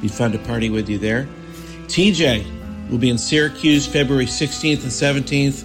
Be 0.00 0.08
fun 0.08 0.32
to 0.32 0.38
party 0.38 0.70
with 0.70 0.88
you 0.88 0.98
there. 0.98 1.28
TJ, 1.86 2.56
We'll 2.88 2.98
be 2.98 3.10
in 3.10 3.18
Syracuse 3.18 3.86
February 3.86 4.24
16th 4.26 4.82
and 4.82 4.90
17th, 5.24 5.64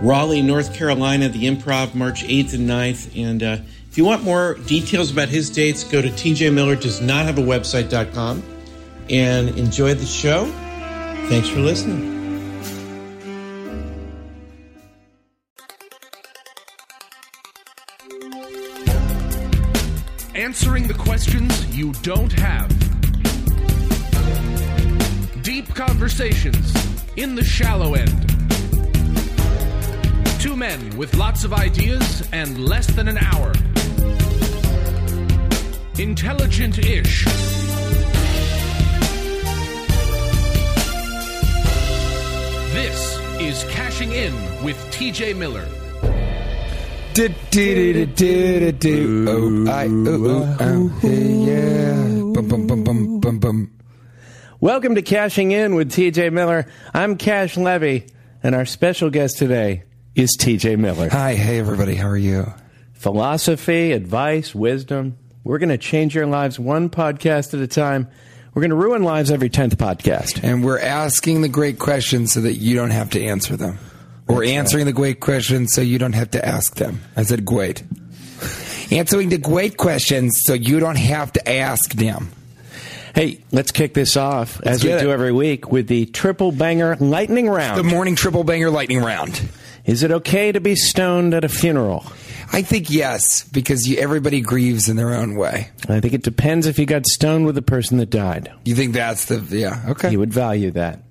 Raleigh, 0.00 0.42
North 0.42 0.74
Carolina, 0.74 1.28
the 1.28 1.44
Improv 1.44 1.94
March 1.94 2.24
8th 2.24 2.54
and 2.54 2.68
9th. 2.68 3.16
And 3.16 3.40
uh, 3.42 3.58
if 3.88 3.96
you 3.96 4.04
want 4.04 4.24
more 4.24 4.54
details 4.66 5.12
about 5.12 5.28
his 5.28 5.48
dates, 5.48 5.84
go 5.84 6.02
to 6.02 6.08
tjmillerdoesnothaveawebsite.com 6.08 8.42
and 9.10 9.48
enjoy 9.50 9.94
the 9.94 10.06
show. 10.06 10.46
Thanks 11.28 11.48
for 11.48 11.60
listening. 11.60 12.18
Answering 20.34 20.88
the 20.88 20.94
questions 20.94 21.76
you 21.76 21.92
don't 22.02 22.32
have 22.32 22.89
conversations 25.86 26.74
in 27.16 27.34
the 27.34 27.42
shallow 27.42 27.94
end. 27.94 28.20
Two 30.38 30.54
men 30.54 30.94
with 30.98 31.14
lots 31.16 31.42
of 31.42 31.54
ideas 31.54 32.22
and 32.32 32.62
less 32.62 32.86
than 32.88 33.08
an 33.08 33.16
hour. 33.16 33.50
Intelligent 35.98 36.78
ish. 36.80 37.24
This 42.74 43.18
is 43.40 43.64
Cashing 43.70 44.12
In 44.12 44.34
with 44.62 44.76
TJ 44.92 45.34
Miller. 45.34 45.66
Do, 47.14 47.28
do, 47.50 47.92
do, 47.94 48.04
do, 48.04 48.60
do, 48.60 48.72
do. 48.72 49.26
Oh, 49.26 49.72
I, 49.72 49.86
oh, 49.86 50.26
oh, 50.26 50.56
oh, 50.60 50.88
hey, 51.00 51.32
yeah. 51.48 52.32
Bum, 52.34 52.48
bum, 52.48 52.66
bum, 52.66 52.84
bum, 52.84 53.20
bum, 53.20 53.38
bum. 53.38 53.79
Welcome 54.62 54.96
to 54.96 55.00
Cashing 55.02 55.52
In 55.52 55.74
with 55.74 55.90
TJ 55.90 56.34
Miller. 56.34 56.66
I'm 56.92 57.16
Cash 57.16 57.56
Levy, 57.56 58.04
and 58.42 58.54
our 58.54 58.66
special 58.66 59.08
guest 59.08 59.38
today 59.38 59.84
is 60.14 60.36
TJ 60.38 60.78
Miller. 60.78 61.08
Hi, 61.08 61.34
hey, 61.34 61.58
everybody. 61.58 61.94
How 61.94 62.08
are 62.08 62.16
you? 62.18 62.52
Philosophy, 62.92 63.92
advice, 63.92 64.54
wisdom. 64.54 65.16
We're 65.44 65.56
going 65.56 65.70
to 65.70 65.78
change 65.78 66.14
your 66.14 66.26
lives 66.26 66.58
one 66.58 66.90
podcast 66.90 67.54
at 67.54 67.60
a 67.60 67.66
time. 67.66 68.08
We're 68.52 68.60
going 68.60 68.68
to 68.68 68.76
ruin 68.76 69.02
lives 69.02 69.30
every 69.30 69.48
10th 69.48 69.76
podcast. 69.76 70.44
And 70.44 70.62
we're 70.62 70.78
asking 70.78 71.40
the 71.40 71.48
great 71.48 71.78
questions 71.78 72.34
so 72.34 72.42
that 72.42 72.56
you 72.56 72.76
don't 72.76 72.90
have 72.90 73.08
to 73.10 73.24
answer 73.24 73.56
them. 73.56 73.78
Or 74.28 74.40
That's 74.40 74.50
answering 74.50 74.84
the 74.84 74.92
great 74.92 75.20
questions 75.20 75.72
so 75.72 75.80
you 75.80 75.96
don't 75.96 76.12
have 76.12 76.32
to 76.32 76.46
ask 76.46 76.74
them. 76.74 77.00
I 77.16 77.22
said 77.22 77.46
great. 77.46 77.82
answering 78.90 79.30
the 79.30 79.38
great 79.38 79.78
questions 79.78 80.42
so 80.44 80.52
you 80.52 80.80
don't 80.80 80.98
have 80.98 81.32
to 81.32 81.50
ask 81.50 81.94
them. 81.94 82.32
Hey, 83.14 83.42
let's 83.50 83.72
kick 83.72 83.94
this 83.94 84.16
off, 84.16 84.60
as 84.62 84.82
we 84.82 84.90
get 84.90 85.00
do 85.00 85.10
every 85.10 85.32
week, 85.32 85.70
with 85.70 85.88
the 85.88 86.06
triple 86.06 86.52
banger 86.52 86.96
lightning 86.96 87.48
round. 87.48 87.78
The 87.78 87.84
morning 87.84 88.16
triple 88.16 88.44
banger 88.44 88.70
lightning 88.70 89.02
round. 89.02 89.40
Is 89.84 90.02
it 90.02 90.10
okay 90.10 90.52
to 90.52 90.60
be 90.60 90.76
stoned 90.76 91.34
at 91.34 91.44
a 91.44 91.48
funeral? 91.48 92.04
I 92.52 92.62
think 92.62 92.90
yes, 92.90 93.44
because 93.44 93.88
you, 93.88 93.98
everybody 93.98 94.40
grieves 94.40 94.88
in 94.88 94.96
their 94.96 95.14
own 95.14 95.36
way. 95.36 95.70
I 95.88 96.00
think 96.00 96.14
it 96.14 96.22
depends 96.22 96.66
if 96.66 96.78
you 96.78 96.86
got 96.86 97.06
stoned 97.06 97.46
with 97.46 97.54
the 97.54 97.62
person 97.62 97.98
that 97.98 98.10
died. 98.10 98.52
You 98.64 98.74
think 98.74 98.92
that's 98.92 99.26
the, 99.26 99.38
yeah, 99.56 99.84
okay. 99.90 100.10
You 100.10 100.18
would 100.18 100.32
value 100.32 100.70
that. 100.72 101.02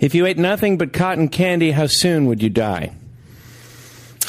If 0.00 0.14
you 0.14 0.26
ate 0.26 0.38
nothing 0.38 0.78
but 0.78 0.92
cotton 0.92 1.28
candy, 1.28 1.72
how 1.72 1.86
soon 1.86 2.26
would 2.26 2.42
you 2.42 2.50
die? 2.50 2.92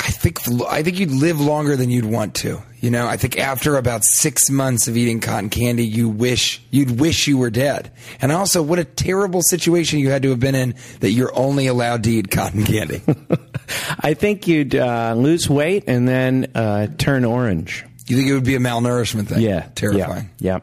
I 0.03 0.09
think 0.09 0.39
I 0.67 0.81
think 0.81 0.99
you'd 0.99 1.11
live 1.11 1.39
longer 1.39 1.75
than 1.75 1.91
you'd 1.91 2.05
want 2.05 2.33
to. 2.35 2.59
You 2.79 2.89
know, 2.89 3.05
I 3.05 3.17
think 3.17 3.37
after 3.37 3.75
about 3.77 4.03
six 4.03 4.49
months 4.49 4.87
of 4.87 4.97
eating 4.97 5.19
cotton 5.19 5.49
candy, 5.51 5.85
you 5.85 6.09
wish 6.09 6.59
you'd 6.71 6.99
wish 6.99 7.27
you 7.27 7.37
were 7.37 7.51
dead. 7.51 7.91
And 8.19 8.31
also, 8.31 8.63
what 8.63 8.79
a 8.79 8.83
terrible 8.83 9.43
situation 9.43 9.99
you 9.99 10.09
had 10.09 10.23
to 10.23 10.31
have 10.31 10.39
been 10.39 10.55
in 10.55 10.73
that 11.01 11.11
you're 11.11 11.35
only 11.37 11.67
allowed 11.67 12.03
to 12.05 12.11
eat 12.11 12.31
cotton 12.31 12.63
candy. 12.63 13.03
I 13.99 14.15
think 14.15 14.47
you'd 14.47 14.73
uh, 14.73 15.13
lose 15.15 15.47
weight 15.47 15.83
and 15.85 16.07
then 16.07 16.51
uh, 16.55 16.87
turn 16.97 17.23
orange. 17.23 17.85
you 18.07 18.17
think 18.17 18.27
it 18.27 18.33
would 18.33 18.43
be 18.43 18.55
a 18.55 18.59
malnourishment 18.59 19.27
thing? 19.27 19.41
Yeah. 19.41 19.67
terrifying. 19.75 20.31
Yeah. 20.39 20.53
yeah. 20.53 20.59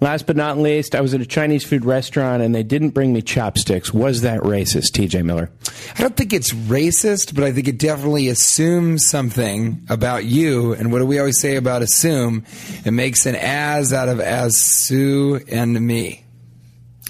Last 0.00 0.26
but 0.26 0.36
not 0.36 0.58
least, 0.58 0.94
I 0.94 1.00
was 1.00 1.14
at 1.14 1.20
a 1.22 1.26
Chinese 1.26 1.64
food 1.64 1.84
restaurant 1.84 2.42
and 2.42 2.54
they 2.54 2.62
didn't 2.62 2.90
bring 2.90 3.12
me 3.14 3.22
chopsticks. 3.22 3.94
Was 3.94 4.20
that 4.22 4.40
racist, 4.40 4.92
TJ 4.92 5.24
Miller? 5.24 5.50
I 5.98 6.02
don't 6.02 6.14
think 6.16 6.34
it's 6.34 6.52
racist, 6.52 7.34
but 7.34 7.44
I 7.44 7.52
think 7.52 7.66
it 7.66 7.78
definitely 7.78 8.28
assumes 8.28 9.06
something 9.08 9.86
about 9.88 10.24
you. 10.26 10.74
And 10.74 10.92
what 10.92 10.98
do 10.98 11.06
we 11.06 11.18
always 11.18 11.40
say 11.40 11.56
about 11.56 11.80
assume? 11.80 12.44
It 12.84 12.90
makes 12.90 13.24
an 13.24 13.36
as 13.36 13.94
out 13.94 14.08
of 14.10 14.20
as 14.20 14.60
Sue 14.60 15.40
and 15.48 15.80
me. 15.80 16.24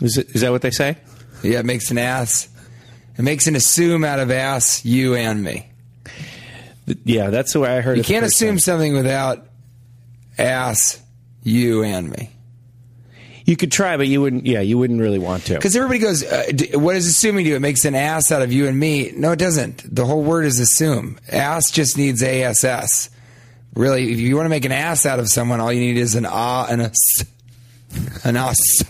Is, 0.01 0.17
it, 0.19 0.29
is 0.37 0.43
that 0.43 0.53
what 0.53 0.63
they 0.63 0.71
say? 0.71 0.97
Yeah, 1.43 1.59
it 1.59 1.67
makes 1.67 1.91
an 1.91 1.99
ass. 1.99 2.49
It 3.19 3.23
makes 3.23 3.47
an 3.49 3.57
assume 3.57 4.05
out 4.05 4.21
of 4.21 4.31
ass 4.31 4.85
you 4.85 5.15
and 5.17 5.43
me. 5.43 5.69
Yeah, 7.05 7.31
that's 7.31 7.53
the 7.53 7.59
way 7.61 7.77
I 7.77 7.81
heard 7.81 7.97
You 7.97 8.03
it. 8.03 8.07
can't 8.07 8.25
assume 8.25 8.51
time. 8.51 8.59
something 8.61 8.95
without 8.95 9.45
ass 10.39 11.03
you 11.43 11.83
and 11.83 12.09
me. 12.11 12.31
You 13.47 13.57
could 13.57 13.71
try, 13.71 13.97
but 13.97 14.09
you 14.09 14.21
wouldn't. 14.21 14.45
Yeah, 14.45 14.61
you 14.61 14.77
wouldn't 14.77 15.01
really 15.01 15.21
want 15.21 15.45
to. 15.47 15.55
Because 15.55 15.77
everybody 15.77 16.01
goes, 16.01 16.25
uh, 16.25 16.47
d- 16.53 16.77
what 16.77 16.95
does 16.95 17.07
assuming 17.07 17.45
do? 17.45 17.55
It 17.55 17.61
makes 17.61 17.85
an 17.85 17.95
ass 17.95 18.33
out 18.33 18.43
of 18.43 18.53
you 18.53 18.67
and 18.67 18.77
me. 18.77 19.13
No, 19.17 19.31
it 19.33 19.39
doesn't. 19.39 19.95
The 19.95 20.05
whole 20.05 20.25
word 20.25 20.47
is 20.47 20.59
assume. 20.59 21.19
Ass 21.31 21.71
just 21.71 21.97
needs 21.97 22.25
ass. 22.25 23.09
Really, 23.75 24.13
if 24.13 24.19
you 24.19 24.35
want 24.35 24.47
to 24.47 24.51
make 24.51 24.65
an 24.65 24.73
ass 24.73 25.07
out 25.07 25.21
of 25.21 25.29
someone, 25.29 25.61
all 25.61 25.73
you 25.73 25.81
need 25.81 25.97
is 25.97 26.17
an 26.17 26.27
ah 26.29 26.67
and 26.69 26.83
a 26.83 26.87
s. 26.87 27.25
An 28.25 28.37
us. 28.37 28.83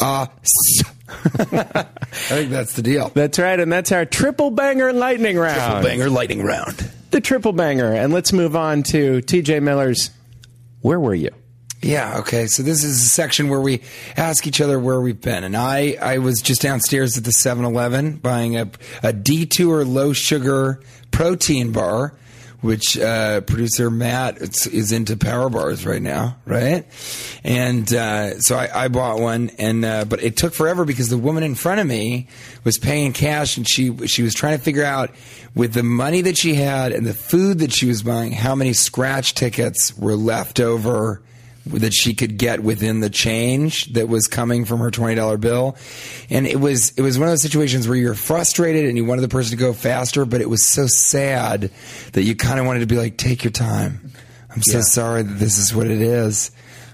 Ah. 0.00 0.30
s. 0.42 0.82
I 1.08 1.84
think 2.12 2.50
that's 2.50 2.72
the 2.72 2.82
deal. 2.82 3.10
That's 3.10 3.38
right, 3.38 3.60
and 3.60 3.70
that's 3.70 3.92
our 3.92 4.06
triple 4.06 4.50
banger 4.50 4.94
lightning 4.94 5.36
round. 5.36 5.60
Triple 5.60 5.82
banger 5.82 6.08
lightning 6.08 6.42
round. 6.42 6.90
The 7.10 7.20
triple 7.20 7.52
banger, 7.52 7.92
and 7.92 8.14
let's 8.14 8.32
move 8.32 8.56
on 8.56 8.82
to 8.84 9.20
TJ 9.20 9.62
Miller's. 9.62 10.10
Where 10.80 10.98
were 10.98 11.14
you? 11.14 11.30
Yeah, 11.82 12.18
okay. 12.18 12.46
So 12.46 12.62
this 12.62 12.84
is 12.84 13.02
a 13.02 13.08
section 13.08 13.48
where 13.48 13.60
we 13.60 13.82
ask 14.16 14.46
each 14.46 14.60
other 14.60 14.78
where 14.78 15.00
we've 15.00 15.20
been. 15.20 15.42
And 15.42 15.56
I, 15.56 15.96
I 16.00 16.18
was 16.18 16.40
just 16.40 16.62
downstairs 16.62 17.18
at 17.18 17.24
the 17.24 17.32
7-Eleven 17.32 18.18
buying 18.18 18.56
a, 18.56 18.70
a 19.02 19.12
Detour 19.12 19.84
low 19.84 20.12
sugar 20.12 20.80
protein 21.10 21.72
bar, 21.72 22.14
which 22.60 22.96
uh, 22.96 23.40
producer 23.40 23.90
Matt 23.90 24.38
is, 24.38 24.68
is 24.68 24.92
into 24.92 25.16
power 25.16 25.50
bars 25.50 25.84
right 25.84 26.00
now, 26.00 26.36
right? 26.46 26.86
And 27.42 27.92
uh, 27.92 28.38
so 28.38 28.54
I, 28.54 28.84
I 28.84 28.88
bought 28.88 29.18
one, 29.18 29.50
and 29.58 29.84
uh, 29.84 30.04
but 30.04 30.22
it 30.22 30.36
took 30.36 30.54
forever 30.54 30.84
because 30.84 31.08
the 31.08 31.18
woman 31.18 31.42
in 31.42 31.56
front 31.56 31.80
of 31.80 31.88
me 31.88 32.28
was 32.62 32.78
paying 32.78 33.12
cash, 33.12 33.56
and 33.56 33.68
she 33.68 34.06
she 34.06 34.22
was 34.22 34.32
trying 34.32 34.56
to 34.56 34.62
figure 34.62 34.84
out 34.84 35.10
with 35.56 35.72
the 35.72 35.82
money 35.82 36.20
that 36.20 36.38
she 36.38 36.54
had 36.54 36.92
and 36.92 37.04
the 37.04 37.14
food 37.14 37.58
that 37.58 37.72
she 37.72 37.86
was 37.86 38.04
buying, 38.04 38.30
how 38.30 38.54
many 38.54 38.72
scratch 38.72 39.34
tickets 39.34 39.98
were 39.98 40.14
left 40.14 40.60
over 40.60 41.20
that 41.66 41.92
she 41.92 42.14
could 42.14 42.38
get 42.38 42.60
within 42.60 43.00
the 43.00 43.10
change 43.10 43.92
that 43.92 44.08
was 44.08 44.26
coming 44.26 44.64
from 44.64 44.80
her 44.80 44.90
twenty 44.90 45.14
dollar 45.14 45.36
bill, 45.36 45.76
and 46.30 46.46
it 46.46 46.60
was 46.60 46.90
it 46.96 47.02
was 47.02 47.18
one 47.18 47.28
of 47.28 47.32
those 47.32 47.42
situations 47.42 47.86
where 47.88 47.96
you're 47.96 48.14
frustrated 48.14 48.86
and 48.86 48.96
you 48.96 49.04
wanted 49.04 49.22
the 49.22 49.28
person 49.28 49.50
to 49.50 49.56
go 49.56 49.72
faster, 49.72 50.24
but 50.24 50.40
it 50.40 50.50
was 50.50 50.66
so 50.66 50.86
sad 50.86 51.70
that 52.12 52.22
you 52.22 52.34
kind 52.34 52.58
of 52.60 52.66
wanted 52.66 52.80
to 52.80 52.86
be 52.86 52.96
like, 52.96 53.16
take 53.16 53.44
your 53.44 53.52
time. 53.52 54.12
I'm 54.50 54.62
so 54.62 54.80
sorry 54.82 55.22
that 55.22 55.38
this 55.38 55.58
is 55.58 55.74
what 55.74 55.86
it 55.86 56.00
is 56.00 56.50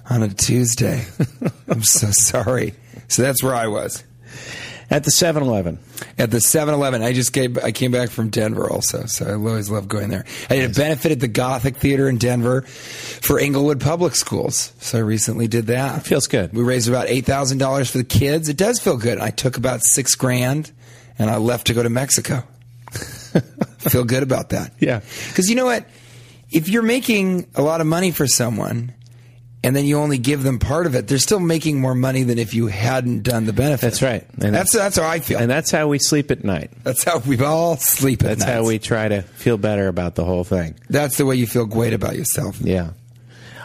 on 0.09 0.23
a 0.23 0.29
Tuesday. 0.29 1.05
I'm 1.69 1.83
so 1.83 2.09
sorry. 2.13 2.75
So 3.09 3.23
that's 3.23 3.43
where 3.43 3.55
I 3.55 3.67
was 3.67 4.05
At 4.91 5.05
the 5.05 5.11
7 5.11 5.43
Eleven. 5.43 5.79
at 6.17 6.31
the 6.31 6.39
7-Eleven. 6.39 7.03
I 7.03 7.13
just 7.13 7.35
came, 7.35 7.59
I 7.63 7.73
came 7.73 7.91
back 7.93 8.09
from 8.09 8.31
Denver 8.31 8.71
also, 8.71 9.05
so 9.05 9.27
I 9.27 9.33
always 9.35 9.69
love 9.69 9.87
going 9.87 10.09
there. 10.09 10.25
I 10.49 10.57
did 10.57 10.71
a 10.71 10.75
benefit 10.75 11.13
at 11.13 11.21
the 11.21 11.29
Gothic 11.29 11.77
Theater 11.77 12.09
in 12.09 12.17
Denver 12.17 12.63
for 12.63 13.39
Englewood 13.39 13.81
Public 13.81 14.15
Schools. 14.15 14.73
So 14.79 14.97
I 14.99 15.03
recently 15.03 15.47
did 15.47 15.67
that. 15.67 16.05
Feels 16.07 16.27
good. 16.27 16.55
We 16.55 16.63
raised 16.63 16.89
about 16.89 17.09
$8,000 17.09 17.91
for 17.91 17.99
the 17.99 18.05
kids. 18.05 18.49
It 18.49 18.57
does 18.57 18.81
feel 18.81 18.97
good. 18.97 19.19
I 19.19 19.29
took 19.31 19.59
about 19.59 19.83
six 19.83 20.15
grand 20.15 20.73
and 21.19 21.29
I 21.29 21.37
left 21.37 21.67
to 21.67 21.75
go 21.75 21.83
to 21.83 21.91
Mexico. 21.91 22.45
feel 23.79 24.05
good 24.05 24.23
about 24.23 24.51
that. 24.51 24.73
Yeah. 24.79 25.01
Because 25.29 25.51
you 25.51 25.55
know 25.57 25.67
what? 25.67 25.85
If 26.51 26.71
you're 26.71 26.83
making 26.83 27.47
a 27.55 27.61
lot 27.63 27.83
of 27.83 27.87
money 27.87 28.11
for 28.11 28.27
someone 28.27 28.95
and 29.65 29.75
then 29.75 29.85
you 29.85 29.99
only 29.99 30.19
give 30.19 30.43
them 30.43 30.59
part 30.59 30.87
of 30.87 30.95
it, 30.95 31.09
they're 31.09 31.19
still 31.19 31.41
making 31.41 31.81
more 31.81 31.95
money 31.95 32.23
than 32.23 32.39
if 32.39 32.55
you 32.55 32.69
hadn't 32.69 33.23
done 33.25 33.45
the 33.45 33.53
benefit. 33.53 33.83
That's 33.83 34.03
right. 34.03 34.25
And 34.41 34.55
that's 34.55 34.73
that's 34.73 34.97
how 34.97 35.09
I 35.09 35.19
feel. 35.21 35.39
And 35.39 35.51
that's 35.51 35.71
how 35.71 35.89
we 35.89 35.99
sleep 35.99 36.31
at 36.31 36.45
night. 36.45 36.71
That's 36.85 37.03
how 37.03 37.19
we 37.19 37.43
all 37.43 37.77
sleep 37.77 38.23
at 38.23 38.27
night. 38.27 38.39
That's 38.39 38.51
how 38.51 38.65
we 38.67 38.79
try 38.79 39.09
to 39.09 39.23
feel 39.23 39.57
better 39.59 39.89
about 39.89 40.15
the 40.15 40.25
whole 40.25 40.45
thing. 40.45 40.79
That's 40.89 41.17
the 41.17 41.27
way 41.27 41.37
you 41.37 41.47
feel 41.47 41.67
great 41.67 41.93
about 41.93 42.17
yourself. 42.17 42.61
Yeah. 42.61 42.91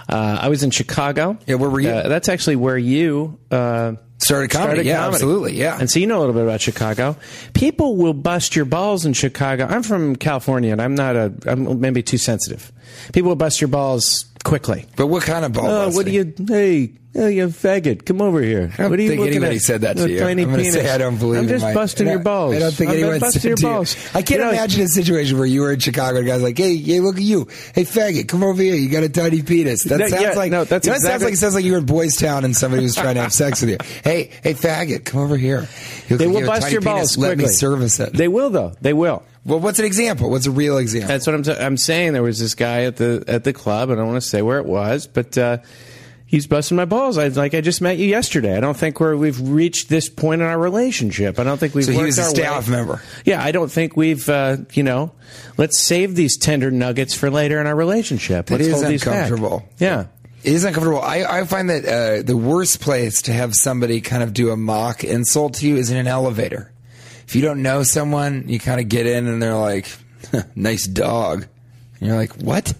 Uh, 0.09 0.37
I 0.41 0.49
was 0.49 0.63
in 0.63 0.71
Chicago. 0.71 1.37
Yeah, 1.47 1.55
where 1.55 1.69
were 1.69 1.79
you? 1.79 1.89
Uh, 1.89 2.07
that's 2.09 2.27
actually 2.27 2.57
where 2.57 2.77
you 2.77 3.39
uh, 3.51 3.93
Started 4.17 4.51
comedy. 4.51 4.67
started 4.71 4.85
yeah, 4.85 4.97
comedy. 4.97 5.15
absolutely. 5.15 5.53
Yeah. 5.53 5.77
And 5.79 5.89
so 5.89 5.99
you 5.99 6.07
know 6.07 6.17
a 6.17 6.21
little 6.21 6.33
bit 6.33 6.43
about 6.43 6.61
Chicago. 6.61 7.15
People 7.53 7.95
will 7.97 8.13
bust 8.13 8.55
your 8.55 8.65
balls 8.65 9.05
in 9.05 9.13
Chicago. 9.13 9.65
I'm 9.65 9.83
from 9.83 10.15
California, 10.15 10.71
and 10.71 10.81
I'm 10.81 10.95
not 10.95 11.15
a. 11.15 11.33
I'm 11.45 11.79
maybe 11.79 12.03
too 12.03 12.17
sensitive. 12.17 12.71
People 13.13 13.29
will 13.29 13.35
bust 13.35 13.59
your 13.61 13.69
balls 13.69 14.25
quickly. 14.43 14.85
but 14.95 15.07
what 15.07 15.23
kind 15.23 15.45
of 15.45 15.53
ball? 15.53 15.67
Oh, 15.67 15.89
what 15.91 16.05
do 16.05 16.11
you? 16.11 16.33
Hey, 16.47 16.93
hey, 17.13 17.31
you 17.33 17.47
faggot! 17.47 18.05
Come 18.05 18.21
over 18.21 18.41
here. 18.41 18.71
I 18.73 18.81
don't 18.83 18.89
what 18.91 18.99
are 18.99 19.01
you 19.03 19.09
think 19.09 19.19
looking 19.19 19.33
anybody 19.35 19.55
at? 19.57 19.61
said 19.61 19.81
that 19.81 19.97
to 19.97 20.09
you. 20.09 20.19
Tiny 20.19 20.43
I'm 20.43 20.49
gonna 20.49 20.63
penis. 20.63 20.73
say 20.75 20.89
I 20.89 20.97
don't 20.97 21.17
believe 21.17 21.41
I'm 21.41 21.47
just 21.47 21.63
my- 21.63 21.73
busting 21.73 22.07
your 22.07 22.19
balls. 22.19 22.55
I 22.55 22.59
don't 22.59 22.73
think 22.73 22.89
I'm 22.91 22.97
anyone 22.97 23.19
busting 23.19 23.41
said 23.41 23.47
your 23.49 23.57
to 23.57 23.61
you. 23.63 23.69
balls. 23.69 23.95
I 24.15 24.21
can't 24.21 24.29
You 24.31 24.37
know, 24.45 24.49
imagine 24.51 24.81
a 24.81 24.87
situation 24.87 25.37
where 25.37 25.45
you 25.45 25.61
were 25.61 25.71
in 25.73 25.79
Chicago 25.79 26.17
and 26.17 26.27
guy's 26.27 26.41
like, 26.41 26.57
"Hey, 26.57 26.75
hey, 26.77 26.99
look 26.99 27.17
at 27.17 27.21
you! 27.23 27.47
Hey, 27.75 27.83
faggot, 27.83 28.27
come 28.27 28.43
over 28.43 28.61
here! 28.61 28.75
You 28.75 28.89
got 28.89 29.03
a 29.03 29.09
tiny 29.09 29.41
penis." 29.41 29.83
That 29.83 29.99
No, 29.99 30.07
sounds 30.07 30.21
yeah, 30.21 30.31
like 30.33 30.51
no, 30.51 30.63
that's 30.63 30.85
you 30.87 30.91
know, 30.91 30.97
it 30.97 31.01
sounds 31.01 31.23
like 31.23 31.33
it 31.33 31.37
sounds 31.37 31.55
like 31.55 31.65
you 31.65 31.73
were 31.73 31.77
in 31.79 31.85
Boys 31.85 32.15
Town 32.15 32.45
and 32.45 32.55
somebody 32.55 32.83
was 32.83 32.95
trying 32.95 33.15
to 33.15 33.21
have 33.21 33.33
sex 33.33 33.61
with 33.61 33.69
you. 33.69 33.77
Hey, 34.03 34.31
hey, 34.43 34.53
faggot, 34.53 35.05
come 35.05 35.21
over 35.21 35.37
here. 35.37 35.67
You 36.09 36.17
look 36.17 36.19
They 36.19 36.27
will 36.27 36.33
you 36.33 36.45
have 36.45 36.57
a 36.57 36.59
bust 36.59 36.71
your 36.71 36.81
penis. 36.81 36.93
balls 37.15 37.17
Let 37.17 37.27
quickly. 37.29 37.43
me 37.45 37.49
service 37.51 37.99
it. 37.99 38.13
They 38.13 38.27
will, 38.27 38.49
though. 38.49 38.73
They 38.81 38.91
will. 38.93 39.23
well, 39.45 39.59
what's 39.59 39.79
an 39.79 39.85
example? 39.85 40.29
What's 40.29 40.45
a 40.45 40.51
real 40.51 40.77
example? 40.77 41.07
That's 41.09 41.25
what 41.27 41.35
I'm. 41.35 41.43
T- 41.43 41.51
I'm 41.53 41.77
saying. 41.77 42.13
There 42.13 42.23
was 42.23 42.39
this 42.39 42.55
guy 42.55 42.83
at 42.83 42.97
the 42.97 43.23
at 43.27 43.43
the 43.43 43.53
club. 43.53 43.91
I 43.91 43.95
don't 43.95 44.07
want 44.07 44.21
to 44.21 44.27
say 44.27 44.41
where 44.41 44.57
it 44.59 44.65
was, 44.65 45.07
but 45.07 45.37
uh, 45.37 45.57
he's 46.33 46.47
busting 46.47 46.75
my 46.75 46.85
balls. 46.85 47.19
I 47.19 47.27
like. 47.27 47.53
I 47.53 47.61
just 47.61 47.79
met 47.79 47.99
you 47.99 48.07
yesterday. 48.07 48.57
I 48.57 48.59
don't 48.59 48.75
think 48.75 48.99
we're 48.99 49.15
we've 49.15 49.39
reached 49.39 49.87
this 49.87 50.09
point 50.09 50.41
in 50.41 50.47
our 50.47 50.57
relationship. 50.57 51.37
I 51.37 51.43
don't 51.43 51.59
think 51.59 51.75
we've. 51.75 51.85
So 51.85 51.91
he 51.91 52.01
was 52.01 52.17
a 52.17 52.23
our 52.23 52.29
staff 52.29 52.67
way. 52.67 52.75
member. 52.75 53.01
Yeah, 53.23 53.41
I 53.41 53.51
don't 53.51 53.71
think 53.71 53.95
we've. 53.95 54.27
Uh, 54.27 54.57
you 54.73 54.81
know, 54.81 55.11
let's 55.57 55.79
save 55.79 56.15
these 56.15 56.35
tender 56.35 56.71
nuggets 56.71 57.13
for 57.13 57.29
later 57.29 57.61
in 57.61 57.67
our 57.67 57.75
relationship. 57.75 58.47
That 58.47 58.55
let's 58.55 58.67
is 58.67 58.73
hold 58.73 58.87
these 58.87 59.05
back. 59.05 59.13
uncomfortable. 59.31 59.63
Yeah. 59.77 60.07
It 60.43 60.53
is 60.53 60.65
uncomfortable. 60.65 61.01
I, 61.01 61.23
I 61.23 61.45
find 61.45 61.69
that 61.69 61.85
uh, 61.85 62.21
the 62.23 62.35
worst 62.35 62.81
place 62.81 63.21
to 63.23 63.31
have 63.31 63.55
somebody 63.55 64.01
kind 64.01 64.23
of 64.23 64.33
do 64.33 64.49
a 64.49 64.57
mock 64.57 65.05
insult 65.05 65.53
to 65.55 65.67
you 65.67 65.77
is 65.77 65.89
in 65.89 65.95
an 65.95 66.07
elevator. 66.07 66.69
If 67.25 67.33
you 67.35 67.41
don't 67.41 67.61
know 67.61 67.83
someone, 67.83 68.49
you 68.49 68.59
kind 68.59 68.81
of 68.81 68.89
get 68.89 69.05
in 69.05 69.27
and 69.27 69.41
they're 69.41 69.55
like, 69.55 69.87
nice 70.55 70.85
dog. 70.85 71.45
And 71.99 72.09
you're 72.09 72.17
like, 72.17 72.33
what? 72.41 72.73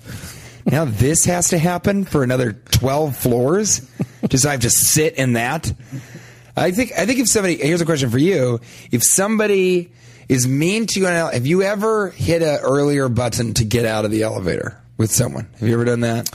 Now 0.66 0.86
this 0.86 1.26
has 1.26 1.50
to 1.50 1.58
happen 1.58 2.06
for 2.06 2.24
another 2.24 2.54
12 2.54 3.18
floors? 3.18 3.88
Just 4.28 4.46
I 4.46 4.52
have 4.52 4.62
to 4.62 4.70
sit 4.70 5.16
in 5.16 5.34
that? 5.34 5.72
I 6.56 6.72
think 6.72 6.92
I 6.98 7.06
think 7.06 7.20
if 7.20 7.28
somebody 7.28 7.58
here's 7.58 7.82
a 7.82 7.86
question 7.86 8.10
for 8.10 8.20
you. 8.20 8.60
If 8.92 9.04
somebody 9.04 9.92
is 10.30 10.48
mean 10.48 10.88
to 10.88 11.00
you 11.00 11.06
have 11.06 11.46
you 11.46 11.64
ever 11.64 12.10
hit 12.12 12.42
a 12.42 12.60
earlier 12.62 13.10
button 13.10 13.54
to 13.56 13.66
get 13.66 13.86
out 13.86 14.06
of 14.06 14.12
the 14.12 14.24
elevator 14.24 14.80
with 14.98 15.12
someone? 15.12 15.48
Have 15.60 15.68
you 15.68 15.74
ever 15.74 15.86
done 15.86 16.02
that? 16.02 16.30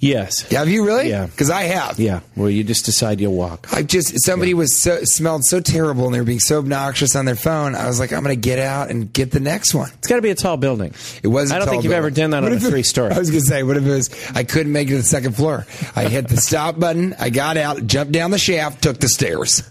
Yes. 0.00 0.42
Have 0.52 0.68
you 0.68 0.86
really? 0.86 1.08
Yeah. 1.08 1.26
Because 1.26 1.50
I 1.50 1.62
have. 1.64 1.98
Yeah. 1.98 2.20
Well, 2.36 2.48
you 2.48 2.62
just 2.62 2.84
decide 2.84 3.20
you'll 3.20 3.34
walk. 3.34 3.66
I 3.72 3.82
just 3.82 4.20
somebody 4.24 4.54
was 4.54 4.80
so 4.80 5.00
smelled 5.02 5.44
so 5.44 5.58
terrible 5.60 6.06
and 6.06 6.14
they 6.14 6.20
were 6.20 6.24
being 6.24 6.38
so 6.38 6.58
obnoxious 6.58 7.16
on 7.16 7.24
their 7.24 7.34
phone. 7.34 7.74
I 7.74 7.88
was 7.88 7.98
like, 7.98 8.12
I'm 8.12 8.22
going 8.22 8.34
to 8.34 8.40
get 8.40 8.60
out 8.60 8.90
and 8.90 9.12
get 9.12 9.32
the 9.32 9.40
next 9.40 9.74
one. 9.74 9.90
It's 9.94 10.06
got 10.06 10.16
to 10.16 10.22
be 10.22 10.30
a 10.30 10.36
tall 10.36 10.56
building. 10.56 10.94
It 11.22 11.28
was. 11.28 11.50
I 11.50 11.56
I 11.56 11.58
don't 11.58 11.68
think 11.68 11.82
you've 11.82 11.92
ever 11.92 12.10
done 12.10 12.30
that 12.30 12.44
on 12.44 12.52
a 12.52 12.60
three 12.60 12.84
story. 12.84 13.10
I 13.12 13.18
was 13.18 13.30
going 13.30 13.42
to 13.42 13.46
say, 13.48 13.64
what 13.64 13.76
if 13.76 13.84
it 13.84 13.90
was? 13.90 14.30
I 14.34 14.44
couldn't 14.44 14.72
make 14.72 14.86
it 14.86 14.92
to 14.92 14.96
the 14.98 15.02
second 15.02 15.32
floor. 15.32 15.66
I 15.96 16.04
hit 16.04 16.28
the 16.28 16.36
stop 16.36 16.78
button. 16.78 17.14
I 17.18 17.30
got 17.30 17.56
out, 17.56 17.84
jumped 17.84 18.12
down 18.12 18.30
the 18.30 18.38
shaft, 18.38 18.82
took 18.82 18.98
the 19.00 19.08
stairs. 19.08 19.62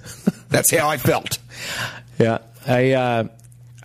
That's 0.50 0.72
how 0.72 0.90
I 0.90 0.98
felt. 0.98 1.38
Yeah, 2.20 2.40
I, 2.66 2.92
uh, 2.92 3.28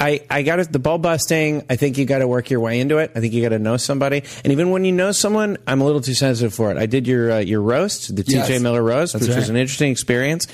I, 0.02 0.20
I 0.28 0.42
got 0.42 0.58
it. 0.58 0.72
The 0.72 0.78
ball 0.80 0.98
busting. 0.98 1.64
I 1.70 1.76
think 1.76 1.96
you 1.96 2.04
got 2.04 2.18
to 2.18 2.26
work 2.26 2.50
your 2.50 2.58
way 2.60 2.80
into 2.80 2.98
it. 2.98 3.12
I 3.14 3.20
think 3.20 3.32
you 3.32 3.40
got 3.42 3.50
to 3.50 3.58
know 3.60 3.76
somebody, 3.76 4.24
and 4.42 4.52
even 4.52 4.70
when 4.70 4.84
you 4.84 4.90
know 4.92 5.12
someone, 5.12 5.58
I'm 5.66 5.80
a 5.80 5.84
little 5.84 6.00
too 6.00 6.14
sensitive 6.14 6.52
for 6.52 6.70
it. 6.72 6.76
I 6.76 6.86
did 6.86 7.06
your 7.06 7.30
uh, 7.32 7.38
your 7.38 7.60
roast, 7.62 8.14
the 8.16 8.24
Yes. 8.26 8.48
T.J. 8.48 8.58
Miller 8.58 8.82
roast, 8.82 9.12
That's 9.12 9.28
which 9.28 9.36
was 9.36 9.48
an 9.48 9.56
interesting 9.56 9.92
experience, 9.92 10.46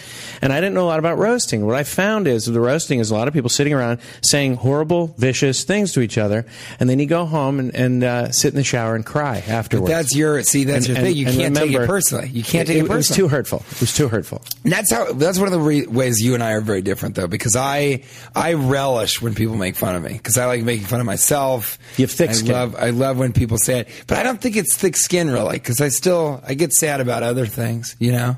and 0.43 0.53
I 0.53 0.61
didn't 0.61 0.75
know 0.75 0.85
a 0.85 0.91
lot 0.91 0.99
about 0.99 1.17
roasting. 1.19 1.65
What 1.65 1.77
I 1.77 1.85
found 1.85 2.29
is 2.29 2.45
the 2.45 2.61
roasting 2.61 2.99
is 3.01 3.11
a 3.11 3.15
lot 3.15 3.27
of 3.29 3.33
people 3.35 3.49
sitting 3.49 3.73
around 3.73 4.01
saying 4.23 4.57
horrible, 4.57 5.15
vicious 5.17 5.65
things 5.65 5.93
to 5.95 6.01
each 6.01 6.19
other, 6.19 6.45
and 6.79 6.91
then 6.91 6.99
you 6.99 7.07
go 7.07 7.25
home 7.25 7.59
and, 7.59 7.75
and 7.75 8.05
uh, 8.05 8.31
sit 8.33 8.49
in 8.53 8.57
the 8.57 8.65
shower 8.65 8.95
and 8.95 9.07
cry 9.07 9.39
afterwards. 9.49 9.89
That's 9.91 10.15
your 10.15 10.43
see. 10.43 10.65
That's 10.65 10.87
And- 10.87 10.89
your 10.89 10.97
and- 10.99 11.07
thing. 11.07 11.17
You 11.17 11.25
can't 11.25 11.57
take 11.57 11.73
it 11.73 11.87
personally. 11.87 12.29
You 12.29 12.43
can't 12.43 12.69
take 12.69 12.77
it, 12.77 12.81
It 12.81 12.83
was 12.89 13.09
personally. 13.09 13.17
too 13.17 13.29
hurtful. 13.29 13.65
It 13.71 13.81
was 13.81 13.95
too 13.95 14.09
hurtful. 14.09 14.43
And 14.65 14.73
that's 14.73 14.93
how. 14.93 15.13
That's 15.13 15.39
one 15.39 15.47
of 15.49 15.53
the 15.53 15.61
re- 15.61 15.87
ways 15.87 16.21
you 16.23 16.35
and 16.35 16.43
I 16.43 16.53
are 16.53 16.61
very 16.61 16.83
different, 16.83 17.15
though, 17.15 17.27
because 17.29 17.57
I 17.57 18.03
I 18.35 18.53
relish 18.55 19.23
when 19.23 19.35
people 19.39 19.57
make 19.57 19.75
fun 19.77 19.95
of 19.95 20.03
me 20.03 20.13
because 20.13 20.37
I 20.37 20.45
like 20.47 20.63
making 20.63 20.87
fun 20.87 21.01
of 21.01 21.07
myself. 21.07 21.79
You 21.97 22.05
have 22.05 22.11
thick 22.13 22.31
I 22.31 22.33
skin. 22.35 22.53
Love, 22.53 22.77
I 22.77 22.91
love 22.91 23.19
when 23.19 23.33
people 23.33 23.57
say 23.57 23.81
it, 23.81 23.89
but 24.07 24.19
I 24.19 24.23
don't 24.23 24.41
think 24.41 24.57
it's 24.57 24.77
thick 24.77 24.97
skin 24.97 25.31
really, 25.31 25.55
because 25.57 25.81
I 25.81 25.89
still 25.89 26.43
I 26.47 26.55
get 26.55 26.73
sad 26.75 27.01
about 27.01 27.23
other 27.23 27.47
things. 27.47 27.97
You 27.99 28.13
know, 28.13 28.37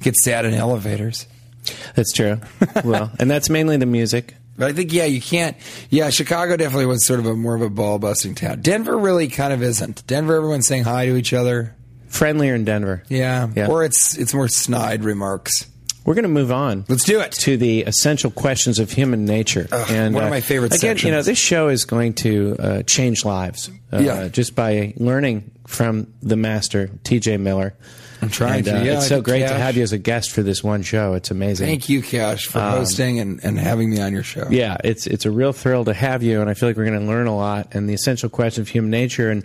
get 0.00 0.14
sad 0.16 0.46
in 0.46 0.54
elevators. 0.54 1.26
That's 1.94 2.12
true. 2.12 2.40
well, 2.84 3.12
and 3.18 3.30
that's 3.30 3.50
mainly 3.50 3.76
the 3.76 3.84
music. 3.86 4.34
But 4.56 4.68
I 4.70 4.72
think 4.72 4.92
yeah, 4.92 5.04
you 5.04 5.20
can't. 5.20 5.56
Yeah, 5.90 6.10
Chicago 6.10 6.56
definitely 6.56 6.86
was 6.86 7.06
sort 7.06 7.20
of 7.20 7.26
a 7.26 7.34
more 7.34 7.54
of 7.54 7.62
a 7.62 7.70
ball 7.70 7.98
busting 7.98 8.34
town. 8.34 8.60
Denver 8.62 8.96
really 8.96 9.28
kind 9.28 9.52
of 9.52 9.62
isn't. 9.62 10.06
Denver, 10.06 10.34
everyone's 10.36 10.66
saying 10.66 10.84
hi 10.84 11.06
to 11.06 11.16
each 11.16 11.32
other. 11.32 11.74
Friendlier 12.08 12.54
in 12.54 12.64
Denver. 12.64 13.02
Yeah, 13.08 13.48
Yeah. 13.54 13.68
or 13.68 13.84
it's 13.84 14.16
it's 14.16 14.32
more 14.32 14.48
snide 14.48 15.04
remarks. 15.04 15.66
We're 16.08 16.14
going 16.14 16.22
to 16.22 16.30
move 16.30 16.50
on. 16.50 16.86
Let's 16.88 17.04
do 17.04 17.20
it. 17.20 17.32
to 17.32 17.58
the 17.58 17.82
essential 17.82 18.30
questions 18.30 18.78
of 18.78 18.90
human 18.90 19.26
nature. 19.26 19.68
Ugh, 19.70 19.90
and 19.90 20.14
one 20.14 20.24
of 20.24 20.28
uh, 20.28 20.30
my 20.30 20.40
favorite 20.40 20.74
Again, 20.74 20.96
you 20.96 21.10
know, 21.10 21.20
this 21.20 21.36
show 21.36 21.68
is 21.68 21.84
going 21.84 22.14
to 22.14 22.56
uh, 22.58 22.82
change 22.84 23.26
lives. 23.26 23.70
Uh, 23.92 23.98
Yeah. 23.98 24.28
just 24.28 24.54
by 24.54 24.94
learning 24.96 25.50
from 25.66 26.14
the 26.22 26.36
master, 26.36 26.88
T.J. 27.04 27.36
Miller. 27.36 27.74
I'm 28.20 28.28
trying 28.30 28.56
And, 28.56 28.64
to. 28.66 28.80
uh, 28.80 28.82
Yeah, 28.82 28.96
it's 28.98 29.08
so 29.08 29.20
great 29.20 29.40
to 29.40 29.54
have 29.54 29.76
you 29.76 29.82
as 29.82 29.92
a 29.92 29.98
guest 29.98 30.30
for 30.32 30.42
this 30.42 30.62
one 30.64 30.82
show. 30.82 31.14
It's 31.14 31.30
amazing. 31.30 31.66
Thank 31.66 31.88
you, 31.88 32.02
Cash, 32.02 32.46
for 32.46 32.60
hosting 32.60 33.20
and, 33.20 33.40
and 33.44 33.58
having 33.58 33.90
me 33.90 34.00
on 34.00 34.12
your 34.12 34.22
show. 34.22 34.42
Um, 34.42 34.52
Yeah, 34.52 34.76
it's 34.84 35.06
it's 35.06 35.24
a 35.26 35.30
real 35.30 35.52
thrill 35.52 35.84
to 35.84 35.94
have 35.94 36.22
you, 36.22 36.40
and 36.40 36.50
I 36.50 36.54
feel 36.54 36.68
like 36.68 36.76
we're 36.76 36.86
going 36.86 37.00
to 37.00 37.06
learn 37.06 37.26
a 37.26 37.36
lot 37.36 37.68
and 37.74 37.88
the 37.88 37.94
essential 37.94 38.28
question 38.28 38.62
of 38.62 38.68
human 38.68 38.90
nature. 38.90 39.30
And 39.30 39.44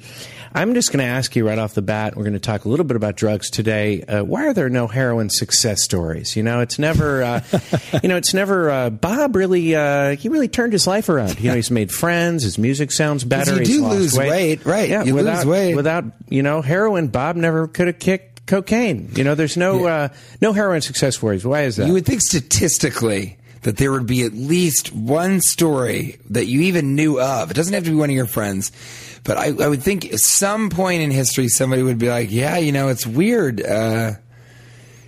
I'm 0.56 0.74
just 0.76 0.92
going 0.92 1.00
to 1.00 1.10
ask 1.12 1.36
you 1.36 1.48
right 1.48 1.58
off 1.58 1.74
the 1.74 1.82
bat. 1.82 2.16
We're 2.16 2.24
going 2.24 2.34
to 2.34 2.40
talk 2.40 2.66
a 2.66 2.70
little 2.70 2.86
bit 2.86 2.96
about 2.96 3.16
drugs 3.16 3.50
today. 3.50 4.04
Uh, 4.04 4.24
why 4.24 4.46
are 4.48 4.54
there 4.54 4.70
no 4.70 4.86
heroin 4.88 5.30
success 5.30 5.84
stories? 5.84 6.36
You 6.36 6.44
know, 6.44 6.60
it's 6.62 6.78
never, 6.78 7.24
uh, 7.24 7.42
you 8.04 8.10
know, 8.10 8.18
it's 8.18 8.34
never. 8.34 8.70
Uh, 8.70 8.90
Bob 8.92 9.36
really, 9.36 9.76
uh, 9.76 10.16
he 10.16 10.30
really 10.30 10.48
turned 10.48 10.74
his 10.74 10.86
life 10.88 11.10
around. 11.10 11.40
You 11.40 11.50
know, 11.50 11.56
he's 11.56 11.72
made 11.72 11.92
friends. 11.92 12.44
His 12.44 12.58
music 12.58 12.92
sounds 12.92 13.24
better. 13.24 13.58
you 13.60 13.66
do 13.66 13.88
lose 13.88 14.16
weight, 14.18 14.66
right. 14.66 14.90
Yeah, 14.90 15.04
You 15.04 15.14
lose 15.16 15.24
without 15.26 15.46
weight. 15.46 15.76
without 15.76 16.06
you 16.30 16.44
know 16.44 16.62
heroin, 16.62 17.08
Bob 17.08 17.36
never 17.36 17.68
could 17.68 17.88
have 17.88 18.00
kicked 18.00 18.33
cocaine. 18.46 19.10
You 19.16 19.24
know, 19.24 19.36
there's 19.36 19.58
no 19.58 19.86
uh, 19.86 20.10
no 20.42 20.54
heroin 20.54 20.82
success 20.82 21.18
stories. 21.18 21.46
Why 21.46 21.64
is 21.64 21.78
that? 21.78 21.88
You 21.88 21.94
would 21.94 22.06
think 22.06 22.22
statistically 22.22 23.38
that 23.62 23.78
there 23.78 23.92
would 23.92 24.06
be 24.06 24.24
at 24.24 24.34
least 24.34 24.94
one 24.94 25.42
story 25.42 26.18
that 26.30 26.46
you 26.46 26.62
even 26.62 26.96
knew 26.96 27.20
of. 27.20 27.50
It 27.50 27.54
doesn't 27.54 27.74
have 27.74 27.86
to 27.86 27.92
be 27.92 27.96
one 27.96 28.10
of 28.10 28.16
your 28.16 28.26
friends, 28.26 28.72
but 29.24 29.38
I, 29.38 29.48
I 29.48 29.68
would 29.68 29.82
think 29.82 30.12
at 30.12 30.20
some 30.20 30.70
point 30.70 31.02
in 31.02 31.12
history 31.12 31.48
somebody 31.48 31.84
would 31.84 31.98
be 31.98 32.10
like, 32.10 32.32
"Yeah, 32.32 32.58
you 32.58 32.72
know, 32.72 32.90
it's 32.90 33.08
weird." 33.08 33.62
Uh, 33.62 34.14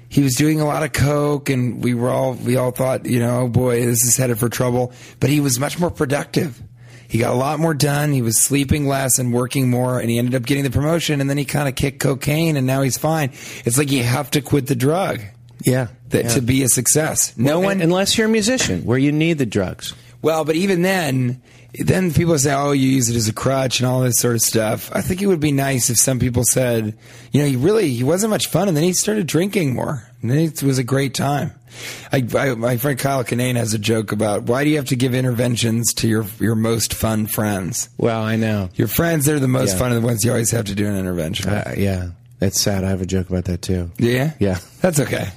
he 0.07 0.21
was 0.21 0.35
doing 0.35 0.61
a 0.61 0.65
lot 0.65 0.83
of 0.83 0.93
coke, 0.93 1.49
and 1.49 1.83
we 1.83 1.93
were 1.93 2.09
all 2.09 2.33
we 2.33 2.55
all 2.55 2.71
thought, 2.71 3.05
you 3.05 3.19
know, 3.19 3.41
oh 3.41 3.47
boy, 3.49 3.85
this 3.85 4.03
is 4.05 4.15
headed 4.15 4.39
for 4.39 4.47
trouble. 4.47 4.93
But 5.19 5.29
he 5.29 5.41
was 5.41 5.59
much 5.59 5.77
more 5.77 5.91
productive. 5.91 6.61
He 7.07 7.17
got 7.19 7.33
a 7.33 7.37
lot 7.37 7.59
more 7.59 7.73
done. 7.73 8.11
He 8.11 8.21
was 8.21 8.39
sleeping 8.39 8.87
less 8.87 9.19
and 9.19 9.31
working 9.33 9.69
more, 9.69 9.99
and 9.99 10.09
he 10.09 10.17
ended 10.17 10.35
up 10.35 10.43
getting 10.43 10.63
the 10.63 10.69
promotion. 10.71 11.21
And 11.21 11.29
then 11.29 11.37
he 11.37 11.45
kind 11.45 11.67
of 11.67 11.75
kicked 11.75 11.99
cocaine, 11.99 12.57
and 12.57 12.65
now 12.67 12.81
he's 12.81 12.97
fine. 12.97 13.31
It's 13.65 13.77
like 13.77 13.91
you 13.91 14.03
have 14.03 14.31
to 14.31 14.41
quit 14.41 14.67
the 14.67 14.75
drug 14.75 15.21
yeah, 15.63 15.87
that 16.09 16.25
yeah. 16.25 16.29
to 16.33 16.41
be 16.41 16.63
a 16.63 16.67
success. 16.67 17.37
No 17.37 17.59
Well, 17.59 17.67
one. 17.69 17.81
unless 17.81 18.17
you're 18.17 18.27
a 18.27 18.29
musician, 18.29 18.83
where 18.85 18.97
you 18.97 19.11
need 19.11 19.37
the 19.37 19.45
drugs. 19.45 19.93
well, 20.21 20.43
but 20.45 20.55
even 20.55 20.81
then, 20.81 21.41
then 21.79 22.13
people 22.13 22.37
say, 22.37 22.53
"Oh, 22.53 22.71
you 22.71 22.87
use 22.89 23.09
it 23.09 23.15
as 23.15 23.27
a 23.27 23.33
crutch" 23.33 23.79
and 23.79 23.87
all 23.87 24.01
this 24.01 24.19
sort 24.19 24.35
of 24.35 24.41
stuff. 24.41 24.89
I 24.93 25.01
think 25.01 25.21
it 25.21 25.27
would 25.27 25.39
be 25.39 25.51
nice 25.51 25.89
if 25.89 25.97
some 25.97 26.19
people 26.19 26.43
said, 26.43 26.97
"You 27.31 27.41
know, 27.41 27.47
he 27.47 27.55
really 27.55 27.89
he 27.93 28.03
wasn't 28.03 28.29
much 28.31 28.47
fun, 28.47 28.67
and 28.67 28.75
then 28.77 28.83
he 28.83 28.93
started 28.93 29.27
drinking 29.27 29.73
more, 29.75 30.07
and 30.21 30.31
then 30.31 30.37
it 30.39 30.63
was 30.63 30.77
a 30.77 30.83
great 30.83 31.13
time." 31.13 31.51
I, 32.13 32.25
I, 32.37 32.53
my 32.55 32.77
friend 32.77 32.97
Kyle 32.97 33.25
Kinane 33.25 33.57
has 33.57 33.73
a 33.73 33.77
joke 33.77 34.13
about 34.13 34.43
why 34.43 34.63
do 34.63 34.69
you 34.69 34.77
have 34.77 34.85
to 34.85 34.95
give 34.95 35.13
interventions 35.13 35.93
to 35.95 36.07
your 36.07 36.25
your 36.39 36.55
most 36.55 36.93
fun 36.93 37.25
friends? 37.27 37.89
Well, 37.97 38.21
I 38.23 38.37
know. 38.37 38.69
Your 38.75 38.87
friends, 38.87 39.25
they're 39.25 39.41
the 39.41 39.47
most 39.49 39.73
Yeah. 39.73 39.79
fun, 39.79 39.91
of 39.91 40.01
the 40.01 40.07
ones 40.07 40.23
you 40.23 40.31
always 40.31 40.51
have 40.51 40.65
to 40.65 40.75
do 40.75 40.87
an 40.87 40.95
intervention. 40.95 41.49
Uh, 41.49 41.73
yeah, 41.77 42.11
that's 42.39 42.61
sad. 42.61 42.85
I 42.85 42.89
have 42.89 43.01
a 43.01 43.05
joke 43.05 43.29
about 43.29 43.45
that 43.45 43.61
too. 43.61 43.91
yeah, 43.97 44.31
Yeah. 44.39 44.59
that's 44.79 45.01
okay. 45.01 45.27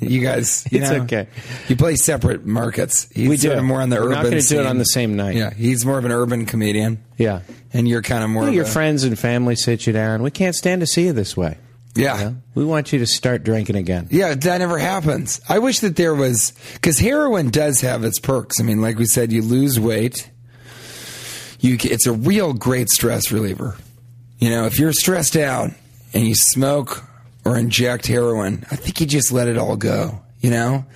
You 0.00 0.20
guys, 0.22 0.66
you 0.70 0.80
It's 0.80 0.90
know, 0.90 1.02
okay. 1.02 1.26
You 1.68 1.76
play 1.76 1.96
separate 1.96 2.46
markets. 2.46 3.08
He's 3.14 3.28
We 3.28 3.36
sort 3.36 3.54
do. 3.54 3.58
of 3.58 3.64
more 3.64 3.80
on 3.82 3.90
the 3.90 3.96
We're 3.96 4.02
urban. 4.06 4.12
not 4.16 4.24
gonna 4.24 4.40
do 4.40 4.60
it 4.60 4.66
on 4.66 4.78
the 4.78 4.84
same 4.84 5.16
night. 5.16 5.36
Yeah, 5.36 5.52
he's 5.52 5.84
more 5.84 5.98
of 5.98 6.04
an 6.04 6.12
urban 6.12 6.46
comedian, 6.46 6.98
Yeah. 7.18 7.40
and 7.72 7.86
you're 7.88 8.02
kind 8.02 8.24
of 8.24 8.30
more. 8.30 8.48
Of 8.48 8.54
your 8.54 8.64
a- 8.64 8.68
friends 8.68 9.04
and 9.04 9.18
family 9.18 9.56
sit 9.56 9.86
you 9.86 9.92
down. 9.92 10.22
We 10.22 10.30
can't 10.30 10.54
stand 10.54 10.80
to 10.80 10.86
see 10.86 11.06
you 11.06 11.12
this 11.12 11.36
way. 11.36 11.58
Yeah. 11.96 12.18
You 12.18 12.24
know? 12.24 12.36
We 12.54 12.64
want 12.64 12.92
you 12.92 13.00
to 13.00 13.06
start 13.06 13.42
drinking 13.44 13.76
again. 13.76 14.06
Yeah, 14.10 14.34
that 14.34 14.58
never 14.58 14.78
happens. 14.78 15.40
I 15.48 15.58
wish 15.58 15.80
that 15.80 15.96
there 15.96 16.14
was 16.14 16.52
because 16.74 16.98
heroin 16.98 17.50
does 17.50 17.80
have 17.80 18.04
its 18.04 18.18
perks. 18.20 18.60
I 18.60 18.62
mean, 18.62 18.80
like 18.80 18.96
we 18.96 19.06
said, 19.06 19.32
you 19.32 19.42
lose 19.42 19.78
weight. 19.80 20.30
You, 21.58 21.76
it's 21.82 22.06
a 22.06 22.12
real 22.12 22.52
great 22.54 22.88
stress 22.90 23.30
reliever. 23.32 23.76
You 24.38 24.50
know, 24.50 24.64
if 24.66 24.78
you're 24.78 24.92
stressed 24.92 25.36
out 25.36 25.70
and 26.14 26.26
you 26.26 26.34
smoke 26.34 27.04
or 27.44 27.56
inject 27.56 28.06
heroin, 28.06 28.64
I 28.70 28.76
think 28.76 29.00
you 29.00 29.06
just 29.06 29.32
let 29.32 29.48
it 29.48 29.56
all 29.58 29.76
go. 29.76 30.20
You 30.40 30.50
know, 30.50 30.86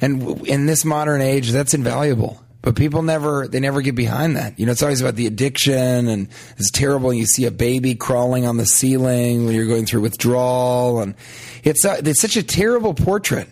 and 0.00 0.46
in 0.46 0.64
this 0.64 0.82
modern 0.82 1.20
age, 1.20 1.50
that's 1.50 1.74
invaluable. 1.74 2.42
But 2.62 2.74
people 2.74 3.02
never, 3.02 3.46
they 3.46 3.60
never 3.60 3.82
get 3.82 3.94
behind 3.94 4.36
that. 4.36 4.58
You 4.58 4.64
know, 4.66 4.72
it's 4.72 4.82
always 4.82 5.00
about 5.02 5.14
the 5.14 5.26
addiction 5.26 6.08
and 6.08 6.28
it's 6.56 6.70
terrible. 6.70 7.12
You 7.12 7.26
see 7.26 7.44
a 7.44 7.50
baby 7.50 7.94
crawling 7.94 8.46
on 8.46 8.56
the 8.56 8.64
ceiling 8.66 9.44
when 9.44 9.54
you're 9.54 9.66
going 9.66 9.84
through 9.84 10.00
withdrawal 10.00 11.00
and 11.00 11.14
it's, 11.64 11.84
uh, 11.84 12.00
it's 12.02 12.20
such 12.20 12.36
a 12.38 12.42
terrible 12.42 12.94
portrait. 12.94 13.46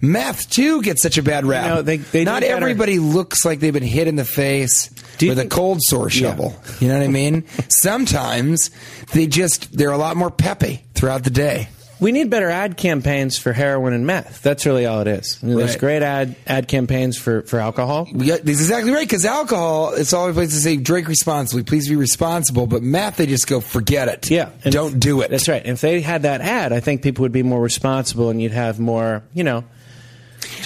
Meth 0.00 0.48
too 0.50 0.82
gets 0.82 1.02
such 1.02 1.18
a 1.18 1.22
bad 1.22 1.44
rap. 1.44 1.66
You 1.68 1.74
know, 1.74 1.82
they- 1.82 1.96
they 1.96 2.24
Not 2.24 2.44
everybody 2.44 2.98
looks 3.00 3.44
like 3.44 3.58
they've 3.60 3.72
been 3.72 3.82
hit 3.82 4.06
in 4.08 4.14
the 4.16 4.24
face 4.24 4.88
with 5.20 5.38
a 5.38 5.46
cold 5.46 5.82
sore 5.82 6.08
Yeah. 6.10 6.30
shovel. 6.30 6.54
You 6.80 6.88
know 6.88 6.94
what 6.94 7.02
I 7.04 7.08
mean? 7.08 7.44
Sometimes 7.68 8.70
they 9.12 9.26
just, 9.26 9.76
they're 9.76 9.90
a 9.90 9.98
lot 9.98 10.16
more 10.16 10.30
peppy 10.30 10.84
throughout 10.94 11.24
the 11.24 11.30
day. 11.30 11.68
We 11.98 12.12
need 12.12 12.28
better 12.28 12.50
ad 12.50 12.76
campaigns 12.76 13.38
for 13.38 13.52
heroin 13.52 13.92
and 13.94 14.06
meth. 14.06 14.42
That's 14.42 14.66
really 14.66 14.84
all 14.84 15.00
it 15.00 15.06
is. 15.06 15.38
I 15.42 15.46
mean, 15.46 15.56
There's 15.56 15.70
Right. 15.70 15.78
great 15.78 16.02
ad 16.02 16.36
ad 16.46 16.68
campaigns 16.68 17.16
for, 17.16 17.42
for 17.42 17.58
alcohol. 17.58 18.06
Yeah, 18.12 18.36
that's 18.36 18.48
exactly 18.48 18.92
right. 18.92 19.06
Because 19.08 19.24
alcohol, 19.24 19.94
it's 19.94 20.12
always 20.12 20.34
place 20.34 20.50
to 20.50 20.56
say 20.60 20.76
drink 20.76 21.08
responsibly. 21.08 21.62
Please 21.62 21.88
be 21.88 21.96
responsible. 21.96 22.66
But 22.66 22.82
meth, 22.82 23.16
they 23.16 23.26
just 23.26 23.46
go 23.46 23.60
forget 23.60 24.08
it. 24.08 24.30
Yeah, 24.30 24.50
and 24.64 24.72
don't 24.74 25.00
do 25.00 25.22
it. 25.22 25.30
That's 25.30 25.48
right. 25.48 25.64
If 25.64 25.80
they 25.80 26.00
had 26.02 26.22
that 26.22 26.40
ad, 26.42 26.72
I 26.72 26.80
think 26.80 27.02
people 27.02 27.22
would 27.22 27.32
be 27.32 27.42
more 27.42 27.62
responsible, 27.62 28.28
and 28.30 28.42
you'd 28.42 28.52
have 28.52 28.78
more, 28.78 29.22
you 29.32 29.44
know, 29.44 29.64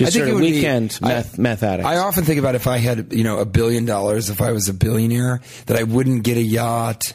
just 0.05 0.17
sort 0.17 0.29
it 0.29 0.31
of 0.31 0.35
would 0.37 0.41
be- 0.43 0.53
weekend 0.53 0.99
I- 1.03 1.09
meth 1.09 1.39
meth 1.39 1.63
addicts. 1.63 1.87
I 1.89 1.97
often 1.97 2.25
think 2.25 2.39
about 2.39 2.55
if 2.55 2.67
I 2.67 2.79
had, 2.79 3.13
you 3.13 3.25
know, 3.25 3.39
a 3.39 3.45
billion 3.45 3.85
dollars, 3.85 4.31
if 4.31 4.41
I 4.41 4.53
was 4.53 4.69
a 4.69 4.75
billionaire, 4.75 5.41
that 5.67 5.77
I 5.79 5.83
wouldn't 5.85 6.23
get 6.23 6.37
a 6.37 6.43
yacht, 6.43 7.13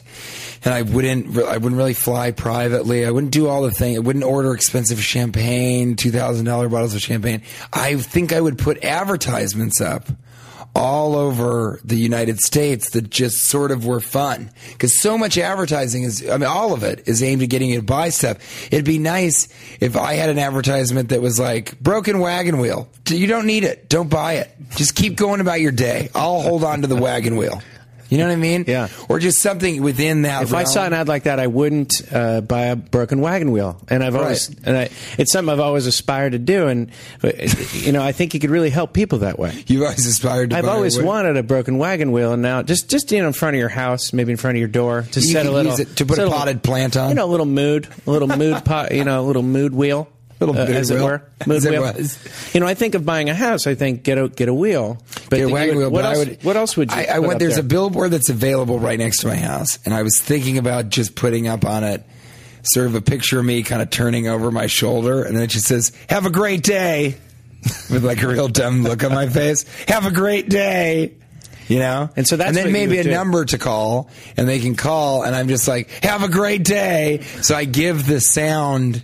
and 0.64 0.72
I 0.74 0.82
wouldn't, 0.82 1.36
I 1.38 1.56
wouldn't 1.58 1.76
really 1.76 1.94
fly 1.94 2.32
privately. 2.32 3.04
I 3.06 3.10
wouldn't 3.10 3.32
do 3.32 3.48
all 3.48 3.62
the 3.62 3.70
things. 3.70 3.96
I 3.96 4.00
wouldn't 4.00 4.24
order 4.24 4.52
expensive 4.54 5.00
champagne, 5.02 5.96
two 5.96 6.10
thousand 6.10 6.44
dollar 6.46 6.68
bottles 6.68 6.94
of 6.94 7.00
champagne. 7.02 7.42
I 7.72 7.96
think 7.96 8.32
I 8.32 8.40
would 8.40 8.58
put 8.58 8.82
advertisements 8.84 9.80
up 9.80 10.08
all 10.76 11.16
over 11.16 11.80
the 11.84 11.96
United 11.96 12.38
States 12.40 12.90
that 12.90 13.08
just 13.08 13.46
sort 13.46 13.70
of 13.70 13.86
were 13.86 14.00
fun. 14.00 14.50
Because 14.72 14.94
so 15.00 15.16
much 15.16 15.38
advertising 15.38 16.02
is, 16.02 16.28
I 16.28 16.36
mean, 16.36 16.48
all 16.48 16.74
of 16.74 16.82
it 16.82 17.08
is 17.08 17.22
aimed 17.22 17.42
at 17.42 17.48
getting 17.48 17.70
you 17.70 17.76
to 17.76 17.82
buy 17.82 18.10
stuff. 18.10 18.66
It'd 18.70 18.84
be 18.84 18.98
nice 18.98 19.48
if 19.80 19.96
I 19.96 20.14
had 20.14 20.28
an 20.28 20.38
advertisement 20.38 21.08
that 21.08 21.22
was 21.22 21.40
like, 21.40 21.80
broken 21.80 22.18
wagon 22.18 22.58
wheel. 22.58 22.88
You 23.08 23.26
don't 23.26 23.46
need 23.46 23.64
it. 23.64 23.88
Don't 23.88 24.10
buy 24.10 24.34
it. 24.34 24.50
Just 24.76 24.94
keep 24.94 25.16
going 25.16 25.40
about 25.40 25.62
your 25.62 25.72
day. 25.72 26.10
I'll 26.14 26.42
hold 26.42 26.62
on 26.62 26.82
to 26.82 26.86
the 26.86 26.96
wagon 26.96 27.36
wheel. 27.36 27.62
You 28.08 28.18
know 28.18 28.26
what 28.26 28.32
I 28.32 28.36
mean? 28.36 28.64
Yeah. 28.66 28.88
Or 29.08 29.18
just 29.18 29.40
something 29.40 29.82
within 29.82 30.22
that. 30.22 30.42
if 30.44 30.54
I 30.54 30.64
saw 30.64 30.84
an 30.86 30.92
ad 30.92 31.08
like 31.08 31.24
that, 31.24 31.40
I 31.40 31.46
wouldn't 31.48 31.92
uh, 32.12 32.40
buy 32.40 32.66
a 32.66 32.76
broken 32.76 33.20
wagon 33.20 33.50
wheel. 33.50 33.80
And 33.88 34.04
I've 34.04 34.14
always, 34.14 34.48
Right. 34.48 34.58
and 34.64 34.76
I, 34.76 34.90
it's 35.18 35.32
something 35.32 35.52
I've 35.52 35.60
always 35.60 35.86
aspired 35.86 36.32
to 36.32 36.38
do. 36.38 36.68
And 36.68 36.90
you 37.72 37.92
know, 37.92 38.02
I 38.02 38.12
think 38.12 38.34
you 38.34 38.40
could 38.40 38.50
really 38.50 38.70
help 38.70 38.92
people 38.92 39.18
that 39.18 39.38
way. 39.38 39.64
You've 39.66 39.82
always 39.82 40.06
aspired 40.06 40.50
to 40.50 40.56
I've 40.56 40.64
a 40.66 40.70
always 40.70 40.98
wa- 40.98 41.04
wanted 41.04 41.36
a 41.36 41.42
broken 41.42 41.78
wagon 41.78 42.12
wheel, 42.12 42.32
and 42.32 42.42
now 42.42 42.62
just 42.62 42.88
just 42.88 43.10
you 43.12 43.20
know 43.20 43.26
in 43.28 43.32
front 43.32 43.56
of 43.56 43.60
your 43.60 43.68
house, 43.68 44.12
maybe 44.12 44.30
in 44.32 44.36
front 44.38 44.56
of 44.56 44.60
your 44.60 44.68
door, 44.68 45.02
to 45.12 45.20
You 45.20 45.26
set 45.26 45.46
a 45.46 45.50
little 45.50 45.72
use 45.72 45.80
it 45.80 45.96
to 45.96 46.06
put 46.06 46.18
a 46.18 46.28
potted 46.28 46.62
plant 46.62 46.96
on. 46.96 47.08
You 47.08 47.14
know, 47.16 47.24
a 47.26 47.30
little 47.32 47.46
mood, 47.46 47.88
a 48.06 48.10
little 48.10 48.28
mood 48.28 48.64
pot, 48.64 48.92
you 48.94 49.04
know, 49.04 49.20
a 49.20 49.26
little 49.26 49.42
mood 49.42 49.74
wheel. 49.74 50.08
Little 50.38 50.56
uh, 50.56 50.64
as 50.66 50.90
it 50.90 51.02
were, 51.02 51.22
As 51.48 51.64
it 51.64 51.80
was. 51.80 52.18
You 52.54 52.60
know, 52.60 52.66
I 52.66 52.74
think 52.74 52.94
of 52.94 53.06
buying 53.06 53.30
a 53.30 53.34
house. 53.34 53.66
I 53.66 53.74
think 53.74 54.02
get 54.02 54.18
a 54.18 54.28
get 54.28 54.48
a 54.48 54.54
wheel. 54.54 54.98
But 55.30 55.36
Get 55.38 55.48
a 55.48 55.48
wagon 55.48 55.76
would- 55.76 55.82
wheel, 55.84 55.90
what 55.90 56.04
else? 56.04 56.16
I 56.16 56.18
would. 56.18 56.44
what 56.44 56.56
else 56.56 56.76
would 56.76 56.90
you? 56.92 56.96
I, 56.98 57.06
I 57.14 57.18
went. 57.20 57.38
There's 57.38 57.54
there? 57.54 57.60
a 57.64 57.66
billboard 57.66 58.10
that's 58.10 58.28
available 58.28 58.78
right 58.78 58.98
next 58.98 59.20
to 59.20 59.28
my 59.28 59.36
house, 59.36 59.78
and 59.84 59.94
I 59.94 60.02
was 60.02 60.20
thinking 60.20 60.58
about 60.58 60.90
just 60.90 61.14
putting 61.14 61.48
up 61.48 61.64
on 61.64 61.84
it 61.84 62.04
sort 62.64 62.86
of 62.86 62.94
a 62.96 63.00
picture 63.00 63.38
of 63.38 63.44
me 63.46 63.62
kind 63.62 63.80
of 63.80 63.88
turning 63.90 64.28
over 64.28 64.50
my 64.50 64.66
shoulder, 64.66 65.22
and 65.22 65.34
then 65.36 65.42
it 65.44 65.48
just 65.50 65.66
says, 65.66 65.92
"Have 66.10 66.26
a 66.26 66.30
great 66.30 66.62
day," 66.62 67.16
with 67.90 68.04
like 68.04 68.22
a 68.22 68.28
real 68.28 68.48
dumb 68.48 68.82
look 68.82 69.04
on 69.04 69.12
my 69.14 69.28
face. 69.28 69.64
Have 69.88 70.04
a 70.06 70.10
great 70.10 70.48
day. 70.50 71.14
You 71.68 71.80
know, 71.80 72.10
And 72.14 72.28
so 72.28 72.36
that's 72.36 72.46
and 72.48 72.56
then 72.56 72.70
maybe 72.72 72.98
a 72.98 73.02
do. 73.02 73.10
number 73.10 73.44
to 73.44 73.58
call, 73.58 74.08
and 74.36 74.48
they 74.48 74.60
can 74.60 74.76
call, 74.76 75.24
and 75.24 75.34
I'm 75.34 75.48
just 75.48 75.66
like, 75.66 75.88
"Have 76.04 76.22
a 76.22 76.28
great 76.28 76.62
day." 76.62 77.22
So 77.42 77.56
I 77.56 77.64
give 77.64 78.06
the 78.06 78.20
sound. 78.20 79.02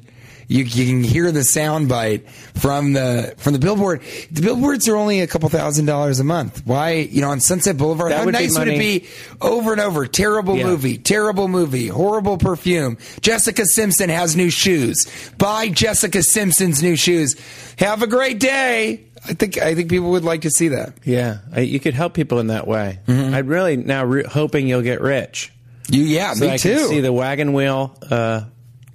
You, 0.53 0.65
you 0.65 0.87
can 0.87 1.03
hear 1.03 1.33
the 1.33 1.45
sound 1.45 1.89
bite 1.89 2.29
from 2.31 2.93
the 2.93 3.35
from 3.39 3.53
the 3.55 3.59
billboard. 3.59 4.03
The 4.31 4.43
billboards 4.43 4.87
are 4.89 4.97
only 4.97 5.21
a 5.21 5.27
couple 5.27 5.49
thousand 5.49 5.87
dollars 5.87 6.21
a 6.21 6.25
month. 6.25 6.67
Why, 6.67 6.93
you 7.11 7.21
know, 7.23 7.31
on 7.31 7.41
Sunset 7.41 7.77
Boulevard? 7.77 8.13
That 8.13 8.19
how 8.19 8.25
would 8.27 8.35
be 8.35 8.41
nice 8.43 8.59
would 8.59 8.69
it 8.69 8.79
be? 8.79 9.07
Over 9.41 9.73
and 9.73 9.81
over, 9.81 10.07
terrible 10.07 10.57
Yeah. 10.57 10.65
movie, 10.65 10.99
terrible 10.99 11.49
movie, 11.49 11.89
horrible 11.89 12.37
perfume. 12.39 12.99
Jessica 13.23 13.65
Simpson 13.65 14.11
has 14.11 14.37
new 14.37 14.51
shoes. 14.51 15.07
Buy 15.39 15.69
Jessica 15.71 16.23
Simpson's 16.23 16.83
new 16.83 16.97
shoes. 16.97 17.35
Have 17.79 18.03
a 18.03 18.07
great 18.07 18.39
day. 18.39 19.05
I 19.25 19.35
think 19.35 19.57
I 19.57 19.75
think 19.75 19.89
people 19.89 20.11
would 20.11 20.25
like 20.25 20.43
to 20.43 20.51
see 20.51 20.69
that. 20.69 20.95
Yeah, 21.05 21.39
I, 21.55 21.61
you 21.61 21.81
could 21.81 21.95
help 21.95 22.13
people 22.13 22.41
in 22.41 22.49
that 22.49 22.67
way. 22.67 22.99
Mm-hmm. 23.07 23.35
I'm 23.35 23.47
really 23.47 23.77
now 23.77 24.05
re- 24.05 24.25
hoping 24.25 24.67
you'll 24.67 24.83
get 24.83 25.01
rich. 25.01 25.53
You, 25.89 26.03
yeah, 26.03 26.35
So 26.35 26.45
me 26.47 26.53
I 26.53 26.57
too. 26.59 26.75
can 26.77 26.89
see 26.89 27.01
the 27.01 27.13
wagon 27.13 27.53
wheel. 27.53 27.97
Uh, 28.11 28.43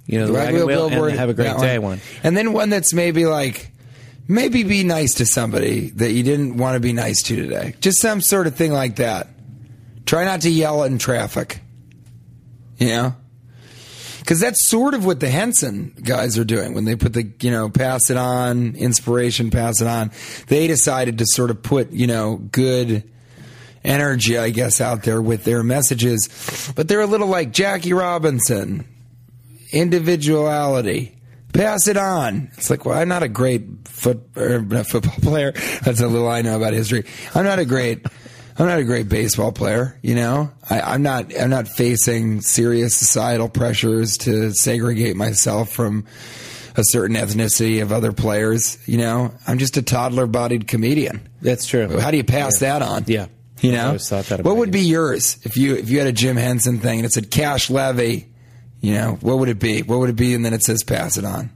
you 0.08 0.18
know, 0.18 0.26
the, 0.26 0.32
wagon, 0.32 0.66
wheel, 0.66 0.86
and 0.86 1.12
the 1.12 1.16
have 1.18 1.28
a 1.28 1.34
great 1.34 1.58
day 1.58 1.78
one. 1.78 2.00
And 2.22 2.34
then 2.34 2.54
one 2.54 2.70
that's 2.70 2.94
maybe 2.94 3.26
like, 3.26 3.70
maybe 4.26 4.62
be 4.62 4.82
nice 4.82 5.14
to 5.16 5.26
somebody 5.26 5.90
that 5.90 6.12
you 6.12 6.22
didn't 6.22 6.56
want 6.56 6.74
to 6.74 6.80
be 6.80 6.94
nice 6.94 7.22
to 7.24 7.36
today. 7.36 7.74
Just 7.80 8.00
some 8.00 8.22
sort 8.22 8.46
of 8.46 8.56
thing 8.56 8.72
like 8.72 8.96
that. 8.96 9.28
Try 10.06 10.24
not 10.24 10.40
to 10.40 10.50
yell 10.50 10.82
in 10.84 10.96
traffic. 10.96 11.60
You 12.78 12.88
know? 12.88 13.16
Because 14.20 14.40
that's 14.40 14.66
sort 14.66 14.94
of 14.94 15.04
what 15.04 15.20
the 15.20 15.28
Henson 15.28 15.94
guys 16.02 16.38
are 16.38 16.44
doing 16.44 16.72
when 16.72 16.86
they 16.86 16.96
put 16.96 17.12
the, 17.12 17.30
you 17.42 17.50
know, 17.50 17.68
pass 17.68 18.08
it 18.08 18.16
on, 18.16 18.76
inspiration, 18.76 19.50
pass 19.50 19.82
it 19.82 19.86
on. 19.86 20.10
They 20.46 20.66
decided 20.66 21.18
to 21.18 21.26
sort 21.26 21.50
of 21.50 21.62
put, 21.62 21.92
you 21.92 22.06
know, 22.06 22.36
good 22.36 23.04
energy, 23.84 24.38
I 24.38 24.48
guess, 24.50 24.80
out 24.80 25.02
there 25.02 25.20
with 25.20 25.44
their 25.44 25.62
messages. 25.62 26.72
But 26.74 26.88
they're 26.88 27.02
a 27.02 27.06
little 27.06 27.28
like 27.28 27.52
Jackie 27.52 27.92
Robinson 27.92 28.86
individuality. 29.72 31.14
Pass 31.52 31.88
it 31.88 31.96
on. 31.96 32.50
It's 32.56 32.70
like, 32.70 32.84
well, 32.84 32.98
I'm 32.98 33.08
not 33.08 33.22
a 33.22 33.28
great 33.28 33.88
foot 33.88 34.20
or 34.36 34.60
not 34.60 34.86
football 34.86 35.14
player. 35.22 35.52
That's 35.82 36.00
a 36.00 36.06
little 36.08 36.28
I 36.28 36.42
know 36.42 36.56
about 36.56 36.72
history. 36.74 37.04
I'm 37.34 37.44
not 37.44 37.58
a 37.58 37.64
great. 37.64 38.06
I'm 38.60 38.66
not 38.66 38.80
a 38.80 38.84
great 38.84 39.08
baseball 39.08 39.52
player. 39.52 39.98
You 40.02 40.16
know, 40.16 40.50
I, 40.68 40.80
I'm 40.80 41.02
not. 41.02 41.32
I'm 41.38 41.50
not 41.50 41.68
facing 41.68 42.40
serious 42.42 42.96
societal 42.96 43.48
pressures 43.48 44.18
to 44.18 44.52
segregate 44.52 45.16
myself 45.16 45.70
from 45.70 46.04
a 46.76 46.82
certain 46.84 47.16
ethnicity 47.16 47.82
of 47.82 47.92
other 47.92 48.12
players. 48.12 48.78
You 48.86 48.98
know, 48.98 49.34
I'm 49.46 49.58
just 49.58 49.76
a 49.76 49.82
toddler-bodied 49.82 50.68
comedian. 50.68 51.28
That's 51.40 51.66
true. 51.66 51.98
How 51.98 52.10
do 52.10 52.16
you 52.16 52.24
pass 52.24 52.58
that 52.60 52.82
on? 52.82 53.04
Yeah. 53.06 53.26
You 53.60 53.72
know, 53.72 53.86
always 53.88 54.08
thought 54.08 54.26
that 54.26 54.44
what 54.44 54.56
would 54.56 54.70
be 54.70 54.82
yours 54.82 55.38
if 55.42 55.56
you 55.56 55.74
if 55.74 55.90
you 55.90 55.98
had 55.98 56.06
a 56.06 56.12
Jim 56.12 56.36
Henson 56.36 56.78
thing 56.78 57.00
and 57.00 57.06
it 57.06 57.12
said 57.12 57.30
cash 57.30 57.70
levy? 57.70 58.27
You 58.80 58.94
know, 58.94 59.18
what 59.20 59.38
would 59.38 59.48
it 59.48 59.58
be? 59.58 59.82
What 59.82 59.98
would 59.98 60.10
it 60.10 60.16
be? 60.16 60.34
And 60.34 60.44
then 60.44 60.54
it 60.54 60.62
says 60.62 60.82
pass 60.82 61.16
it 61.16 61.24
on. 61.24 61.50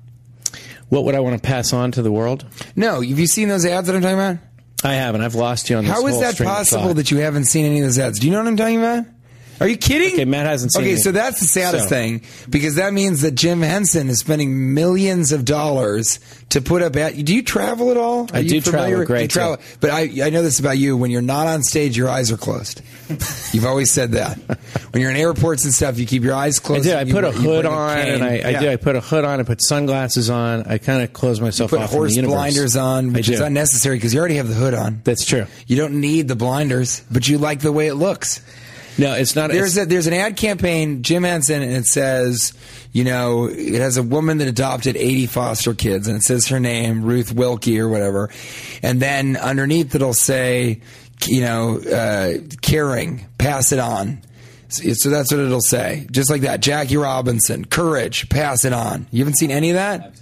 What 0.88 1.04
would 1.04 1.14
I 1.14 1.20
want 1.20 1.40
to 1.40 1.46
pass 1.46 1.72
on 1.72 1.92
to 1.92 2.02
the 2.02 2.12
world? 2.12 2.44
No, 2.76 3.00
have 3.00 3.18
you 3.18 3.26
seen 3.26 3.48
those 3.48 3.64
ads 3.64 3.86
that 3.86 3.96
I'm 3.96 4.02
talking 4.02 4.18
about? 4.18 4.38
I 4.84 4.94
haven't. 4.94 5.22
I've 5.22 5.34
lost 5.34 5.70
you 5.70 5.76
on 5.76 5.84
this 5.84 5.92
How 5.92 6.06
is 6.06 6.20
that 6.20 6.36
possible 6.36 6.94
that 6.94 7.10
you 7.10 7.18
haven't 7.18 7.44
seen 7.44 7.64
any 7.64 7.78
of 7.78 7.84
those 7.84 7.98
ads? 7.98 8.18
Do 8.18 8.26
you 8.26 8.32
know 8.32 8.38
what 8.38 8.48
I'm 8.48 8.56
talking 8.56 8.78
about? 8.78 9.06
Are 9.60 9.68
you 9.68 9.76
kidding? 9.76 10.14
Okay, 10.14 10.24
Matt 10.24 10.46
hasn't 10.46 10.72
seen 10.72 10.82
Okay, 10.82 10.92
any. 10.92 11.00
so 11.00 11.12
that's 11.12 11.38
the 11.40 11.46
saddest 11.46 11.84
So- 11.84 11.88
thing 11.90 12.22
because 12.50 12.74
that 12.76 12.92
means 12.92 13.20
that 13.22 13.32
Jim 13.36 13.62
Henson 13.62 14.08
is 14.08 14.18
spending 14.20 14.74
millions 14.74 15.30
of 15.32 15.44
dollars 15.44 16.18
to 16.50 16.60
put 16.60 16.82
up 16.82 16.96
ad. 16.96 17.24
Do 17.24 17.34
you 17.34 17.42
travel 17.42 17.90
at 17.90 17.96
all? 17.96 18.28
I 18.32 18.38
Are 18.38 18.40
you 18.42 18.48
do 18.48 18.60
travel 18.60 19.04
great 19.04 19.22
you 19.22 19.28
travel, 19.28 19.58
but 19.80 19.90
I 19.90 20.10
I 20.24 20.30
know 20.30 20.42
this 20.42 20.58
about 20.58 20.78
you. 20.78 20.96
When 20.96 21.10
you're 21.10 21.22
not 21.22 21.46
on 21.46 21.62
stage, 21.62 21.96
your 21.96 22.08
eyes 22.08 22.32
are 22.32 22.36
closed. 22.36 22.80
You've 23.52 23.66
always 23.66 23.90
said 23.92 24.12
that. 24.12 24.38
When 24.92 25.00
you're 25.02 25.10
in 25.10 25.16
airports 25.16 25.64
and 25.64 25.72
stuff, 25.74 25.98
you 25.98 26.06
keep 26.06 26.22
your 26.22 26.34
eyes 26.34 26.58
closed. 26.58 26.86
I 26.88 26.90
do. 26.90 26.96
I 26.96 27.00
and 27.00 27.08
you 27.08 27.14
put 27.14 27.24
a 27.24 27.32
hood 27.32 27.66
on, 27.66 27.96
cane. 28.02 28.14
and 28.14 28.24
I, 28.24 28.28
I 28.28 28.48
Yeah. 28.50 28.60
do. 28.60 28.70
I 28.70 28.76
put 28.76 28.96
a 28.96 29.00
hood 29.00 29.24
on. 29.24 29.38
I 29.40 29.42
put 29.42 29.62
sunglasses 29.62 30.30
on. 30.30 30.62
I 30.64 30.78
kind 30.78 31.02
of 31.02 31.12
close 31.12 31.40
myself 31.40 31.70
put 31.70 31.80
off 31.80 31.90
horse 31.90 32.14
the 32.16 32.22
blinders 32.22 32.74
on, 32.76 33.10
I 33.10 33.12
which 33.12 33.28
is 33.28 33.38
do. 33.38 33.44
unnecessary 33.44 33.96
because 33.96 34.12
you 34.14 34.20
already 34.20 34.36
have 34.36 34.48
the 34.48 34.54
hood 34.54 34.74
on. 34.74 35.00
That's 35.04 35.24
true. 35.24 35.46
You 35.66 35.76
don't 35.76 36.00
need 36.00 36.28
the 36.28 36.36
blinders, 36.36 37.02
but 37.10 37.28
you 37.28 37.38
like 37.38 37.60
the 37.60 37.72
way 37.72 37.86
it 37.86 37.94
looks. 37.94 38.40
No, 38.98 39.14
it's 39.14 39.34
not. 39.34 39.50
There's 39.50 39.76
it's, 39.76 39.86
a, 39.86 39.88
there's 39.88 40.06
an 40.06 40.12
ad 40.12 40.36
campaign, 40.36 41.02
Jim 41.02 41.22
Henson, 41.22 41.62
and 41.62 41.72
it 41.72 41.86
says, 41.86 42.52
you 42.92 43.04
know, 43.04 43.46
it 43.46 43.80
has 43.80 43.96
a 43.96 44.02
woman 44.02 44.38
that 44.38 44.48
adopted 44.48 44.96
80 44.96 45.26
foster 45.26 45.74
kids, 45.74 46.08
and 46.08 46.16
it 46.16 46.22
says 46.22 46.48
her 46.48 46.60
name, 46.60 47.02
Ruth 47.02 47.32
Wilkie 47.32 47.80
or 47.80 47.88
whatever, 47.88 48.30
and 48.82 49.00
then 49.00 49.36
underneath 49.36 49.94
it'll 49.94 50.12
say, 50.12 50.82
you 51.26 51.40
know, 51.40 51.78
uh, 51.78 52.38
caring, 52.60 53.26
pass 53.38 53.72
it 53.72 53.78
on. 53.78 54.22
So 54.68 54.92
so 54.94 55.10
that's 55.10 55.30
what 55.30 55.40
it'll 55.40 55.60
say. 55.60 56.06
Just 56.10 56.30
like 56.30 56.42
that. 56.42 56.60
Jackie 56.60 56.96
Robinson, 56.96 57.64
courage, 57.64 58.28
pass 58.28 58.64
it 58.64 58.72
on. 58.72 59.06
You 59.10 59.20
haven't 59.20 59.36
seen 59.36 59.50
any 59.50 59.70
of 59.70 59.76
that? 59.76 60.14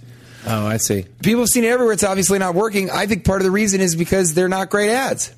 Oh, 0.45 0.65
I 0.65 0.77
see. 0.77 1.05
People 1.21 1.41
have 1.41 1.49
seen 1.49 1.63
it 1.63 1.67
everywhere. 1.67 1.93
It's 1.93 2.03
obviously 2.03 2.39
not 2.39 2.55
working. 2.55 2.89
I 2.89 3.05
think 3.05 3.25
part 3.25 3.41
of 3.41 3.45
the 3.45 3.51
reason 3.51 3.79
is 3.79 3.95
because 3.95 4.33
they're 4.33 4.49
not 4.49 4.69
great 4.69 4.89
ads. 4.89 5.33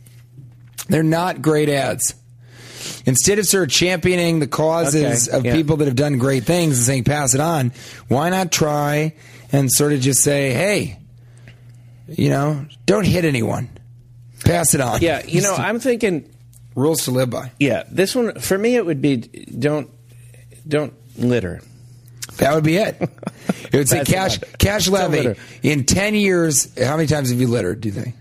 They're 0.88 1.04
not 1.04 1.42
great 1.42 1.70
ads. 1.70 2.16
Instead 3.06 3.38
of 3.40 3.46
sort 3.46 3.64
of 3.64 3.70
championing 3.70 4.40
the 4.40 4.48
causes 4.48 5.28
Okay, 5.28 5.38
of 5.38 5.46
yeah. 5.46 5.54
people 5.54 5.78
that 5.78 5.86
have 5.86 5.96
done 5.96 6.18
great 6.18 6.44
things 6.46 6.78
and 6.78 6.86
saying 6.86 7.04
pass 7.04 7.34
it 7.34 7.42
on, 7.42 7.72
why 8.08 8.30
not 8.30 8.52
try 8.52 9.14
and 9.52 9.72
sort 9.72 9.92
of 9.94 10.00
just 10.00 10.24
say, 10.24 10.54
hey, 10.54 11.00
you 12.08 12.30
know, 12.30 12.66
don't 12.86 13.06
hit 13.06 13.26
anyone. 13.26 13.70
Pass 14.46 14.74
it 14.74 14.82
on. 14.82 15.02
Yeah, 15.02 15.22
you 15.26 15.42
know, 15.42 15.54
I'm 15.54 15.80
thinking. 15.80 16.30
rules 16.76 17.06
to 17.06 17.12
live 17.12 17.30
by. 17.30 17.52
Yeah, 17.60 17.84
this 17.90 18.16
one 18.16 18.40
for 18.40 18.58
me 18.58 18.76
it 18.76 18.86
would 18.86 19.02
be 19.02 19.18
don't 19.18 19.90
don't 20.68 20.94
litter. 21.18 21.62
That 22.38 22.56
would 22.56 22.64
be 22.64 22.78
it. 22.78 22.98
It 23.72 23.78
would 23.78 23.88
say 23.90 24.04
cash 24.06 24.40
cash 24.58 24.88
levy 24.88 25.36
in 25.62 25.86
ten 25.86 26.16
years. 26.16 26.74
How 26.82 26.96
many 26.98 27.08
times 27.08 27.30
have 27.30 27.40
you 27.40 27.48
littered? 27.48 27.80
Do 27.82 27.90
you 27.90 27.94
think? 27.94 28.16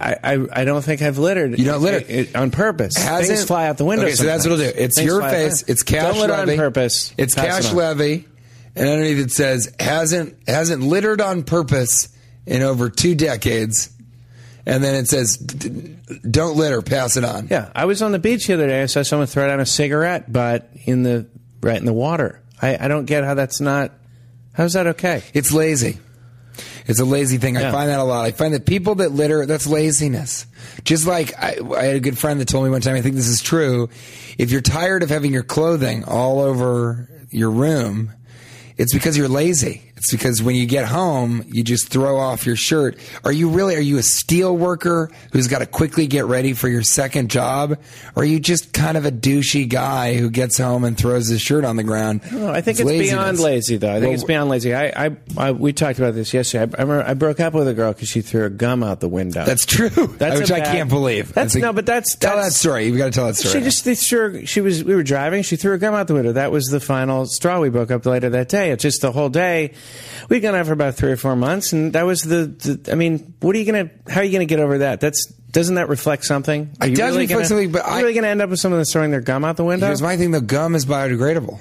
I, 0.00 0.16
I, 0.24 0.46
I 0.52 0.64
don't 0.64 0.82
think 0.82 1.02
I've 1.02 1.18
littered. 1.18 1.58
You 1.58 1.64
don't 1.64 1.82
litter? 1.82 1.98
It- 1.98 2.10
it- 2.30 2.36
on 2.36 2.50
purpose. 2.50 2.96
Hasn't- 2.96 3.28
Things 3.28 3.44
fly 3.46 3.66
out 3.68 3.76
the 3.76 3.84
window. 3.84 4.06
Okay, 4.06 4.14
so 4.14 4.24
that's 4.24 4.46
what 4.46 4.58
it'll 4.58 4.72
do. 4.72 4.78
It's 4.78 4.96
Things 4.96 5.06
your 5.06 5.20
fly 5.20 5.28
out 5.28 5.30
the 5.42 5.48
face. 5.50 5.64
It's 5.68 5.82
cash 5.82 6.16
Don't 6.16 6.28
levy 6.30 6.52
on 6.52 6.58
purpose. 6.58 7.12
It's 7.18 7.34
Pass 7.34 7.44
cash 7.64 7.72
it 7.72 7.76
levy, 7.76 8.26
and 8.74 8.88
underneath 8.88 9.18
it 9.26 9.30
says 9.30 9.72
hasn't 9.78 10.36
hasn't 10.48 10.82
littered 10.82 11.20
on 11.20 11.42
purpose 11.42 12.08
in 12.46 12.62
over 12.62 12.88
two 12.88 13.14
decades. 13.14 13.90
And 14.66 14.84
then 14.84 14.94
it 14.94 15.08
says, 15.08 15.36
"D- 15.36 15.68
d- 15.68 15.96
"Don't 16.30 16.56
litter. 16.56 16.80
Pass 16.82 17.16
it 17.16 17.24
on." 17.24 17.48
Yeah, 17.50 17.70
I 17.74 17.86
was 17.86 18.02
on 18.02 18.12
the 18.12 18.18
beach 18.18 18.46
the 18.46 18.54
other 18.54 18.66
day. 18.68 18.82
I 18.82 18.86
saw 18.86 19.02
someone 19.02 19.26
throw 19.26 19.46
down 19.48 19.58
a 19.60 19.66
cigarette, 19.66 20.30
but 20.32 20.70
in 20.84 21.02
the 21.02 21.26
right 21.62 21.78
in 21.78 21.84
the 21.86 21.92
water. 21.92 22.40
I, 22.62 22.76
I 22.84 22.88
don't 22.88 23.06
get 23.06 23.24
how 23.24 23.34
that's 23.34 23.60
not. 23.60 23.92
How's 24.52 24.74
that 24.74 24.86
okay? 24.88 25.22
It's 25.32 25.52
lazy. 25.52 25.98
It's 26.90 27.00
a 27.00 27.04
lazy 27.04 27.38
thing. 27.38 27.56
I 27.56 27.70
find 27.70 27.88
that 27.88 27.98
a 27.98 28.04
lot. 28.04 28.24
I 28.24 28.32
find 28.32 28.54
that 28.54 28.66
people 28.66 28.96
that 28.96 29.12
litter, 29.12 29.46
that's 29.46 29.66
laziness. 29.66 30.46
Just 30.84 31.06
like 31.06 31.32
I, 31.38 31.56
I 31.76 31.84
had 31.84 31.96
a 31.96 32.00
good 32.00 32.18
friend 32.18 32.40
that 32.40 32.48
told 32.48 32.64
me 32.64 32.70
one 32.70 32.80
time, 32.80 32.96
I 32.96 33.00
think 33.00 33.14
this 33.14 33.28
is 33.28 33.40
true. 33.40 33.88
If 34.38 34.50
you're 34.50 34.60
tired 34.60 35.02
of 35.02 35.10
having 35.10 35.32
your 35.32 35.42
clothing 35.42 36.04
all 36.04 36.40
over 36.40 37.08
your 37.30 37.50
room, 37.50 38.12
it's 38.76 38.92
because 38.92 39.16
you're 39.16 39.28
lazy. 39.28 39.89
It's 40.00 40.10
because 40.10 40.42
when 40.42 40.56
you 40.56 40.64
get 40.64 40.86
home, 40.86 41.44
you 41.48 41.62
just 41.62 41.90
throw 41.90 42.16
off 42.18 42.46
your 42.46 42.56
shirt. 42.56 42.96
Are 43.22 43.30
you 43.32 43.50
really, 43.50 43.76
are 43.76 43.80
you 43.80 43.98
a 43.98 44.02
steel 44.02 44.56
worker 44.56 45.10
who's 45.32 45.46
got 45.46 45.58
to 45.58 45.66
quickly 45.66 46.06
get 46.06 46.24
ready 46.24 46.54
for 46.54 46.68
your 46.68 46.82
second 46.82 47.28
job? 47.30 47.72
Or 48.16 48.22
are 48.22 48.26
you 48.26 48.40
just 48.40 48.72
kind 48.72 48.96
of 48.96 49.04
a 49.04 49.12
douchey 49.12 49.68
guy 49.68 50.14
who 50.14 50.30
gets 50.30 50.56
home 50.56 50.84
and 50.84 50.96
throws 50.96 51.28
his 51.28 51.42
shirt 51.42 51.66
on 51.66 51.76
the 51.76 51.82
ground? 51.82 52.22
No, 52.32 52.50
I 52.50 52.62
think 52.62 52.80
it's, 52.80 52.86
laziness. 52.86 53.10
beyond 53.10 53.38
lazy, 53.40 53.76
though. 53.76 53.90
I 53.90 53.94
think 53.96 54.04
Well, 54.04 54.12
it's 54.14 54.24
beyond 54.24 54.48
lazy. 54.48 54.74
I, 54.74 55.06
I, 55.06 55.16
I 55.36 55.52
we 55.52 55.74
talked 55.74 55.98
about 55.98 56.14
this 56.14 56.32
yesterday. 56.32 56.60
I, 56.78 56.80
I, 56.80 56.82
remember 56.84 57.04
I 57.06 57.12
broke 57.12 57.38
up 57.40 57.52
with 57.52 57.68
a 57.68 57.74
girl 57.74 57.92
because 57.92 58.08
she 58.08 58.22
threw 58.22 58.40
her 58.40 58.48
gum 58.48 58.82
out 58.82 59.00
the 59.00 59.08
window. 59.08 59.44
That's 59.44 59.66
true. 59.66 59.88
That's 60.18 60.40
which 60.40 60.50
a 60.50 60.54
I 60.56 60.60
bad- 60.60 60.72
can't 60.74 60.88
believe. 60.88 61.34
That's- 61.34 61.54
like- 61.54 61.60
no, 61.60 61.74
but 61.74 61.84
that's- 61.84 62.14
tell 62.16 62.36
that 62.38 62.52
story. 62.54 62.86
You've 62.86 62.96
got 62.96 63.04
to 63.04 63.10
tell 63.10 63.26
that 63.26 63.36
story. 63.36 63.52
She 63.52 63.60
just 63.60 63.84
they 63.84 63.94
threw. 63.96 64.46
She 64.46 64.62
was. 64.62 64.82
We 64.82 64.94
were 64.94 65.02
driving. 65.02 65.42
She 65.42 65.56
threw 65.56 65.72
her 65.72 65.78
gum 65.78 65.92
out 65.92 66.06
the 66.06 66.14
window. 66.14 66.32
That 66.32 66.50
was 66.50 66.68
the 66.68 66.80
final 66.80 67.26
straw. 67.26 67.60
We 67.60 67.68
broke 67.68 67.90
up 67.90 68.06
later 68.06 68.30
that 68.30 68.48
day. 68.48 68.70
It's 68.70 68.82
just 68.82 69.02
the 69.02 69.12
whole 69.12 69.28
day. 69.28 69.72
We'd 70.28 70.40
gone 70.40 70.54
out 70.54 70.66
for 70.66 70.72
about 70.72 70.94
three 70.94 71.10
or 71.12 71.16
four 71.16 71.34
months, 71.36 71.72
and 71.72 71.92
that 71.94 72.04
was 72.06 72.22
the. 72.22 72.46
the 72.46 72.92
I 72.92 72.94
mean, 72.94 73.34
what 73.40 73.54
are 73.54 73.58
you 73.58 73.64
gonna? 73.64 73.90
How 74.08 74.20
are 74.20 74.24
you 74.24 74.32
gonna 74.32 74.44
get 74.44 74.60
over 74.60 74.78
that? 74.78 75.00
That's 75.00 75.26
doesn't 75.26 75.74
that 75.76 75.88
reflect 75.88 76.24
something? 76.24 76.70
Are 76.80 76.86
It 76.86 76.90
you 76.90 76.96
does 76.96 77.10
really 77.12 77.22
reflect 77.24 77.30
gonna- 77.30 77.44
something, 77.48 77.72
but 77.72 77.82
are 77.82 77.90
you 77.90 77.96
I- 77.96 78.00
really 78.02 78.14
gonna 78.14 78.28
end 78.28 78.40
up 78.42 78.50
with 78.50 78.60
someone 78.60 78.78
that's 78.80 78.92
throwing 78.92 79.10
their 79.10 79.20
gum 79.20 79.44
out 79.44 79.56
the 79.56 79.64
window? 79.64 79.86
Here's 79.86 80.02
my 80.02 80.16
thing: 80.16 80.30
the 80.30 80.40
gum 80.40 80.74
is 80.76 80.86
biodegradable. 80.86 81.58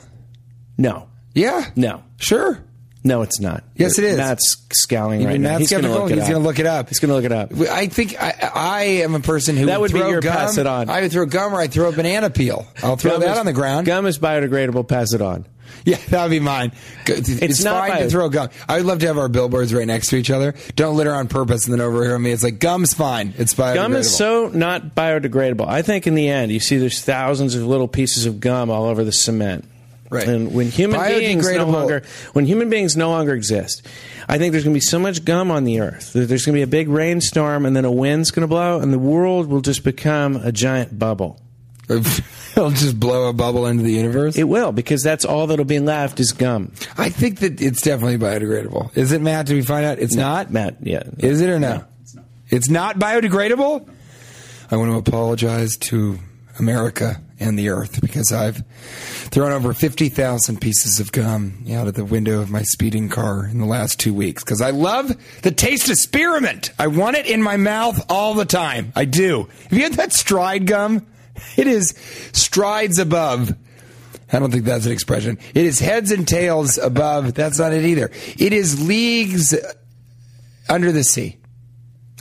no, 0.77 1.07
Yeah. 1.33 1.65
no, 1.75 2.03
Sure. 2.17 2.59
no. 3.03 3.21
It's 3.23 3.39
not. 3.39 3.63
Yes, 3.75 3.97
it 3.97 4.03
is. 4.05 4.17
Matt's 4.17 4.57
scowling 4.73 5.21
right 5.23 5.31
Even 5.31 5.41
now. 5.41 5.49
Matt's 5.49 5.59
He's 5.61 5.71
gonna 5.71 5.83
skeptical. 5.83 6.03
look 6.03 6.11
it 6.11 6.19
He's 6.19 6.29
going 6.29 6.41
to 6.41 6.47
look 6.47 6.59
it 6.59 6.65
up. 6.67 6.89
He's 6.89 6.99
gonna 6.99 7.13
look 7.13 7.25
it 7.25 7.31
up. 7.31 7.51
I 7.71 7.87
think 7.87 8.21
I, 8.21 8.51
I 8.53 8.81
am 9.03 9.15
a 9.15 9.19
person 9.19 9.57
who 9.57 9.65
That 9.67 9.81
would 9.81 9.91
be 9.91 9.99
throw 9.99 10.09
your 10.09 10.21
gum. 10.21 10.35
pass 10.35 10.57
it 10.57 10.67
on. 10.67 10.89
I 10.89 11.01
would 11.01 11.11
throw 11.11 11.25
gum 11.25 11.53
or 11.53 11.57
I'd 11.61 11.71
throw 11.71 11.89
a 11.89 11.91
banana 11.91 12.29
peel. 12.29 12.67
I'll 12.83 12.95
throw 12.97 13.13
Gum 13.13 13.21
that 13.21 13.31
is- 13.33 13.39
on 13.39 13.45
the 13.47 13.53
ground. 13.53 13.87
Gum 13.87 14.05
is 14.05 14.19
biodegradable. 14.19 14.87
Pass 14.87 15.13
it 15.13 15.21
on. 15.21 15.45
Yeah, 15.85 15.95
that 16.09 16.23
would 16.23 16.29
be 16.29 16.39
mine. 16.39 16.71
It's, 17.07 17.29
it's 17.29 17.63
fine 17.63 18.01
to 18.01 18.09
throw 18.09 18.29
gum. 18.29 18.49
I 18.67 18.77
would 18.77 18.85
love 18.85 18.99
to 18.99 19.07
have 19.07 19.17
our 19.17 19.29
billboards 19.29 19.73
right 19.73 19.87
next 19.87 20.09
to 20.09 20.17
each 20.17 20.29
other. 20.29 20.53
Don't 20.75 20.95
litter 20.97 21.13
on 21.13 21.27
purpose, 21.27 21.65
and 21.65 21.73
then 21.73 21.81
over 21.81 22.03
here 22.03 22.15
on 22.15 22.21
me, 22.21 22.31
it's 22.31 22.43
like 22.43 22.59
gum's 22.59 22.93
fine. 22.93 23.33
It's 23.37 23.53
biodegradable. 23.53 23.75
Gum 23.75 23.95
is 23.95 24.15
so 24.15 24.49
not 24.49 24.93
biodegradable. 24.93 25.67
I 25.67 25.81
think 25.81 26.05
in 26.05 26.15
the 26.15 26.27
end, 26.29 26.51
you 26.51 26.59
see 26.59 26.77
there's 26.77 27.01
thousands 27.01 27.55
of 27.55 27.63
little 27.65 27.87
pieces 27.87 28.25
of 28.25 28.39
gum 28.39 28.69
all 28.69 28.85
over 28.85 29.03
the 29.03 29.11
cement. 29.11 29.65
Right. 30.09 30.27
And 30.27 30.53
when 30.53 30.69
human 30.69 30.99
beings 31.01 31.49
no 31.51 31.65
longer 31.65 32.01
when 32.33 32.45
human 32.45 32.69
beings 32.69 32.97
no 32.97 33.09
longer 33.09 33.33
exist, 33.33 33.85
I 34.27 34.39
think 34.39 34.51
there's 34.51 34.63
going 34.63 34.73
to 34.73 34.77
be 34.77 34.81
so 34.81 34.97
much 34.97 35.23
gum 35.23 35.51
on 35.51 35.65
the 35.65 35.81
earth 35.81 36.13
that 36.13 36.21
there's 36.21 36.45
going 36.45 36.55
to 36.55 36.59
be 36.59 36.63
a 36.63 36.67
big 36.67 36.89
rainstorm 36.89 37.65
and 37.65 37.75
then 37.75 37.85
a 37.85 37.91
wind's 37.91 38.31
going 38.31 38.41
to 38.41 38.47
blow 38.47 38.79
and 38.79 38.91
the 38.91 38.99
world 38.99 39.47
will 39.47 39.61
just 39.61 39.83
become 39.83 40.35
a 40.37 40.51
giant 40.51 40.97
bubble. 40.97 41.39
It'll 42.59 42.71
just 42.71 42.99
blow 42.99 43.29
a 43.29 43.33
bubble 43.33 43.65
into 43.65 43.83
the 43.83 43.91
universe. 43.91 44.37
It 44.37 44.43
will 44.43 44.71
because 44.71 45.01
that's 45.01 45.25
all 45.25 45.47
that'll 45.47 45.65
be 45.65 45.79
left 45.79 46.19
is 46.19 46.33
gum. 46.33 46.73
I 46.97 47.09
think 47.09 47.39
that 47.39 47.61
it's 47.61 47.81
definitely 47.81 48.17
biodegradable. 48.17 48.95
Is 48.97 49.11
it, 49.11 49.21
Matt? 49.21 49.45
Did 49.45 49.55
we 49.55 49.61
find 49.61 49.85
out 49.85 49.99
it's 49.99 50.15
not? 50.15 50.51
Matt, 50.51 50.77
yeah. 50.81 51.03
Is 51.17 51.41
it 51.41 51.49
or 51.49 51.59
no? 51.59 51.85
It's 52.47 52.69
not 52.69 52.97
biodegradable? 52.97 53.87
I 54.71 54.75
want 54.75 54.91
to 54.91 54.97
apologize 54.97 55.77
to 55.77 56.19
America 56.59 57.21
and 57.39 57.57
the 57.57 57.69
earth 57.69 58.01
because 58.01 58.33
I've 58.33 58.63
thrown 59.31 59.51
over 59.51 59.73
50,000 59.73 60.59
pieces 60.59 60.99
of 60.99 61.11
gum 61.11 61.63
out 61.71 61.87
of 61.87 61.93
the 61.93 62.03
window 62.03 62.41
of 62.41 62.49
my 62.49 62.63
speeding 62.63 63.07
car 63.07 63.45
in 63.45 63.59
the 63.59 63.65
last 63.65 63.99
two 63.99 64.13
weeks 64.13 64.43
because 64.43 64.61
I 64.61 64.71
love 64.71 65.15
the 65.41 65.51
taste 65.51 65.89
of 65.89 65.97
spearmint. 65.97 66.71
I 66.77 66.87
want 66.87 67.15
it 67.15 67.25
in 67.25 67.41
my 67.41 67.55
mouth 67.55 68.05
all 68.09 68.33
the 68.33 68.45
time. 68.45 68.91
I 68.95 69.05
do. 69.05 69.47
Have 69.69 69.73
you 69.73 69.83
had 69.83 69.93
that 69.93 70.11
stride 70.11 70.67
gum? 70.67 71.05
It 71.57 71.67
is 71.67 71.89
strides 72.31 72.99
above. 72.99 73.55
I 74.31 74.39
don't 74.39 74.51
think 74.51 74.65
that's 74.65 74.85
an 74.85 74.91
expression. 74.91 75.39
It 75.55 75.65
is 75.65 75.79
heads 75.79 76.11
and 76.11 76.27
tails 76.27 76.77
above. 76.77 77.33
That's 77.33 77.57
not 77.59 77.73
it 77.73 77.83
either. 77.83 78.11
It 78.37 78.53
is 78.53 78.85
leagues 78.87 79.55
under 80.69 80.91
the 80.91 81.03
sea. 81.03 81.37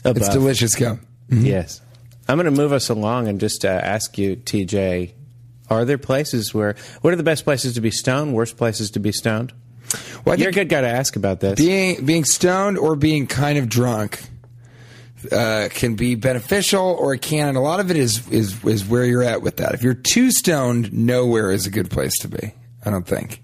It's 0.05 0.29
delicious 0.29 0.75
gum. 0.75 1.01
Yes. 1.29 1.83
I'm 2.29 2.37
going 2.37 2.45
to 2.47 2.51
move 2.51 2.73
us 2.73 2.89
along 2.89 3.29
and 3.29 3.39
just 3.41 3.65
uh, 3.65 3.69
ask 3.69 4.17
you, 4.17 4.37
TJ, 4.37 5.13
are 5.71 5.85
there 5.85 5.99
places 5.99 6.55
where, 6.55 6.77
what 7.03 7.13
are 7.13 7.17
the 7.17 7.23
best 7.23 7.45
places 7.45 7.75
to 7.75 7.81
be 7.81 7.91
stoned, 7.91 8.33
worst 8.35 8.57
places 8.57 8.91
to 8.93 9.01
be 9.01 9.13
stoned? 9.13 9.53
Well, 10.25 10.39
You're 10.39 10.51
a 10.51 10.53
good 10.53 10.69
guy 10.69 10.81
to 10.83 10.89
ask 10.89 11.17
about 11.17 11.41
this. 11.41 11.55
being 11.59 12.05
being 12.05 12.25
stoned 12.25 12.77
or 12.79 12.97
being 12.97 13.27
kind 13.27 13.59
of 13.59 13.69
drunk 13.71 14.21
uh, 15.33 15.69
can 15.71 15.95
be 15.95 16.15
beneficial, 16.15 16.85
or 16.85 17.15
it 17.15 17.23
can. 17.23 17.49
And 17.49 17.57
a 17.57 17.61
lot 17.61 17.81
of 17.81 17.91
it 17.91 17.97
is 17.97 18.29
is 18.29 18.65
is 18.65 18.87
where 18.87 19.05
you're 19.05 19.23
at 19.23 19.43
with 19.43 19.57
that. 19.59 19.75
If 19.75 19.83
you're 19.83 19.95
too 19.95 20.31
stoned, 20.31 20.93
nowhere 20.93 21.51
is 21.51 21.67
a 21.67 21.71
good 21.71 21.91
place 21.91 22.19
to 22.21 22.29
be. 22.29 22.53
I 22.85 22.91
don't 22.91 23.07
think. 23.07 23.43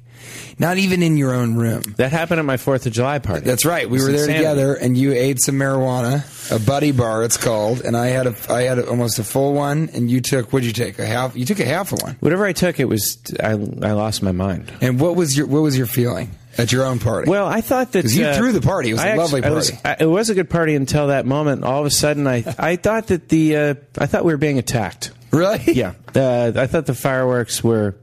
Not 0.58 0.78
even 0.78 1.02
in 1.02 1.16
your 1.16 1.34
own 1.34 1.56
room. 1.56 1.82
that 1.96 2.12
happened 2.12 2.38
at 2.38 2.44
my 2.44 2.56
4th 2.56 2.86
of 2.86 2.92
July 2.92 3.18
party. 3.18 3.44
That's 3.44 3.64
right. 3.64 3.90
We 3.90 3.98
were 3.98 4.12
there 4.12 4.20
insanity. 4.20 4.38
together, 4.38 4.74
and 4.74 4.96
you 4.96 5.12
ate 5.12 5.40
some 5.40 5.56
marijuana, 5.56 6.22
a 6.54 6.64
buddy 6.64 6.92
bar, 6.92 7.24
it's 7.24 7.36
called, 7.36 7.80
and 7.80 7.96
I 7.96 8.06
had 8.06 8.26
a 8.28 8.34
I 8.48 8.62
had 8.62 8.78
a, 8.78 8.88
almost 8.88 9.18
a 9.18 9.24
full 9.24 9.52
one, 9.52 9.90
and 9.92 10.10
you 10.10 10.20
took 10.20 10.52
what'd 10.52 10.66
you 10.66 10.72
take 10.72 10.98
a 10.98 11.06
half? 11.06 11.36
You 11.36 11.44
took 11.44 11.60
a 11.60 11.64
half 11.64 11.92
of 11.92 12.02
one. 12.02 12.16
Whatever 12.20 12.46
I 12.46 12.52
took, 12.52 12.78
it 12.78 12.84
was, 12.84 13.18
I, 13.42 13.50
I 13.50 13.92
lost 13.92 14.22
my 14.22 14.32
mind. 14.32 14.72
And 14.80 15.00
what 15.00 15.16
was 15.16 15.36
your 15.36 15.46
what 15.46 15.60
was 15.60 15.76
your 15.76 15.86
feeling 15.86 16.30
at 16.58 16.72
your 16.72 16.84
own 16.84 16.98
party? 16.98 17.30
Well, 17.30 17.46
I 17.46 17.60
thought 17.60 17.92
that 17.92 18.04
you 18.12 18.24
uh, 18.26 18.36
threw 18.36 18.52
the 18.52 18.60
party. 18.60 18.90
It 18.90 18.94
was 18.94 19.02
a 19.02 19.10
I 19.12 19.14
lovely 19.16 19.42
I 19.44 19.50
was- 19.50 19.70
party. 19.70 19.88
I- 20.00 20.04
it 20.04 20.06
was 20.08 20.30
a 20.30 20.34
good 20.34 20.50
party 20.50 20.74
until 20.74 21.08
that 21.08 21.26
moment. 21.26 21.64
All 21.64 21.80
of 21.80 21.86
a 21.86 21.90
sudden, 21.90 22.26
I 22.26 22.44
I 22.58 22.76
thought 22.76 23.08
that 23.08 23.28
the 23.28 23.56
uh, 23.56 23.74
I 23.98 24.06
thought 24.06 24.24
we 24.24 24.32
were 24.32 24.38
being 24.38 24.58
attacked. 24.58 25.10
really? 25.30 25.60
Yeah, 25.74 25.94
uh, 26.14 26.52
I 26.56 26.66
thought 26.66 26.86
the 26.86 26.94
fireworks 26.94 27.62
were 27.64 27.96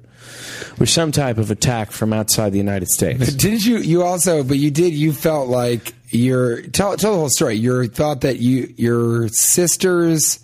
were 0.79 0.85
some 0.85 1.11
type 1.11 1.37
of 1.37 1.51
attack 1.51 1.91
from 1.91 2.13
outside 2.13 2.51
the 2.51 2.57
United 2.57 2.87
States. 2.89 3.33
Didn't 3.33 3.65
you? 3.65 3.77
You 3.77 4.03
also, 4.03 4.43
but 4.43 4.57
you 4.57 4.71
did. 4.71 4.93
You 4.93 5.13
felt 5.13 5.47
like 5.47 5.93
your 6.09 6.61
tell 6.63 6.97
tell 6.97 7.13
the 7.13 7.19
whole 7.19 7.29
story. 7.29 7.55
You 7.55 7.87
thought 7.87 8.21
that 8.21 8.39
you 8.39 8.73
your 8.77 9.27
sister's 9.29 10.39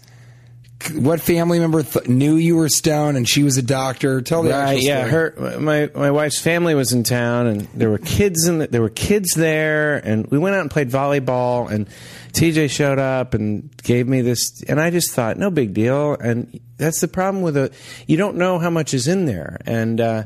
what 0.95 1.21
family 1.21 1.60
member 1.60 1.84
th- 1.84 2.08
knew 2.08 2.36
you 2.36 2.56
were 2.56 2.69
stoned 2.69 3.17
and 3.17 3.28
she 3.28 3.43
was 3.43 3.58
a 3.58 3.62
doctor. 3.62 4.21
Tell 4.21 4.43
the 4.43 4.52
Right? 4.52 4.76
actual 4.76 4.84
Yeah. 4.84 5.08
story. 5.08 5.12
Her, 5.12 5.60
my 5.60 5.89
my 5.95 6.12
wife's 6.12 6.39
family 6.39 6.76
was 6.76 6.91
in 6.93 7.04
town, 7.04 7.47
and 7.47 7.67
there 7.73 7.89
were 7.89 7.97
kids 7.97 8.47
in 8.47 8.60
the, 8.60 8.67
there 8.67 8.82
were 8.82 8.89
kids 8.89 9.34
there, 9.36 9.97
and 9.97 10.28
we 10.28 10.38
went 10.38 10.56
out 10.56 10.62
and 10.62 10.71
played 10.71 10.89
volleyball, 10.89 11.69
and 11.69 11.88
TJ 12.34 12.69
showed 12.69 13.00
up 13.00 13.34
and 13.34 13.69
gave 13.84 14.08
me 14.08 14.21
this, 14.21 14.62
and 14.67 14.80
I 14.80 14.89
just 14.89 15.12
thought, 15.12 15.38
no 15.38 15.50
big 15.50 15.73
deal, 15.73 16.13
and 16.19 16.60
that's 16.78 17.02
the 17.02 17.08
problem 17.08 17.41
with 17.43 17.58
a 17.58 17.71
you 18.08 18.17
don't 18.17 18.38
know 18.38 18.60
how 18.60 18.69
much 18.69 18.93
is 18.93 19.08
in 19.08 19.26
there, 19.26 19.60
and. 19.65 20.00
uh 20.02 20.23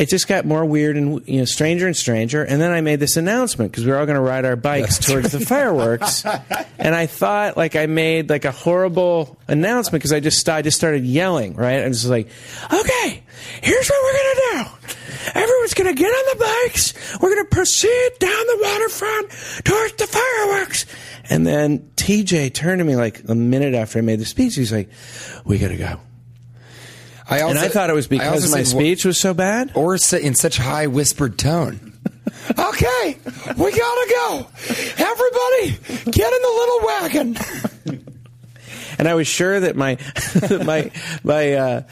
it 0.00 0.08
just 0.08 0.26
got 0.26 0.46
more 0.46 0.64
weird 0.64 0.96
and 0.96 1.28
you 1.28 1.40
know 1.40 1.44
stranger 1.44 1.86
and 1.86 1.94
stranger. 1.94 2.42
And 2.42 2.58
then 2.58 2.70
I 2.70 2.80
made 2.80 3.00
this 3.00 3.18
announcement 3.18 3.70
because 3.70 3.84
we 3.84 3.90
were 3.92 3.98
all 3.98 4.06
going 4.06 4.16
to 4.16 4.22
ride 4.22 4.46
our 4.46 4.56
bikes 4.56 4.98
towards 4.98 5.32
the 5.32 5.40
fireworks. 5.40 6.24
And 6.82 6.94
I 6.94 7.04
thought 7.04 7.58
like 7.58 7.76
I 7.76 7.84
made 7.84 8.30
like 8.30 8.46
a 8.46 8.50
horrible 8.50 9.38
announcement 9.46 10.00
because 10.00 10.14
I 10.14 10.20
just 10.20 10.48
I 10.48 10.62
just 10.62 10.78
started 10.78 11.04
yelling 11.04 11.54
right. 11.54 11.80
I 11.80 11.88
was 11.88 11.98
just 11.98 12.10
like, 12.10 12.28
okay, 12.72 13.22
here's 13.60 13.88
what 13.90 14.02
we're 14.02 14.12
going 14.12 14.34
to 14.34 14.40
do. 14.40 14.98
Everyone's 15.34 15.74
going 15.74 15.94
to 15.94 16.02
get 16.02 16.08
on 16.08 16.38
the 16.38 16.44
bikes. 16.64 17.18
We're 17.20 17.34
going 17.34 17.44
to 17.44 17.54
proceed 17.54 18.10
down 18.18 18.46
the 18.46 18.58
waterfront 18.62 19.30
towards 19.64 19.92
the 19.96 20.06
fireworks. 20.06 20.86
And 21.28 21.46
then 21.46 21.90
TJ 21.96 22.54
turned 22.54 22.78
to 22.78 22.84
me 22.84 22.96
like 22.96 23.28
a 23.28 23.34
minute 23.34 23.74
after 23.74 23.98
I 23.98 24.02
made 24.02 24.20
the 24.20 24.24
speech. 24.24 24.54
He's 24.54 24.72
like, 24.72 24.88
we 25.44 25.58
got 25.58 25.68
to 25.68 25.76
go. 25.76 26.00
I 27.30 27.42
also, 27.42 27.56
And 27.56 27.58
I 27.58 27.68
thought 27.68 27.90
it 27.90 27.94
was 27.94 28.08
because 28.08 28.50
my 28.50 28.64
said, 28.64 28.66
speech 28.66 29.04
was 29.04 29.18
so 29.18 29.32
bad. 29.34 29.70
or 29.74 29.94
in 29.94 30.34
such 30.34 30.56
high 30.56 30.88
whispered 30.88 31.38
tone. 31.38 31.92
okay, 32.58 33.16
we 33.56 33.70
gotta 33.70 34.10
go. 34.10 34.46
Everybody, 34.98 35.78
get 36.10 36.32
in 36.32 36.42
the 36.42 36.54
little 36.58 36.80
wagon. 36.86 37.36
and 38.98 39.08
I 39.08 39.14
was 39.14 39.28
sure 39.28 39.60
that 39.60 39.76
my 39.76 39.94
that 39.94 40.62
my 40.66 40.90
my 41.22 41.52
uh, 41.52 41.82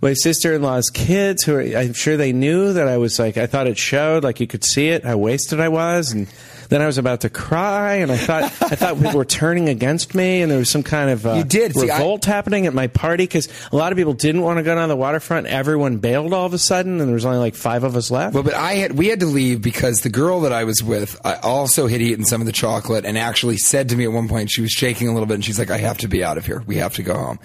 my 0.00 0.14
sister 0.14 0.54
in 0.54 0.62
law's 0.62 0.88
kids, 0.90 1.42
who 1.44 1.54
are, 1.56 1.60
I'm 1.60 1.92
sure 1.92 2.16
they 2.16 2.32
knew 2.32 2.72
that 2.72 2.88
I 2.88 2.96
was 2.96 3.18
like 3.18 3.36
I 3.36 3.46
thought 3.46 3.66
it 3.66 3.76
showed, 3.78 4.24
like 4.24 4.40
you 4.40 4.46
could 4.46 4.64
see 4.64 4.88
it 4.88 5.04
how 5.04 5.18
wasted 5.18 5.60
I 5.60 5.68
was, 5.68 6.12
and 6.12 6.26
then 6.70 6.80
I 6.80 6.86
was 6.86 6.96
about 6.98 7.20
to 7.20 7.30
cry, 7.30 7.96
and 7.96 8.10
I 8.10 8.16
thought 8.16 8.44
I 8.44 8.74
thought 8.76 8.96
people 8.96 9.12
were 9.18 9.24
turning 9.24 9.68
against 9.68 10.14
me, 10.14 10.40
and 10.42 10.50
there 10.50 10.58
was 10.58 10.70
some 10.70 10.82
kind 10.82 11.10
of 11.10 11.26
uh, 11.26 11.34
You 11.34 11.44
did. 11.44 11.74
See, 11.74 11.90
I- 11.90 11.98
revolt 11.98 12.24
happening 12.24 12.66
at 12.66 12.72
my 12.74 12.86
party 12.86 13.24
because 13.24 13.48
a 13.72 13.76
lot 13.76 13.92
of 13.92 13.98
people 13.98 14.14
didn't 14.14 14.40
want 14.42 14.56
to 14.58 14.62
go 14.62 14.74
down 14.74 14.88
the 14.88 14.96
waterfront. 14.96 15.46
Everyone 15.46 15.98
bailed 15.98 16.32
all 16.32 16.46
of 16.46 16.54
a 16.54 16.58
sudden, 16.58 17.00
and 17.00 17.08
there 17.08 17.14
was 17.14 17.26
only 17.26 17.38
like 17.38 17.54
five 17.54 17.84
of 17.84 17.94
us 17.96 18.10
left. 18.10 18.34
Well, 18.34 18.42
but 18.42 18.54
I 18.54 18.74
had 18.74 18.96
we 18.96 19.08
had 19.08 19.20
to 19.20 19.26
leave 19.26 19.60
because 19.62 20.00
the 20.00 20.08
girl 20.10 20.40
that 20.42 20.52
I 20.52 20.64
was 20.64 20.82
with 20.82 21.20
I 21.24 21.34
also 21.36 21.86
had 21.86 22.00
eaten 22.00 22.24
some 22.24 22.40
of 22.40 22.46
the 22.46 22.52
chocolate 22.52 23.04
and 23.04 23.18
actually 23.18 23.56
said 23.58 23.88
to 23.90 23.96
me 23.96 24.04
at 24.04 24.12
one 24.12 24.28
point 24.28 24.50
she 24.50 24.62
was 24.62 24.70
shaking 24.70 25.08
a 25.08 25.12
little 25.12 25.26
bit 25.26 25.34
and 25.34 25.44
she's 25.44 25.58
like, 25.58 25.70
"I 25.70 25.78
have 25.78 25.98
to 25.98 26.08
be 26.08 26.24
out 26.24 26.38
of 26.38 26.46
here. 26.46 26.62
We 26.66 26.76
have 26.76 26.94
to 26.94 27.02
go 27.02 27.14
home." 27.14 27.38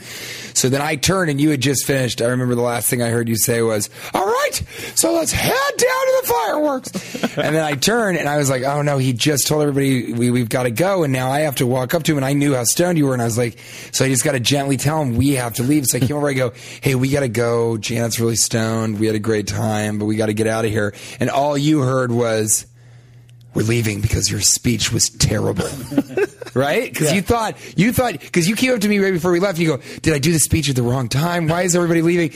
So 0.53 0.69
then 0.69 0.81
I 0.81 0.95
turned 0.95 1.29
and 1.31 1.41
you 1.41 1.49
had 1.49 1.61
just 1.61 1.85
finished. 1.85 2.21
I 2.21 2.27
remember 2.27 2.55
the 2.55 2.61
last 2.61 2.89
thing 2.89 3.01
I 3.01 3.09
heard 3.09 3.27
you 3.27 3.35
say 3.37 3.61
was, 3.61 3.89
"All 4.13 4.25
right, 4.25 4.61
so 4.95 5.13
let's 5.13 5.31
head 5.31 5.51
down 5.77 5.77
to 5.87 6.21
the 6.21 6.27
fireworks." 6.27 7.37
and 7.37 7.55
then 7.55 7.63
I 7.63 7.73
turned 7.73 8.17
and 8.17 8.29
I 8.29 8.37
was 8.37 8.49
like, 8.49 8.63
"Oh 8.63 8.81
no, 8.81 8.97
he 8.99 9.13
just 9.15 9.47
told 9.47 9.61
everybody 9.61 10.13
we, 10.13 10.31
we've 10.31 10.49
got 10.49 10.63
to 10.63 10.71
go, 10.71 11.03
and 11.03 11.11
now 11.11 11.31
I 11.31 11.41
have 11.41 11.55
to 11.55 11.67
walk 11.67 11.93
up 11.93 12.03
to 12.03 12.11
him." 12.11 12.17
And 12.17 12.25
I 12.25 12.33
knew 12.33 12.53
how 12.53 12.63
stoned 12.63 12.97
you 12.97 13.05
were, 13.07 13.13
and 13.13 13.21
I 13.21 13.25
was 13.25 13.37
like, 13.37 13.57
"So 13.91 14.05
I 14.05 14.09
just 14.09 14.23
got 14.23 14.33
to 14.33 14.39
gently 14.39 14.77
tell 14.77 15.01
him 15.01 15.15
we 15.15 15.31
have 15.31 15.55
to 15.55 15.63
leave." 15.63 15.85
So 15.85 15.97
I 15.97 16.01
came 16.01 16.15
over, 16.15 16.29
I 16.29 16.33
go, 16.33 16.53
"Hey, 16.81 16.95
we 16.95 17.09
got 17.09 17.21
to 17.21 17.29
go. 17.29 17.77
Janet's 17.77 18.19
really 18.19 18.35
stoned. 18.35 18.99
We 18.99 19.07
had 19.07 19.15
a 19.15 19.19
great 19.19 19.47
time, 19.47 19.97
but 19.99 20.05
we 20.05 20.15
got 20.15 20.27
to 20.27 20.33
get 20.33 20.47
out 20.47 20.65
of 20.65 20.71
here." 20.71 20.93
And 21.19 21.29
all 21.29 21.57
you 21.57 21.79
heard 21.79 22.11
was. 22.11 22.65
We're 23.55 23.63
leaving 23.63 24.01
because 24.01 24.29
your 24.29 24.41
speech 24.41 24.91
was 24.91 25.09
terrible, 25.09 25.67
right? 26.53 26.91
Because 26.91 27.13
you 27.13 27.21
thought 27.21 27.55
you 27.77 27.93
thought 27.93 28.19
because 28.19 28.49
you 28.49 28.55
came 28.55 28.73
up 28.73 28.81
to 28.81 28.89
me 28.89 28.99
right 28.99 29.13
before 29.13 29.31
we 29.31 29.39
left. 29.39 29.57
and 29.57 29.65
You 29.65 29.77
go, 29.77 29.83
"Did 30.01 30.13
I 30.13 30.19
do 30.19 30.33
the 30.33 30.39
speech 30.39 30.69
at 30.69 30.75
the 30.75 30.83
wrong 30.83 31.07
time? 31.07 31.47
Why 31.47 31.61
is 31.61 31.73
everybody 31.73 32.01
leaving?" 32.01 32.31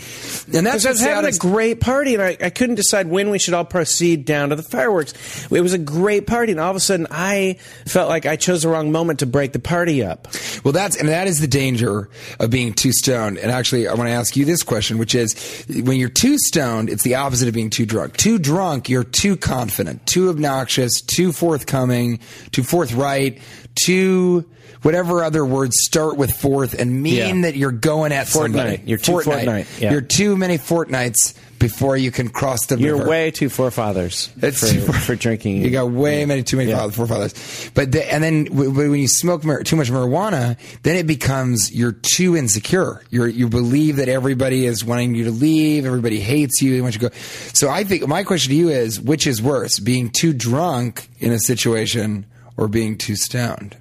And 0.57 0.65
that's 0.65 0.83
Because 0.83 0.85
I 0.85 0.89
was 0.91 0.99
the 1.01 1.09
having 1.09 1.35
a 1.35 1.37
great 1.37 1.81
party, 1.81 2.13
and 2.13 2.23
I, 2.23 2.37
I 2.41 2.49
couldn't 2.49 2.75
decide 2.75 3.07
when 3.07 3.29
we 3.31 3.37
should 3.37 3.53
all 3.53 3.65
proceed 3.65 4.23
down 4.23 4.49
to 4.49 4.55
the 4.55 4.63
fireworks. 4.63 5.13
It 5.51 5.61
was 5.61 5.73
a 5.73 5.77
great 5.77 6.25
party, 6.25 6.53
and 6.53 6.61
all 6.61 6.69
of 6.69 6.77
a 6.77 6.79
sudden, 6.79 7.05
I 7.11 7.57
felt 7.85 8.07
like 8.07 8.25
I 8.25 8.37
chose 8.37 8.61
the 8.61 8.69
wrong 8.69 8.91
moment 8.91 9.19
to 9.19 9.25
break 9.25 9.51
the 9.51 9.59
party 9.59 10.01
up. 10.03 10.29
Well, 10.63 10.71
that's 10.71 10.95
and 10.95 11.09
that 11.09 11.27
is 11.27 11.41
the 11.41 11.47
danger 11.47 12.09
of 12.39 12.49
being 12.49 12.73
too 12.73 12.93
stoned. 12.93 13.37
And 13.39 13.51
actually, 13.51 13.89
I 13.89 13.93
want 13.93 14.07
to 14.07 14.13
ask 14.13 14.37
you 14.37 14.45
this 14.45 14.63
question, 14.63 14.97
which 14.97 15.15
is, 15.15 15.65
when 15.67 15.97
you're 15.99 16.07
too 16.07 16.37
stoned, 16.37 16.89
it's 16.89 17.03
the 17.03 17.15
opposite 17.15 17.49
of 17.49 17.53
being 17.53 17.69
too 17.69 17.85
drunk. 17.85 18.15
Too 18.15 18.39
drunk, 18.39 18.87
you're 18.87 19.03
too 19.03 19.35
confident, 19.35 20.05
too 20.05 20.29
obnoxious, 20.29 21.01
too 21.09 21.31
forthcoming, 21.31 22.19
too 22.51 22.63
forthright, 22.63 23.39
too 23.75 24.45
whatever 24.81 25.23
other 25.25 25.43
words 25.43 25.75
start 25.81 26.15
with 26.17 26.31
forth 26.31 26.73
and 26.73 27.01
mean 27.03 27.15
Yeah. 27.37 27.41
that 27.41 27.55
you're 27.57 27.71
going 27.71 28.11
at 28.13 28.29
fortnight. 28.29 28.61
somebody. 28.61 28.83
You're 28.89 28.97
too 28.97 29.19
fortnight, 29.21 29.67
yeah. 29.79 29.91
You're 29.91 30.01
too 30.01 30.37
many 30.37 30.57
fortnights 30.57 31.33
before 31.59 31.97
you 31.97 32.09
can 32.09 32.29
cross 32.29 32.65
the 32.67 32.77
You're 32.79 32.97
river. 32.97 33.09
way 33.09 33.31
too 33.31 33.49
forefathers 33.49 34.29
It's 34.41 34.59
for, 34.73 34.79
far- 34.93 35.01
for 35.01 35.15
drinking. 35.15 35.57
You 35.61 35.69
got 35.69 35.91
way 35.91 36.25
many 36.25 36.41
too 36.41 36.57
many 36.57 36.71
Yeah. 36.71 36.89
forefathers. 36.89 37.33
But 37.73 37.91
the, 37.91 38.11
and 38.11 38.23
then 38.23 38.45
when 38.51 38.95
you 38.95 39.07
smoke 39.09 39.43
mar- 39.43 39.63
too 39.63 39.75
much 39.75 39.91
marijuana, 39.91 40.57
then 40.83 40.95
it 40.95 41.05
becomes 41.05 41.71
you're 41.73 41.91
too 41.91 42.35
insecure. 42.37 43.03
You 43.09 43.25
you 43.25 43.49
believe 43.49 43.97
that 43.97 44.07
everybody 44.09 44.65
is 44.65 44.83
wanting 44.85 45.15
you 45.15 45.25
to 45.25 45.31
leave. 45.31 45.85
Everybody 45.85 46.19
hates 46.19 46.61
you. 46.61 46.71
They 46.73 46.81
want 46.81 46.95
you 46.95 47.01
to 47.01 47.09
go. 47.09 47.15
So 47.53 47.69
I 47.69 47.83
think 47.83 48.07
my 48.07 48.23
question 48.23 48.51
to 48.51 48.55
you 48.57 48.69
is, 48.69 48.99
which 48.99 49.27
is 49.27 49.41
worse, 49.41 49.79
being 49.79 50.09
too 50.09 50.33
drunk 50.33 51.09
in 51.19 51.31
a 51.33 51.39
situation 51.39 52.25
or 52.57 52.67
being 52.67 52.97
too 52.97 53.15
stoned? 53.15 53.75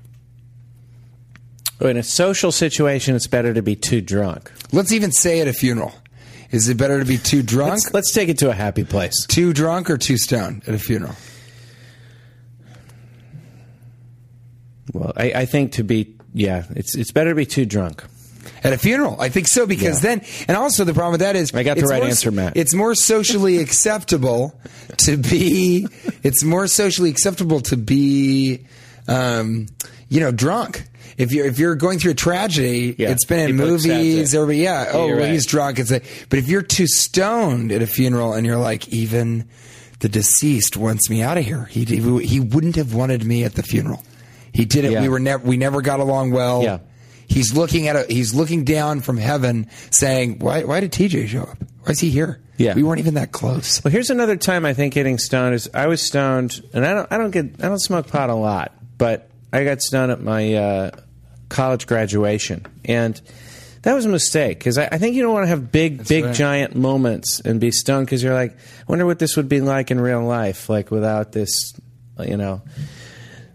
In 1.80 1.96
a 1.96 2.02
social 2.02 2.50
situation, 2.50 3.14
it's 3.14 3.28
better 3.28 3.54
to 3.54 3.62
be 3.62 3.76
too 3.76 4.00
drunk. 4.00 4.50
Let's 4.72 4.90
even 4.90 5.12
say 5.12 5.40
at 5.40 5.46
a 5.46 5.52
funeral. 5.52 5.94
Is 6.50 6.68
it 6.68 6.76
better 6.78 6.98
to 6.98 7.04
be 7.04 7.18
too 7.18 7.42
drunk, 7.42 7.72
Let's, 7.72 7.94
let's 7.94 8.12
take 8.12 8.28
it 8.30 8.38
to 8.38 8.48
a 8.48 8.54
happy 8.54 8.84
place. 8.84 9.26
too 9.26 9.52
drunk, 9.52 9.90
or 9.90 9.98
too 9.98 10.16
stoned 10.16 10.62
at 10.66 10.74
a 10.74 10.78
funeral? 10.78 11.14
Well, 14.92 15.12
I, 15.16 15.32
I 15.32 15.44
think 15.44 15.72
to 15.72 15.84
be, 15.84 16.14
yeah, 16.32 16.64
it's 16.70 16.94
it's 16.96 17.12
better 17.12 17.30
to 17.30 17.36
be 17.36 17.46
too 17.46 17.66
drunk. 17.66 18.02
At 18.64 18.72
a 18.72 18.78
funeral, 18.78 19.20
I 19.20 19.28
think 19.28 19.46
so 19.46 19.66
because 19.66 20.02
Yeah. 20.02 20.16
then, 20.16 20.24
and 20.48 20.56
also 20.56 20.84
the 20.84 20.94
problem 20.94 21.12
with 21.12 21.20
that 21.20 21.36
is, 21.36 21.54
I 21.54 21.62
got 21.62 21.76
the 21.76 21.84
right 21.84 22.00
more- 22.00 22.08
answer, 22.08 22.30
Matt. 22.30 22.56
It's 22.56 22.74
more 22.74 22.94
socially 22.94 23.58
acceptable 23.64 24.58
to 24.98 25.16
be. 25.18 25.86
It's 26.22 26.42
more 26.42 26.66
socially 26.66 27.10
acceptable 27.10 27.60
to 27.62 27.76
be, 27.76 28.66
um, 29.06 29.66
you 30.08 30.20
know, 30.20 30.32
drunk. 30.32 30.84
If 31.18 31.32
you're 31.32 31.46
if 31.46 31.58
you're 31.58 31.74
going 31.74 31.98
through 31.98 32.12
a 32.12 32.14
tragedy, 32.14 32.94
Yeah, 32.96 33.10
it's 33.10 33.24
been 33.24 33.40
in 33.40 33.56
people 33.56 33.66
movies. 33.66 34.34
Everybody, 34.34 34.58
yeah. 34.58 34.90
Oh, 34.92 35.08
well, 35.08 35.18
right. 35.18 35.30
he's 35.32 35.44
drunk. 35.46 35.78
It's 35.78 35.90
a, 35.90 36.00
but 36.30 36.38
if 36.38 36.48
you're 36.48 36.62
too 36.62 36.86
stoned 36.86 37.72
at 37.72 37.82
a 37.82 37.86
funeral 37.86 38.32
and 38.32 38.46
you're 38.46 38.56
like, 38.56 38.88
even 38.88 39.48
the 39.98 40.08
deceased 40.08 40.76
wants 40.76 41.10
me 41.10 41.22
out 41.22 41.36
of 41.36 41.44
here. 41.44 41.64
He 41.64 41.84
he 41.84 42.40
wouldn't 42.40 42.76
have 42.76 42.94
wanted 42.94 43.24
me 43.24 43.44
at 43.44 43.54
the 43.54 43.62
funeral. 43.62 44.02
He 44.52 44.64
did 44.64 44.84
it. 44.84 44.92
Yeah. 44.92 45.02
We 45.02 45.08
were 45.08 45.18
never 45.20 45.44
we 45.44 45.56
never 45.56 45.82
got 45.82 46.00
along 46.00 46.30
well. 46.30 46.62
Yeah. 46.62 46.78
He's 47.26 47.54
looking 47.54 47.88
at 47.88 47.96
a, 47.96 48.06
he's 48.12 48.32
looking 48.32 48.64
down 48.64 49.00
from 49.00 49.18
heaven 49.18 49.68
saying, 49.90 50.38
why, 50.38 50.64
why 50.64 50.80
did 50.80 50.92
TJ 50.92 51.28
show 51.28 51.42
up? 51.42 51.58
Why 51.82 51.90
is 51.92 52.00
he 52.00 52.10
here? 52.10 52.40
Yeah. 52.56 52.74
We 52.74 52.82
weren't 52.82 53.00
even 53.00 53.14
that 53.14 53.32
close. 53.32 53.84
Well, 53.84 53.92
here's 53.92 54.10
another 54.10 54.36
time 54.36 54.64
I 54.64 54.72
think 54.72 54.94
getting 54.94 55.18
stoned 55.18 55.54
is 55.54 55.68
I 55.74 55.88
was 55.88 56.00
stoned, 56.00 56.62
and 56.72 56.86
I 56.86 56.94
don't 56.94 57.12
I 57.12 57.18
don't 57.18 57.30
get 57.30 57.62
I 57.62 57.68
don't 57.68 57.78
smoke 57.78 58.08
pot 58.08 58.30
a 58.30 58.34
lot, 58.34 58.72
but 58.96 59.30
I 59.52 59.64
got 59.64 59.82
stoned 59.82 60.10
at 60.10 60.20
my 60.22 60.54
uh, 60.54 60.90
college 61.48 61.86
graduation, 61.86 62.66
and 62.84 63.20
that 63.82 63.94
was 63.94 64.04
a 64.04 64.08
mistake 64.08 64.58
because 64.58 64.76
I, 64.76 64.88
I 64.92 64.98
think 64.98 65.14
you 65.14 65.22
don't 65.22 65.32
want 65.32 65.44
to 65.44 65.48
have 65.48 65.70
big, 65.70 66.06
big, 66.06 66.24
right. 66.24 66.34
giant 66.34 66.74
moments 66.74 67.40
and 67.40 67.60
be 67.60 67.70
stung 67.70 68.04
because 68.04 68.22
you're 68.22 68.34
like, 68.34 68.52
I 68.52 68.84
wonder 68.86 69.06
what 69.06 69.18
this 69.18 69.36
would 69.36 69.48
be 69.48 69.60
like 69.60 69.90
in 69.90 70.00
real 70.00 70.22
life, 70.24 70.68
like 70.68 70.90
without 70.90 71.32
this, 71.32 71.72
you 72.18 72.36
know, 72.36 72.62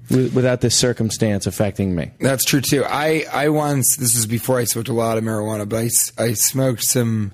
without 0.10 0.62
this 0.62 0.76
circumstance 0.76 1.46
affecting 1.48 1.94
me. 1.94 2.12
That's 2.20 2.46
true 2.46 2.62
too. 2.62 2.84
I, 2.86 3.26
I 3.32 3.50
once, 3.50 3.96
this 3.96 4.16
was 4.16 4.26
before 4.26 4.60
I 4.60 4.64
smoked 4.64 4.90
a 4.90 4.94
lot 4.94 5.18
of 5.18 5.24
marijuana, 5.24 5.68
but 5.68 5.78
I, 5.78 6.24
I 6.24 6.34
smoked 6.34 6.84
some 6.84 7.34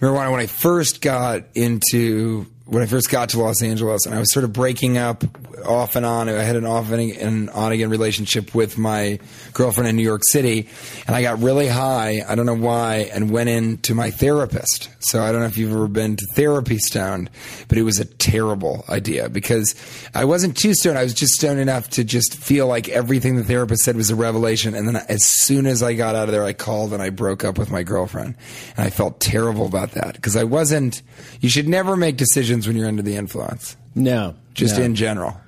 marijuana 0.00 0.30
when 0.30 0.40
I 0.40 0.46
first 0.46 1.00
got 1.00 1.44
into, 1.54 2.46
when 2.72 2.82
I 2.82 2.86
first 2.86 3.10
got 3.10 3.28
to 3.30 3.38
Los 3.38 3.62
Angeles 3.62 4.06
and 4.06 4.14
I 4.14 4.18
was 4.18 4.32
sort 4.32 4.44
of 4.44 4.52
breaking 4.54 4.96
up 4.96 5.24
off 5.66 5.94
and 5.94 6.06
on. 6.06 6.30
I 6.30 6.42
had 6.42 6.56
an 6.56 6.64
off 6.64 6.90
and 6.90 7.12
an 7.12 7.48
on 7.50 7.70
again 7.70 7.90
relationship 7.90 8.54
with 8.54 8.78
my 8.78 9.18
girlfriend 9.52 9.90
in 9.90 9.96
New 9.96 10.02
York 10.02 10.22
City 10.24 10.70
and 11.06 11.14
I 11.14 11.20
got 11.20 11.40
really 11.40 11.68
high. 11.68 12.24
I 12.26 12.34
don't 12.34 12.46
know 12.46 12.54
why 12.54 13.10
and 13.12 13.30
went 13.30 13.50
in 13.50 13.76
to 13.82 13.94
my 13.94 14.10
therapist. 14.10 14.88
So 15.00 15.22
I 15.22 15.32
don't 15.32 15.42
know 15.42 15.48
if 15.48 15.58
you've 15.58 15.70
ever 15.70 15.86
been 15.86 16.16
to 16.16 16.26
therapy 16.34 16.78
stoned, 16.78 17.28
but 17.68 17.76
it 17.76 17.82
was 17.82 18.00
a 18.00 18.06
terrible 18.06 18.86
idea 18.88 19.28
because 19.28 19.74
I 20.14 20.24
wasn't 20.24 20.56
too 20.56 20.72
stoned. 20.72 20.96
I 20.96 21.02
was 21.02 21.12
just 21.12 21.34
stoned 21.34 21.60
enough 21.60 21.90
to 21.90 22.04
just 22.04 22.34
feel 22.36 22.66
like 22.68 22.88
everything 22.88 23.36
the 23.36 23.44
therapist 23.44 23.82
said 23.82 23.96
was 23.96 24.08
a 24.08 24.16
revelation. 24.16 24.74
And 24.74 24.88
then 24.88 24.96
as 24.96 25.24
soon 25.24 25.66
as 25.66 25.82
I 25.82 25.92
got 25.92 26.14
out 26.14 26.28
of 26.28 26.32
there, 26.32 26.44
I 26.44 26.54
called 26.54 26.94
and 26.94 27.02
I 27.02 27.10
broke 27.10 27.44
up 27.44 27.58
with 27.58 27.70
my 27.70 27.82
girlfriend. 27.82 28.34
And 28.78 28.86
I 28.86 28.88
felt 28.88 29.20
terrible 29.20 29.66
about 29.66 29.90
that 29.92 30.14
because 30.14 30.36
I 30.36 30.44
wasn't, 30.44 31.02
you 31.40 31.50
should 31.50 31.68
never 31.68 31.98
make 31.98 32.16
decisions 32.16 32.61
when 32.66 32.76
you're 32.76 32.88
under 32.88 33.02
the 33.02 33.16
influence, 33.16 33.76
No, 33.94 34.34
just 34.54 34.78
no. 34.78 34.84
in 34.84 34.94
general. 34.94 35.40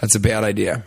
That's 0.00 0.14
a 0.14 0.20
bad 0.20 0.44
idea. 0.44 0.84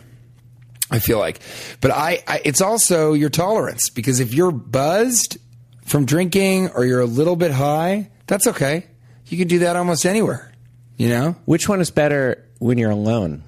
I 0.90 0.98
feel 1.00 1.18
like, 1.18 1.40
but 1.80 1.90
I, 1.90 2.22
I, 2.26 2.40
it's 2.44 2.60
also 2.62 3.12
your 3.12 3.28
tolerance 3.30 3.90
because 3.90 4.20
if 4.20 4.32
you're 4.32 4.50
buzzed 4.52 5.36
from 5.84 6.06
drinking 6.06 6.70
or 6.70 6.84
you're 6.86 7.00
a 7.00 7.06
little 7.06 7.36
bit 7.36 7.50
high, 7.50 8.10
that's 8.26 8.46
okay. 8.46 8.86
You 9.26 9.36
can 9.36 9.48
do 9.48 9.58
that 9.60 9.76
almost 9.76 10.06
anywhere, 10.06 10.50
you 10.96 11.08
know, 11.10 11.36
Which 11.44 11.68
one 11.68 11.80
is 11.80 11.90
better 11.90 12.44
when 12.58 12.78
you're 12.78 12.90
alone? 12.90 13.42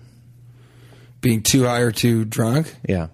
being 1.22 1.42
too 1.42 1.64
high 1.64 1.80
or 1.80 1.92
too 1.92 2.24
drunk. 2.24 2.74
Yeah. 2.88 3.08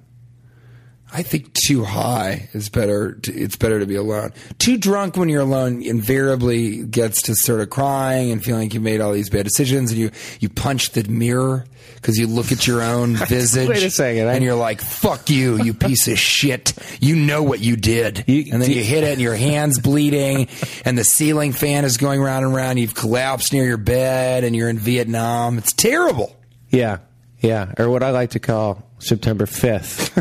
I 1.19 1.23
think 1.23 1.55
too 1.55 1.83
high 1.83 2.51
is 2.53 2.69
better. 2.69 3.15
To, 3.15 3.33
it's 3.35 3.57
better 3.57 3.81
to 3.81 3.87
be 3.87 3.95
alone. 3.95 4.35
Too 4.59 4.77
drunk 4.77 5.17
when 5.17 5.31
you're 5.31 5.41
alone 5.41 5.83
invariably 5.83 6.85
gets 6.85 7.23
to 7.23 7.35
sort 7.35 7.61
of 7.61 7.71
crying 7.71 8.31
and 8.31 8.45
feeling 8.45 8.65
like 8.65 8.75
you 8.75 8.81
made 8.81 9.01
all 9.01 9.13
these 9.13 9.31
bad 9.31 9.45
decisions, 9.45 9.91
and 9.93 9.99
you 9.99 10.11
you 10.41 10.51
punch 10.51 10.91
the 10.91 11.05
mirror 11.09 11.65
because 11.95 12.19
you 12.19 12.27
look 12.27 12.53
at 12.53 12.67
your 12.67 12.83
own 12.83 13.17
visage. 13.17 13.67
Wait 13.71 13.83
a 13.83 13.91
second, 13.91 14.29
I- 14.29 14.35
and 14.35 14.45
you're 14.45 14.55
like, 14.57 14.83
"Fuck 14.83 15.31
you, 15.31 15.57
you 15.63 15.73
piece 15.73 16.07
of 16.07 16.19
shit! 16.19 16.75
You 17.01 17.17
know 17.17 17.43
what 17.43 17.61
you 17.61 17.77
did." 17.77 18.25
You- 18.27 18.53
and 18.53 18.61
then 18.61 18.69
do- 18.69 18.75
you 18.77 18.85
hit 18.85 19.03
it, 19.03 19.13
and 19.13 19.21
your 19.21 19.37
hands 19.37 19.81
bleeding, 19.81 20.49
and 20.85 20.99
the 20.99 21.05
ceiling 21.05 21.53
fan 21.53 21.87
is 21.87 21.97
going 21.97 22.21
round 22.21 22.45
and 22.45 22.55
round. 22.55 22.79
You've 22.79 22.95
collapsed 22.95 23.55
near 23.55 23.65
your 23.65 23.79
bed, 23.79 24.45
and 24.45 24.55
you're 24.55 24.69
in 24.69 24.79
Vietnam. 24.79 25.57
It's 25.57 25.73
terrible. 25.73 26.37
Yeah, 26.69 26.99
yeah, 27.41 27.73
or 27.79 27.89
what 27.89 28.03
I 28.03 28.11
like 28.11 28.31
to 28.33 28.39
call 28.39 28.83
September 28.99 29.47
fifth, 29.47 30.13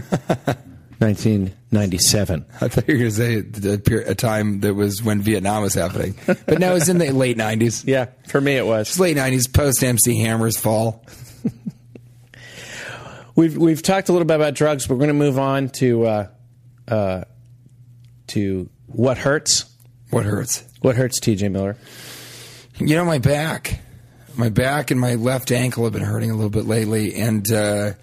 nineteen 1.00 1.54
ninety 1.72 1.98
seven. 1.98 2.46
I 2.62 2.68
thought 2.68 2.88
you 2.88 2.96
were 2.96 3.00
going 3.00 3.12
to 3.12 3.86
say 3.96 4.12
a, 4.12 4.16
time 4.16 4.62
that 4.62 4.74
was 4.74 5.04
when 5.04 5.22
Vietnam 5.22 5.64
was 5.64 5.74
happening, 5.74 6.16
but 6.26 6.60
no, 6.60 6.72
it 6.72 6.76
was 6.76 6.90
in 6.90 6.98
the 6.98 7.12
late 7.12 7.38
'90s. 7.38 7.86
Yeah, 7.96 8.08
for 8.28 8.42
me 8.42 8.56
it 8.56 8.66
was. 8.66 8.90
It's 8.90 9.00
late 9.00 9.18
'90s, 9.18 9.52
post 9.52 9.84
MC 9.84 10.20
Hammer's 10.20 10.58
fall. 10.58 11.06
We've 13.36 13.58
we've 13.58 13.82
talked 13.82 14.08
a 14.08 14.14
little 14.14 14.26
bit 14.26 14.36
about 14.36 14.54
drugs, 14.54 14.88
but 14.88 14.94
we're 14.94 15.00
going 15.00 15.08
to 15.10 15.14
move 15.14 15.38
on 15.38 15.68
to 15.72 16.06
uh, 16.06 16.28
uh, 16.88 17.24
to 18.28 18.70
what 18.88 19.18
hurts. 19.18 19.66
What 20.10 20.24
hurts? 20.24 20.64
What 20.82 20.96
hurts, 20.96 21.20
T.J. 21.20 21.50
Miller? 21.50 21.76
You 22.78 22.96
know, 22.96 23.04
my 23.04 23.18
back, 23.18 23.82
my 24.38 24.48
back 24.48 24.90
and 24.90 25.02
my 25.02 25.16
left 25.16 25.52
ankle 25.52 25.84
have 25.84 25.92
been 25.92 26.04
hurting 26.04 26.32
a 26.32 26.36
little 26.36 26.50
bit 26.50 26.66
lately, 26.66 27.16
and 27.16 27.52
uh, 27.52 27.94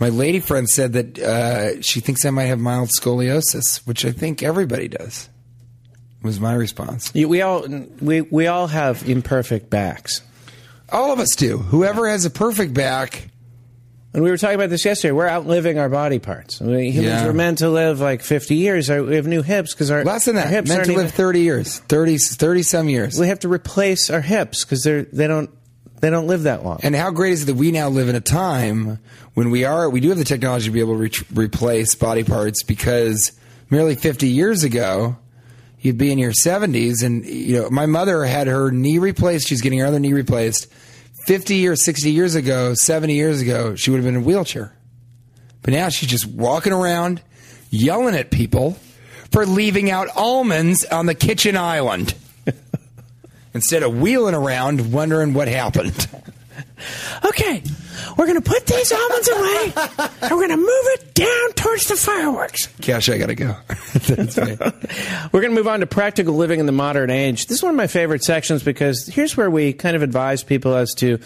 my 0.00 0.08
lady 0.08 0.40
friend 0.40 0.68
said 0.68 0.94
that 0.94 1.18
uh, 1.18 1.82
she 1.82 2.00
thinks 2.00 2.24
I 2.24 2.30
might 2.30 2.44
have 2.46 2.58
mild 2.58 2.88
scoliosis, 2.88 3.86
which 3.86 4.04
I 4.04 4.12
think 4.12 4.42
everybody 4.42 4.88
does. 4.88 5.28
Was 6.22 6.40
my 6.40 6.54
response. 6.54 7.10
You- 7.14 7.28
We 7.28 7.42
all 7.42 7.66
we 8.00 8.20
we 8.22 8.46
all 8.46 8.66
have 8.66 9.08
imperfect 9.08 9.70
backs, 9.70 10.20
All 10.92 11.12
of 11.12 11.18
us 11.18 11.34
do. 11.36 11.56
Whoever 11.58 12.08
has 12.08 12.24
a 12.26 12.30
perfect 12.30 12.74
back, 12.74 13.28
and 14.12 14.22
we 14.22 14.30
were 14.30 14.36
talking 14.36 14.56
about 14.56 14.68
this 14.70 14.84
yesterday. 14.84 15.12
We're 15.12 15.28
outliving 15.28 15.78
our 15.78 15.88
body 15.88 16.18
parts. 16.18 16.60
I 16.60 16.64
mean, 16.66 16.92
humans 16.92 17.22
Yeah. 17.22 17.26
were 17.26 17.32
meant 17.32 17.58
to 17.58 17.70
live 17.70 18.00
like 18.00 18.22
fifty 18.22 18.56
years. 18.56 18.90
Our- 18.90 19.02
We 19.02 19.14
have 19.16 19.26
new 19.26 19.40
hips 19.42 19.72
because 19.72 19.90
our 19.90 20.04
less 20.04 20.26
than 20.26 20.36
our 20.36 20.42
that, 20.42 20.50
hips 20.50 20.68
meant 20.68 20.78
aren't 20.80 20.86
to 20.88 20.92
even- 20.92 21.04
live 21.06 21.14
30 21.14 21.40
years, 21.40 21.78
30, 21.88 22.18
30 22.18 22.62
some 22.64 22.88
years. 22.90 23.18
we 23.18 23.28
have 23.28 23.38
to 23.40 23.48
replace 23.48 24.10
our 24.10 24.20
hips 24.20 24.62
because 24.64 24.82
they're 24.82 25.04
they 25.04 25.26
don't 25.26 25.48
they 26.00 26.10
don't 26.10 26.26
live 26.26 26.44
that 26.44 26.64
long. 26.64 26.80
And 26.82 26.94
how 26.94 27.10
great 27.10 27.34
is 27.34 27.42
it 27.42 27.46
that 27.46 27.56
we 27.56 27.72
now 27.72 27.88
live 27.88 28.08
in 28.08 28.16
a 28.16 28.20
time 28.20 28.98
when 29.34 29.50
we 29.50 29.64
are 29.64 29.88
we 29.88 30.00
do 30.00 30.08
have 30.08 30.18
the 30.18 30.24
technology 30.24 30.66
to 30.66 30.70
be 30.70 30.80
able 30.80 30.94
to 30.94 30.98
re- 30.98 31.44
replace 31.44 31.94
body 31.94 32.24
parts 32.24 32.62
because 32.62 33.32
merely 33.68 33.94
50 33.94 34.28
years 34.28 34.64
ago 34.64 35.16
you'd 35.80 35.98
be 35.98 36.10
in 36.10 36.18
your 36.18 36.32
70s 36.32 37.02
and 37.04 37.24
you 37.24 37.60
know 37.60 37.70
my 37.70 37.86
mother 37.86 38.24
had 38.24 38.46
her 38.46 38.70
knee 38.70 38.98
replaced 38.98 39.48
she's 39.48 39.60
getting 39.60 39.78
her 39.78 39.86
other 39.86 40.00
knee 40.00 40.12
replaced. 40.12 40.66
50 41.26 41.68
or 41.68 41.76
60 41.76 42.10
years 42.10 42.34
ago 42.34 42.74
70 42.74 43.14
years 43.14 43.40
ago 43.42 43.74
she 43.74 43.90
would 43.90 43.98
have 43.98 44.04
been 44.04 44.16
in 44.16 44.22
a 44.22 44.24
wheelchair. 44.24 44.74
But 45.62 45.74
now 45.74 45.90
she's 45.90 46.08
just 46.08 46.26
walking 46.26 46.72
around 46.72 47.22
yelling 47.68 48.14
at 48.14 48.30
people 48.30 48.78
for 49.30 49.44
leaving 49.44 49.90
out 49.90 50.08
almonds 50.16 50.84
on 50.86 51.06
the 51.06 51.14
kitchen 51.14 51.56
island 51.56 52.14
instead 53.54 53.82
of 53.82 53.98
wheeling 54.00 54.34
around 54.34 54.92
wondering 54.92 55.34
what 55.34 55.48
happened 55.48 56.08
Okay, 57.24 57.62
we're 58.16 58.26
going 58.26 58.40
to 58.40 58.48
put 58.48 58.66
these 58.66 58.92
almonds 58.92 59.28
away 59.28 59.72
and 60.22 60.30
we're 60.30 60.46
going 60.46 60.50
to 60.50 60.56
move 60.56 60.66
it 60.68 61.14
down 61.14 61.52
towards 61.52 61.86
the 61.86 61.96
fireworks. 61.96 62.66
Cash, 62.80 63.08
I 63.08 63.18
gotta 63.18 63.34
go. 63.34 63.54
That's 63.92 64.38
right. 64.38 64.58
We're 65.32 65.40
going 65.40 65.52
to 65.52 65.56
move 65.56 65.68
on 65.68 65.80
to 65.80 65.86
practical 65.86 66.34
living 66.34 66.60
in 66.60 66.66
the 66.66 66.72
modern 66.72 67.10
age. 67.10 67.46
This 67.46 67.58
is 67.58 67.62
one 67.62 67.70
of 67.70 67.76
my 67.76 67.86
favorite 67.86 68.24
sections 68.24 68.62
because 68.62 69.06
here's 69.06 69.36
where 69.36 69.50
we 69.50 69.72
kind 69.72 69.96
of 69.96 70.02
advise 70.02 70.42
people 70.42 70.74
as 70.74 70.94
to 70.94 71.18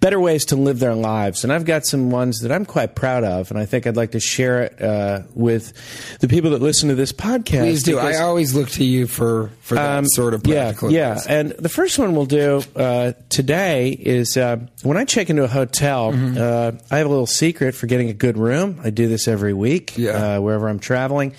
better 0.00 0.20
ways 0.20 0.46
to 0.46 0.56
live 0.56 0.78
their 0.78 0.94
lives. 0.94 1.44
And 1.44 1.52
I've 1.52 1.64
got 1.64 1.86
some 1.86 2.10
ones 2.10 2.40
that 2.40 2.52
I'm 2.52 2.66
quite 2.66 2.94
proud 2.94 3.24
of, 3.24 3.50
and 3.50 3.58
I 3.58 3.64
think 3.64 3.86
I'd 3.86 3.96
like 3.96 4.12
to 4.12 4.20
share 4.20 4.64
it 4.64 4.82
uh, 4.82 5.22
with 5.34 5.72
the 6.20 6.28
people 6.28 6.50
that 6.50 6.60
listen 6.60 6.90
to 6.90 6.94
this 6.94 7.12
podcast. 7.12 7.60
Please 7.60 7.82
do. 7.82 7.98
I 7.98 8.18
always 8.18 8.54
look 8.54 8.68
to 8.70 8.84
you 8.84 9.06
for 9.06 9.50
for 9.60 9.76
that 9.76 10.04
sort 10.10 10.34
of 10.34 10.42
practical. 10.42 10.88
Um, 10.88 10.94
yeah, 10.94 11.12
advice. 11.12 11.26
yeah. 11.28 11.38
And 11.38 11.50
the 11.52 11.68
first 11.68 11.98
one 11.98 12.14
we'll 12.14 12.26
do 12.26 12.62
uh, 12.76 13.12
today 13.28 13.90
is 13.90 14.36
uh, 14.36 14.58
when 14.82 14.97
I 14.98 15.04
check 15.04 15.30
into 15.30 15.44
a 15.44 15.48
hotel, 15.48 16.12
Mm-hmm. 16.12 16.36
uh, 16.38 16.72
I 16.90 16.98
have 16.98 17.06
a 17.06 17.10
little 17.10 17.26
secret 17.26 17.74
for 17.74 17.86
getting 17.86 18.08
a 18.10 18.12
good 18.14 18.36
room. 18.36 18.80
I 18.84 18.90
do 18.90 19.08
this 19.08 19.26
every 19.28 19.52
week 19.52 19.96
Yeah. 19.96 20.36
uh, 20.36 20.40
wherever 20.40 20.68
I'm 20.68 20.78
traveling. 20.78 21.34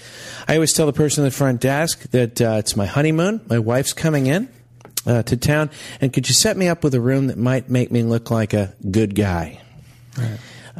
I 0.48 0.56
always 0.56 0.74
tell 0.74 0.86
the 0.86 0.94
person 0.94 1.24
at 1.24 1.28
the 1.32 1.38
front 1.38 1.62
desk 1.62 2.10
that 2.12 2.42
uh, 2.42 2.56
it's 2.60 2.76
my 2.76 2.86
honeymoon. 2.86 3.42
My 3.50 3.60
wife's 3.60 3.94
coming 3.94 4.28
in. 4.28 4.50
Uh, 5.06 5.24
to 5.24 5.38
town, 5.38 5.70
and 6.02 6.12
could 6.12 6.28
you 6.28 6.36
set 6.36 6.58
me 6.58 6.68
up 6.68 6.84
with 6.84 6.94
a 6.94 7.00
room 7.00 7.28
that 7.28 7.38
might 7.38 7.70
make 7.70 7.90
me 7.90 8.04
look 8.04 8.30
like 8.30 8.54
a 8.54 8.74
good 8.92 9.16
guy? 9.16 9.60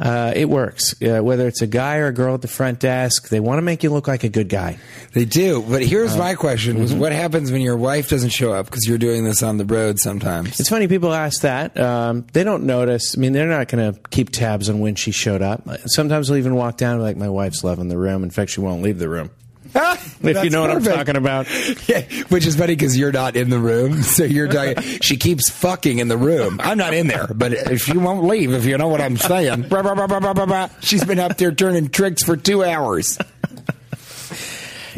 Uh, 0.00 0.32
it 0.34 0.48
works. 0.48 1.00
Uh, 1.02 1.20
whether 1.20 1.46
it's 1.46 1.60
a 1.60 1.66
guy 1.66 1.98
or 1.98 2.06
a 2.06 2.12
girl 2.12 2.34
at 2.34 2.40
the 2.40 2.48
front 2.48 2.80
desk, 2.80 3.28
they 3.28 3.38
want 3.38 3.58
to 3.58 3.62
make 3.62 3.82
you 3.82 3.90
look 3.90 4.08
like 4.08 4.24
a 4.24 4.30
good 4.30 4.48
guy. 4.48 4.78
They 5.12 5.26
do. 5.26 5.62
But 5.62 5.82
here's 5.84 6.16
my 6.16 6.34
question: 6.34 6.78
mm-hmm. 6.78 6.98
what 6.98 7.12
happens 7.12 7.52
when 7.52 7.60
your 7.60 7.76
wife 7.76 8.08
doesn't 8.08 8.30
show 8.30 8.52
up 8.54 8.66
because 8.66 8.88
you're 8.88 8.98
doing 8.98 9.24
this 9.24 9.42
on 9.42 9.58
the 9.58 9.66
road 9.66 9.98
sometimes? 9.98 10.58
It's 10.58 10.70
funny 10.70 10.88
people 10.88 11.12
ask 11.12 11.42
that. 11.42 11.78
Um, 11.78 12.26
they 12.32 12.44
don't 12.44 12.64
notice. 12.64 13.16
I 13.16 13.20
mean, 13.20 13.32
they're 13.32 13.46
not 13.46 13.68
going 13.68 13.92
to 13.92 14.00
keep 14.08 14.30
tabs 14.30 14.70
on 14.70 14.80
when 14.80 14.94
she 14.94 15.10
showed 15.10 15.42
up. 15.42 15.68
Sometimes 15.86 16.28
they'll 16.28 16.38
even 16.38 16.54
walk 16.54 16.78
down 16.78 17.00
like, 17.00 17.16
"My 17.16 17.28
wife's 17.28 17.62
loving 17.62 17.88
the 17.88 17.98
room." 17.98 18.22
In 18.22 18.30
fact, 18.30 18.50
she 18.52 18.60
won't 18.60 18.82
leave 18.82 18.98
the 18.98 19.08
room. 19.08 19.30
If 19.74 20.44
you 20.44 20.50
know 20.50 20.60
what 20.62 20.70
I'm 20.70 20.82
talking 20.82 21.16
about. 21.16 21.46
Yeah, 21.86 22.02
which 22.28 22.46
is 22.46 22.56
funny 22.56 22.74
because 22.74 22.96
you're 22.96 23.12
not 23.12 23.36
in 23.36 23.50
the 23.50 23.58
room, 23.58 24.02
so 24.02 24.24
you're 24.24 24.48
talking. 24.48 24.82
she 25.00 25.16
keeps 25.16 25.50
fucking 25.50 25.98
in 25.98 26.08
the 26.08 26.16
room. 26.16 26.60
I'm 26.62 26.78
not 26.78 26.94
in 26.94 27.06
there, 27.06 27.26
but 27.34 27.52
if 27.52 27.82
she 27.84 27.96
won't 27.96 28.24
leave, 28.24 28.52
if 28.52 28.64
you 28.64 28.76
know 28.78 28.88
what 28.88 29.00
I'm 29.00 29.16
saying, 29.16 29.62
blah, 29.62 29.82
blah, 29.82 30.06
blah. 30.46 30.68
she's 30.80 31.04
been 31.04 31.18
up 31.18 31.36
there 31.36 31.52
turning 31.52 31.88
tricks 31.88 32.22
for 32.22 32.36
two 32.36 32.62
hours. 32.62 33.18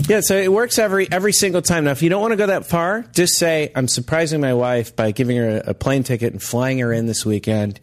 Yeah, 0.08 0.20
so 0.20 0.36
it 0.36 0.50
works 0.50 0.78
every 0.78 1.10
every 1.10 1.32
single 1.32 1.62
time. 1.62 1.84
Now, 1.84 1.92
if 1.92 2.02
you 2.02 2.08
don't 2.08 2.20
want 2.20 2.32
to 2.32 2.36
go 2.36 2.46
that 2.46 2.66
far, 2.66 3.04
just 3.12 3.34
say, 3.34 3.70
"I'm 3.74 3.88
surprising 3.88 4.40
my 4.40 4.54
wife 4.54 4.96
by 4.96 5.12
giving 5.12 5.36
her 5.36 5.62
a, 5.64 5.70
a 5.70 5.74
plane 5.74 6.02
ticket 6.02 6.32
and 6.32 6.42
flying 6.42 6.78
her 6.78 6.92
in 6.92 7.06
this 7.06 7.24
weekend." 7.24 7.78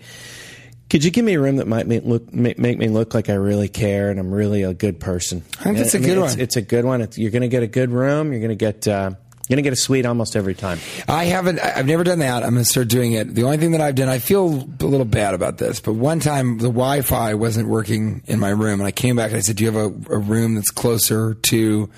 Could 0.89 1.04
you 1.04 1.12
give 1.12 1.23
me 1.23 1.36
a 1.36 1.39
room 1.39 1.58
that 1.58 1.67
might 1.67 1.86
make, 1.86 2.04
look, 2.04 2.34
make, 2.34 2.58
make 2.58 2.78
me 2.80 2.88
look 2.88 3.13
like 3.13 3.30
I 3.30 3.36
really 3.36 3.69
care 3.69 4.10
and 4.10 4.19
I'm 4.19 4.32
really 4.32 4.63
a 4.63 4.73
good 4.73 4.99
person? 4.99 5.43
I 5.60 5.63
think 5.63 5.78
that's 5.78 5.93
a 5.93 5.99
good 5.99 6.17
it's, 6.17 6.34
one. 6.34 6.39
It's 6.39 6.56
a 6.56 6.62
good 6.62 6.84
one. 6.86 7.02
It's, 7.02 7.17
you're 7.17 7.32
going 7.32 7.43
to 7.43 7.47
get 7.47 7.62
a 7.62 7.67
good 7.67 7.91
room. 7.91 8.32
You're 8.32 8.41
going 8.41 8.49
to 8.49 8.56
get 8.56 8.88
uh, 8.88 9.12
you're 9.49 9.56
going 9.56 9.63
to 9.63 9.69
get 9.69 9.73
a 9.73 9.82
suite 9.82 10.06
almost 10.06 10.36
every 10.36 10.54
time. 10.54 10.78
I 11.08 11.25
haven't. 11.25 11.60
I've 11.60 11.88
never 11.88 12.04
done 12.04 12.19
that. 12.19 12.43
I'm 12.43 12.52
going 12.52 12.63
to 12.63 12.69
start 12.69 12.88
doing 12.88 13.13
it. 13.13 13.34
The 13.34 13.43
only 13.43 13.58
thing 13.58 13.71
that 13.71 13.82
I've 13.82 13.95
done, 13.95 14.08
I 14.08 14.19
feel 14.19 14.45
a 14.45 14.86
little 14.86 15.06
bad 15.06 15.34
about 15.34 15.58
this, 15.58 15.80
but 15.80 15.93
one 15.93 16.19
time 16.19 16.60
the 16.60 16.65
Wi-Fi 16.65 17.34
wasn't 17.34 17.67
working 17.67 18.21
in 18.28 18.38
my 18.38 18.49
room, 18.49 18.80
and 18.80 18.86
I 18.86 18.91
came 18.91 19.15
back 19.15 19.32
and 19.32 19.38
I 19.38 19.39
said, 19.39 19.56
"Do 19.56 19.63
you 19.63 19.71
have 19.71 20.08
a, 20.08 20.13
a 20.13 20.17
room 20.19 20.54
that's 20.54 20.69
closer 20.69 21.34
to 21.34 21.89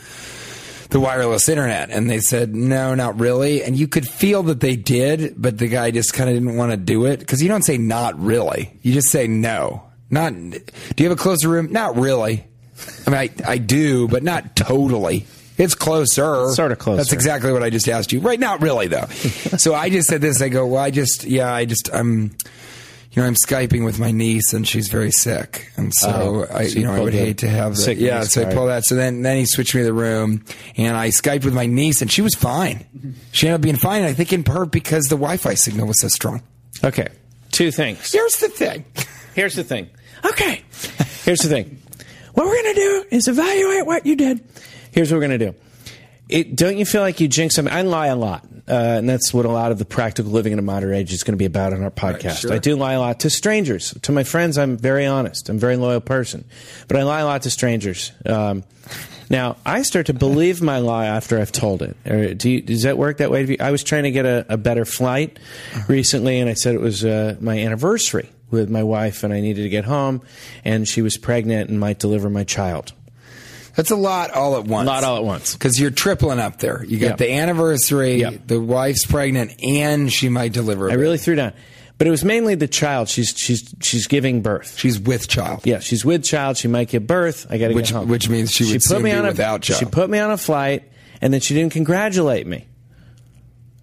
the 0.91 0.99
wireless 0.99 1.49
internet?" 1.49 1.89
And 1.89 2.09
they 2.09 2.19
said, 2.19 2.55
"No, 2.55 2.93
not 2.95 3.19
really." 3.19 3.63
And 3.63 3.75
you 3.75 3.87
could 3.87 4.07
feel 4.07 4.43
that 4.43 4.59
they 4.59 4.75
did, 4.75 5.33
but 5.37 5.57
the 5.57 5.67
guy 5.67 5.91
just 5.91 6.13
kind 6.13 6.29
of 6.29 6.35
didn't 6.35 6.55
want 6.55 6.71
to 6.71 6.77
do 6.77 7.05
it 7.05 7.19
because 7.19 7.41
you 7.41 7.47
don't 7.47 7.63
say 7.63 7.77
"not 7.77 8.19
really," 8.21 8.77
you 8.81 8.93
just 8.93 9.09
say 9.09 9.27
"no." 9.27 9.83
Not. 10.09 10.33
Do 10.33 10.61
you 10.97 11.09
have 11.09 11.17
a 11.17 11.21
closer 11.21 11.47
room? 11.49 11.71
Not 11.71 11.95
really. 11.95 12.45
I 13.07 13.09
mean, 13.09 13.19
I, 13.19 13.29
I 13.53 13.57
do, 13.57 14.07
but 14.07 14.23
not 14.23 14.55
totally. 14.55 15.25
It's 15.57 15.75
closer. 15.75 16.49
Sort 16.49 16.71
of 16.71 16.79
closer. 16.79 16.97
That's 16.97 17.13
exactly 17.13 17.51
what 17.53 17.63
I 17.63 17.69
just 17.69 17.87
asked 17.87 18.11
you. 18.11 18.19
Right 18.19 18.39
not 18.39 18.61
really 18.61 18.87
though. 18.87 19.05
so 19.57 19.75
I 19.75 19.89
just 19.89 20.07
said 20.07 20.19
this. 20.19 20.41
I 20.41 20.49
go, 20.49 20.65
well, 20.65 20.83
I 20.83 20.91
just, 20.91 21.23
yeah, 21.23 21.53
I 21.53 21.65
just, 21.65 21.93
I'm, 21.93 22.31
you 23.11 23.21
know, 23.21 23.27
I'm 23.27 23.35
skyping 23.35 23.83
with 23.83 23.99
my 23.99 24.11
niece 24.11 24.53
and 24.53 24.67
she's 24.67 24.87
very 24.87 25.11
sick, 25.11 25.69
and 25.77 25.93
so 25.93 26.09
Oh, 26.49 26.55
I, 26.55 26.67
so 26.67 26.79
you 26.79 26.85
know, 26.85 26.93
I 26.93 26.99
would 26.99 27.13
hate 27.13 27.39
to 27.39 27.49
have 27.49 27.75
that. 27.75 27.97
Yeah, 27.97 28.23
so 28.23 28.43
I 28.47 28.53
pull 28.53 28.67
that. 28.67 28.85
So 28.85 28.95
then, 28.95 29.21
then 29.21 29.37
he 29.37 29.45
switched 29.45 29.75
me 29.75 29.81
to 29.81 29.85
the 29.85 29.93
room, 29.93 30.45
and 30.77 30.95
I 30.95 31.09
skyped 31.09 31.43
with 31.43 31.53
my 31.53 31.65
niece, 31.65 32.01
and 32.01 32.11
she 32.11 32.21
was 32.21 32.35
fine. 32.35 32.85
She 33.33 33.47
ended 33.47 33.55
up 33.55 33.61
being 33.61 33.77
fine. 33.77 34.03
I 34.03 34.13
think 34.13 34.33
in 34.33 34.43
part 34.43 34.71
because 34.71 35.05
the 35.05 35.15
Wi-Fi 35.15 35.53
signal 35.55 35.87
was 35.87 36.01
so 36.01 36.07
strong. 36.09 36.43
Okay, 36.83 37.07
two 37.51 37.71
things. 37.71 38.11
Here's 38.11 38.35
the 38.37 38.49
thing. 38.49 38.83
Here's 39.35 39.55
the 39.55 39.63
thing. 39.63 39.89
Okay. 40.25 40.61
Here's 41.23 41.39
the 41.39 41.49
thing. 41.49 41.81
What 42.33 42.45
we're 42.45 42.61
going 42.61 42.75
to 42.75 42.81
do 42.81 43.05
is 43.11 43.27
evaluate 43.27 43.85
what 43.85 44.05
you 44.05 44.15
did. 44.15 44.43
Here's 44.91 45.11
what 45.11 45.17
we're 45.19 45.27
going 45.27 45.39
to 45.39 45.51
do. 45.51 45.55
It, 46.29 46.55
don't 46.55 46.77
you 46.77 46.85
feel 46.85 47.01
like 47.01 47.19
you 47.19 47.27
jinx 47.27 47.55
something? 47.55 47.73
I 47.73 47.81
lie 47.81 48.07
a 48.07 48.15
lot. 48.15 48.45
Uh, 48.71 48.99
and 48.99 49.09
that's 49.09 49.33
what 49.33 49.45
a 49.45 49.49
lot 49.51 49.73
of 49.73 49.79
the 49.79 49.85
practical 49.85 50.31
living 50.31 50.53
in 50.53 50.59
a 50.59 50.61
modern 50.61 50.93
age 50.93 51.11
is 51.11 51.23
going 51.23 51.33
to 51.33 51.37
be 51.37 51.45
about 51.45 51.73
on 51.73 51.83
our 51.83 51.91
podcast. 51.91 52.41
sure. 52.41 52.53
I 52.53 52.57
do 52.57 52.77
lie 52.77 52.93
a 52.93 52.99
lot 53.01 53.19
to 53.21 53.29
strangers. 53.29 53.93
To 54.03 54.13
my 54.13 54.23
friends, 54.23 54.57
I'm 54.57 54.77
very 54.77 55.05
honest. 55.05 55.49
I'm 55.49 55.57
a 55.57 55.59
very 55.59 55.75
loyal 55.75 55.99
person. 55.99 56.45
But 56.87 56.95
I 56.95 57.03
lie 57.03 57.19
a 57.19 57.25
lot 57.25 57.41
to 57.41 57.49
strangers. 57.49 58.13
Um, 58.25 58.63
now, 59.29 59.57
I 59.65 59.81
start 59.81 60.05
to 60.05 60.13
believe 60.13 60.61
my 60.61 60.79
lie 60.79 61.07
after 61.07 61.39
I've 61.39 61.51
told 61.51 61.81
it. 61.81 62.37
Do 62.37 62.49
you, 62.49 62.61
does 62.61 62.83
that 62.83 62.97
work 62.97 63.17
that 63.17 63.29
way? 63.29 63.57
I 63.59 63.71
was 63.71 63.83
trying 63.83 64.03
to 64.03 64.11
get 64.11 64.25
a, 64.25 64.45
a 64.47 64.57
better 64.57 64.85
flight 64.85 65.37
recently, 65.89 66.39
and 66.39 66.49
I 66.49 66.53
said 66.53 66.73
it 66.73 66.81
was 66.81 67.03
uh, 67.03 67.35
my 67.41 67.59
anniversary 67.59 68.29
with 68.51 68.69
my 68.69 68.83
wife, 68.83 69.23
and 69.23 69.33
I 69.33 69.41
needed 69.41 69.63
to 69.63 69.69
get 69.69 69.85
home, 69.85 70.21
and 70.63 70.87
she 70.87 71.01
was 71.01 71.17
pregnant 71.17 71.69
and 71.69 71.79
might 71.79 71.99
deliver 71.99 72.29
my 72.29 72.43
child. 72.43 72.93
That's 73.81 73.89
a 73.91 73.95
lot 73.95 74.29
all 74.29 74.57
at 74.57 74.65
once. 74.65 74.85
A 74.87 74.91
lot 74.91 75.03
all 75.03 75.17
at 75.17 75.23
once. 75.23 75.53
Because 75.53 75.79
you're 75.79 75.89
tripling 75.89 76.37
up 76.39 76.59
there. 76.59 76.85
You 76.87 76.99
got 76.99 77.07
Yep. 77.07 77.17
the 77.17 77.31
anniversary, 77.33 78.17
Yep. 78.19 78.41
the 78.45 78.61
wife's 78.61 79.07
pregnant, 79.07 79.53
and 79.63 80.13
she 80.13 80.29
might 80.29 80.53
deliver. 80.53 80.85
a 80.87 80.89
I 80.89 80.93
baby. 80.93 81.01
really 81.01 81.17
threw 81.17 81.33
down. 81.33 81.53
But 81.97 82.05
it 82.05 82.11
was 82.11 82.23
mainly 82.23 82.53
the 82.53 82.67
child. 82.67 83.09
She's 83.09 83.33
she's 83.35 83.73
she's 83.81 84.05
giving 84.05 84.41
birth. 84.43 84.75
She's 84.77 84.99
with 84.99 85.27
child. 85.27 85.61
Yeah, 85.65 85.79
she's 85.79 86.05
with 86.05 86.23
child. 86.23 86.57
She 86.57 86.67
might 86.67 86.89
give 86.89 87.07
birth. 87.07 87.47
I 87.49 87.57
got 87.57 87.69
to 87.69 87.73
get 87.73 87.89
home. 87.89 88.07
which 88.07 88.29
means 88.29 88.51
she 88.51 88.71
would 88.71 88.83
soon 88.83 89.01
be 89.03 89.11
on 89.11 89.25
a, 89.25 89.29
without 89.29 89.61
child. 89.63 89.79
She 89.79 89.85
put 89.85 90.09
me 90.11 90.19
on 90.19 90.29
a 90.29 90.37
flight, 90.37 90.83
and 91.19 91.33
then 91.33 91.41
she 91.41 91.55
didn't 91.55 91.73
congratulate 91.73 92.45
me. 92.45 92.67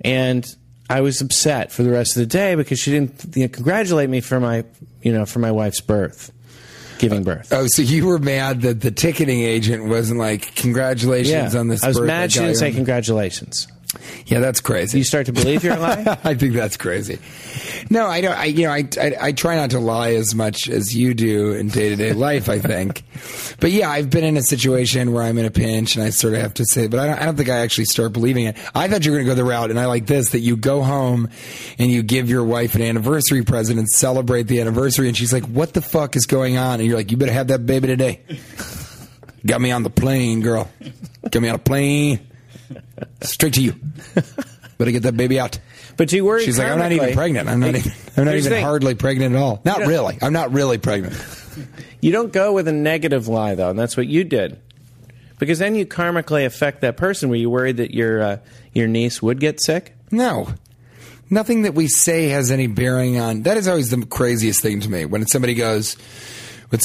And 0.00 0.46
I 0.88 1.00
was 1.00 1.20
upset 1.20 1.72
for 1.72 1.82
the 1.82 1.90
rest 1.90 2.16
of 2.16 2.20
the 2.20 2.26
day 2.26 2.54
because 2.54 2.78
she 2.78 2.90
didn't 2.92 3.36
you 3.36 3.42
know, 3.42 3.48
congratulate 3.48 4.08
me 4.08 4.20
for 4.20 4.38
my 4.40 4.64
you 5.02 5.12
know 5.12 5.26
for 5.26 5.38
my 5.40 5.50
wife's 5.52 5.80
birth, 5.80 6.32
giving 6.98 7.22
birth. 7.22 7.52
Oh, 7.52 7.66
so 7.68 7.82
you 7.82 8.06
were 8.06 8.18
mad 8.18 8.62
that 8.62 8.80
the 8.80 8.90
ticketing 8.90 9.40
agent 9.40 9.84
wasn't 9.84 10.18
like, 10.18 10.54
congratulations 10.54 11.54
yeah, 11.54 11.60
on 11.60 11.68
this 11.68 11.82
I 11.82 11.88
was 11.88 12.00
mad 12.00 12.32
she 12.32 12.40
didn't 12.40 12.56
say 12.56 12.68
on-" 12.68 12.74
congratulations. 12.74 13.68
Yeah, 14.26 14.40
that's 14.40 14.60
crazy. 14.60 14.98
You 14.98 15.04
start 15.04 15.26
to 15.26 15.32
believe 15.32 15.64
you're 15.64 15.76
lying. 15.76 16.06
I 16.24 16.34
think 16.34 16.52
that's 16.52 16.76
crazy. 16.76 17.18
No, 17.88 18.06
I 18.06 18.20
don't. 18.20 18.36
I 18.36 18.44
you 18.44 18.64
know 18.66 18.72
I, 18.72 18.86
I 19.00 19.14
I 19.20 19.32
try 19.32 19.56
not 19.56 19.70
to 19.70 19.78
lie 19.78 20.12
as 20.12 20.34
much 20.34 20.68
as 20.68 20.94
you 20.94 21.14
do 21.14 21.52
in 21.52 21.68
day 21.68 21.88
to 21.88 21.96
day 21.96 22.12
life. 22.12 22.50
I 22.50 22.58
think, 22.58 23.02
but 23.60 23.70
yeah, 23.70 23.88
I've 23.88 24.10
been 24.10 24.24
in 24.24 24.36
a 24.36 24.42
situation 24.42 25.12
where 25.12 25.22
I'm 25.22 25.38
in 25.38 25.46
a 25.46 25.50
pinch 25.50 25.96
and 25.96 26.04
I 26.04 26.10
sort 26.10 26.34
of 26.34 26.42
have 26.42 26.54
to 26.54 26.66
say, 26.66 26.86
but 26.86 27.00
I 27.00 27.06
don't. 27.06 27.18
I 27.18 27.24
don't 27.24 27.36
think 27.36 27.48
I 27.48 27.60
actually 27.60 27.86
start 27.86 28.12
believing 28.12 28.44
it. 28.44 28.56
I 28.74 28.88
thought 28.88 29.06
you 29.06 29.12
were 29.12 29.18
going 29.18 29.26
to 29.26 29.32
go 29.32 29.34
the 29.34 29.48
route, 29.48 29.70
and 29.70 29.80
I 29.80 29.86
like 29.86 30.06
this 30.06 30.30
that 30.30 30.40
you 30.40 30.56
go 30.56 30.82
home 30.82 31.30
and 31.78 31.90
you 31.90 32.02
give 32.02 32.28
your 32.28 32.44
wife 32.44 32.74
an 32.74 32.82
anniversary 32.82 33.42
present 33.42 33.78
and 33.78 33.88
celebrate 33.88 34.44
the 34.44 34.60
anniversary, 34.60 35.08
and 35.08 35.16
she's 35.16 35.32
like, 35.32 35.44
"What 35.46 35.72
the 35.72 35.82
fuck 35.82 36.14
is 36.14 36.26
going 36.26 36.58
on?" 36.58 36.80
And 36.80 36.86
you're 36.86 36.96
like, 36.96 37.10
"You 37.10 37.16
better 37.16 37.32
have 37.32 37.48
that 37.48 37.64
baby 37.64 37.86
today." 37.86 38.20
Got 39.46 39.62
me 39.62 39.70
on 39.70 39.82
the 39.82 39.90
plane, 39.90 40.40
girl. 40.40 40.68
Got 41.30 41.40
me 41.40 41.48
on 41.48 41.54
a 41.54 41.58
plane. 41.58 42.27
Straight 43.22 43.54
to 43.54 43.62
you. 43.62 43.74
Better 44.78 44.92
get 44.92 45.02
that 45.02 45.16
baby 45.16 45.40
out. 45.40 45.58
But 45.96 46.12
you 46.12 46.24
worry. 46.24 46.44
She's 46.44 46.58
like, 46.58 46.68
I'm 46.68 46.78
not 46.78 46.92
even 46.92 47.14
pregnant. 47.14 47.48
I'm 47.48 47.60
not 47.60 47.74
even. 47.74 47.92
I'm 48.16 48.24
not 48.24 48.32
Here's 48.32 48.44
the 48.44 48.50
even 48.50 48.58
thing. 48.58 48.64
hardly 48.64 48.94
pregnant 48.94 49.34
at 49.34 49.40
all. 49.40 49.60
Not 49.64 49.80
really. 49.80 50.18
I'm 50.22 50.32
not 50.32 50.52
really 50.52 50.78
pregnant. 50.78 51.14
You 52.00 52.12
don't 52.12 52.32
go 52.32 52.52
with 52.52 52.68
a 52.68 52.72
negative 52.72 53.26
lie, 53.26 53.56
though, 53.56 53.70
and 53.70 53.78
that's 53.78 53.96
what 53.96 54.06
you 54.06 54.22
did. 54.22 54.60
Because 55.40 55.58
then 55.58 55.74
you 55.74 55.86
karmically 55.86 56.46
affect 56.46 56.80
that 56.82 56.96
person. 56.96 57.28
Were 57.28 57.36
you 57.36 57.50
worried 57.50 57.78
that 57.78 57.92
your 57.92 58.22
uh, 58.22 58.36
your 58.72 58.86
niece 58.86 59.20
would 59.20 59.40
get 59.40 59.60
sick? 59.60 59.94
No. 60.12 60.48
Nothing 61.30 61.62
that 61.62 61.74
we 61.74 61.88
say 61.88 62.28
has 62.28 62.50
any 62.50 62.68
bearing 62.68 63.18
on. 63.18 63.42
That 63.42 63.56
is 63.56 63.68
always 63.68 63.90
the 63.90 64.06
craziest 64.06 64.62
thing 64.62 64.80
to 64.80 64.88
me 64.88 65.04
when 65.04 65.26
somebody 65.26 65.54
goes. 65.54 65.96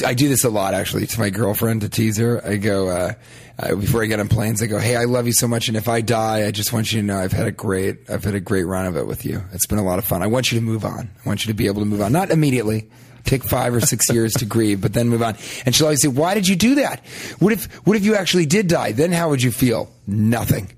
I 0.06 0.14
do 0.14 0.30
this 0.30 0.44
a 0.44 0.50
lot 0.50 0.74
actually 0.74 1.08
to 1.08 1.20
my 1.20 1.30
girlfriend 1.30 1.82
to 1.82 1.90
tease 1.90 2.18
her. 2.18 2.46
I 2.46 2.56
go 2.56 2.88
uh, 2.90 3.14
uh, 3.60 3.76
before 3.76 4.02
I 4.02 4.06
get 4.06 4.20
on 4.20 4.30
planes. 4.30 4.62
I 4.62 4.68
go, 4.68 4.80
"Hey, 4.80 4.96
I 4.96 5.04
love 5.04 5.28
you 5.28 5.34
so 5.34 5.48
much, 5.48 5.68
and 5.68 5.76
if 5.76 5.90
I 5.90 6.02
die, 6.02 6.48
I 6.48 6.52
just 6.52 6.72
want 6.72 6.94
you 6.94 7.02
to 7.02 7.06
know 7.06 7.18
I've 7.20 7.34
had 7.34 7.48
a 7.48 7.52
great, 7.52 8.10
I've 8.10 8.24
had 8.24 8.34
a 8.36 8.40
great 8.40 8.64
run 8.64 8.86
of 8.86 8.96
it 8.96 9.08
with 9.08 9.26
you. 9.26 9.44
It's 9.52 9.66
been 9.68 9.80
a 9.80 9.84
lot 9.84 10.00
of 10.00 10.06
fun. 10.06 10.24
I 10.24 10.28
want 10.28 10.52
you 10.52 10.60
to 10.60 10.66
move 10.66 10.86
on. 10.86 11.10
I 11.24 11.28
want 11.28 11.46
you 11.46 11.52
to 11.52 11.54
be 11.54 11.68
able 11.68 11.82
to 11.82 11.86
move 11.86 12.02
on, 12.02 12.12
not 12.12 12.32
immediately." 12.32 12.90
Take 13.26 13.46
five 13.46 13.74
or 13.74 13.80
six 13.80 14.10
years 14.14 14.34
to 14.34 14.46
grieve, 14.46 14.82
but 14.82 14.92
then 14.92 15.08
move 15.08 15.24
on. 15.24 15.38
And 15.66 15.74
she'll 15.74 15.88
always 15.88 16.02
say, 16.02 16.10
"Why 16.10 16.34
did 16.34 16.48
you 16.48 16.56
do 16.58 16.76
that? 16.76 17.06
What 17.40 17.54
if, 17.54 17.66
what 17.86 17.96
if 17.96 18.04
you 18.04 18.16
actually 18.16 18.46
did 18.46 18.68
die? 18.68 18.92
Then 18.92 19.14
how 19.14 19.30
would 19.30 19.42
you 19.42 19.52
feel? 19.52 19.90
Nothing. 20.08 20.70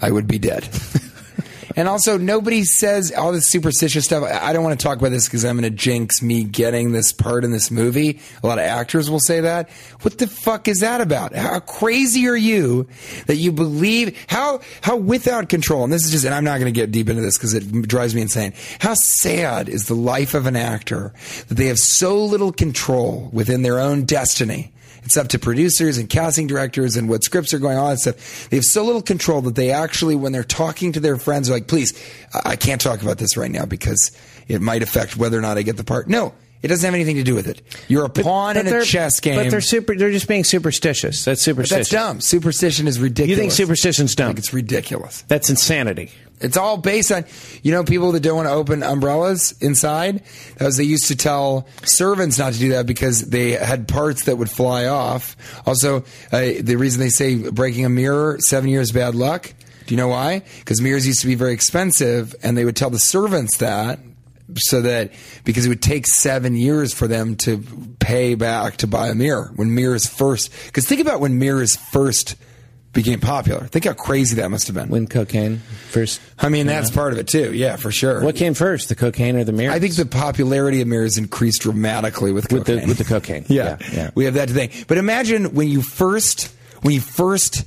I 0.00 0.10
would 0.10 0.26
be 0.26 0.38
dead." 0.38 0.68
And 1.76 1.88
also, 1.88 2.18
nobody 2.18 2.62
says 2.64 3.12
all 3.12 3.32
this 3.32 3.48
superstitious 3.48 4.04
stuff. 4.04 4.22
I 4.22 4.52
don't 4.52 4.62
want 4.62 4.78
to 4.78 4.82
talk 4.82 4.98
about 4.98 5.10
this 5.10 5.26
because 5.26 5.44
I'm 5.44 5.58
going 5.58 5.70
to 5.70 5.76
jinx 5.76 6.22
me 6.22 6.44
getting 6.44 6.92
this 6.92 7.12
part 7.12 7.44
in 7.44 7.50
this 7.50 7.70
movie. 7.70 8.20
A 8.42 8.46
lot 8.46 8.58
of 8.58 8.64
actors 8.64 9.10
will 9.10 9.20
say 9.20 9.40
that. 9.40 9.70
What 10.02 10.18
the 10.18 10.26
fuck 10.26 10.68
is 10.68 10.80
that 10.80 11.00
about? 11.00 11.34
How 11.34 11.60
crazy 11.60 12.28
are 12.28 12.36
you 12.36 12.88
that 13.26 13.36
you 13.36 13.50
believe 13.52 14.16
how 14.28 14.60
how 14.82 14.96
without 14.96 15.48
control? 15.48 15.84
And 15.84 15.92
this 15.92 16.04
is 16.04 16.12
just, 16.12 16.24
and 16.24 16.34
I'm 16.34 16.44
not 16.44 16.60
going 16.60 16.72
to 16.72 16.80
get 16.80 16.92
deep 16.92 17.08
into 17.08 17.22
this 17.22 17.36
because 17.36 17.54
it 17.54 17.70
drives 17.88 18.14
me 18.14 18.22
insane. 18.22 18.52
How 18.80 18.94
sad 18.94 19.68
is 19.68 19.86
the 19.86 19.94
life 19.94 20.34
of 20.34 20.46
an 20.46 20.56
actor 20.56 21.12
that 21.48 21.54
they 21.54 21.66
have 21.66 21.78
so 21.78 22.24
little 22.24 22.52
control 22.52 23.30
within 23.32 23.62
their 23.62 23.80
own 23.80 24.04
destiny? 24.04 24.72
It's 25.04 25.16
up 25.16 25.28
to 25.28 25.38
producers 25.38 25.98
and 25.98 26.08
casting 26.08 26.46
directors 26.46 26.96
and 26.96 27.08
what 27.08 27.24
scripts 27.24 27.52
are 27.52 27.58
going 27.58 27.76
on 27.76 27.90
and 27.90 28.00
stuff. 28.00 28.48
They 28.48 28.56
have 28.56 28.64
so 28.64 28.84
little 28.84 29.02
control 29.02 29.42
that 29.42 29.54
they 29.54 29.70
actually, 29.70 30.16
when 30.16 30.32
they're 30.32 30.44
talking 30.44 30.92
to 30.92 31.00
their 31.00 31.16
friends, 31.16 31.50
are 31.50 31.52
like, 31.52 31.66
please, 31.66 31.92
I 32.44 32.56
can't 32.56 32.80
talk 32.80 33.02
about 33.02 33.18
this 33.18 33.36
right 33.36 33.50
now 33.50 33.66
because 33.66 34.16
it 34.48 34.60
might 34.62 34.82
affect 34.82 35.16
whether 35.16 35.38
or 35.38 35.42
not 35.42 35.58
I 35.58 35.62
get 35.62 35.76
the 35.76 35.84
part. 35.84 36.08
No, 36.08 36.32
it 36.62 36.68
doesn't 36.68 36.86
have 36.86 36.94
anything 36.94 37.16
to 37.16 37.22
do 37.22 37.34
with 37.34 37.46
it. 37.46 37.60
You're 37.88 38.06
a 38.06 38.08
pawn 38.08 38.56
in 38.56 38.66
a 38.66 38.82
chess 38.82 39.20
game. 39.20 39.36
But 39.36 39.50
they're 39.50 39.60
super. 39.60 39.94
They're 39.94 40.10
just 40.10 40.26
being 40.26 40.44
superstitious. 40.44 41.22
That's 41.24 41.44
But 41.46 41.68
that's 41.68 41.90
dumb. 41.90 42.22
Superstition 42.22 42.88
is 42.88 42.98
ridiculous. 42.98 43.30
You 43.30 43.36
think 43.36 43.52
superstition's 43.52 44.14
I 44.14 44.16
dumb? 44.16 44.28
think 44.28 44.38
it's 44.38 44.54
ridiculous. 44.54 45.22
That's 45.28 45.50
insanity. 45.50 46.10
It's 46.40 46.56
all 46.56 46.76
based 46.76 47.12
on, 47.12 47.24
you 47.62 47.72
know, 47.72 47.84
people 47.84 48.12
that 48.12 48.20
don't 48.20 48.36
want 48.36 48.48
to 48.48 48.52
open 48.52 48.82
umbrellas 48.82 49.54
inside. 49.60 50.22
That 50.56 50.66
was 50.66 50.76
they 50.76 50.84
used 50.84 51.08
to 51.08 51.16
tell 51.16 51.66
servants 51.84 52.38
not 52.38 52.52
to 52.54 52.58
do 52.58 52.70
that 52.70 52.86
because 52.86 53.22
they 53.22 53.52
had 53.52 53.88
parts 53.88 54.24
that 54.24 54.36
would 54.36 54.50
fly 54.50 54.86
off. 54.86 55.36
Also, 55.66 56.04
uh, 56.32 56.52
the 56.60 56.76
reason 56.76 57.00
they 57.00 57.08
say 57.08 57.50
breaking 57.50 57.84
a 57.84 57.88
mirror 57.88 58.38
seven 58.40 58.68
years 58.68 58.92
bad 58.92 59.14
luck. 59.14 59.52
Do 59.86 59.94
you 59.94 59.98
know 59.98 60.08
why? 60.08 60.42
Because 60.58 60.80
mirrors 60.80 61.06
used 61.06 61.20
to 61.20 61.26
be 61.26 61.34
very 61.34 61.52
expensive, 61.52 62.34
and 62.42 62.56
they 62.56 62.64
would 62.64 62.76
tell 62.76 62.90
the 62.90 62.98
servants 62.98 63.58
that 63.58 63.98
so 64.56 64.82
that 64.82 65.12
because 65.44 65.66
it 65.66 65.68
would 65.68 65.82
take 65.82 66.06
seven 66.06 66.54
years 66.54 66.92
for 66.92 67.08
them 67.08 67.36
to 67.36 67.64
pay 67.98 68.34
back 68.34 68.76
to 68.78 68.86
buy 68.86 69.08
a 69.08 69.14
mirror 69.14 69.52
when 69.56 69.74
mirrors 69.74 70.06
first. 70.06 70.50
Because 70.66 70.86
think 70.86 71.00
about 71.00 71.20
when 71.20 71.38
mirrors 71.38 71.76
first 71.76 72.36
became 72.94 73.20
popular. 73.20 73.66
Think 73.66 73.84
how 73.84 73.92
crazy 73.92 74.36
that 74.36 74.50
must 74.50 74.66
have 74.68 74.74
been. 74.76 74.88
When 74.88 75.06
cocaine 75.06 75.58
first. 75.90 76.20
I 76.38 76.48
mean, 76.48 76.66
that's 76.66 76.90
part 76.90 77.12
of 77.12 77.18
it 77.18 77.26
too. 77.28 77.52
Yeah, 77.52 77.76
for 77.76 77.90
sure. 77.92 78.22
What 78.22 78.36
came 78.36 78.54
first, 78.54 78.88
the 78.88 78.94
cocaine 78.94 79.36
or 79.36 79.44
the 79.44 79.52
mirror? 79.52 79.72
I 79.72 79.80
think 79.80 79.94
the 79.96 80.06
popularity 80.06 80.80
of 80.80 80.88
mirrors 80.88 81.18
increased 81.18 81.62
dramatically 81.62 82.32
with 82.32 82.50
With 82.52 82.64
the- 82.64 82.74
cocaine. 82.74 82.88
with 82.88 82.98
the 82.98 83.04
cocaine. 83.04 83.44
yeah. 83.48 83.76
Yeah, 83.80 83.88
yeah. 83.92 84.10
we 84.14 84.24
have 84.24 84.34
that 84.34 84.48
thing. 84.48 84.70
But 84.88 84.96
imagine 84.98 85.54
when 85.54 85.68
you 85.68 85.82
first 85.82 86.54
when 86.82 86.94
you 86.94 87.00
first 87.00 87.64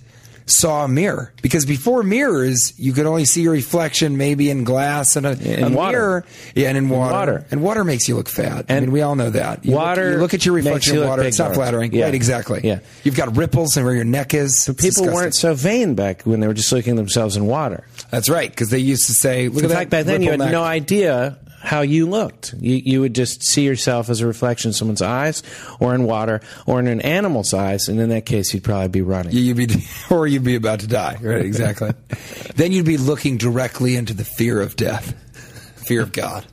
saw 0.50 0.86
a 0.86 0.88
mirror, 0.88 1.34
because 1.42 1.66
before 1.66 2.04
mirrors, 2.04 2.74
you 2.78 2.94
could 2.94 3.06
only 3.06 3.26
see 3.26 3.42
your 3.42 3.52
reflection 3.52 4.18
maybe 4.18 4.50
in 4.50 4.64
glass 4.64 5.16
and 5.16 5.26
a, 5.26 5.32
In 5.60 5.74
a 5.74 5.76
water. 5.76 5.98
mirror. 5.98 6.26
Yeah, 6.56 6.70
and 6.70 6.78
in 6.78 6.90
water. 6.90 7.14
water. 7.14 7.46
And 7.52 7.62
water 7.62 7.84
makes 7.84 8.08
you 8.08 8.16
look 8.16 8.30
fat. 8.30 8.66
I 8.70 8.80
mean, 8.80 8.92
we 8.92 9.02
all 9.02 9.16
know 9.16 9.30
that. 9.30 9.66
You 9.66 9.74
water 9.74 10.06
Look, 10.06 10.14
you 10.16 10.22
look 10.22 10.34
at 10.34 10.46
your 10.46 10.56
reflection 10.56 10.96
you 10.96 11.02
in 11.04 11.08
water. 11.10 11.24
It's 11.24 11.38
not 11.40 11.54
flattering. 11.54 11.94
Yeah. 11.94 12.06
Right, 12.06 12.16
exactly. 12.16 12.62
Yeah. 12.64 12.80
You've 13.04 13.16
got 13.18 13.36
ripples 13.36 13.76
and 13.78 13.86
where 13.86 13.96
your 13.96 14.06
neck 14.06 14.34
is. 14.34 14.54
It's 14.54 14.66
people 14.68 14.78
disgusting. 15.04 15.14
weren't 15.14 15.36
so 15.36 15.54
vain 15.54 15.96
back 15.96 16.24
when 16.24 16.40
they 16.40 16.48
were 16.48 16.54
just 16.54 16.72
looking 16.72 16.96
themselves 16.96 17.36
in 17.36 17.46
water. 17.46 17.86
That's 18.10 18.30
right, 18.30 18.50
because 18.50 18.70
they 18.70 18.80
used 18.80 19.06
to 19.08 19.14
say, 19.14 19.50
"Look 19.50 19.64
In 19.66 19.70
at 19.72 19.76
fact, 19.76 19.90
that." 19.92 19.98
back 19.98 20.06
then 20.06 20.22
you 20.22 20.32
had 20.32 20.40
ripple 20.40 20.54
no 20.54 20.64
idea 20.64 21.38
how 21.68 21.82
you 21.82 22.08
looked. 22.08 22.56
You, 22.60 22.76
you 22.78 23.02
would 23.02 23.14
just 23.14 23.44
see 23.44 23.64
yourself 23.66 24.10
as 24.10 24.22
a 24.22 24.28
reflection 24.28 24.70
in 24.70 24.74
someone's 24.74 25.02
eyes, 25.02 25.44
or 25.82 25.94
in 25.94 26.06
water, 26.06 26.40
or 26.66 26.80
in 26.80 26.88
an 26.88 27.02
animal's 27.02 27.54
eyes, 27.54 27.90
and 27.90 28.00
in 28.00 28.08
that 28.10 28.26
case, 28.26 28.54
you'd 28.54 28.64
probably 28.64 28.88
be 28.88 29.02
running. 29.02 29.34
You'd 29.34 29.58
be, 29.58 29.68
or 30.10 30.28
you'd 30.28 30.46
be 30.46 30.56
about 30.56 30.80
to 30.80 30.88
die. 30.88 31.18
Right, 31.22 31.46
exactly. 31.46 31.92
then 32.56 32.72
you'd 32.72 32.86
be 32.86 32.96
looking 32.96 33.38
directly 33.38 33.98
into 33.98 34.14
the 34.14 34.24
fear 34.24 34.62
of 34.62 34.78
death, 34.78 35.14
fear 35.86 36.02
of 36.02 36.14
God. 36.14 36.46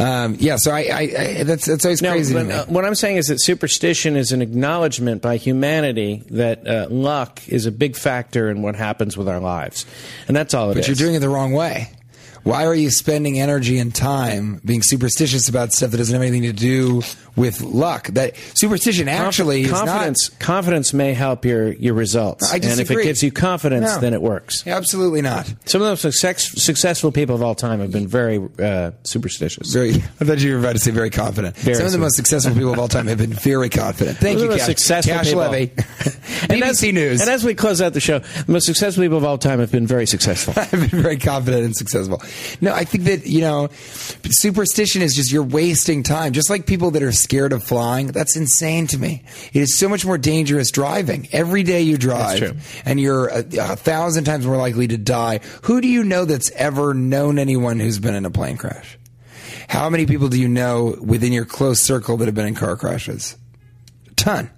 Um, 0.00 0.36
yeah, 0.40 0.56
so 0.56 0.72
I, 0.72 0.80
I, 0.80 1.00
I 1.00 1.42
that's 1.44 1.66
that's 1.66 1.84
always 1.84 2.02
No, 2.02 2.10
crazy 2.10 2.34
but, 2.34 2.50
uh, 2.50 2.64
what 2.66 2.84
I'm 2.84 2.96
saying 2.96 3.18
is 3.18 3.28
that 3.28 3.40
superstition 3.40 4.16
is 4.16 4.32
an 4.32 4.42
acknowledgement 4.42 5.22
by 5.22 5.36
humanity 5.36 6.24
that 6.30 6.66
uh, 6.66 6.88
luck 6.90 7.40
is 7.46 7.64
a 7.66 7.70
big 7.70 7.94
factor 7.94 8.50
in 8.50 8.62
what 8.62 8.74
happens 8.74 9.16
with 9.16 9.28
our 9.28 9.38
lives, 9.38 9.86
and 10.26 10.36
that's 10.36 10.52
all 10.52 10.72
it 10.72 10.74
but 10.74 10.80
is. 10.80 10.88
you're 10.88 10.96
doing 10.96 11.14
it 11.14 11.20
the 11.20 11.28
wrong 11.28 11.52
way. 11.52 11.90
Why 12.44 12.66
are 12.66 12.74
you 12.74 12.90
spending 12.90 13.38
energy 13.38 13.78
and 13.78 13.94
time 13.94 14.60
being 14.64 14.82
superstitious 14.82 15.48
about 15.48 15.72
stuff 15.72 15.92
that 15.92 15.98
doesn't 15.98 16.12
have 16.12 16.22
anything 16.22 16.42
to 16.42 16.52
do 16.52 17.02
with 17.36 17.60
luck? 17.62 18.08
That 18.08 18.34
superstition 18.54 19.08
actually 19.08 19.62
is 19.62 19.70
not. 19.70 19.86
confidence. 19.86 20.28
confidence 20.38 20.92
may 20.92 21.14
help 21.14 21.44
your 21.44 21.72
your 21.72 21.94
results, 21.94 22.52
I 22.52 22.56
and 22.56 22.80
if 22.80 22.90
it 22.90 23.02
gives 23.02 23.22
you 23.22 23.30
confidence, 23.32 23.86
No. 23.86 24.00
then 24.00 24.14
it 24.14 24.22
works. 24.22 24.66
Absolutely 24.66 25.22
not. 25.22 25.46
Some 25.64 25.80
of 25.82 25.86
the 25.86 25.90
most 25.92 26.02
success, 26.02 26.62
successful 26.62 27.12
people 27.12 27.34
of 27.34 27.42
all 27.42 27.54
time 27.54 27.80
have 27.80 27.92
been 27.92 28.06
very 28.08 28.40
uh, 28.58 28.92
superstitious. 29.04 29.72
Very. 29.72 29.90
I 29.94 30.24
thought 30.24 30.38
you 30.40 30.52
were 30.54 30.58
about 30.60 30.72
to 30.74 30.78
say 30.78 30.90
very 30.90 31.10
confident. 31.10 31.56
Very 31.56 31.76
Some 31.76 31.86
of 31.86 31.92
the 31.92 31.98
most 31.98 32.16
successful 32.16 32.52
people 32.54 32.72
of 32.72 32.78
all 32.78 32.88
time 32.88 33.06
have 33.06 33.18
been 33.18 33.32
very 33.32 33.68
confident. 33.68 34.18
Thank 34.18 34.38
Those 34.38 34.50
you, 34.52 34.56
Cash, 34.58 34.66
successful 34.66 35.14
Cash 35.14 35.26
people. 35.26 35.40
Levy. 35.42 35.72
And 36.48 36.62
as- 36.64 36.80
BBC 36.80 36.92
News. 36.92 37.20
And 37.20 37.30
as 37.30 37.44
we 37.44 37.54
close 37.54 37.80
out 37.80 37.92
the 37.92 38.00
show, 38.00 38.18
the 38.18 38.52
most 38.52 38.66
successful 38.66 39.04
people 39.04 39.16
of 39.18 39.24
all 39.24 39.38
time 39.38 39.60
have 39.60 39.70
been 39.70 39.86
very 39.86 40.06
successful. 40.06 40.54
I've 40.56 40.70
been 40.90 41.02
very 41.02 41.16
confident 41.18 41.64
and 41.64 41.76
successful. 41.76 42.20
No, 42.60 42.72
I 42.74 42.84
think 42.84 43.04
that, 43.04 43.26
you 43.26 43.42
know, 43.42 43.68
superstition 44.30 45.02
is 45.02 45.14
just 45.14 45.30
you're 45.32 45.42
wasting 45.42 46.02
time. 46.02 46.32
Just 46.32 46.50
like 46.50 46.66
people 46.66 46.90
that 46.92 47.02
are 47.02 47.12
scared 47.22 47.52
of 47.52 47.64
flying, 47.64 48.08
that's 48.08 48.36
insane 48.36 48.86
to 48.88 48.98
me. 48.98 49.22
It 49.52 49.62
is 49.62 49.78
so 49.78 49.88
much 49.88 50.04
more 50.04 50.18
dangerous 50.18 50.70
driving. 50.70 51.28
Every 51.32 51.62
day 51.62 51.82
you 51.82 51.96
drive 51.96 52.82
and 52.84 53.00
you're 53.00 53.28
a, 53.28 53.38
a 53.38 53.76
thousand 53.76 54.24
times 54.24 54.46
more 54.46 54.56
likely 54.56 54.88
to 54.88 54.98
die. 54.98 55.40
Who 55.62 55.80
do 55.80 55.88
you 55.88 56.04
know 56.04 56.24
that's 56.24 56.50
ever 56.52 56.94
known 56.94 57.38
anyone 57.38 57.80
who's 57.80 57.98
been 57.98 58.14
in 58.14 58.26
a 58.26 58.30
plane 58.30 58.56
crash? 58.56 58.98
How 59.68 59.88
many 59.88 60.06
people 60.06 60.28
do 60.28 60.38
you 60.38 60.48
know 60.48 60.96
within 61.00 61.32
your 61.32 61.46
close 61.46 61.80
circle 61.80 62.18
that 62.18 62.26
have 62.26 62.34
been 62.34 62.46
in 62.46 62.54
car 62.54 62.76
crashes? 62.76 63.36
A 64.10 64.14
ton. 64.14 64.50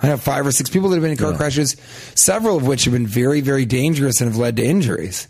I 0.00 0.06
have 0.06 0.22
five 0.22 0.46
or 0.46 0.52
six 0.52 0.70
people 0.70 0.90
that 0.90 0.96
have 0.96 1.02
been 1.02 1.12
in 1.12 1.16
car 1.16 1.34
crashes, 1.34 1.76
several 2.14 2.56
of 2.56 2.66
which 2.66 2.84
have 2.84 2.92
been 2.92 3.06
very, 3.06 3.40
very 3.40 3.64
dangerous 3.64 4.20
and 4.20 4.30
have 4.30 4.38
led 4.38 4.56
to 4.56 4.64
injuries. 4.64 5.26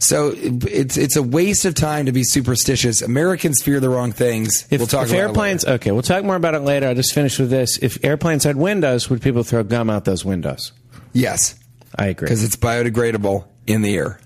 So 0.00 0.32
it's 0.34 0.96
it's 0.96 1.16
a 1.16 1.22
waste 1.22 1.66
of 1.66 1.74
time 1.74 2.06
to 2.06 2.12
be 2.12 2.24
superstitious. 2.24 3.02
Americans 3.02 3.62
fear 3.62 3.80
the 3.80 3.90
wrong 3.90 4.12
things. 4.12 4.66
If, 4.70 4.80
we'll 4.80 4.86
talk 4.86 5.04
if 5.04 5.10
about 5.10 5.18
airplanes, 5.18 5.64
okay, 5.64 5.92
we'll 5.92 6.02
talk 6.02 6.24
more 6.24 6.36
about 6.36 6.54
it 6.54 6.60
later. 6.60 6.88
I'll 6.88 6.94
just 6.94 7.12
finish 7.12 7.38
with 7.38 7.50
this. 7.50 7.78
If 7.78 8.02
airplanes 8.02 8.44
had 8.44 8.56
windows, 8.56 9.10
would 9.10 9.20
people 9.20 9.42
throw 9.42 9.62
gum 9.62 9.90
out 9.90 10.06
those 10.06 10.24
windows? 10.24 10.72
yes, 11.12 11.54
I 11.96 12.06
agree. 12.06 12.26
because 12.26 12.42
it's 12.42 12.56
biodegradable 12.56 13.44
in 13.66 13.82
the 13.82 13.94
air. 13.96 14.20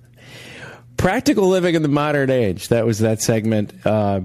Practical 0.97 1.49
living 1.49 1.75
in 1.75 1.83
the 1.83 1.89
modern 1.89 2.31
age. 2.31 2.69
That 2.69 2.87
was 2.87 3.01
that 3.01 3.21
segment. 3.21 3.75
Uh, 3.85 4.21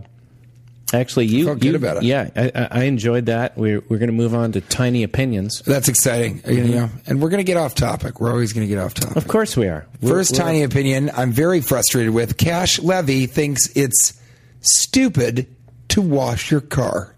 actually, 0.93 1.27
you 1.27 1.45
Felt 1.45 1.59
good 1.59 1.69
you- 1.69 1.75
about 1.75 1.97
it. 1.97 2.03
Yeah, 2.03 2.29
I, 2.35 2.51
I 2.55 2.67
I 2.71 2.83
enjoyed 2.83 3.27
that. 3.27 3.57
We're 3.57 3.81
we're 3.89 3.97
going 3.97 4.09
to 4.09 4.15
move 4.15 4.33
on 4.33 4.51
to 4.53 4.61
tiny 4.61 5.03
opinions. 5.03 5.61
That's 5.65 5.87
exciting, 5.87 6.37
you 6.47 6.63
mm-hmm. 6.63 6.71
know. 6.71 6.89
And 7.07 7.21
we're 7.21 7.29
going 7.29 7.39
to 7.39 7.43
get 7.45 7.57
off 7.57 7.75
topic. 7.75 8.19
We're 8.19 8.31
always 8.31 8.53
going 8.53 8.67
to 8.67 8.73
get 8.73 8.79
off 8.81 8.93
topic. 8.93 9.17
Of 9.17 9.27
course, 9.27 9.55
we 9.55 9.67
are. 9.67 9.85
We're- 10.01 10.15
1st 10.15 10.31
we're- 10.31 10.43
tiny 10.43 10.63
opinion 10.63 11.11
I'm 11.15 11.31
very 11.31 11.61
frustrated 11.61 12.13
with. 12.13 12.37
Cash 12.37 12.79
Levy 12.79 13.25
thinks 13.25 13.69
it's 13.75 14.19
stupid 14.61 15.55
to 15.89 16.01
wash 16.01 16.51
your 16.51 16.61
car. 16.61 17.15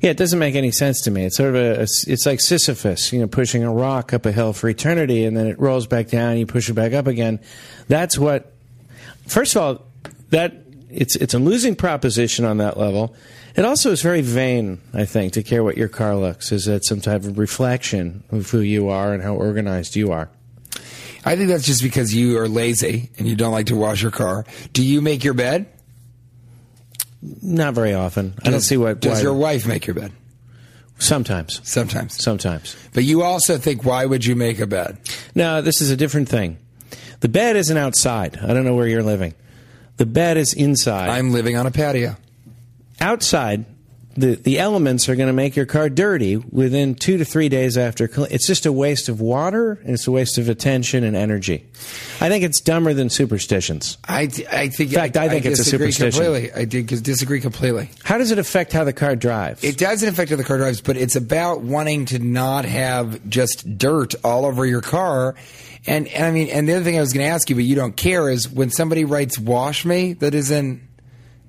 Yeah, 0.00 0.10
it 0.10 0.16
doesn't 0.16 0.38
make 0.38 0.54
any 0.54 0.70
sense 0.70 1.02
to 1.02 1.10
me. 1.10 1.24
It's 1.24 1.36
sort 1.36 1.50
of 1.50 1.56
a, 1.56 1.80
it's 1.82 2.24
like 2.24 2.40
Sisyphus, 2.40 3.12
you 3.12 3.20
know, 3.20 3.26
pushing 3.26 3.64
a 3.64 3.72
rock 3.72 4.12
up 4.12 4.26
a 4.26 4.32
hill 4.32 4.52
for 4.52 4.68
eternity, 4.68 5.24
and 5.24 5.36
then 5.36 5.46
it 5.46 5.58
rolls 5.58 5.86
back 5.86 6.08
down. 6.08 6.30
And 6.30 6.40
you 6.40 6.46
push 6.46 6.70
it 6.70 6.74
back 6.74 6.92
up 6.92 7.06
again. 7.06 7.40
That's 7.88 8.16
what. 8.16 8.54
First 9.26 9.56
of 9.56 9.62
all, 9.62 9.86
that 10.30 10.67
it's 10.90 11.16
it's 11.16 11.34
a 11.34 11.38
losing 11.38 11.74
proposition 11.76 12.44
on 12.44 12.58
that 12.58 12.76
level. 12.78 13.14
It 13.56 13.64
also 13.64 13.90
is 13.90 14.02
very 14.02 14.20
vain, 14.20 14.80
I 14.94 15.04
think, 15.04 15.32
to 15.32 15.42
care 15.42 15.64
what 15.64 15.76
your 15.76 15.88
car 15.88 16.14
looks. 16.16 16.52
Is 16.52 16.66
that 16.66 16.84
some 16.84 17.00
type 17.00 17.24
of 17.24 17.38
reflection 17.38 18.22
of 18.30 18.48
who 18.50 18.60
you 18.60 18.88
are 18.88 19.12
and 19.12 19.22
how 19.22 19.34
organized 19.34 19.96
you 19.96 20.12
are? 20.12 20.30
I 21.24 21.34
think 21.36 21.48
that's 21.48 21.64
just 21.66 21.82
because 21.82 22.14
you 22.14 22.38
are 22.38 22.48
lazy 22.48 23.10
and 23.18 23.26
you 23.26 23.34
don't 23.36 23.52
like 23.52 23.66
to 23.66 23.76
wash 23.76 24.00
your 24.02 24.12
car. 24.12 24.44
Do 24.72 24.84
you 24.84 25.00
make 25.00 25.24
your 25.24 25.34
bed? 25.34 25.66
Not 27.42 27.74
very 27.74 27.94
often. 27.94 28.34
I 28.40 28.44
don't 28.44 28.52
Does- 28.54 28.66
see 28.66 28.76
what. 28.76 29.00
Does 29.00 29.14
why- 29.18 29.22
your 29.22 29.34
wife 29.34 29.66
make 29.66 29.86
your 29.86 29.94
bed? 29.94 30.12
sometimes, 31.00 31.60
Sometimes. 31.62 32.20
sometimes. 32.22 32.74
But 32.92 33.04
you 33.04 33.22
also 33.22 33.56
think, 33.56 33.84
why 33.84 34.04
would 34.04 34.24
you 34.24 34.34
make 34.34 34.58
a 34.58 34.66
bed? 34.66 34.98
No, 35.34 35.62
this 35.62 35.80
is 35.80 35.90
a 35.92 35.96
different 35.96 36.28
thing. 36.28 36.58
The 37.20 37.28
bed 37.28 37.54
isn't 37.56 37.76
outside. 37.76 38.36
I 38.42 38.48
don't 38.52 38.64
know 38.64 38.74
where 38.74 38.88
you're 38.88 39.02
living. 39.04 39.34
The 39.98 40.06
bed 40.06 40.36
is 40.36 40.54
inside. 40.54 41.10
I'm 41.10 41.32
living 41.32 41.56
on 41.56 41.66
a 41.66 41.70
patio. 41.70 42.16
outside. 43.00 43.66
The, 44.16 44.34
the 44.34 44.58
elements 44.58 45.08
are 45.08 45.14
going 45.14 45.28
to 45.28 45.32
make 45.32 45.54
your 45.54 45.66
car 45.66 45.88
dirty 45.88 46.36
within 46.36 46.96
two 46.96 47.18
to 47.18 47.24
three 47.24 47.48
days 47.48 47.78
after. 47.78 48.10
It's 48.28 48.48
just 48.48 48.66
a 48.66 48.72
waste 48.72 49.08
of 49.08 49.20
water 49.20 49.78
and 49.84 49.90
it's 49.90 50.08
a 50.08 50.10
waste 50.10 50.38
of 50.38 50.48
attention 50.48 51.04
and 51.04 51.14
energy. 51.14 51.64
I 52.20 52.28
think 52.28 52.42
it's 52.42 52.60
dumber 52.60 52.94
than 52.94 53.10
superstitions. 53.10 53.96
I, 54.08 54.22
I 54.50 54.70
think. 54.70 54.90
In 54.90 54.96
fact, 54.96 55.16
I 55.16 55.28
think 55.28 55.46
it's 55.46 55.60
a 55.60 55.64
superstition. 55.64 56.20
Completely. 56.20 56.52
I 56.52 56.64
disagree 56.64 57.40
completely. 57.40 57.90
How 58.02 58.18
does 58.18 58.32
it 58.32 58.40
affect 58.40 58.72
how 58.72 58.82
the 58.82 58.92
car 58.92 59.14
drives? 59.14 59.62
It 59.62 59.78
doesn't 59.78 60.08
affect 60.08 60.30
how 60.30 60.36
the 60.36 60.42
car 60.42 60.58
drives, 60.58 60.80
but 60.80 60.96
it's 60.96 61.14
about 61.14 61.60
wanting 61.60 62.06
to 62.06 62.18
not 62.18 62.64
have 62.64 63.28
just 63.28 63.78
dirt 63.78 64.16
all 64.24 64.46
over 64.46 64.66
your 64.66 64.80
car. 64.80 65.36
And, 65.86 66.08
and 66.08 66.24
I 66.24 66.30
mean, 66.30 66.48
and 66.48 66.68
the 66.68 66.74
other 66.74 66.84
thing 66.84 66.96
I 66.96 67.00
was 67.00 67.12
going 67.12 67.24
to 67.26 67.32
ask 67.32 67.48
you, 67.50 67.56
but 67.56 67.64
you 67.64 67.74
don't 67.76 67.96
care, 67.96 68.28
is 68.28 68.48
when 68.48 68.70
somebody 68.70 69.04
writes 69.04 69.38
"wash 69.38 69.84
me," 69.84 70.14
that 70.14 70.34
isn't 70.34 70.82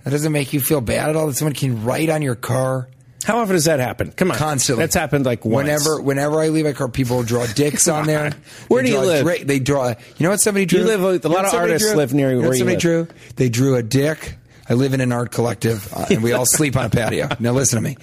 that 0.03 0.11
doesn't 0.11 0.31
make 0.31 0.53
you 0.53 0.59
feel 0.61 0.81
bad 0.81 1.09
at 1.09 1.15
all. 1.15 1.27
That 1.27 1.33
someone 1.35 1.53
can 1.55 1.83
write 1.83 2.09
on 2.09 2.21
your 2.21 2.35
car 2.35 2.89
how 3.25 3.39
often 3.39 3.53
does 3.53 3.65
that 3.65 3.79
happen? 3.81 4.11
Come 4.13 4.31
on, 4.31 4.37
constantly. 4.37 4.81
That's 4.83 4.95
happened 4.95 5.25
like 5.25 5.43
once. 5.43 5.65
Whenever, 5.67 6.01
whenever 6.01 6.39
I 6.39 6.47
leave 6.47 6.63
my 6.65 6.71
car, 6.71 6.87
people 6.87 7.21
draw 7.21 7.45
dicks 7.47 7.87
on 7.89 8.07
there. 8.07 8.31
Where 8.69 8.81
They 8.81 8.89
do 8.89 8.93
you 8.95 9.01
live? 9.01 9.23
dra- 9.25 9.43
they 9.43 9.59
draw. 9.59 9.89
You 9.89 9.95
know 10.23 10.29
what 10.29 10.39
somebody 10.39 10.65
drew? 10.65 10.79
You 10.79 10.85
live 10.85 11.03
a 11.03 11.13
You 11.13 11.19
know 11.25 11.29
lot 11.35 11.45
of 11.45 11.53
artists 11.53 11.87
drew? 11.89 11.97
live 11.97 12.13
near 12.13 12.29
You 12.29 12.35
know 12.35 12.39
where 12.41 12.49
what 12.49 12.53
you 12.55 12.59
somebody 12.59 12.75
live. 12.75 13.07
drew. 13.07 13.07
They 13.35 13.49
drew 13.49 13.75
a 13.75 13.83
dick. 13.83 14.37
I 14.69 14.73
live 14.75 14.93
in 14.93 15.01
an 15.01 15.11
art 15.11 15.31
collective, 15.31 15.91
uh, 15.93 16.05
and 16.09 16.23
we 16.23 16.31
all 16.31 16.45
sleep 16.47 16.77
on 16.77 16.85
a 16.85 16.89
patio. 16.89 17.27
Now 17.39 17.51
listen 17.51 17.75
to 17.75 17.81
me. 17.87 17.97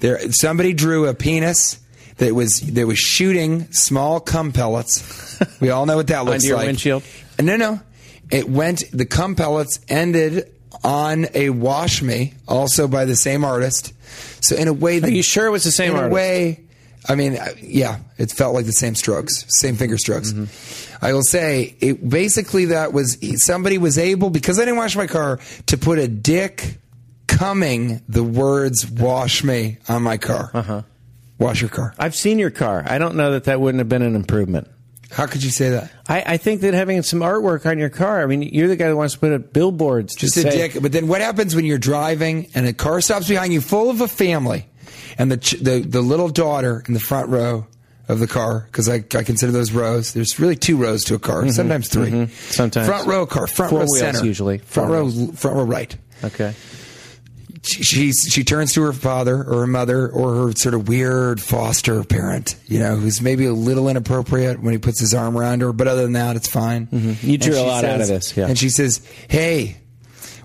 There, 0.00 0.32
somebody 0.32 0.72
drew 0.72 1.06
a 1.06 1.14
penis 1.14 1.78
that 2.18 2.34
was 2.34 2.60
that 2.60 2.86
was 2.86 2.98
shooting 2.98 3.70
small 3.72 4.20
cum 4.20 4.52
pellets. 4.52 5.38
We 5.60 5.70
all 5.70 5.86
know 5.86 5.96
what 5.96 6.08
that 6.08 6.24
looks 6.26 6.44
your 6.44 6.56
like. 6.56 6.66
windshield? 6.66 7.02
No, 7.40 7.56
no. 7.56 7.80
It 8.30 8.48
went. 8.48 8.84
The 8.92 9.06
cum 9.06 9.34
pellets 9.34 9.80
ended 9.88 10.50
on 10.84 11.26
a 11.34 11.50
wash 11.50 12.02
me, 12.02 12.34
also 12.48 12.88
by 12.88 13.04
the 13.04 13.16
same 13.16 13.44
artist. 13.44 13.92
So 14.44 14.56
in 14.56 14.68
a 14.68 14.72
way, 14.72 15.00
Are 15.00 15.08
you 15.08 15.22
sure 15.22 15.46
it 15.46 15.50
was 15.50 15.64
the 15.64 15.70
same 15.72 15.94
artist? 15.94 16.10
in 16.12 16.12
artist? 16.12 16.12
a 16.12 16.14
way, 16.14 16.60
I 17.08 17.14
mean, 17.14 17.36
uh, 17.36 17.48
yeah, 17.60 17.98
it 18.18 18.30
felt 18.32 18.54
like 18.54 18.66
the 18.66 18.72
same 18.72 18.94
strokes, 18.94 19.44
same 19.60 19.76
finger 19.76 19.98
strokes. 19.98 20.32
Mm-hmm. 20.32 21.04
I 21.04 21.12
will 21.12 21.22
say, 21.22 21.76
it 21.80 22.08
basically 22.08 22.66
that 22.66 22.92
was 22.92 23.18
somebody 23.44 23.78
was 23.78 23.98
able 23.98 24.30
because 24.30 24.58
I 24.58 24.62
didn't 24.64 24.76
wash 24.78 24.96
my 24.96 25.06
car 25.06 25.38
to 25.66 25.76
put 25.76 25.98
a 25.98 26.08
dick 26.08 26.78
coming 27.26 28.00
the 28.08 28.22
words 28.24 28.86
"wash 28.88 29.42
me" 29.44 29.78
on 29.88 30.02
my 30.02 30.16
car. 30.16 30.50
Uh-huh. 30.54 30.82
Wash 31.42 31.60
your 31.60 31.70
car. 31.70 31.94
I've 31.98 32.14
seen 32.14 32.38
your 32.38 32.50
car. 32.50 32.84
I 32.86 32.98
don't 32.98 33.16
know 33.16 33.32
that 33.32 33.44
that 33.44 33.60
wouldn't 33.60 33.80
have 33.80 33.88
been 33.88 34.02
an 34.02 34.14
improvement. 34.14 34.68
How 35.10 35.26
could 35.26 35.44
you 35.44 35.50
say 35.50 35.70
that? 35.70 35.90
I, 36.08 36.22
I 36.26 36.36
think 36.38 36.62
that 36.62 36.72
having 36.72 37.02
some 37.02 37.20
artwork 37.20 37.66
on 37.66 37.78
your 37.78 37.90
car. 37.90 38.22
I 38.22 38.26
mean, 38.26 38.42
you're 38.42 38.68
the 38.68 38.76
guy 38.76 38.88
that 38.88 38.96
wants 38.96 39.12
to 39.14 39.20
put 39.20 39.32
up 39.32 39.52
billboards. 39.52 40.14
Just 40.16 40.36
a 40.38 40.40
say, 40.42 40.50
dick. 40.50 40.82
But 40.82 40.92
then 40.92 41.06
what 41.06 41.20
happens 41.20 41.54
when 41.54 41.66
you're 41.66 41.76
driving 41.78 42.48
and 42.54 42.66
a 42.66 42.72
car 42.72 43.00
stops 43.02 43.28
behind 43.28 43.52
you, 43.52 43.60
full 43.60 43.90
of 43.90 44.00
a 44.00 44.08
family, 44.08 44.66
and 45.18 45.30
the 45.30 45.36
ch- 45.36 45.60
the 45.60 45.80
the 45.80 46.00
little 46.00 46.30
daughter 46.30 46.82
in 46.88 46.94
the 46.94 47.00
front 47.00 47.28
row 47.28 47.66
of 48.08 48.20
the 48.20 48.26
car 48.26 48.66
because 48.70 48.88
I, 48.88 48.96
I 48.96 49.22
consider 49.22 49.52
those 49.52 49.72
rows. 49.72 50.12
There's 50.14 50.40
really 50.40 50.56
two 50.56 50.76
rows 50.76 51.04
to 51.04 51.14
a 51.14 51.18
car, 51.18 51.46
sometimes 51.50 51.88
3 51.88 52.10
mhm. 52.10 52.30
Sometimes. 52.30 52.86
front 52.86 53.06
row 53.06 53.26
car, 53.26 53.46
front 53.46 53.70
Four 53.70 53.80
row 53.80 53.84
wheels 53.84 53.98
center, 53.98 54.24
usually. 54.24 54.58
front 54.58 54.88
Four 54.88 54.96
row, 54.96 55.32
front 55.32 55.56
row 55.56 55.64
right. 55.64 55.96
Okay. 56.24 56.54
She, 57.64 57.82
she's 57.84 58.26
she 58.28 58.42
turns 58.42 58.72
to 58.74 58.82
her 58.82 58.92
father 58.92 59.36
or 59.36 59.60
her 59.60 59.66
mother 59.68 60.08
or 60.08 60.34
her 60.34 60.52
sort 60.52 60.74
of 60.74 60.88
weird 60.88 61.40
foster 61.40 62.02
parent, 62.02 62.56
you 62.66 62.80
know, 62.80 62.96
who's 62.96 63.22
maybe 63.22 63.46
a 63.46 63.52
little 63.52 63.88
inappropriate 63.88 64.60
when 64.60 64.72
he 64.72 64.78
puts 64.78 64.98
his 64.98 65.14
arm 65.14 65.38
around 65.38 65.60
her, 65.60 65.72
but 65.72 65.86
other 65.86 66.02
than 66.02 66.14
that, 66.14 66.34
it's 66.34 66.48
fine. 66.48 66.88
Mm-hmm. 66.88 67.24
You 67.24 67.38
drew 67.38 67.56
a 67.56 67.62
lot 67.62 67.84
out 67.84 68.00
of 68.00 68.08
this, 68.08 68.36
yeah. 68.36 68.48
And 68.48 68.58
she 68.58 68.68
says, 68.68 69.00
"Hey, 69.28 69.76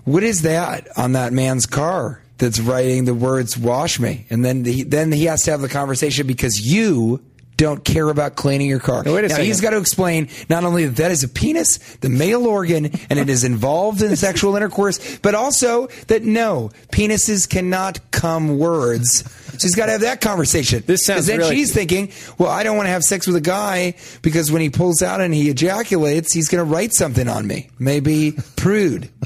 what 0.04 0.22
is 0.22 0.42
that 0.42 0.86
on 0.96 1.12
that 1.12 1.32
man's 1.32 1.66
car 1.66 2.22
that's 2.38 2.60
writing 2.60 3.04
the 3.04 3.14
words 3.14 3.58
"wash 3.58 3.98
me"? 3.98 4.26
And 4.30 4.44
then 4.44 4.64
he, 4.64 4.84
then 4.84 5.10
he 5.10 5.24
has 5.24 5.42
to 5.44 5.50
have 5.50 5.60
the 5.60 5.68
conversation 5.68 6.24
because 6.26 6.60
you 6.60 7.20
don't 7.58 7.84
care 7.84 8.08
about 8.08 8.36
cleaning 8.36 8.68
your 8.68 8.78
car. 8.78 9.02
Now, 9.02 9.12
wait 9.14 9.24
a 9.24 9.28
now 9.28 9.34
second. 9.34 9.46
he's 9.46 9.60
got 9.60 9.70
to 9.70 9.78
explain 9.78 10.28
not 10.48 10.64
only 10.64 10.86
that 10.86 10.96
that 10.96 11.10
is 11.10 11.24
a 11.24 11.28
penis, 11.28 11.78
the 11.96 12.08
male 12.08 12.46
organ, 12.46 12.86
and 13.10 13.18
it 13.18 13.28
is 13.28 13.42
involved 13.44 14.00
in 14.00 14.14
sexual 14.16 14.54
intercourse, 14.56 15.18
but 15.18 15.34
also 15.34 15.88
that 16.06 16.22
no 16.22 16.70
penises 16.92 17.48
cannot 17.48 18.10
come 18.12 18.58
words. 18.58 19.24
So 19.30 19.58
he's 19.66 19.74
got 19.74 19.86
to 19.86 19.92
have 19.92 20.00
that 20.02 20.20
conversation. 20.20 20.84
This 20.86 21.04
sounds 21.04 21.26
then 21.26 21.38
really- 21.40 21.56
she's 21.56 21.74
thinking, 21.74 22.12
well, 22.38 22.48
I 22.48 22.62
don't 22.62 22.76
want 22.76 22.86
to 22.86 22.92
have 22.92 23.02
sex 23.02 23.26
with 23.26 23.34
a 23.34 23.40
guy 23.40 23.94
because 24.22 24.52
when 24.52 24.62
he 24.62 24.70
pulls 24.70 25.02
out 25.02 25.20
and 25.20 25.34
he 25.34 25.50
ejaculates, 25.50 26.32
he's 26.32 26.48
going 26.48 26.64
to 26.64 26.72
write 26.72 26.94
something 26.94 27.28
on 27.28 27.46
me. 27.46 27.68
Maybe 27.78 28.32
prude. 28.56 29.10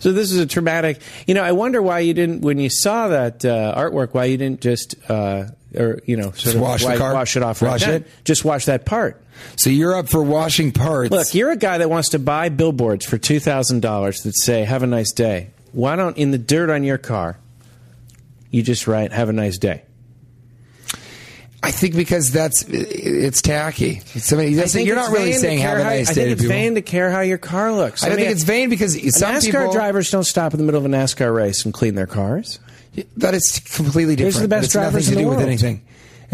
So 0.00 0.12
this 0.12 0.30
is 0.32 0.38
a 0.38 0.44
traumatic. 0.44 1.00
You 1.26 1.32
know, 1.32 1.42
I 1.42 1.52
wonder 1.52 1.80
why 1.80 2.00
you 2.00 2.12
didn't, 2.12 2.42
when 2.42 2.58
you 2.58 2.68
saw 2.68 3.08
that 3.08 3.42
uh, 3.42 3.74
artwork, 3.74 4.12
why 4.12 4.26
you 4.26 4.36
didn't 4.36 4.60
just, 4.60 4.94
uh, 5.10 5.46
or 5.76 6.00
you 6.06 6.16
know, 6.16 6.30
sort 6.32 6.54
of 6.56 6.60
wash 6.60 6.84
the 6.84 6.96
car? 6.96 7.12
wash 7.14 7.36
it 7.36 7.42
off, 7.42 7.60
right 7.62 7.70
Wash 7.72 7.80
then. 7.84 8.02
it? 8.02 8.08
Just 8.24 8.44
wash 8.44 8.66
that 8.66 8.84
part. 8.84 9.20
So 9.56 9.68
you're 9.70 9.96
up 9.96 10.08
for 10.08 10.22
washing 10.22 10.72
parts. 10.72 11.10
Look, 11.10 11.34
you're 11.34 11.50
a 11.50 11.56
guy 11.56 11.78
that 11.78 11.90
wants 11.90 12.10
to 12.10 12.18
buy 12.18 12.48
billboards 12.48 13.04
for 13.04 13.18
two 13.18 13.40
thousand 13.40 13.80
dollars 13.82 14.22
that 14.22 14.36
say 14.36 14.64
"Have 14.64 14.82
a 14.82 14.86
nice 14.86 15.12
day." 15.12 15.50
Why 15.72 15.96
don't 15.96 16.16
in 16.16 16.30
the 16.30 16.38
dirt 16.38 16.70
on 16.70 16.84
your 16.84 16.98
car, 16.98 17.38
you 18.50 18.62
just 18.62 18.86
write 18.86 19.12
"Have 19.12 19.28
a 19.28 19.32
nice 19.32 19.58
day"? 19.58 19.82
I 21.62 21.70
think 21.70 21.96
because 21.96 22.30
that's 22.30 22.62
it's 22.68 23.40
tacky. 23.40 23.94
That's, 24.12 24.32
I 24.32 24.36
think 24.36 24.86
you're 24.86 24.98
it's 24.98 25.08
not 25.08 25.12
really 25.16 25.32
saying 25.32 25.60
have 25.60 25.78
a 25.78 25.82
how- 25.82 25.88
nice 25.90 26.10
I 26.10 26.12
think 26.12 26.28
it's 26.32 26.42
people. 26.42 26.54
vain 26.54 26.74
to 26.74 26.82
care 26.82 27.10
how 27.10 27.20
your 27.20 27.38
car 27.38 27.72
looks. 27.72 28.04
I 28.04 28.08
don't 28.08 28.16
mean, 28.18 28.26
think 28.26 28.36
it's 28.36 28.44
vain 28.44 28.68
because 28.68 28.92
some 29.18 29.36
NASCAR 29.36 29.44
people 29.46 29.72
drivers 29.72 30.10
don't 30.10 30.24
stop 30.24 30.52
in 30.52 30.58
the 30.58 30.64
middle 30.64 30.78
of 30.78 30.84
a 30.84 30.94
NASCAR 30.94 31.34
race 31.34 31.64
and 31.64 31.72
clean 31.72 31.94
their 31.94 32.06
cars. 32.06 32.58
That 33.16 33.34
is 33.34 33.60
completely 33.60 34.16
different. 34.16 34.34
Those 34.34 34.42
are 34.42 34.46
the 34.46 34.48
best 34.48 34.64
it's 34.66 34.74
nothing 34.74 34.90
drivers 34.90 35.08
to 35.08 35.16
do 35.16 35.28
with 35.28 35.40
anything. 35.40 35.82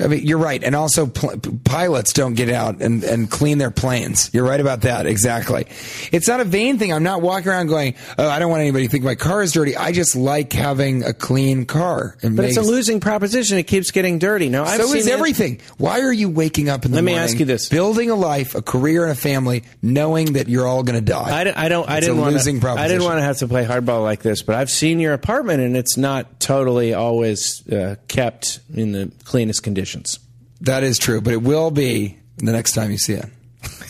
I 0.00 0.06
mean, 0.08 0.26
you're 0.26 0.38
right, 0.38 0.62
and 0.62 0.74
also 0.74 1.06
pl- 1.06 1.38
pilots 1.64 2.12
don't 2.12 2.34
get 2.34 2.48
out 2.50 2.80
and, 2.80 3.04
and 3.04 3.30
clean 3.30 3.58
their 3.58 3.70
planes. 3.70 4.30
You're 4.32 4.44
right 4.46 4.60
about 4.60 4.82
that, 4.82 5.06
exactly. 5.06 5.66
It's 6.12 6.28
not 6.28 6.40
a 6.40 6.44
vain 6.44 6.78
thing. 6.78 6.92
I'm 6.92 7.02
not 7.02 7.22
walking 7.22 7.48
around 7.48 7.66
going, 7.68 7.94
"Oh, 8.18 8.28
I 8.28 8.38
don't 8.38 8.50
want 8.50 8.60
anybody 8.62 8.86
to 8.86 8.90
think 8.90 9.04
my 9.04 9.14
car 9.14 9.42
is 9.42 9.52
dirty." 9.52 9.76
I 9.76 9.92
just 9.92 10.16
like 10.16 10.52
having 10.52 11.04
a 11.04 11.12
clean 11.12 11.66
car. 11.66 12.16
It 12.22 12.34
But 12.34 12.44
it's 12.46 12.56
a 12.56 12.62
losing 12.62 13.00
proposition. 13.00 13.58
It 13.58 13.64
keeps 13.64 13.90
getting 13.90 14.18
dirty. 14.18 14.48
No, 14.48 14.64
I've 14.64 14.80
so 14.80 14.92
is 14.94 15.06
it- 15.06 15.12
everything. 15.12 15.60
Why 15.78 16.00
are 16.00 16.12
you 16.12 16.28
waking 16.28 16.68
up 16.68 16.84
in 16.84 16.90
the 16.90 16.96
Let 16.96 17.04
me 17.04 17.14
ask 17.14 17.38
you 17.38 17.44
this. 17.46 17.68
building 17.68 18.10
a 18.10 18.14
life, 18.14 18.54
a 18.54 18.62
career, 18.62 19.02
and 19.04 19.12
a 19.12 19.16
family, 19.16 19.64
knowing 19.82 20.34
that 20.34 20.48
you're 20.48 20.66
all 20.66 20.82
going 20.82 20.98
to 20.98 21.04
die? 21.04 21.40
I, 21.40 21.44
don't- 21.44 21.56
I 21.56 21.68
don't. 21.68 21.88
I 21.88 22.00
didn't 22.00 22.18
a 22.18 22.20
want. 22.20 22.36
I 22.36 22.88
didn't 22.88 23.04
want 23.04 23.18
to 23.18 23.22
have 23.22 23.38
to 23.38 23.48
play 23.48 23.64
hardball 23.64 24.02
like 24.02 24.22
this, 24.22 24.42
but 24.42 24.54
I've 24.54 24.70
seen 24.70 25.00
your 25.00 25.12
apartment, 25.12 25.62
and 25.62 25.76
it's 25.76 25.96
not 25.96 26.40
totally 26.40 26.94
always 26.94 27.66
uh, 27.68 27.96
kept 28.08 28.60
in 28.74 28.92
the 28.92 29.10
cleanest 29.24 29.62
condition. 29.62 29.89
Stimulations. 29.90 30.18
That 30.62 30.82
is 30.82 30.98
true, 30.98 31.20
but 31.20 31.32
it 31.32 31.42
will 31.42 31.70
be 31.70 32.18
the 32.36 32.52
next 32.52 32.72
time 32.72 32.90
you 32.90 32.98
see 32.98 33.14
it. 33.14 33.26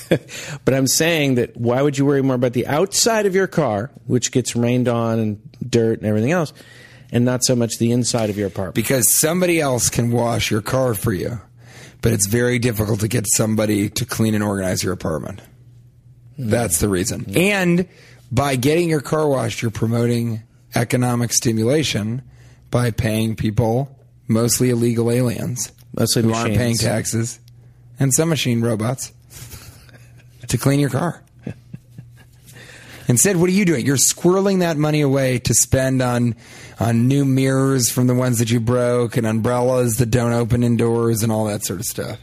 but 0.65 0.75
I'm 0.75 0.87
saying 0.87 1.37
that 1.37 1.57
why 1.57 1.83
would 1.83 1.99
you 1.99 2.05
worry 2.05 2.23
more 2.23 2.37
about 2.37 2.53
the 2.53 2.67
outside 2.67 3.27
of 3.27 3.35
your 3.35 3.47
car, 3.47 3.91
which 4.07 4.33
gets 4.33 4.57
rained 4.57 4.89
on 4.89 5.19
and 5.19 5.51
dirt 5.69 5.99
and 5.99 6.07
everything 6.07 6.33
else, 6.33 6.53
and 7.13 7.25
not 7.25 7.45
so 7.45 7.55
much 7.55 7.79
the 7.79 7.93
inside 7.93 8.31
of 8.31 8.37
your 8.37 8.49
apartment? 8.49 8.75
Because 8.75 9.13
somebody 9.13 9.61
else 9.61 9.89
can 9.89 10.11
wash 10.11 10.51
your 10.51 10.63
car 10.63 10.95
for 10.95 11.13
you, 11.13 11.41
but 12.03 12.13
it's 12.13 12.27
very 12.27 12.59
difficult 12.59 13.01
to 13.01 13.09
get 13.09 13.27
somebody 13.29 13.89
to 13.91 14.05
clean 14.05 14.35
and 14.35 14.43
organize 14.43 14.83
your 14.83 14.93
apartment. 14.93 15.41
Hmm. 16.37 16.51
That's 16.51 16.79
the 16.79 16.89
reason. 16.89 17.21
Hmm. 17.25 17.37
And 17.39 17.89
by 18.33 18.57
getting 18.57 18.89
your 18.89 19.01
car 19.01 19.29
washed, 19.29 19.63
you're 19.63 19.71
promoting 19.73 20.43
economic 20.75 21.33
stimulation 21.33 22.23
by 22.71 22.93
paying 22.93 23.35
people, 23.35 23.99
mostly 24.29 24.71
illegal 24.71 25.11
aliens, 25.11 25.73
Mostly 26.01 26.23
who 26.23 26.33
aren't 26.33 26.57
paying 26.57 26.77
taxes, 26.77 27.39
and 28.01 28.13
some 28.13 28.31
machine 28.31 28.63
robots, 28.63 29.13
to 30.49 30.59
clean 30.59 30.81
your 30.81 30.91
car. 30.91 31.23
Instead, 33.07 33.37
what 33.37 33.51
are 33.51 33.53
you 33.53 33.65
doing? 33.65 33.85
You're 33.85 33.97
squirreling 33.97 34.61
that 34.61 34.77
money 34.77 35.01
away 35.01 35.41
to 35.41 35.53
spend 35.53 36.01
on 36.01 36.37
on 36.79 37.07
new 37.07 37.25
mirrors 37.25 37.91
from 37.91 38.07
the 38.07 38.15
ones 38.15 38.39
that 38.39 38.51
you 38.51 38.61
broke 38.61 39.17
and 39.19 39.27
umbrellas 39.27 39.99
that 39.99 40.07
don't 40.07 40.33
open 40.33 40.63
indoors 40.63 41.23
and 41.23 41.31
all 41.31 41.45
that 41.47 41.65
sort 41.65 41.81
of 41.81 41.87
stuff. 41.87 42.19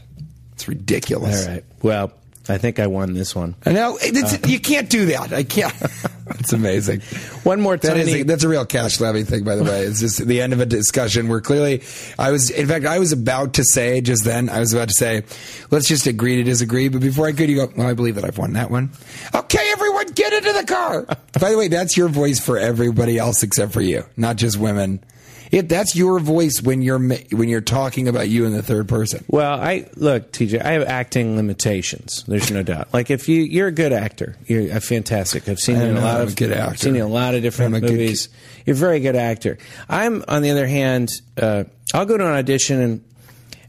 It's 0.54 0.66
ridiculous. 0.66 1.46
All 1.46 1.52
right. 1.54 1.64
Well, 1.80 2.12
I 2.48 2.58
think 2.58 2.80
I 2.80 2.88
won 2.88 3.12
this 3.12 3.36
one. 3.36 3.54
I 3.64 3.72
know 3.72 3.98
it's, 4.00 4.34
uh, 4.34 4.48
you 4.48 4.58
can't 4.58 4.90
do 4.90 5.06
that. 5.06 5.32
I 5.32 5.44
can't. 5.44 5.74
it's 6.38 6.52
amazing. 6.52 7.00
One 7.44 7.60
more 7.60 7.76
That 7.76 7.88
tiny. 7.96 8.00
is 8.00 8.14
a, 8.14 8.22
that's 8.24 8.44
a 8.44 8.48
real 8.48 8.64
cash 8.66 9.00
levy 9.00 9.22
thing, 9.24 9.44
by 9.44 9.56
the 9.56 9.64
way. 9.64 9.82
It's 9.82 10.00
just 10.00 10.26
the 10.26 10.40
end 10.40 10.52
of 10.52 10.60
a 10.60 10.66
discussion 10.66 11.28
where 11.28 11.40
clearly 11.40 11.82
I 12.18 12.30
was, 12.30 12.50
in 12.50 12.66
fact, 12.66 12.84
I 12.86 12.98
was 12.98 13.12
about 13.12 13.54
to 13.54 13.64
say 13.64 14.00
just 14.00 14.24
then, 14.24 14.48
I 14.48 14.60
was 14.60 14.72
about 14.72 14.88
to 14.88 14.94
say, 14.94 15.22
let's 15.70 15.88
just 15.88 16.06
agree 16.06 16.36
to 16.36 16.42
disagree. 16.42 16.88
But 16.88 17.00
before 17.00 17.26
I 17.26 17.32
could, 17.32 17.48
you 17.48 17.56
go, 17.56 17.72
well, 17.76 17.86
I 17.88 17.94
believe 17.94 18.16
that 18.16 18.24
I've 18.24 18.38
won 18.38 18.52
that 18.54 18.70
one. 18.70 18.90
Okay, 19.34 19.70
everyone, 19.72 20.06
get 20.08 20.32
into 20.32 20.52
the 20.52 20.64
car. 20.64 21.04
by 21.40 21.50
the 21.50 21.58
way, 21.58 21.68
that's 21.68 21.96
your 21.96 22.08
voice 22.08 22.40
for 22.40 22.58
everybody 22.58 23.18
else 23.18 23.42
except 23.42 23.72
for 23.72 23.80
you, 23.80 24.04
not 24.16 24.36
just 24.36 24.58
women. 24.58 25.02
It, 25.50 25.68
that's 25.68 25.96
your 25.96 26.18
voice 26.20 26.60
when 26.60 26.82
you're 26.82 26.98
when 26.98 27.48
you're 27.48 27.60
talking 27.60 28.08
about 28.08 28.28
you 28.28 28.44
in 28.44 28.52
the 28.52 28.62
third 28.62 28.88
person. 28.88 29.24
Well, 29.28 29.58
I 29.58 29.88
look, 29.96 30.32
TJ. 30.32 30.62
I 30.62 30.72
have 30.72 30.82
acting 30.82 31.36
limitations. 31.36 32.24
There's 32.28 32.50
no 32.50 32.62
doubt. 32.62 32.92
Like 32.92 33.10
if 33.10 33.28
you 33.28 33.42
you're 33.42 33.68
a 33.68 33.72
good 33.72 33.92
actor, 33.92 34.36
you're 34.46 34.76
a 34.76 34.80
fantastic. 34.80 35.48
I've 35.48 35.58
seen 35.58 35.76
you 35.76 35.84
in 35.84 35.96
a 35.96 36.00
lot 36.00 36.16
I'm 36.16 36.26
of 36.26 36.32
a 36.32 36.36
good 36.36 36.52
actor. 36.52 36.70
I've 36.72 36.78
seen 36.78 36.94
you 36.94 37.04
in 37.04 37.10
a 37.10 37.12
lot 37.12 37.34
of 37.34 37.42
different 37.42 37.74
I'm 37.74 37.82
a 37.82 37.86
good 37.86 37.92
movies. 37.92 38.28
You're 38.66 38.76
a 38.76 38.78
very 38.78 39.00
good 39.00 39.16
actor. 39.16 39.58
I'm 39.88 40.22
on 40.28 40.42
the 40.42 40.50
other 40.50 40.66
hand, 40.66 41.10
uh, 41.40 41.64
I'll 41.94 42.06
go 42.06 42.18
to 42.18 42.26
an 42.26 42.32
audition 42.32 42.80
and 42.80 43.04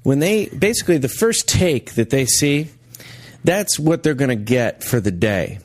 when 0.04 0.20
they 0.20 0.48
basically 0.48 0.98
the 0.98 1.10
first 1.10 1.48
take 1.48 1.94
that 1.96 2.10
they 2.10 2.26
see. 2.26 2.70
That's 3.42 3.80
what 3.80 4.04
they're 4.04 4.16
going 4.16 4.30
to 4.30 4.36
get 4.36 4.84
for 4.84 5.00
the 5.00 5.12
day. 5.12 5.60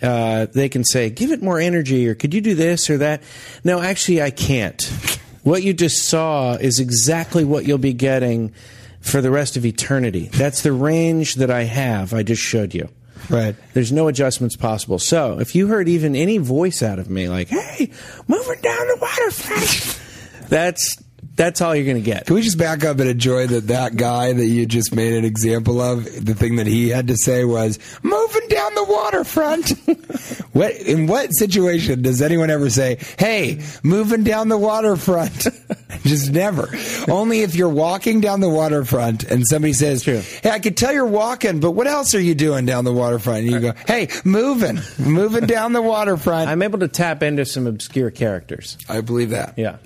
Uh, 0.00 0.46
they 0.46 0.68
can 0.68 0.84
say, 0.84 1.10
"Give 1.10 1.32
it 1.32 1.42
more 1.42 1.58
energy," 1.58 2.06
or 2.08 2.14
"Could 2.14 2.32
you 2.32 2.40
do 2.40 2.54
this 2.54 2.88
or 2.88 2.98
that?" 2.98 3.20
No, 3.64 3.80
actually, 3.82 4.22
I 4.22 4.30
can't. 4.30 4.80
What 5.46 5.62
you 5.62 5.74
just 5.74 6.08
saw 6.08 6.54
is 6.54 6.80
exactly 6.80 7.44
what 7.44 7.66
you'll 7.66 7.78
be 7.78 7.92
getting 7.92 8.52
for 9.00 9.20
the 9.20 9.30
rest 9.30 9.56
of 9.56 9.64
eternity. 9.64 10.28
That's 10.32 10.62
the 10.62 10.72
range 10.72 11.36
that 11.36 11.52
I 11.52 11.62
have. 11.62 12.12
I 12.12 12.24
just 12.24 12.42
showed 12.42 12.74
you. 12.74 12.88
Right. 13.30 13.54
There's 13.72 13.92
no 13.92 14.08
adjustments 14.08 14.56
possible. 14.56 14.98
So 14.98 15.38
if 15.38 15.54
you 15.54 15.68
heard 15.68 15.88
even 15.88 16.16
any 16.16 16.38
voice 16.38 16.82
out 16.82 16.98
of 16.98 17.08
me, 17.08 17.28
like 17.28 17.46
"Hey, 17.46 17.92
moving 18.26 18.60
down 18.60 18.88
the 18.88 18.98
waterfront," 19.00 20.48
that's 20.48 20.96
that's 21.36 21.60
all 21.60 21.76
you're 21.76 21.84
going 21.84 21.96
to 21.96 22.02
get. 22.02 22.26
Can 22.26 22.34
we 22.34 22.42
just 22.42 22.58
back 22.58 22.84
up 22.84 22.98
and 22.98 23.08
enjoy 23.08 23.46
that 23.46 23.68
that 23.68 23.96
guy 23.96 24.32
that 24.32 24.46
you 24.46 24.66
just 24.66 24.94
made 24.94 25.12
an 25.12 25.24
example 25.24 25.80
of? 25.80 26.04
The 26.04 26.34
thing 26.34 26.56
that 26.56 26.66
he 26.66 26.88
had 26.88 27.08
to 27.08 27.16
say 27.16 27.44
was 27.44 27.78
moving 28.02 28.48
down 28.48 28.74
the 28.74 28.84
waterfront. 28.84 29.70
what 30.52 30.74
in 30.74 31.06
what 31.06 31.30
situation 31.30 32.02
does 32.02 32.22
anyone 32.22 32.50
ever 32.50 32.70
say, 32.70 32.98
"Hey, 33.18 33.60
moving 33.82 34.24
down 34.24 34.48
the 34.48 34.58
waterfront"? 34.58 35.48
just 36.04 36.32
never. 36.32 36.70
Only 37.08 37.42
if 37.42 37.54
you're 37.54 37.68
walking 37.68 38.20
down 38.20 38.40
the 38.40 38.48
waterfront 38.48 39.24
and 39.24 39.46
somebody 39.46 39.74
says, 39.74 40.02
True. 40.02 40.22
"Hey, 40.42 40.50
I 40.50 40.58
could 40.58 40.76
tell 40.76 40.92
you're 40.92 41.06
walking, 41.06 41.60
but 41.60 41.72
what 41.72 41.86
else 41.86 42.14
are 42.14 42.20
you 42.20 42.34
doing 42.34 42.64
down 42.64 42.84
the 42.84 42.92
waterfront?" 42.92 43.44
And 43.44 43.50
you 43.50 43.60
go, 43.60 43.72
"Hey, 43.86 44.08
moving, 44.24 44.80
moving 44.98 45.46
down 45.46 45.74
the 45.74 45.82
waterfront." 45.82 46.48
I'm 46.48 46.62
able 46.62 46.78
to 46.78 46.88
tap 46.88 47.22
into 47.22 47.44
some 47.44 47.66
obscure 47.66 48.10
characters. 48.10 48.78
I 48.88 49.02
believe 49.02 49.30
that. 49.30 49.54
Yeah. 49.58 49.76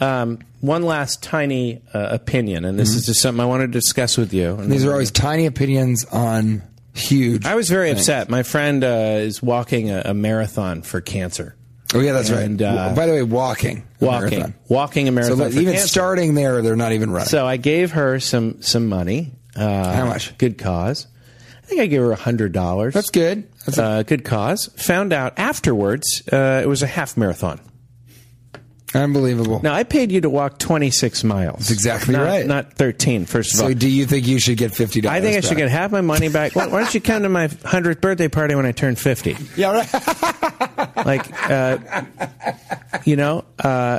Um, 0.00 0.40
one 0.60 0.82
last 0.82 1.22
tiny 1.22 1.80
uh, 1.94 2.08
opinion, 2.10 2.64
and 2.64 2.78
this 2.78 2.94
is 2.94 3.06
just 3.06 3.20
something 3.20 3.40
I 3.40 3.46
want 3.46 3.60
to 3.62 3.68
discuss 3.68 4.16
with 4.16 4.32
you. 4.34 4.54
And 4.56 4.70
These 4.72 4.84
are 4.84 4.92
always 4.92 5.10
tiny 5.10 5.46
opinions 5.46 6.04
on 6.06 6.62
huge. 6.94 7.44
I 7.44 7.54
was 7.54 7.68
very 7.68 7.88
things. 7.88 8.00
upset. 8.00 8.28
My 8.28 8.42
friend 8.42 8.82
uh, 8.82 8.86
is 9.20 9.42
walking 9.42 9.90
a, 9.90 10.02
a 10.06 10.14
marathon 10.14 10.82
for 10.82 11.00
cancer. 11.00 11.54
Oh 11.94 12.00
yeah, 12.00 12.12
that's 12.12 12.30
And, 12.30 12.60
right. 12.60 12.66
uh, 12.68 12.94
By 12.94 13.06
the 13.06 13.12
way, 13.12 13.22
walking, 13.22 13.86
Walking, 14.00 14.30
marathon. 14.40 14.54
walking 14.68 15.06
a 15.08 15.12
marathon. 15.12 15.38
for 15.52 15.58
even 15.58 15.74
cancer. 15.74 15.86
starting 15.88 16.34
there, 16.34 16.60
they're 16.60 16.74
not 16.76 16.92
even 16.92 17.10
running. 17.10 17.28
So 17.28 17.46
I 17.46 17.56
gave 17.56 17.92
her 17.92 18.18
some 18.18 18.60
some 18.62 18.88
money. 18.88 19.30
Uh, 19.54 19.94
How 19.94 20.06
much? 20.06 20.36
Good 20.38 20.58
cause. 20.58 21.06
I 21.62 21.66
think 21.66 21.80
I 21.82 21.86
gave 21.86 22.00
her 22.00 22.10
a 22.10 22.16
hundred 22.16 22.52
dollars. 22.52 22.94
that's 22.94 23.10
good. 23.10 23.46
That's 23.64 23.78
a- 23.78 23.84
Uh, 23.84 24.02
good 24.02 24.24
cause. 24.24 24.66
Found 24.78 25.12
out 25.12 25.34
afterwards 25.38 26.22
uh, 26.32 26.60
it 26.64 26.66
was 26.68 26.82
a 26.82 26.86
half 26.88 27.16
marathon. 27.16 27.60
Unbelievable. 28.94 29.60
Now 29.62 29.74
I 29.74 29.84
paid 29.84 30.12
you 30.12 30.20
to 30.22 30.30
walk 30.30 30.58
twenty 30.58 30.90
six 30.90 31.24
miles. 31.24 31.58
That's 31.58 31.70
exactly 31.70 32.14
Not- 32.14 32.22
right. 32.24 32.46
Not 32.46 32.74
thirteen. 32.74 33.26
First 33.26 33.54
of 33.54 33.60
all, 33.60 33.68
so 33.68 33.74
do 33.74 33.88
you 33.88 34.06
think 34.06 34.26
you 34.26 34.38
should 34.38 34.56
get 34.58 34.74
fifty 34.74 35.00
dollars? 35.00 35.16
I 35.18 35.20
think 35.20 35.36
I 35.36 35.40
should 35.40 35.56
get 35.56 35.70
half 35.70 35.90
my 35.90 36.00
money 36.00 36.28
back. 36.28 36.54
Why, 36.54 36.66
why 36.66 36.80
don't 36.80 36.94
you 36.94 37.00
come 37.00 37.22
to 37.22 37.28
my 37.28 37.48
hundredth 37.64 38.00
birthday 38.00 38.28
party 38.28 38.54
when 38.54 38.66
I 38.66 38.72
turn 38.72 38.96
fifty? 38.96 39.36
Yeah, 39.56 39.72
right. 39.72 41.06
Like, 41.06 41.50
uh, 41.50 41.78
you 43.04 43.16
know, 43.16 43.44
uh, 43.58 43.98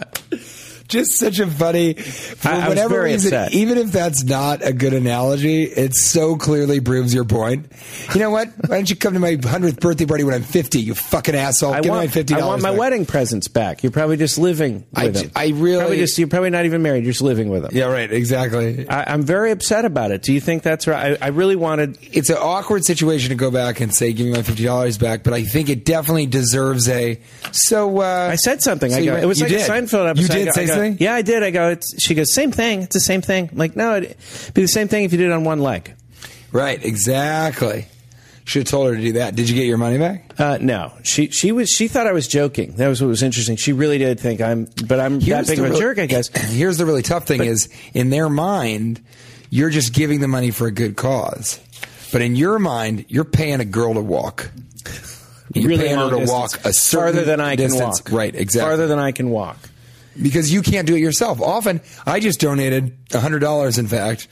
Just 0.88 1.14
such 1.20 1.40
a 1.40 1.48
funny. 1.48 1.94
For 1.94 2.50
I- 2.50 2.52
I 2.52 2.60
was 2.60 2.68
whatever 2.70 2.96
very 2.96 3.12
reason, 3.14 3.34
upset. 3.34 3.54
even 3.54 3.78
if 3.78 3.92
that's 3.92 4.24
not 4.24 4.64
a 4.66 4.72
good 4.74 4.94
analogy, 4.94 5.64
it 5.64 5.96
so 5.96 6.36
clearly 6.36 6.80
proves 6.80 7.14
your 7.14 7.26
point. 7.26 7.66
You 8.14 8.20
know 8.20 8.30
what? 8.30 8.50
Why 8.68 8.78
don't 8.78 8.90
you 8.90 8.96
come 8.96 9.14
to 9.14 9.20
my 9.20 9.38
hundredth 9.44 9.80
birthday 9.80 10.06
party 10.06 10.24
when 10.24 10.34
I'm 10.36 10.44
fifty? 10.44 10.80
You 10.80 10.94
fucking 10.96 11.36
asshole! 11.36 11.74
I 11.74 11.82
Give 11.82 11.90
want 11.90 12.02
me 12.02 12.08
my 12.08 12.12
fifty 12.12 12.34
I 12.36 12.46
want 12.46 12.62
my 12.62 12.72
wedding 12.72 13.06
presents 13.06 13.48
back. 13.48 13.84
You're 13.84 13.92
probably 13.92 14.18
just 14.18 14.38
living 14.38 14.86
I 14.94 15.08
them. 15.08 15.32
I 15.36 15.48
really- 15.50 15.80
probably 15.80 15.98
just 15.98 16.18
you're 16.20 16.28
probably 16.28 16.50
not 16.52 16.66
even 16.66 16.82
married. 16.82 17.04
You're 17.04 17.14
just 17.14 17.24
living 17.24 17.50
with 17.50 17.64
them. 17.64 17.72
Yeah, 17.74 17.86
right. 17.86 18.12
Exactly. 18.12 18.88
I, 18.90 19.12
I'm 19.14 19.24
very 19.24 19.52
upset 19.52 19.86
about 19.86 20.12
it. 20.12 20.22
Do 20.22 20.34
you 20.34 20.40
think 20.42 20.62
that's 20.64 20.88
right? 20.88 21.18
I, 21.22 21.26
I 21.26 21.30
really 21.30 21.56
wanted. 21.56 21.98
it's 22.02 22.30
an 22.30 22.38
awkward 22.40 22.86
situation 22.86 23.30
to 23.30 23.36
go 23.36 23.50
back 23.52 23.80
and 23.82 23.94
say, 23.94 24.14
"Give 24.14 24.28
me 24.28 24.34
my 24.34 24.44
fifty 24.44 24.64
dollars 24.66 24.98
back," 24.98 25.24
but 25.24 25.34
I 25.34 25.44
think 25.44 25.70
it 25.70 25.84
definitely 25.86 26.28
deserves 26.28 26.88
a. 26.90 27.20
So 27.52 28.02
uh, 28.02 28.30
I 28.32 28.36
said 28.36 28.62
something. 28.62 28.92
so 28.92 28.98
I 28.98 29.02
went- 29.06 29.24
it 29.24 29.28
was 29.28 29.42
like 29.42 29.50
did. 29.50 29.62
a 29.62 29.64
Seinfeld 29.64 30.10
episode. 30.10 30.34
You 30.36 30.42
I 30.42 30.44
did 30.46 30.54
say 30.54 30.64
I 30.64 30.68
go, 30.68 30.75
Yeah, 31.00 31.16
I 31.16 31.22
did. 31.22 31.44
I 31.44 31.52
go. 31.52 31.70
It's, 31.70 32.02
she 32.02 32.16
goes, 32.16 32.34
same 32.34 32.52
thing. 32.52 32.84
It's 32.84 32.94
the 32.94 33.00
same 33.00 33.22
thing. 33.22 33.50
I'm 33.52 33.58
like, 33.58 33.76
no, 33.76 33.98
it'd 33.98 34.18
be 34.54 34.62
the 34.62 34.68
same 34.68 34.88
thing 34.88 35.04
if 35.04 35.12
you 35.12 35.18
did 35.18 35.28
it 35.28 35.34
on 35.34 35.44
one 35.44 35.60
leg. 35.60 35.94
Right, 36.52 36.84
exactly. 36.84 37.88
Should 38.46 38.62
have 38.62 38.68
told 38.70 38.90
her 38.90 38.96
to 38.96 39.02
do 39.02 39.14
that. 39.14 39.36
Did 39.36 39.50
you 39.50 39.56
get 39.56 39.66
your 39.66 39.80
money 39.80 39.98
back? 39.98 40.40
Uh, 40.40 40.60
no, 40.62 40.94
she 41.02 41.30
she 41.32 41.52
was 41.52 41.68
she 41.70 41.88
thought 41.88 42.06
I 42.06 42.12
was 42.12 42.28
joking. 42.28 42.76
That 42.76 42.88
was 42.88 43.02
what 43.02 43.08
was 43.08 43.24
interesting. 43.24 43.56
She 43.56 43.74
really 43.74 43.98
did 43.98 44.20
think 44.20 44.40
I'm, 44.40 44.68
but 44.88 45.00
I'm 45.00 45.20
that 45.22 45.48
big 45.48 45.58
of 45.58 45.72
a 45.72 45.76
jerk. 45.76 45.98
I 45.98 46.06
guess. 46.06 46.28
Here's 46.54 46.78
the 46.78 46.86
really 46.86 47.02
tough 47.02 47.26
thing: 47.26 47.44
is 47.44 47.70
in 47.96 48.12
their 48.12 48.30
mind, 48.30 49.02
you're 49.50 49.72
just 49.72 49.94
giving 49.94 50.20
the 50.20 50.28
money 50.28 50.52
for 50.52 50.68
a 50.68 50.72
good 50.72 50.96
cause, 50.96 51.60
but 52.12 52.22
in 52.22 52.36
your 52.36 52.60
mind, 52.60 53.06
you're 53.08 53.26
paying 53.26 53.62
a 53.62 53.66
girl 53.66 53.96
to 53.96 54.02
walk. 54.02 54.52
You're 55.56 55.70
really 55.70 55.86
paying 55.86 55.98
her 55.98 56.10
to 56.12 56.20
distance. 56.20 56.32
walk 56.32 56.66
a 56.66 56.74
certain 56.74 57.14
farther 57.14 57.26
than 57.26 57.42
I 57.42 57.56
can 57.56 57.74
walk. 57.74 58.12
Right, 58.12 58.36
exactly. 58.36 58.70
Farther 58.70 58.88
than 58.88 59.00
I 59.00 59.12
can 59.12 59.32
walk. 59.32 59.58
Because 60.22 60.52
you 60.52 60.62
can't 60.62 60.88
do 60.88 60.96
it 60.96 61.00
yourself. 61.00 61.42
Often, 61.42 61.82
I 62.06 62.20
just 62.20 62.40
donated 62.40 62.98
hundred 63.12 63.40
dollars, 63.40 63.78
in 63.78 63.88
fact, 63.88 64.28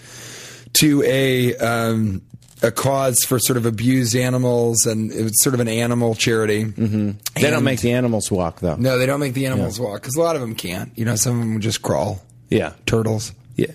to 0.74 1.04
a 1.04 1.56
um, 1.58 2.22
a 2.62 2.72
cause 2.72 3.24
for 3.24 3.40
sort 3.40 3.58
of 3.58 3.66
abused 3.66 4.16
animals, 4.16 4.86
and 4.86 5.12
it 5.12 5.22
was 5.24 5.42
sort 5.44 5.54
of 5.54 5.60
an 5.60 5.68
animal 5.68 6.16
charity. 6.16 6.66
Mm-hmm. 6.66 7.12
They 7.42 7.50
don't 7.52 7.64
make 7.64 7.82
the 7.82 7.92
animals 7.94 8.32
walk 8.32 8.60
though. 8.62 8.76
no, 8.76 8.98
they 8.98 9.06
don't 9.06 9.20
make 9.20 9.34
the 9.34 9.46
animals 9.46 9.80
walk 9.80 10.02
because 10.02 10.16
a 10.16 10.22
lot 10.22 10.36
of 10.36 10.42
them 10.42 10.56
can't. 10.56 10.98
You 10.98 11.06
know, 11.06 11.16
some 11.16 11.34
of 11.40 11.48
them 11.48 11.60
just 11.62 11.82
crawl. 11.82 12.22
Yeah, 12.50 12.74
Turtles. 12.86 13.34
yeah. 13.56 13.72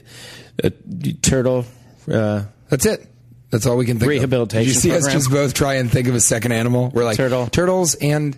Uh, 0.62 0.70
turtle. 1.22 1.64
Uh, 2.10 2.42
That's 2.68 2.86
it. 2.86 3.06
That's 3.50 3.64
all 3.66 3.76
we 3.76 3.86
can 3.86 3.98
think. 3.98 4.08
Rehabilitation 4.10 4.58
Of. 4.58 4.64
Did 4.66 4.74
you 4.74 4.80
see 4.80 4.96
us 4.96 5.12
just 5.12 5.30
both 5.30 5.54
try 5.54 5.74
and 5.74 5.90
think 5.90 6.06
of 6.08 6.14
a 6.14 6.20
second 6.20 6.52
animal? 6.52 6.90
We're 6.92 7.04
like 7.04 7.16
Turtle. 7.16 7.46
turtles 7.46 7.94
and 7.96 8.36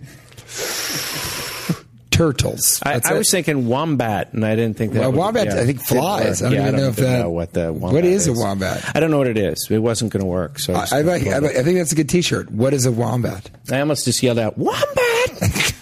turtles. 2.11 2.79
I, 2.85 3.01
I 3.03 3.13
was 3.13 3.31
thinking 3.31 3.65
wombat, 3.67 4.33
and 4.33 4.45
I 4.45 4.55
didn't 4.55 4.77
think 4.77 4.93
that. 4.93 4.99
Well, 4.99 5.11
would- 5.11 5.17
wombat, 5.19 5.47
yeah, 5.47 5.61
I 5.61 5.65
think, 5.65 5.81
flies. 5.81 6.41
I 6.43 6.49
don't 6.49 6.53
Yeah, 6.57 6.67
even 6.67 6.75
know 6.79 6.87
if 6.89 6.95
that- 6.97 7.19
know 7.21 7.29
what 7.31 7.53
the 7.53 7.73
wombat 7.73 7.93
what 7.93 8.05
is 8.05 8.27
a 8.27 8.33
wombat? 8.33 8.91
I 8.95 8.99
don't 8.99 9.09
know 9.11 9.17
what 9.17 9.27
it 9.27 9.37
is. 9.37 9.67
It 9.71 9.79
wasn't 9.79 10.11
going 10.13 10.21
to 10.21 10.27
work. 10.29 10.59
So 10.59 10.73
I, 10.73 10.85
I, 10.91 10.97
I, 10.97 11.01
like- 11.01 11.25
I, 11.27 11.37
I 11.37 11.63
think 11.63 11.77
that's 11.77 11.91
a 11.91 11.95
good 11.95 12.09
T-shirt. 12.09 12.51
What 12.51 12.73
is 12.73 12.85
a 12.85 12.91
wombat? 12.91 13.49
I 13.71 13.79
almost 13.79 14.05
just 14.05 14.21
yelled 14.21 14.39
out 14.39 14.57
wombat 14.57 14.85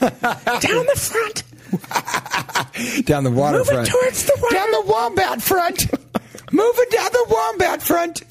down 0.61 0.85
the 0.85 0.95
front. 0.95 1.43
Down 3.05 3.23
the 3.25 3.31
waterfront. 3.31 3.87
towards 3.89 4.23
the 4.25 4.37
water. 4.41 4.55
Down 4.55 4.71
the 4.71 4.81
wombat 4.85 5.41
front. 5.41 5.91
Moving 6.51 6.85
down 6.91 7.11
the 7.11 7.25
wombat 7.29 7.81
front. 7.83 8.21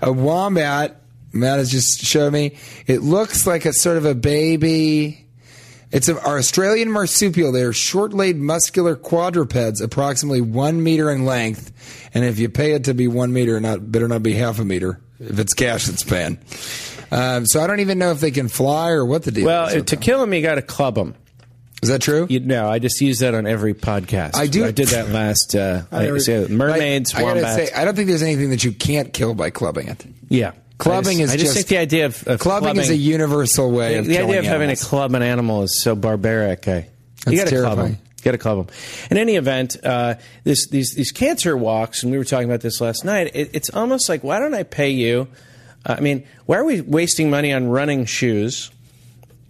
A 0.00 0.12
wombat, 0.12 1.00
Matt 1.32 1.58
has 1.58 1.70
just 1.70 2.00
showed 2.00 2.32
me. 2.32 2.56
It 2.86 3.02
looks 3.02 3.46
like 3.46 3.64
a 3.64 3.72
sort 3.72 3.96
of 3.96 4.04
a 4.06 4.14
baby. 4.14 5.27
It's 5.90 6.08
a, 6.08 6.20
our 6.22 6.38
Australian 6.38 6.90
marsupial. 6.90 7.50
They 7.52 7.62
are 7.62 7.72
short-legged, 7.72 8.36
muscular 8.36 8.94
quadrupeds, 8.94 9.80
approximately 9.80 10.40
one 10.42 10.82
meter 10.82 11.10
in 11.10 11.24
length. 11.24 12.10
And 12.14 12.24
if 12.24 12.38
you 12.38 12.48
pay 12.50 12.72
it 12.72 12.84
to 12.84 12.94
be 12.94 13.08
one 13.08 13.32
meter, 13.32 13.58
not 13.60 13.90
better 13.90 14.06
not 14.08 14.22
be 14.22 14.34
half 14.34 14.58
a 14.58 14.64
meter. 14.64 15.00
If 15.20 15.38
it's 15.38 15.54
cash 15.54 15.88
it's 15.88 16.02
paying. 16.04 16.38
Um, 17.10 17.46
so 17.46 17.60
I 17.62 17.66
don't 17.66 17.80
even 17.80 17.98
know 17.98 18.10
if 18.10 18.20
they 18.20 18.30
can 18.30 18.48
fly 18.48 18.90
or 18.90 19.04
what 19.06 19.22
the 19.22 19.30
deal 19.30 19.46
Well, 19.46 19.68
is. 19.68 19.74
with 19.76 19.86
to 19.86 19.96
them. 19.96 20.02
kill 20.02 20.20
them, 20.20 20.34
you 20.34 20.42
got 20.42 20.56
to 20.56 20.62
club 20.62 20.94
them. 20.94 21.14
is 21.82 21.88
that 21.88 22.02
true? 22.02 22.26
You 22.28 22.40
know, 22.40 22.68
I 22.68 22.78
just 22.80 23.00
use 23.00 23.20
that 23.20 23.34
on 23.34 23.46
every 23.46 23.72
podcast. 23.72 24.36
I 24.36 24.46
do- 24.46 24.66
I 24.66 24.72
did 24.72 24.88
that 24.88 25.08
last. 25.08 25.54
Uh, 25.54 25.82
I 25.90 26.16
say 26.18 26.46
mermaids, 26.48 27.14
I, 27.14 27.18
I 27.18 27.22
gotta 27.22 27.34
wombats. 27.40 27.70
say, 27.70 27.74
I 27.74 27.84
don't 27.86 27.94
think 27.96 28.08
there's 28.08 28.22
anything 28.22 28.50
that 28.50 28.62
you 28.62 28.72
can't 28.72 29.12
kill 29.14 29.32
by 29.34 29.48
clubbing 29.50 29.88
it. 29.88 30.04
yeah, 30.28 30.52
Clubbing 30.78 31.20
I 31.20 31.24
is 31.24 31.30
just, 31.30 31.34
I 31.34 31.36
just 31.36 31.44
just- 31.44 31.54
think 31.56 31.66
the 31.68 31.78
idea 31.78 32.06
of, 32.06 32.26
of 32.26 32.40
Clubbing, 32.40 32.76
is 32.76 32.90
a 32.90 32.96
universal 32.96 33.70
way 33.70 33.94
the, 33.94 33.98
of 34.00 34.06
the 34.06 34.18
idea 34.18 34.38
of 34.38 34.44
having 34.44 34.68
to 34.68 34.72
animals. 34.72 34.84
club 34.84 35.14
an 35.14 35.22
animal 35.22 35.62
is 35.64 35.80
so 35.80 35.94
barbaric. 35.96 36.68
I, 36.68 36.88
That's 37.24 37.32
you 37.32 37.38
got 37.38 37.48
to 37.48 37.60
club 37.60 37.78
them. 37.78 37.98
Got 38.22 38.32
to 38.32 38.38
club 38.38 38.66
them. 38.66 38.76
In 39.10 39.16
any 39.16 39.36
event, 39.36 39.76
uh, 39.84 40.14
this, 40.44 40.68
these 40.68 40.94
these 40.94 41.12
cancer 41.12 41.56
walks, 41.56 42.02
and 42.02 42.12
we 42.12 42.18
were 42.18 42.24
talking 42.24 42.48
about 42.48 42.60
this 42.60 42.80
last 42.80 43.04
night. 43.04 43.30
It, 43.34 43.50
it's 43.52 43.70
almost 43.70 44.08
like, 44.08 44.22
why 44.24 44.38
don't 44.38 44.54
I 44.54 44.62
pay 44.62 44.90
you? 44.90 45.28
Uh, 45.86 45.96
I 45.98 46.00
mean, 46.00 46.26
why 46.46 46.58
are 46.58 46.64
we 46.64 46.80
wasting 46.80 47.30
money 47.30 47.52
on 47.52 47.68
running 47.68 48.04
shoes? 48.04 48.70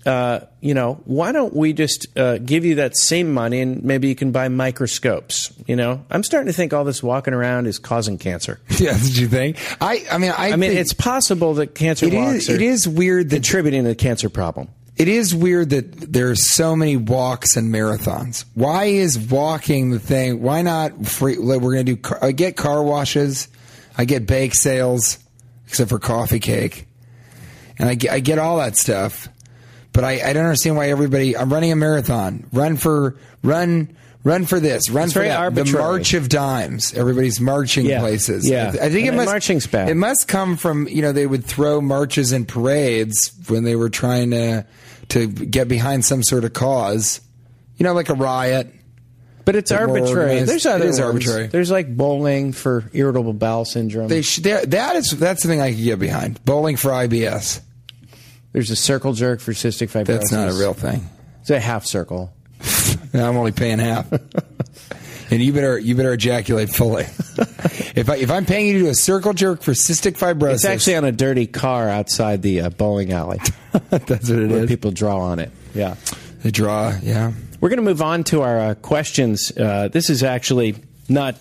Uh, 0.09 0.47
you 0.63 0.73
know, 0.73 0.95
why 1.05 1.33
don't 1.33 1.55
we 1.55 1.75
just 1.75 2.07
uh, 2.17 2.39
give 2.39 2.65
you 2.65 2.77
that 2.77 2.97
same 2.97 3.31
money 3.35 3.61
and 3.61 3.85
maybe 3.85 4.09
you 4.09 4.15
can 4.15 4.33
buy 4.33 4.49
microscopes? 4.49 5.53
You 5.67 5.77
know, 5.77 6.03
I'm 6.11 6.23
starting 6.23 6.47
to 6.47 6.53
think 6.55 6.73
all 6.73 6.85
this 6.85 7.03
walking 7.03 7.35
around 7.35 7.67
is 7.67 7.79
causing 7.79 8.17
cancer. 8.17 8.59
Yeah, 8.79 8.93
did 8.97 9.17
you 9.19 9.29
think? 9.29 9.59
I, 9.83 10.07
I 10.11 10.19
mean, 10.19 10.31
I, 10.31 10.53
I 10.53 10.57
mean, 10.57 10.71
think 10.71 10.81
it's 10.81 10.95
possible 10.95 11.55
that 11.55 11.75
cancer 11.75 12.07
it 12.07 12.15
is. 12.15 12.49
It 12.49 12.63
is 12.63 12.89
weird 12.89 13.29
that 13.31 13.37
contributing 13.37 13.83
to 13.83 13.89
the 13.91 13.95
cancer 13.97 14.29
problem. 14.31 14.69
it 14.97 15.09
is 15.09 15.35
weird 15.35 15.71
that 15.71 16.13
there 16.13 16.31
are 16.31 16.37
so 16.37 16.75
many 16.77 16.97
walks 16.97 17.57
and 17.57 17.75
marathons. 17.75 18.45
Why 18.55 18.85
is 18.85 19.19
walking 19.19 19.91
the 19.91 19.99
thing? 19.99 20.41
Why 20.43 20.63
not 20.63 21.07
free? 21.07 21.37
Like 21.37 21.61
we're 21.61 21.75
going 21.75 21.87
to 21.87 21.93
do. 21.95 22.01
car- 22.01 22.25
I 22.25 22.33
get 22.33 22.57
car 22.57 22.83
washes. 22.83 23.49
I 23.99 24.05
get 24.07 24.27
bake 24.27 24.55
sales, 24.55 25.19
except 25.67 25.91
for 25.91 25.99
coffee 25.99 26.39
cake, 26.41 26.87
and 27.79 27.89
I 27.89 27.95
get, 27.97 28.13
I 28.13 28.21
get 28.21 28.39
all 28.39 28.59
that 28.59 28.77
stuff. 28.77 29.29
But 29.93 30.05
I, 30.05 30.29
I 30.31 30.33
don't 30.33 30.45
understand 30.45 30.77
why 30.77 30.91
everybody. 30.91 31.37
I'm 31.37 31.53
running 31.53 31.73
a 31.73 31.77
marathon. 31.77 32.47
Run 32.53 32.77
for 32.77 33.17
run. 33.43 33.95
Run 34.25 34.45
for 34.47 34.61
this. 34.61 34.91
Run 34.91 35.05
It's 35.05 35.13
for 35.13 35.21
very 35.21 35.29
that. 35.29 35.55
The. 35.55 35.65
March 35.79 36.13
of 36.13 36.29
Dimes. 36.29 36.93
Everybody's 36.93 37.41
marching 37.41 37.87
Yeah. 37.87 38.01
places. 38.01 38.49
Yeah. 38.49 38.73
I, 38.81 38.87
I 38.87 38.91
think 38.91 39.07
And 39.07 39.15
it 39.15 39.17
must. 39.17 39.27
marching's 39.27 39.67
bad. 39.67 39.89
It 39.89 39.95
must 39.95 40.29
come 40.29 40.57
from 40.57 40.87
you 40.89 41.03
know 41.03 41.13
they 41.13 41.27
would 41.27 41.45
throw 41.45 41.81
marches 41.81 42.33
and 42.33 42.47
parades 42.47 43.33
when 43.49 43.65
they 43.65 43.77
were 43.77 43.89
trying 43.89 44.33
to 44.33 44.67
to 45.11 45.27
get 45.29 45.69
behind 45.69 46.05
some 46.05 46.23
sort 46.23 46.45
of 46.45 46.53
cause. 46.53 47.21
You 47.77 47.85
know, 47.85 47.95
like 47.95 48.09
a 48.09 48.15
riot. 48.15 48.75
But 49.45 49.57
it's 49.57 49.71
Bit 49.71 49.81
arbitrary. 49.81 50.43
There's 50.43 50.67
other 50.67 50.85
It 50.85 50.89
is 50.91 51.01
ones. 51.01 51.07
arbitrary. 51.09 51.47
There's 51.47 51.71
like 51.71 51.97
bowling 51.97 52.53
for 52.53 52.91
irritable 52.93 53.33
bowel 53.33 53.65
syndrome. 53.65 54.09
They 54.09 54.21
sh- 54.21 54.41
that 54.41 54.97
is 54.97 55.13
that's 55.13 55.43
the 55.43 55.49
thing 55.49 55.63
I 55.63 55.73
could 55.73 55.83
get 55.83 55.99
behind. 55.99 56.45
Bowling 56.45 56.77
for 56.77 56.91
IBS. 56.91 57.61
There's 58.53 58.71
a 58.71 58.77
circle 58.77 59.13
jerk 59.13 59.41
for 59.41 59.53
cystic 59.53 59.91
fibrosis. 59.91 60.07
That's 60.07 60.33
not 60.33 60.49
a 60.49 60.55
real 60.55 60.75
thing. 60.75 61.09
It's 61.41 61.51
a 61.51 61.61
half 61.61 61.85
circle. 61.85 62.33
I'm 63.15 63.37
only 63.37 63.53
paying 63.53 63.79
half. 63.79 64.11
and 65.31 65.43
you 65.43 65.53
better 65.53 65.79
you 65.79 65.95
better 65.95 66.13
ejaculate 66.13 66.71
fully. 66.71 67.03
if 67.95 68.09
I 68.09 68.17
if 68.17 68.31
I'm 68.31 68.47
paying 68.47 68.67
you 68.67 68.73
to 68.75 68.79
do 68.81 68.89
a 68.89 68.95
circle 68.95 69.33
jerk 69.33 69.63
for 69.63 69.73
cystic 69.73 70.19
fibrosis, 70.19 70.55
It's 70.55 70.65
actually 70.65 70.97
on 70.97 71.05
a 71.05 71.13
dirty 71.13 71.47
car 71.47 71.89
outside 71.89 72.43
the 72.43 72.63
uh, 72.63 72.71
bowling 72.71 73.13
alley 73.13 73.39
that's 73.91 74.31
what 74.31 74.39
it 74.39 74.51
where 74.51 74.65
is. 74.65 74.69
people 74.69 74.91
draw 74.91 75.19
on 75.19 75.39
it. 75.39 75.51
Yeah. 75.75 75.97
The 76.43 76.53
draw, 76.53 76.95
yeah. 77.03 77.33
We're 77.61 77.69
going 77.69 77.79
to 77.79 77.85
move 77.85 78.03
on 78.03 78.25
to 78.25 78.43
our 78.43 78.59
uh, 78.59 78.75
questions. 78.75 79.53
Uh, 79.57 79.89
this 79.89 80.11
is 80.11 80.23
actually 80.23 80.77
not 81.09 81.37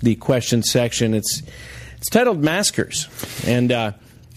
the 0.00 0.14
question 0.16 0.62
section. 0.62 1.14
It's 1.14 1.42
it's 1.96 2.08
titled 2.08 2.40
Maskers, 2.40 3.08
and 3.46 3.72
uh, 3.72 3.92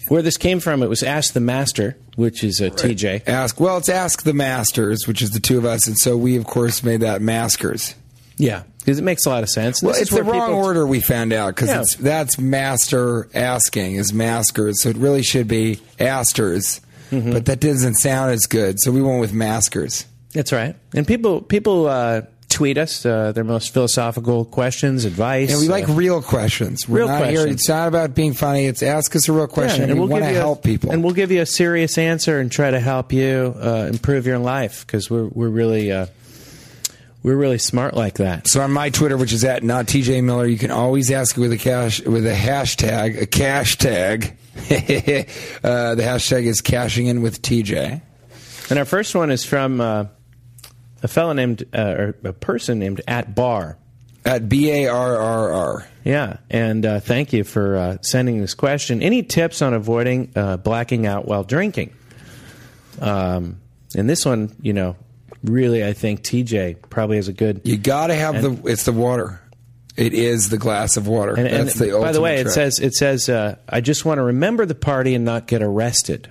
where 0.08 0.22
this 0.22 0.36
came 0.36 0.58
from, 0.58 0.82
it 0.82 0.88
was 0.88 1.04
Ask 1.04 1.32
the 1.32 1.40
Master, 1.40 1.96
which 2.16 2.44
is 2.44 2.60
uh, 2.60 2.66
TJ. 2.70 3.26
Ask 3.28 3.58
well, 3.60 3.78
it's 3.78 3.88
ask 3.88 4.22
the 4.22 4.34
masters, 4.34 5.06
which 5.08 5.22
is 5.22 5.30
the 5.30 5.40
two 5.40 5.58
of 5.58 5.64
us, 5.64 5.86
and 5.86 5.98
so 5.98 6.16
we 6.16 6.36
of 6.36 6.44
course 6.44 6.82
made 6.82 7.00
that 7.00 7.22
maskers. 7.22 7.94
Yeah, 8.38 8.62
because 8.80 8.98
it 8.98 9.02
makes 9.02 9.26
a 9.26 9.28
lot 9.30 9.42
of 9.42 9.50
sense. 9.50 9.82
Well, 9.82 9.92
This 9.92 10.02
it's 10.02 10.10
the 10.10 10.22
wrong 10.22 10.48
people- 10.48 10.64
order 10.64 10.86
we 10.86 11.00
found 11.00 11.32
out 11.32 11.54
because 11.54 11.68
Yeah. 11.68 12.00
that's 12.00 12.38
master 12.38 13.28
asking 13.34 13.96
is 13.96 14.12
maskers, 14.12 14.82
so 14.82 14.88
it 14.88 14.96
really 14.96 15.22
should 15.22 15.46
be 15.48 15.80
asters, 16.00 16.80
Mm-hmm. 17.10 17.32
but 17.32 17.44
that 17.46 17.60
doesn't 17.60 17.96
sound 17.96 18.32
as 18.32 18.46
good, 18.46 18.80
so 18.80 18.90
we 18.90 19.02
went 19.02 19.20
with 19.20 19.32
maskers. 19.34 20.06
That's 20.32 20.50
right. 20.50 20.74
And 20.94 21.06
people 21.06 21.42
people 21.42 21.86
uh, 21.86 22.22
tweet 22.52 22.78
us 22.78 23.04
uh, 23.04 23.32
their 23.32 23.44
most 23.44 23.72
philosophical 23.72 24.44
questions, 24.44 25.04
advice. 25.04 25.50
And 25.50 25.60
we 25.60 25.68
like 25.68 25.88
uh, 25.88 25.94
real 25.94 26.22
questions. 26.22 26.88
We're 26.88 26.98
real 26.98 27.08
not 27.08 27.24
here. 27.24 27.38
questions. 27.38 27.54
It's 27.54 27.68
not 27.68 27.88
about 27.88 28.14
being 28.14 28.34
funny. 28.34 28.66
It's 28.66 28.82
ask 28.82 29.16
us 29.16 29.28
a 29.28 29.32
real 29.32 29.46
question. 29.48 29.90
and 29.90 30.00
we 30.00 30.06
want 30.06 30.24
to 30.24 30.30
you 30.30 30.36
a- 30.36 30.40
help 30.40 30.62
people. 30.62 30.92
and 30.92 31.02
we'll 31.02 31.14
give 31.14 31.30
you 31.30 31.40
a 31.40 31.46
serious 31.46 31.98
answer 31.98 32.38
and 32.38 32.52
try 32.52 32.70
to 32.70 32.78
help 32.80 33.12
you 33.12 33.54
uh, 33.58 33.88
improve 33.90 34.26
your 34.26 34.38
life 34.38 34.86
because 34.86 35.10
we're 35.10 35.26
we're 35.28 35.48
really 35.48 35.90
uh, 35.90 36.06
we're 37.22 37.36
really 37.36 37.58
smart 37.58 37.94
like 37.94 38.14
that. 38.14 38.48
so 38.48 38.60
on 38.60 38.70
my 38.72 38.90
Twitter, 38.90 39.16
which 39.16 39.32
is 39.32 39.44
at 39.44 39.62
not 39.62 39.86
TJ 39.86 40.22
Miller, 40.24 40.46
you 40.46 40.58
can 40.58 40.70
always 40.70 41.10
ask 41.10 41.36
with 41.36 41.52
a 41.52 41.58
cash 41.58 42.00
with 42.02 42.26
a 42.26 42.34
hashtag, 42.34 43.20
a 43.20 43.26
cash 43.26 43.78
tag. 43.78 44.36
uh, 44.56 45.94
the 45.94 46.02
hashtag 46.02 46.44
is 46.44 46.60
cashing 46.60 47.06
in 47.06 47.22
with 47.22 47.40
TJ. 47.40 48.02
And 48.70 48.78
our 48.78 48.84
first 48.84 49.14
one 49.14 49.30
is 49.30 49.44
from 49.44 49.80
uh, 49.80 50.06
a 51.02 51.08
fellow 51.08 51.32
named 51.32 51.64
uh, 51.74 51.94
or 51.98 52.16
a 52.24 52.32
person 52.32 52.78
named 52.78 53.00
at 53.06 53.34
bar. 53.34 53.78
At 54.24 54.48
B 54.48 54.70
A 54.70 54.86
R 54.86 55.16
R 55.16 55.52
R. 55.52 55.88
Yeah, 56.04 56.36
and 56.48 56.86
uh, 56.86 57.00
thank 57.00 57.32
you 57.32 57.44
for 57.44 57.76
uh, 57.76 57.96
sending 58.02 58.40
this 58.40 58.54
question. 58.54 59.02
Any 59.02 59.22
tips 59.22 59.62
on 59.62 59.74
avoiding 59.74 60.32
uh, 60.36 60.58
blacking 60.58 61.06
out 61.06 61.26
while 61.26 61.42
drinking? 61.42 61.92
Um, 63.00 63.60
and 63.96 64.08
this 64.08 64.24
one, 64.24 64.54
you 64.62 64.72
know, 64.72 64.96
really, 65.42 65.84
I 65.84 65.92
think 65.92 66.22
TJ 66.22 66.88
probably 66.88 67.16
has 67.16 67.28
a 67.28 67.32
good. 67.32 67.62
You 67.64 67.76
got 67.76 68.08
to 68.08 68.14
have 68.14 68.40
the. 68.42 68.70
It's 68.70 68.84
the 68.84 68.92
water. 68.92 69.40
It 69.96 70.14
is 70.14 70.48
the 70.48 70.56
glass 70.56 70.96
of 70.96 71.06
water. 71.06 71.34
And, 71.34 71.46
and 71.46 71.68
That's 71.68 71.78
the 71.78 71.98
by 72.00 72.12
the 72.12 72.20
way, 72.20 72.36
it 72.36 72.50
says 72.50 72.78
it 72.80 72.94
says 72.94 73.28
uh, 73.28 73.56
I 73.68 73.80
just 73.80 74.04
want 74.04 74.18
to 74.18 74.22
remember 74.22 74.64
the 74.64 74.74
party 74.74 75.14
and 75.14 75.24
not 75.24 75.46
get 75.46 75.62
arrested. 75.62 76.30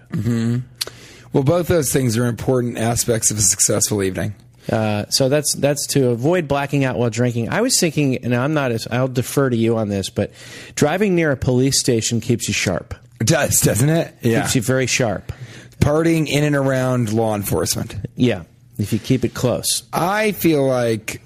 Well, 1.33 1.43
both 1.43 1.67
those 1.67 1.93
things 1.93 2.17
are 2.17 2.25
important 2.25 2.77
aspects 2.77 3.31
of 3.31 3.37
a 3.37 3.41
successful 3.41 4.03
evening. 4.03 4.35
Uh, 4.71 5.05
so 5.09 5.27
that's 5.27 5.53
that's 5.53 5.85
to 5.87 6.09
avoid 6.09 6.47
blacking 6.47 6.85
out 6.85 6.97
while 6.97 7.09
drinking. 7.09 7.49
I 7.49 7.61
was 7.61 7.77
thinking, 7.79 8.17
and 8.23 8.33
I'm 8.33 8.53
not 8.53 8.71
as 8.71 8.87
I'll 8.89 9.07
defer 9.07 9.49
to 9.49 9.55
you 9.55 9.77
on 9.77 9.89
this, 9.89 10.09
but 10.09 10.31
driving 10.75 11.13
near 11.13 11.31
a 11.31 11.37
police 11.37 11.79
station 11.79 12.21
keeps 12.21 12.47
you 12.47 12.53
sharp. 12.53 12.95
It 13.19 13.27
does, 13.27 13.59
doesn't 13.61 13.89
it? 13.89 14.15
Yeah. 14.21 14.41
Keeps 14.41 14.55
you 14.55 14.61
very 14.61 14.87
sharp. 14.87 15.31
Partying 15.79 16.27
in 16.27 16.43
and 16.43 16.55
around 16.55 17.11
law 17.11 17.35
enforcement. 17.35 17.95
Yeah, 18.15 18.43
if 18.77 18.93
you 18.93 18.99
keep 18.99 19.25
it 19.25 19.33
close. 19.33 19.83
I 19.91 20.31
feel 20.31 20.65
like 20.65 21.21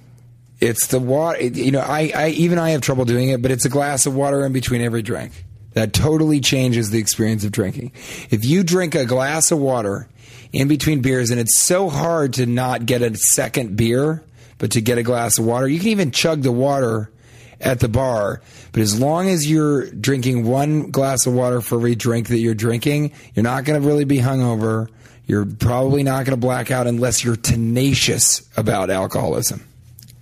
it's 0.59 0.87
the 0.87 0.99
water. 0.99 1.41
You 1.41 1.71
know, 1.71 1.81
I, 1.81 2.11
I 2.15 2.29
even 2.29 2.57
I 2.57 2.71
have 2.71 2.81
trouble 2.81 3.05
doing 3.05 3.29
it, 3.29 3.41
but 3.41 3.51
it's 3.51 3.65
a 3.65 3.69
glass 3.69 4.05
of 4.05 4.15
water 4.15 4.45
in 4.45 4.53
between 4.53 4.81
every 4.81 5.01
drink. 5.01 5.43
That 5.73 5.91
totally 5.91 6.39
changes 6.39 6.89
the 6.89 6.99
experience 6.99 7.43
of 7.43 7.51
drinking. 7.51 7.91
If 8.29 8.45
you 8.45 8.63
drink 8.63 8.95
a 8.95 9.05
glass 9.05 9.51
of 9.51 9.59
water 9.59 10.07
in 10.55 10.69
between 10.69 11.01
beers, 11.01 11.31
and 11.31 11.39
it's 11.39 11.61
so 11.61 11.89
hard 11.89 12.33
to 12.33 12.45
not 12.45 12.85
get 12.85 13.01
a 13.01 13.15
second 13.17 13.75
beer, 13.75 14.23
but 14.57 14.71
to 14.71 14.81
get 14.81 14.97
a 14.97 15.03
glass 15.03 15.37
of 15.37 15.45
water, 15.45 15.67
you 15.67 15.79
can 15.79 15.89
even 15.89 16.11
chug 16.11 16.43
the 16.43 16.51
water 16.51 17.11
at 17.59 17.81
the 17.81 17.89
bar. 17.89 18.41
But 18.71 18.81
as 18.81 18.97
long 18.97 19.27
as 19.29 19.49
you're 19.49 19.91
drinking 19.91 20.45
one 20.45 20.91
glass 20.91 21.25
of 21.25 21.33
water 21.33 21.59
for 21.59 21.75
every 21.75 21.95
drink 21.95 22.29
that 22.29 22.37
you're 22.37 22.55
drinking, 22.55 23.11
you're 23.33 23.43
not 23.43 23.65
going 23.65 23.81
to 23.81 23.85
really 23.85 24.05
be 24.05 24.19
hungover. 24.19 24.89
You're 25.27 25.45
probably 25.45 26.03
not 26.03 26.25
going 26.25 26.39
to 26.39 26.41
black 26.41 26.71
out 26.71 26.87
unless 26.87 27.23
you're 27.23 27.35
tenacious 27.35 28.47
about 28.55 28.89
alcoholism. 28.89 29.61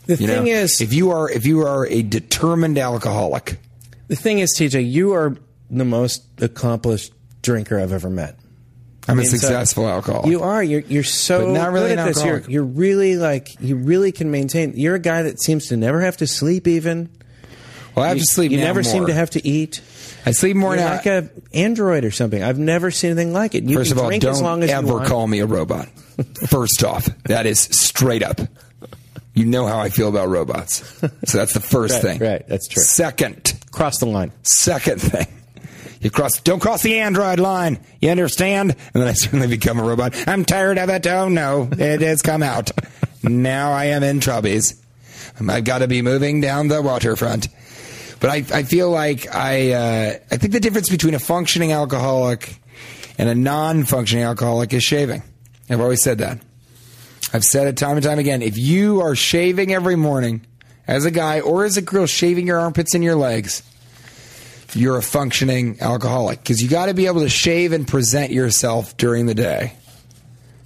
The 0.08 0.16
You 0.16 0.28
thing 0.28 0.46
know, 0.46 0.52
is, 0.52 0.82
if 0.82 0.94
you 0.94 1.12
are 1.12 1.30
if 1.30 1.46
you 1.46 1.62
are 1.62 1.86
a 1.86 2.02
determined 2.02 2.78
alcoholic, 2.78 3.58
the 4.08 4.16
thing 4.16 4.40
is, 4.40 4.56
TJ, 4.58 4.90
you 4.90 5.14
are 5.14 5.38
the 5.70 5.86
most 5.86 6.24
accomplished 6.42 7.14
drinker 7.42 7.80
I've 7.80 7.94
ever 7.94 8.10
met. 8.10 8.38
I'm 9.08 9.18
a 9.18 9.22
mean, 9.22 9.30
so- 9.30 9.38
successful 9.38 9.88
alcoholic. 9.88 10.28
You 10.28 10.42
are. 10.44 10.64
You're 10.64 10.82
you're 10.82 11.04
so 11.04 11.46
But 11.48 11.52
not 11.60 11.72
really 11.72 11.90
good 11.90 12.00
an 12.00 12.00
at 12.00 12.08
this. 12.08 12.18
You're, 12.24 12.34
alcoholic. 12.36 12.54
you're 12.54 12.64
really 12.64 13.16
like 13.18 13.60
you 13.60 13.76
really 13.76 14.12
can 14.12 14.32
maintain. 14.32 14.74
You're 14.76 14.96
a 14.96 15.00
guy 15.00 15.24
that 15.24 15.42
seems 15.42 15.68
to 15.68 15.78
never 15.78 16.02
have 16.02 16.18
to 16.18 16.28
sleep. 16.28 16.68
Even 16.68 17.10
well, 17.96 18.06
I 18.06 18.08
have 18.10 18.18
you, 18.18 18.24
to 18.24 18.28
sleep. 18.30 18.52
You 18.52 18.60
never 18.60 18.82
seem 18.84 19.08
to 19.08 19.14
have 19.14 19.32
to 19.32 19.46
eat. 19.48 19.82
I 20.26 20.32
sleep 20.32 20.56
more 20.56 20.74
You're 20.76 20.86
now. 20.86 20.92
like 20.96 21.06
a 21.06 21.30
android 21.54 22.06
or 22.06 22.12
something. 22.12 22.42
I've 22.42 22.58
never 22.58 22.92
seen 22.92 23.12
anything 23.12 23.34
like 23.34 23.56
it. 23.56 23.66
You 23.66 23.76
First 23.76 23.92
can 23.92 23.98
of 23.98 24.04
all, 24.06 24.10
drink 24.10 24.24
don't 24.24 24.32
as 24.32 24.42
long 24.42 24.64
as 24.64 24.70
you 24.70 24.76
ever 24.76 25.06
call 25.06 25.28
me 25.28 25.40
a 25.40 25.46
robot. 25.46 25.88
First 26.48 26.84
off, 26.86 27.06
that 27.24 27.46
is 27.46 27.60
straight 27.60 28.24
up. 28.24 28.40
You 29.34 29.46
know 29.46 29.66
how 29.66 29.80
I 29.80 29.90
feel 29.90 30.08
about 30.10 30.30
robots, 30.30 30.84
so 31.26 31.38
that's 31.40 31.54
the 31.54 31.60
first 31.60 31.96
Right, 31.96 32.02
thing. 32.04 32.20
right, 32.20 32.48
that's 32.48 32.68
true. 32.68 32.84
Second, 32.84 33.60
Cross 33.72 33.98
the 33.98 34.06
line. 34.06 34.32
Second 34.44 35.02
thing, 35.02 35.26
you 36.04 36.12
cross. 36.12 36.42
Don't 36.42 36.60
cross 36.60 36.84
the 36.84 37.00
Android 37.00 37.40
line. 37.40 37.80
You 38.02 38.10
understand? 38.10 38.76
And 38.94 39.02
then 39.02 39.08
I 39.08 39.14
suddenly 39.14 39.48
become 39.48 39.80
a 39.80 39.84
robot. 39.84 40.14
I'm 40.28 40.46
tired 40.46 40.78
of 40.78 40.90
it. 40.90 41.08
Oh 41.08 41.30
no, 41.30 41.70
it 41.72 42.02
has 42.02 42.22
come 42.22 42.44
out. 42.44 42.72
now 43.24 43.72
I 43.72 43.86
am 43.86 44.04
in 44.04 44.20
troubles. 44.20 44.76
I've 45.48 45.64
got 45.64 45.80
to 45.80 45.88
be 45.88 46.02
moving 46.02 46.42
down 46.42 46.68
the 46.68 46.82
waterfront. 46.82 47.48
But 48.20 48.30
I, 48.30 48.60
I 48.60 48.64
feel 48.64 48.90
like 48.90 49.34
I, 49.34 49.72
uh, 49.72 50.20
I 50.32 50.38
think 50.38 50.54
the 50.54 50.60
difference 50.60 50.90
between 50.90 51.14
a 51.14 51.20
functioning 51.20 51.72
alcoholic 51.72 52.58
and 53.18 53.28
a 53.28 53.36
non-functioning 53.36 54.24
alcoholic 54.24 54.74
is 54.74 54.84
shaving. 54.84 55.24
I've 55.70 55.82
always 55.82 56.04
said 56.04 56.20
that. 56.20 56.40
I've 57.34 57.44
said 57.44 57.68
it 57.68 57.78
time 57.78 57.98
and 57.98 58.04
time 58.04 58.20
again. 58.20 58.42
If 58.42 58.58
you 58.58 59.02
are 59.02 59.16
shaving 59.16 59.74
every 59.74 59.96
morning, 59.96 60.46
as 60.88 61.06
a 61.06 61.12
guy 61.12 61.40
or 61.40 61.66
as 61.66 61.78
a 61.78 61.82
girl, 61.82 62.06
shaving 62.06 62.48
your 62.48 62.60
armpits 62.60 62.94
and 62.94 63.04
your 63.04 63.16
legs, 63.16 63.64
you're 64.74 64.98
a 64.98 65.04
functioning 65.04 65.78
alcoholic 65.82 66.40
because 66.40 66.62
you 66.62 66.70
got 66.70 66.88
to 66.88 66.94
be 66.94 67.08
able 67.08 67.22
to 67.22 67.30
shave 67.30 67.74
and 67.74 67.88
present 67.88 68.32
yourself 68.32 68.98
during 68.98 69.26
the 69.26 69.36
day. 69.36 69.74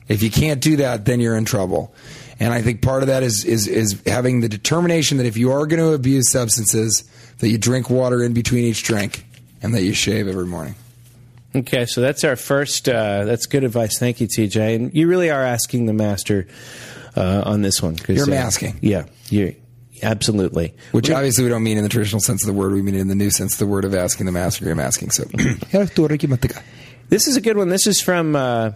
If 0.07 0.23
you 0.23 0.31
can't 0.31 0.61
do 0.61 0.77
that, 0.77 1.05
then 1.05 1.19
you're 1.19 1.35
in 1.35 1.45
trouble. 1.45 1.93
And 2.39 2.53
I 2.53 2.61
think 2.61 2.81
part 2.81 3.03
of 3.03 3.07
that 3.07 3.23
is 3.23 3.43
is 3.43 3.67
is 3.67 4.01
having 4.05 4.41
the 4.41 4.49
determination 4.49 5.17
that 5.17 5.25
if 5.25 5.37
you 5.37 5.51
are 5.51 5.65
going 5.65 5.81
to 5.81 5.93
abuse 5.93 6.31
substances, 6.31 7.03
that 7.39 7.49
you 7.49 7.57
drink 7.57 7.89
water 7.89 8.23
in 8.23 8.33
between 8.33 8.63
each 8.63 8.83
drink 8.83 9.25
and 9.61 9.73
that 9.73 9.83
you 9.83 9.93
shave 9.93 10.27
every 10.27 10.45
morning. 10.45 10.75
Okay, 11.55 11.85
so 11.85 12.01
that's 12.01 12.23
our 12.23 12.35
first. 12.35 12.87
Uh, 12.87 13.25
that's 13.25 13.47
good 13.47 13.63
advice. 13.63 13.97
Thank 13.97 14.21
you, 14.21 14.27
TJ. 14.27 14.75
And 14.75 14.93
you 14.93 15.07
really 15.07 15.31
are 15.31 15.41
asking 15.41 15.87
the 15.87 15.93
master 15.93 16.47
uh, 17.15 17.43
on 17.45 17.63
this 17.63 17.81
one. 17.81 17.97
You're 18.07 18.25
uh, 18.25 18.27
masking. 18.27 18.77
Yeah, 18.81 19.05
you 19.29 19.55
absolutely. 20.03 20.73
Which 20.91 21.09
obviously 21.09 21.43
we 21.43 21.49
don't 21.49 21.63
mean 21.63 21.77
in 21.77 21.83
the 21.83 21.89
traditional 21.89 22.19
sense 22.21 22.43
of 22.43 22.47
the 22.47 22.53
word. 22.53 22.71
We 22.73 22.81
mean 22.81 22.95
it 22.95 22.99
in 23.01 23.07
the 23.07 23.15
new 23.15 23.29
sense, 23.29 23.53
of 23.53 23.59
the 23.59 23.67
word 23.67 23.85
of 23.85 23.93
asking 23.95 24.25
the 24.25 24.31
master. 24.31 24.65
You're 24.65 24.75
masking. 24.75 25.11
So, 25.11 25.23
This 27.09 27.27
is 27.27 27.37
a 27.37 27.41
good 27.41 27.57
one. 27.57 27.69
This 27.69 27.87
is 27.87 28.01
from 28.01 28.35
uh, 28.35 28.71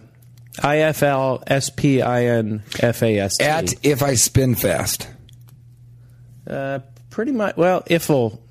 IFL 0.58 1.44
SPINFAST. 1.48 3.42
at 3.42 3.74
if 3.84 4.02
I 4.02 4.14
spin 4.14 4.54
fast. 4.54 5.08
uh, 6.46 6.80
pretty 7.10 7.32
much. 7.32 7.56
Well, 7.56 7.82
if'll 7.86 8.42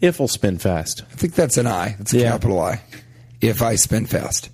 if'll 0.00 0.28
spin 0.28 0.58
fast. 0.58 1.02
I 1.12 1.14
think 1.14 1.34
that's 1.34 1.56
an 1.58 1.66
I. 1.66 1.94
That's 1.98 2.12
a 2.14 2.18
Yeah. 2.18 2.30
capital 2.32 2.60
I. 2.60 2.80
If 3.40 3.62
I 3.62 3.76
spin 3.76 4.06
fast. 4.06 4.50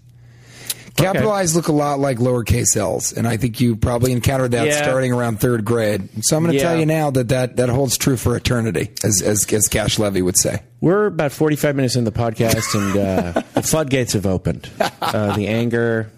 Capital 0.97 1.33
Okay. 1.33 1.47
Look 1.53 1.69
a 1.69 1.73
lot 1.73 1.99
like 1.99 2.19
lowercase 2.19 2.77
L's, 2.77 3.13
and 3.13 3.27
I 3.29 3.37
think 3.37 3.61
you 3.61 3.77
probably 3.77 4.13
encountered 4.13 4.53
that 4.53 4.67
Yeah. 4.67 4.83
starting 4.83 5.13
around 5.13 5.41
third 5.41 5.65
grade. 5.65 6.09
So 6.23 6.37
I'm 6.37 6.43
going 6.43 6.53
to 6.53 6.59
Yeah. 6.59 6.69
tell 6.71 6.79
you 6.79 6.87
now 6.87 7.11
that, 7.11 7.29
that 7.29 7.57
that 7.57 7.69
holds 7.69 7.97
true 7.97 8.17
for 8.17 8.37
eternity, 8.37 8.91
as 9.05 9.23
as, 9.23 9.47
as 9.53 9.69
Cash 9.69 9.99
Levy 9.99 10.23
would 10.23 10.39
say. 10.39 10.61
We're 10.81 11.07
about 11.07 11.33
45 11.33 11.77
minutes 11.77 11.97
in 11.97 12.05
the 12.05 12.13
podcast, 12.13 12.75
and 12.75 12.97
uh, 13.37 13.43
the 13.55 13.63
floodgates 13.63 14.13
have 14.15 14.27
opened. 14.27 14.69
Uh, 15.01 15.35
the 15.37 15.47
anger. 15.49 16.11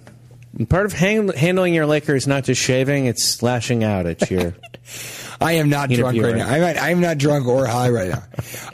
part 0.69 0.87
of 0.87 0.93
hang- 0.93 1.29
handling 1.29 1.75
your 1.75 1.87
liquor 1.87 2.15
is 2.15 2.27
not 2.27 2.45
just 2.45 2.61
shaving; 2.61 3.07
it's 3.07 3.43
lashing 3.43 3.85
out 3.85 4.07
at 4.07 4.31
your. 4.31 4.55
I 5.41 5.53
am 5.53 5.69
not 5.69 5.89
drunk 5.91 6.17
right 6.21 6.31
Interviewer. 6.31 6.37
now. 6.37 6.49
I'm 6.53 6.61
not, 6.61 6.79
I'm 6.83 7.01
not 7.01 7.19
drunk 7.19 7.47
or 7.47 7.67
high 7.67 7.91
right 7.91 8.09
now. 8.11 8.25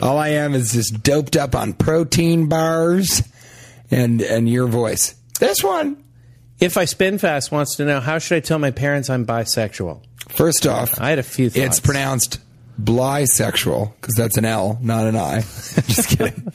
All 0.01 0.17
I 0.17 0.29
am 0.31 0.55
is 0.55 0.73
just 0.73 1.03
doped 1.03 1.37
up 1.37 1.55
on 1.55 1.75
protein 1.75 2.47
bars 2.49 3.23
and 3.91 4.23
and 4.23 4.49
your 4.49 4.67
voice. 4.67 5.15
This 5.41 5.63
one. 5.63 6.03
If 6.61 6.77
I 6.77 6.85
spin 6.85 7.19
fast 7.19 7.51
wants 7.51 7.77
to 7.77 7.85
know 7.85 8.01
how 8.01 8.19
should 8.19 8.37
I 8.37 8.41
tell 8.41 8.59
my 8.59 8.71
parents 8.71 9.11
I'm 9.11 9.27
bisexual? 9.27 10.03
First 10.29 10.67
off, 10.67 11.01
I 11.01 11.11
had 11.11 11.19
a 11.19 11.23
few 11.25 11.51
thoughts. 11.51 11.67
It's 11.67 11.81
pronounced 11.81 12.41
bisexual 12.81 13.93
because 14.01 14.15
that's 14.15 14.37
an 14.37 14.45
L, 14.45 14.79
not 14.81 15.07
an 15.07 15.17
I. 15.17 15.41
Just 15.41 16.09
kidding. 16.17 16.49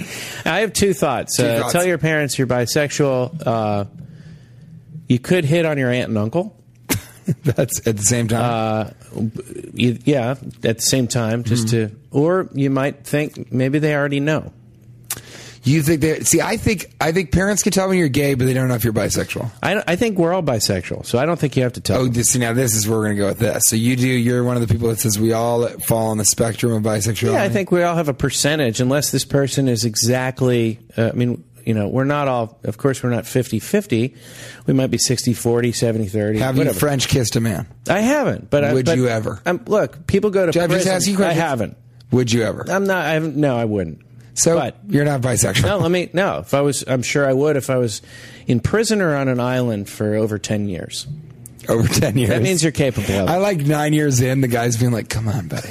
I 0.45 0.61
have 0.61 0.73
two 0.73 0.93
thoughts. 0.93 1.37
Two 1.37 1.43
uh, 1.45 1.59
thoughts. 1.61 1.73
Tell 1.73 1.85
your 1.85 1.97
parents 1.97 2.37
you're 2.37 2.47
bisexual. 2.47 3.45
Uh, 3.45 3.85
you 5.07 5.19
could 5.19 5.43
hit 5.45 5.65
on 5.65 5.77
your 5.77 5.91
aunt 5.91 6.09
and 6.09 6.17
uncle. 6.17 6.55
That's 7.43 7.85
at 7.87 7.97
the 7.97 8.03
same 8.03 8.27
time. 8.27 8.95
You, 9.73 9.99
yeah, 10.05 10.31
at 10.63 10.77
the 10.77 10.81
same 10.81 11.07
time, 11.07 11.43
just 11.43 11.67
Mm-hmm. 11.67 11.95
to, 11.95 11.99
or 12.11 12.49
you 12.53 12.69
might 12.69 13.05
think 13.05 13.51
maybe 13.51 13.79
they 13.79 13.95
already 13.95 14.19
know. 14.19 14.51
You 15.71 15.81
think 15.83 16.01
that? 16.01 16.27
See, 16.27 16.41
I 16.41 16.57
think 16.57 16.91
I 17.01 17.11
think 17.11 17.31
parents 17.31 17.63
can 17.63 17.71
tell 17.71 17.87
when 17.89 17.97
you're 17.97 18.07
gay, 18.09 18.33
but 18.33 18.45
they 18.45 18.53
don't 18.53 18.67
know 18.67 18.75
if 18.75 18.83
you're 18.83 18.93
bisexual. 18.93 19.51
I, 19.61 19.83
I 19.87 19.95
think 19.95 20.17
we're 20.17 20.33
all 20.33 20.43
bisexual, 20.43 21.05
so 21.05 21.19
I 21.19 21.25
don't 21.25 21.39
think 21.39 21.55
you 21.57 21.63
have 21.63 21.73
to 21.73 21.81
tell. 21.81 21.99
Oh, 21.99 22.03
them. 22.05 22.13
this, 22.13 22.35
now 22.35 22.53
this 22.53 22.75
is 22.75 22.87
where 22.87 22.97
we're 22.99 23.05
going 23.05 23.17
to 23.17 23.21
go 23.21 23.27
with 23.27 23.39
this. 23.39 23.63
So 23.67 23.75
you 23.75 23.95
do. 23.95 24.07
You're 24.07 24.43
one 24.43 24.55
of 24.55 24.67
the 24.67 24.71
people 24.73 24.89
that 24.89 24.99
says 24.99 25.19
we 25.19 25.33
all 25.33 25.67
fall 25.79 26.07
on 26.07 26.17
the 26.17 26.25
spectrum 26.25 26.73
of 26.73 26.83
bisexuality. 26.83 27.33
Yeah, 27.33 27.43
I 27.43 27.49
think 27.49 27.71
we 27.71 27.83
all 27.83 27.95
have 27.95 28.09
a 28.09 28.13
percentage, 28.13 28.79
unless 28.79 29.11
this 29.11 29.25
person 29.25 29.67
is 29.67 29.85
exactly. 29.85 30.79
Uh, 30.97 31.09
I 31.09 31.11
mean, 31.13 31.43
you 31.65 31.73
know, 31.73 31.87
we're 31.87 32.03
not 32.03 32.27
all. 32.27 32.59
Of 32.63 32.77
course, 32.77 33.03
we're 33.03 33.09
not 33.11 33.25
50-50. 33.25 34.15
We 34.65 34.73
might 34.73 34.87
be 34.87 34.97
60-40, 34.97 35.69
70-30. 35.69 36.37
Have 36.39 36.57
whatever. 36.57 36.73
you 36.73 36.79
French 36.79 37.07
kissed 37.07 37.35
a 37.35 37.41
man? 37.41 37.67
I 37.89 37.99
haven't, 38.01 38.49
but 38.49 38.63
I- 38.63 38.73
Would 38.73 38.85
but 38.85 38.97
you 38.97 39.07
ever? 39.07 39.41
Um, 39.45 39.61
look, 39.67 40.07
people 40.07 40.29
go 40.31 40.49
to 40.49 40.59
I'm 40.61 40.69
prison. 40.69 40.85
just 40.85 40.87
asking 41.07 41.19
you 41.19 41.25
I 41.25 41.33
haven't. 41.33 41.77
Would 42.11 42.31
you 42.31 42.43
ever? 42.43 42.65
I'm 42.69 42.85
not. 42.85 43.05
I 43.05 43.13
haven't. 43.13 43.35
No, 43.35 43.55
I 43.57 43.65
wouldn't. 43.65 44.01
So 44.41 44.57
but 44.57 44.77
you're 44.87 45.05
not 45.05 45.21
bisexual. 45.21 45.65
no, 45.65 45.77
let 45.79 45.91
me. 45.91 46.09
No, 46.13 46.39
if 46.39 46.53
I 46.53 46.61
was, 46.61 46.83
I'm 46.87 47.01
sure 47.01 47.27
I 47.27 47.33
would. 47.33 47.55
If 47.57 47.69
I 47.69 47.77
was 47.77 48.01
in 48.47 48.59
prison 48.59 49.01
or 49.01 49.15
on 49.15 49.27
an 49.27 49.39
island 49.39 49.89
for 49.89 50.15
over 50.15 50.39
ten 50.39 50.69
years, 50.69 51.07
Over 51.67 51.87
ten 51.87 52.17
years. 52.17 52.29
that 52.29 52.41
means 52.41 52.63
you're 52.63 52.71
capable 52.71 53.13
of. 53.15 53.27
it. 53.27 53.31
I 53.31 53.37
like 53.37 53.57
nine 53.59 53.93
years 53.93 54.21
in, 54.21 54.41
the 54.41 54.47
guy's 54.47 54.77
being 54.77 54.91
like, 54.91 55.09
"Come 55.09 55.27
on, 55.27 55.47
buddy, 55.47 55.69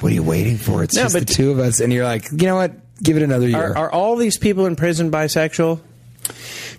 what 0.00 0.04
are 0.04 0.10
you 0.14 0.22
waiting 0.22 0.56
for? 0.56 0.82
It's 0.82 0.94
No, 0.96 1.02
just 1.02 1.14
the 1.18 1.24
two 1.24 1.50
of 1.50 1.58
us." 1.58 1.80
And 1.80 1.92
you're 1.92 2.04
like, 2.04 2.30
"You 2.30 2.46
know 2.46 2.56
what? 2.56 2.72
Give 3.02 3.16
it 3.16 3.22
another 3.22 3.48
year." 3.48 3.58
Are, 3.74 3.76
are 3.76 3.92
all 3.92 4.16
these 4.16 4.38
people 4.38 4.66
in 4.66 4.74
prison 4.76 5.10
bisexual? 5.10 5.80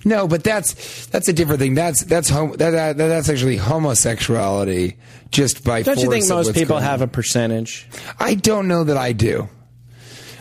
no, 0.05 0.28
but 0.28 0.43
that's 0.43 1.05
that's 1.07 1.28
a 1.28 1.34
different 1.34 1.59
thing. 1.59 1.76
That's 1.76 2.03
that's 2.05 2.30
hom- 2.30 2.53
that, 2.57 2.72
that, 2.72 2.97
that's 2.97 3.30
actually 3.30 3.57
homosexuality. 3.57 4.97
Just 5.32 5.64
by 5.64 5.82
Don't 5.82 5.99
you 5.99 6.09
think 6.11 6.28
most 6.30 6.53
people 6.53 6.78
have 6.78 7.01
a 7.01 7.07
percentage? 7.07 7.88
I 8.20 8.36
don't 8.36 8.68
know 8.68 8.84
that 8.84 8.97
I 8.97 9.14
do. 9.14 9.49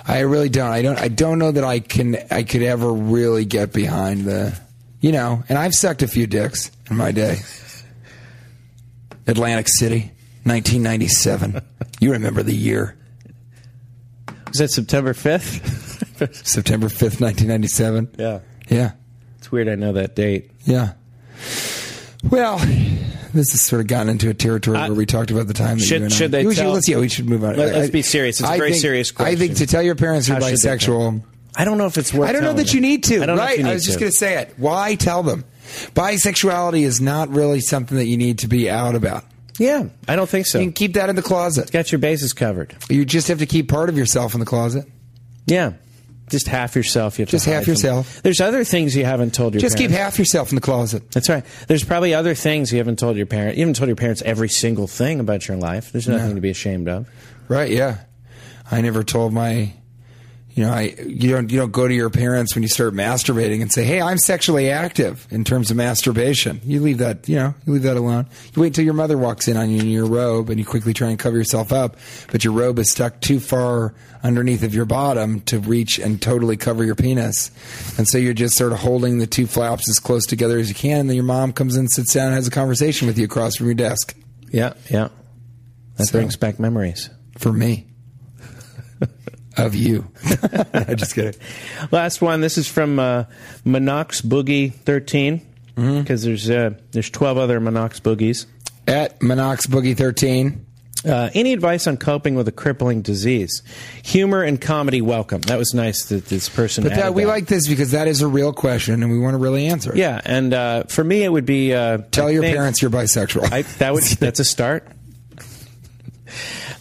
I 0.06 0.20
really 0.20 0.48
don't. 0.48 0.70
I 0.70 0.82
don't. 0.82 0.98
I 0.98 1.08
don't 1.08 1.38
know 1.38 1.52
that 1.52 1.64
I 1.64 1.80
can. 1.80 2.16
I 2.30 2.42
could 2.42 2.62
ever 2.62 2.92
really 2.92 3.44
get 3.44 3.72
behind 3.72 4.24
the, 4.24 4.58
you 5.00 5.12
know. 5.12 5.44
And 5.48 5.56
I've 5.58 5.74
sucked 5.74 6.02
a 6.02 6.08
few 6.08 6.26
dicks 6.26 6.70
in 6.90 6.96
my 6.96 7.12
day. 7.12 7.36
Atlantic 9.26 9.68
City, 9.68 10.10
1997. 10.44 11.60
You 12.00 12.12
remember 12.12 12.42
the 12.42 12.54
year, 12.54 12.96
Was 14.48 14.58
that 14.58 14.70
September 14.70 15.14
fifth? 15.14 15.80
September 16.46 16.86
5th, 16.88 17.20
1997. 17.20 18.14
yeah, 18.18 18.40
Yeah, 18.68 18.92
it's 19.38 19.50
weird. 19.50 19.68
I 19.68 19.74
know 19.76 19.92
that 19.92 20.14
date. 20.16 20.50
yeah. 20.64 20.92
Well, 22.30 22.58
this 23.32 23.52
has 23.52 23.62
sort 23.62 23.80
of 23.80 23.86
gotten 23.86 24.08
into 24.08 24.28
a 24.28 24.34
territory 24.34 24.76
I- 24.78 24.88
where 24.88 24.96
we 24.96 25.06
talked 25.06 25.30
about 25.30 25.46
the 25.46 25.54
time 25.54 25.78
that 25.78 25.84
Should- 25.84 26.00
you 26.00 26.04
and 26.06 26.12
I- 26.12 26.16
should 26.16 26.30
they 26.32 26.44
we 26.46 26.54
tell- 26.54 26.72
let's, 26.72 26.88
yeah, 26.88 26.98
we 26.98 27.08
should 27.08 27.28
move 27.28 27.44
on. 27.44 27.56
Let- 27.56 27.74
let's 27.74 27.90
be 27.90 28.02
serious. 28.02 28.40
It's 28.40 28.48
a 28.48 28.52
I 28.52 28.58
very 28.58 28.70
think- 28.72 28.82
serious 28.82 29.10
question 29.10 29.34
I 29.34 29.38
think 29.38 29.56
to 29.58 29.66
tell 29.66 29.82
your 29.82 29.94
parents 29.94 30.28
you're 30.28 30.38
How 30.40 30.46
bisexual. 30.46 31.22
I 31.56 31.64
don't 31.66 31.76
know 31.78 31.86
if 31.86 31.98
it's 31.98 32.14
worth. 32.14 32.28
I 32.28 32.32
don't 32.32 32.44
know 32.44 32.54
that 32.54 32.72
you 32.72 32.80
need 32.80 33.04
to. 33.04 33.22
I 33.22 33.26
don't 33.26 33.36
know 33.36 33.42
if 33.44 33.48
right? 33.58 33.64
I 33.66 33.74
was 33.74 33.84
just 33.84 33.98
to. 33.98 34.00
going 34.00 34.12
to 34.12 34.16
say 34.16 34.38
it. 34.40 34.54
Why 34.56 34.94
tell 34.94 35.22
them? 35.22 35.44
Bisexuality 35.94 36.82
is 36.84 37.00
not 37.00 37.28
really 37.28 37.60
something 37.60 37.96
that 37.98 38.06
you 38.06 38.16
need 38.16 38.38
to 38.40 38.48
be 38.48 38.70
out 38.70 38.94
about. 38.94 39.24
Yeah, 39.58 39.84
I 40.08 40.16
don't 40.16 40.28
think 40.28 40.46
so. 40.46 40.58
You 40.58 40.64
can 40.66 40.72
keep 40.72 40.94
that 40.94 41.10
in 41.10 41.16
the 41.16 41.22
closet. 41.22 41.70
Got 41.70 41.92
your 41.92 41.98
bases 41.98 42.32
covered. 42.32 42.74
You 42.88 43.04
just 43.04 43.28
have 43.28 43.38
to 43.40 43.46
keep 43.46 43.68
part 43.68 43.90
of 43.90 43.98
yourself 43.98 44.32
in 44.34 44.40
the 44.40 44.46
closet. 44.46 44.86
Yeah, 45.46 45.72
just 46.30 46.48
half 46.48 46.74
yourself. 46.76 47.18
You 47.18 47.24
have 47.24 47.30
Just 47.30 47.46
half 47.46 47.64
from- 47.64 47.72
yourself. 47.72 48.22
There's 48.22 48.40
other 48.40 48.64
things 48.64 48.96
you 48.96 49.04
haven't 49.04 49.34
told 49.34 49.54
your. 49.54 49.60
Parents. 49.60 49.74
Just 49.74 49.82
keep 49.82 49.90
half 49.90 50.18
yourself 50.18 50.50
in 50.50 50.54
the 50.54 50.60
closet. 50.60 51.10
That's 51.12 51.28
right. 51.28 51.44
There's 51.68 51.84
probably 51.84 52.14
other 52.14 52.34
things 52.34 52.72
you 52.72 52.78
haven't 52.78 52.98
told 52.98 53.16
your 53.16 53.26
parents. 53.26 53.56
You 53.58 53.62
haven't 53.64 53.76
told 53.76 53.88
your 53.88 53.96
parents 53.96 54.22
every 54.22 54.48
single 54.48 54.86
thing 54.86 55.20
about 55.20 55.46
your 55.48 55.56
life. 55.56 55.92
There's 55.92 56.08
nothing 56.08 56.34
to 56.34 56.40
be 56.40 56.50
ashamed 56.50 56.88
of. 56.88 57.08
Right? 57.48 57.70
Yeah. 57.70 57.98
I 58.70 58.80
never 58.80 59.02
told 59.04 59.32
my, 59.34 59.74
you 60.54 60.64
know, 60.64 60.70
I 60.72 60.94
you 61.06 61.30
don't 61.30 61.50
you 61.50 61.58
don't 61.58 61.72
go 61.72 61.88
to 61.88 61.94
your 61.94 62.10
parents 62.10 62.54
when 62.54 62.62
you 62.62 62.68
start 62.68 62.92
masturbating 62.94 63.62
and 63.62 63.72
say, 63.72 63.84
"Hey, 63.84 64.00
I'm 64.00 64.18
sexually 64.18 64.68
active 64.70 65.26
in 65.30 65.44
terms 65.44 65.70
of 65.70 65.76
masturbation." 65.76 66.60
You 66.64 66.80
leave 66.80 66.98
that, 66.98 67.28
you 67.28 67.36
know, 67.36 67.54
you 67.66 67.72
leave 67.72 67.82
that 67.84 67.96
alone. 67.96 68.26
You 68.54 68.62
wait 68.62 68.74
till 68.74 68.84
your 68.84 68.94
mother 68.94 69.16
walks 69.16 69.48
in 69.48 69.56
on 69.56 69.70
you 69.70 69.80
in 69.80 69.88
your 69.88 70.06
robe, 70.06 70.50
and 70.50 70.58
you 70.58 70.66
quickly 70.66 70.92
try 70.92 71.08
and 71.08 71.18
cover 71.18 71.36
yourself 71.38 71.72
up, 71.72 71.96
but 72.30 72.44
your 72.44 72.52
robe 72.52 72.78
is 72.78 72.90
stuck 72.92 73.20
too 73.20 73.40
far 73.40 73.94
underneath 74.22 74.62
of 74.62 74.74
your 74.74 74.84
bottom 74.84 75.40
to 75.40 75.58
reach 75.58 75.98
and 75.98 76.20
totally 76.22 76.56
cover 76.56 76.84
your 76.84 76.94
penis, 76.94 77.50
and 77.98 78.06
so 78.06 78.18
you're 78.18 78.34
just 78.34 78.56
sort 78.56 78.72
of 78.72 78.78
holding 78.80 79.18
the 79.18 79.26
two 79.26 79.46
flaps 79.46 79.88
as 79.88 79.98
close 79.98 80.26
together 80.26 80.58
as 80.58 80.68
you 80.68 80.74
can. 80.74 81.00
And 81.00 81.08
then 81.08 81.16
your 81.16 81.24
mom 81.24 81.52
comes 81.52 81.76
in, 81.76 81.88
sits 81.88 82.12
down, 82.12 82.26
and 82.26 82.34
has 82.34 82.46
a 82.46 82.50
conversation 82.50 83.06
with 83.08 83.18
you 83.18 83.24
across 83.24 83.56
from 83.56 83.66
your 83.66 83.74
desk. 83.74 84.14
Yeah, 84.50 84.74
yeah. 84.90 85.08
That 85.96 86.06
So- 86.08 86.12
brings 86.12 86.36
back 86.36 86.60
memories. 86.60 87.08
For 87.38 87.52
me. 87.52 87.86
Of 89.56 89.74
you. 89.74 90.10
Just 90.94 91.14
kidding. 91.14 91.40
Last 91.90 92.20
one. 92.22 92.40
This 92.40 92.58
is 92.58 92.68
from 92.68 92.98
uh, 92.98 93.24
Monox 93.64 94.22
Boogie 94.22 94.72
13 94.72 95.48
Mm-hmm. 95.74 96.00
because 96.02 96.22
there's 96.22 96.50
uh, 96.50 96.74
there's 96.90 97.08
12 97.08 97.38
other 97.38 97.58
Monox 97.58 97.98
Boogies. 97.98 98.44
At 98.86 99.20
Monox 99.20 99.66
Boogie 99.66 99.96
13. 99.96 100.66
Uh, 101.04 101.30
any 101.34 101.54
advice 101.54 101.86
on 101.86 101.96
coping 101.96 102.34
with 102.34 102.46
a 102.46 102.52
crippling 102.52 103.00
disease? 103.00 103.62
Humor 104.04 104.42
and 104.42 104.60
comedy 104.60 105.00
welcome. 105.00 105.40
That 105.40 105.56
was 105.58 105.72
nice 105.72 106.04
that 106.10 106.26
this 106.26 106.50
person. 106.50 106.84
But 106.84 106.94
that, 106.94 107.14
we 107.14 107.22
that. 107.22 107.28
like 107.28 107.46
this 107.46 107.66
because 107.68 107.92
that 107.92 108.06
is 108.06 108.20
a 108.20 108.28
real 108.28 108.52
question, 108.52 109.02
and 109.02 109.10
we 109.10 109.18
want 109.18 109.32
to 109.32 109.38
really 109.38 109.66
answer 109.66 109.92
it. 109.92 109.96
Yeah, 109.98 110.20
and 110.24 110.52
uh, 110.52 110.82
for 110.84 111.02
me, 111.02 111.24
it 111.24 111.32
would 111.32 111.46
be 111.46 111.72
uh, 111.72 111.98
Tell 112.10 112.26
I 112.28 112.32
your 112.32 112.42
parents 112.42 112.82
you're 112.82 112.90
bisexual. 112.90 113.50
I, 113.50 113.62
that 113.78 113.94
would 113.94 114.02
that's 114.20 114.40
a 114.40 114.44
start. 114.44 114.86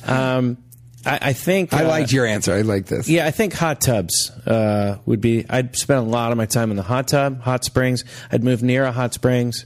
Um, 0.05 0.57
I, 1.05 1.19
I 1.21 1.33
think 1.33 1.73
I 1.73 1.83
uh, 1.83 1.87
liked 1.87 2.11
your 2.11 2.25
answer. 2.25 2.53
I 2.53 2.61
like 2.61 2.85
this. 2.85 3.09
Yeah, 3.09 3.25
I 3.25 3.31
think 3.31 3.53
hot 3.53 3.81
tubs 3.81 4.31
uh, 4.45 4.97
would 5.05 5.21
be. 5.21 5.45
I'd 5.49 5.75
spend 5.75 5.99
a 5.99 6.09
lot 6.09 6.31
of 6.31 6.37
my 6.37 6.45
time 6.45 6.71
in 6.71 6.77
the 6.77 6.83
hot 6.83 7.07
tub, 7.07 7.41
hot 7.41 7.63
springs. 7.63 8.03
I'd 8.31 8.43
move 8.43 8.61
near 8.61 8.83
a 8.83 8.91
hot 8.91 9.13
springs. 9.13 9.65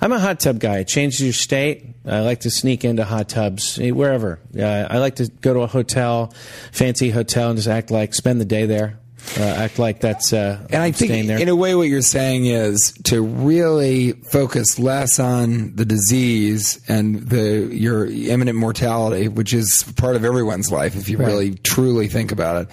I'm 0.00 0.12
a 0.12 0.18
hot 0.18 0.40
tub 0.40 0.58
guy. 0.58 0.78
It 0.78 0.88
changes 0.88 1.20
your 1.20 1.32
state. 1.32 1.86
I 2.04 2.20
like 2.20 2.40
to 2.40 2.50
sneak 2.50 2.84
into 2.84 3.04
hot 3.04 3.28
tubs 3.28 3.78
eh, 3.78 3.90
wherever. 3.90 4.40
Uh, 4.56 4.86
I 4.90 4.98
like 4.98 5.16
to 5.16 5.28
go 5.40 5.54
to 5.54 5.60
a 5.60 5.66
hotel, 5.66 6.32
fancy 6.72 7.10
hotel, 7.10 7.50
and 7.50 7.56
just 7.56 7.68
act 7.68 7.90
like 7.90 8.14
spend 8.14 8.40
the 8.40 8.44
day 8.44 8.66
there. 8.66 8.98
Uh, 9.38 9.42
act 9.42 9.78
like 9.78 10.00
that's. 10.00 10.32
Uh, 10.32 10.64
And 10.70 10.82
I 10.82 10.92
think, 10.92 11.26
there. 11.26 11.38
in 11.40 11.48
a 11.48 11.56
way, 11.56 11.74
what 11.74 11.88
you're 11.88 12.02
saying 12.02 12.46
is 12.46 12.92
to 13.04 13.22
really 13.22 14.12
focus 14.12 14.78
less 14.78 15.18
on 15.18 15.74
the 15.74 15.84
disease 15.84 16.80
and 16.88 17.20
the 17.28 17.68
your 17.72 18.06
imminent 18.06 18.58
mortality, 18.58 19.28
which 19.28 19.52
is 19.52 19.82
part 19.96 20.14
of 20.16 20.24
everyone's 20.24 20.70
life, 20.70 20.96
if 20.96 21.08
you 21.08 21.18
really 21.18 21.54
truly 21.54 22.06
think 22.08 22.32
about 22.32 22.62
it, 22.62 22.68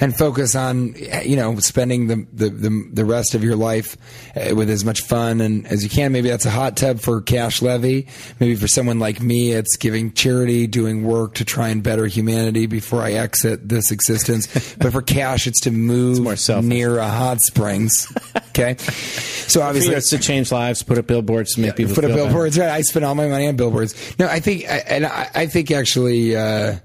and 0.00 0.16
focus 0.16 0.54
on 0.54 0.94
you 1.24 1.36
know 1.36 1.58
spending 1.58 2.06
the 2.06 2.26
the, 2.32 2.48
the, 2.50 2.88
the 2.92 3.04
rest 3.04 3.34
of 3.34 3.42
your 3.44 3.56
life 3.56 3.96
uh, 4.36 4.54
with 4.54 4.70
as 4.70 4.84
much 4.84 5.02
fun 5.02 5.40
and 5.40 5.66
as 5.66 5.82
you 5.82 5.90
can. 5.90 6.12
Maybe 6.12 6.28
that's 6.28 6.46
a 6.46 6.50
hot 6.50 6.76
tub 6.76 7.00
for 7.00 7.20
Cash 7.20 7.62
Levy. 7.62 8.06
Maybe 8.40 8.54
for 8.54 8.68
someone 8.68 8.98
like 8.98 9.20
me, 9.20 9.52
it's 9.52 9.76
giving 9.76 10.12
charity, 10.12 10.66
doing 10.66 11.04
work 11.04 11.34
to 11.34 11.44
try 11.44 11.68
and 11.68 11.82
better 11.82 12.06
humanity 12.06 12.66
before 12.66 13.02
I 13.02 13.12
exit 13.12 13.68
this 13.68 13.90
existence. 13.90 14.46
but 14.78 14.92
for 14.92 15.02
Cash, 15.02 15.46
it's 15.46 15.60
to 15.62 15.70
move 15.70 15.95
more 16.20 16.36
near 16.62 16.98
a 16.98 17.08
hot 17.08 17.40
springs. 17.40 18.12
Okay, 18.50 18.76
so 18.78 19.62
obviously 19.62 19.94
it's 19.94 20.10
to 20.10 20.18
change 20.18 20.50
lives, 20.52 20.82
put 20.82 20.98
up 20.98 21.06
billboards 21.06 21.54
to 21.54 21.60
make 21.60 21.76
people 21.76 21.94
put 21.94 22.04
up 22.04 22.10
better. 22.10 22.24
billboards. 22.24 22.58
Right, 22.58 22.70
I 22.70 22.80
spend 22.82 23.04
all 23.04 23.14
my 23.14 23.28
money 23.28 23.46
on 23.48 23.56
billboards. 23.56 23.94
No, 24.18 24.26
I 24.26 24.40
think, 24.40 24.64
I- 24.64 24.84
and 24.86 25.06
I, 25.06 25.30
I 25.34 25.46
think 25.46 25.70
actually, 25.70 26.34
uh, 26.36 26.76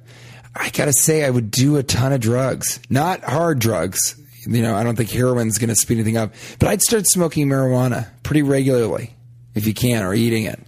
I 0.55 0.69
gotta 0.71 0.93
say, 0.93 1.23
I 1.25 1.29
would 1.29 1.49
do 1.51 1.77
a 1.77 1.83
ton 1.83 2.11
of 2.13 2.19
drugs, 2.21 2.79
not 2.89 3.23
hard 3.23 3.59
drugs. 3.59 4.15
You 4.47 4.63
know, 4.63 4.75
I 4.75 4.83
don't 4.83 4.95
think 4.95 5.09
heroin's 5.11 5.59
going 5.59 5.69
to 5.69 5.75
speed 5.75 5.95
anything 5.99 6.17
up, 6.17 6.33
but 6.57 6.67
I'd 6.67 6.81
start 6.81 7.05
smoking 7.07 7.47
marijuana 7.47 8.07
pretty 8.23 8.41
regularly 8.41 9.13
if 9.53 9.67
you 9.67 9.73
can, 9.75 10.03
or 10.03 10.15
eating 10.15 10.45
it. 10.45 10.59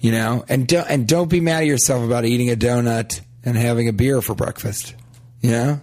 You 0.00 0.12
know, 0.12 0.44
and 0.48 0.68
don't 0.68 0.86
and 0.90 1.08
don't 1.08 1.28
be 1.30 1.40
mad 1.40 1.62
at 1.62 1.66
yourself 1.66 2.04
about 2.04 2.26
eating 2.26 2.50
a 2.50 2.54
donut 2.56 3.20
and 3.44 3.56
having 3.56 3.88
a 3.88 3.92
beer 3.94 4.20
for 4.20 4.34
breakfast. 4.34 4.94
You 5.40 5.50
know, 5.52 5.80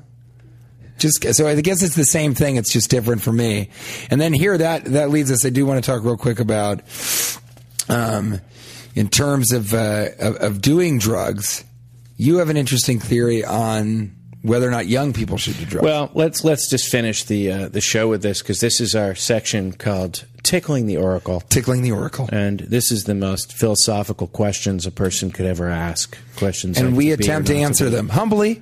just 1.00 1.34
so 1.36 1.48
I 1.48 1.60
guess 1.62 1.82
it's 1.82 1.96
the 1.96 2.06
same 2.06 2.36
thing. 2.36 2.58
It's 2.58 2.72
just 2.72 2.90
different 2.90 3.22
for 3.22 3.32
me. 3.32 3.70
And 4.10 4.20
then 4.20 4.34
here 4.34 4.58
that 4.58 4.86
that 4.86 5.10
leads 5.10 5.32
us. 5.32 5.46
I 5.46 5.50
do 5.50 5.66
want 5.66 5.84
to 5.84 5.92
talk 5.92 6.04
real 6.04 6.18
quick 6.18 6.40
about, 6.40 6.82
um, 7.88 8.42
in 8.96 9.08
terms 9.10 9.52
of, 9.52 9.74
uh, 9.74 10.10
of 10.20 10.36
of 10.38 10.62
doing 10.62 11.00
drugs. 11.00 11.64
You 12.18 12.38
have 12.38 12.50
an 12.50 12.58
interesting 12.58 13.00
theory 13.00 13.46
on 13.46 14.14
whether 14.42 14.68
or 14.68 14.72
not 14.72 14.88
young 14.88 15.14
people 15.14 15.38
should 15.38 15.58
do 15.58 15.66
drugs. 15.66 15.84
Well, 15.84 16.12
let's 16.14 16.44
let's 16.44 16.70
just 16.70 16.90
finish 16.90 17.24
the 17.24 17.52
uh, 17.52 17.70
the 17.70 17.82
show 17.82 18.08
with 18.08 18.22
this 18.22 18.42
because 18.42 18.60
this 18.60 18.80
is 18.80 18.96
our 18.96 19.16
section 19.16 19.74
called 19.74 20.26
"Tickling 20.44 20.86
the 20.86 20.98
Oracle," 20.98 21.42
tickling 21.50 21.82
the 21.82 21.92
oracle. 21.92 22.30
and 22.32 22.60
this 22.62 22.92
is 22.92 23.04
the 23.06 23.16
most 23.16 23.54
philosophical 23.54 24.28
questions 24.28 24.86
a 24.86 24.92
person 24.92 25.32
could 25.32 25.46
ever 25.46 25.70
ask. 25.70 26.18
Questions, 26.38 26.78
and 26.78 26.90
like 26.90 26.98
we 26.98 27.06
to 27.08 27.14
attempt 27.14 27.48
to 27.48 27.54
not 27.54 27.62
answer 27.62 27.86
be. 27.86 27.92
them 27.92 28.10
humbly. 28.10 28.62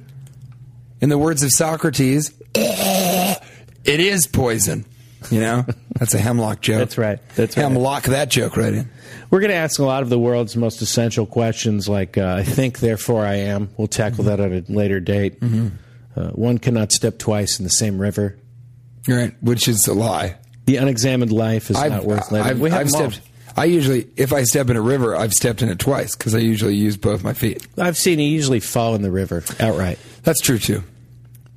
In 1.02 1.10
the 1.10 1.18
words 1.18 1.44
of 1.44 1.52
Socrates, 1.52 2.34
it 2.56 4.00
is 4.00 4.28
poison. 4.28 4.86
You 5.32 5.42
know, 5.42 5.66
that's 5.94 6.14
a 6.14 6.20
hemlock 6.20 6.62
joke. 6.62 6.80
That's 6.80 6.98
right. 6.98 7.20
That's 7.36 7.58
right. 7.58 7.64
Hemlock 7.64 8.04
that 8.04 8.30
joke 8.30 8.56
right 8.56 8.74
in. 8.74 8.90
We're 9.30 9.40
going 9.40 9.50
to 9.50 9.58
ask 9.58 9.80
a 9.80 9.84
lot 9.84 10.04
of 10.04 10.10
the 10.10 10.20
world's 10.20 10.56
most 10.56 10.82
essential 10.82 11.26
questions, 11.26 11.90
like 11.90 12.18
uh, 12.18 12.36
"I 12.40 12.44
think, 12.44 12.80
therefore 12.80 13.26
I 13.26 13.36
am." 13.36 13.70
We'll 13.78 13.88
tackle 13.88 14.26
that 14.26 14.40
at 14.40 14.52
a 14.52 14.64
later 14.72 15.00
date. 15.00 15.42
Mm-hmm. 15.42 15.68
Uh, 16.16 16.30
one 16.30 16.60
cannot 16.60 16.92
step 16.92 17.18
twice 17.18 17.60
in 17.60 17.64
the 17.64 17.70
same 17.70 18.00
river. 18.00 18.38
Right, 19.08 19.34
which 19.42 19.68
is 19.68 19.88
a 19.88 19.94
lie. 19.94 20.38
The 20.66 20.78
unexamined 20.78 21.32
life 21.32 21.70
is 21.70 21.82
not 21.82 22.06
worth 22.06 22.32
living. 22.32 22.48
I've, 22.48 22.60
we 22.60 22.70
have 22.70 22.82
I've 22.82 22.90
stepped. 22.90 23.22
I 23.56 23.66
usually, 23.66 24.08
if 24.18 24.34
I 24.34 24.44
step 24.44 24.70
in 24.70 24.76
a 24.76 24.82
river, 24.82 25.16
I've 25.16 25.34
stepped 25.34 25.62
in 25.62 25.70
it 25.70 25.80
twice 25.80 26.16
because 26.16 26.36
I 26.36 26.40
usually 26.40 26.76
use 26.76 26.96
both 26.96 27.24
my 27.24 27.34
feet. 27.34 27.66
I've 27.78 27.98
seen 27.98 28.20
you 28.20 28.28
usually 28.28 28.60
fall 28.60 28.94
in 28.94 29.02
the 29.02 29.10
river 29.10 29.44
outright. 29.60 29.98
That's 30.28 30.42
true 30.42 30.60
too. 30.60 30.84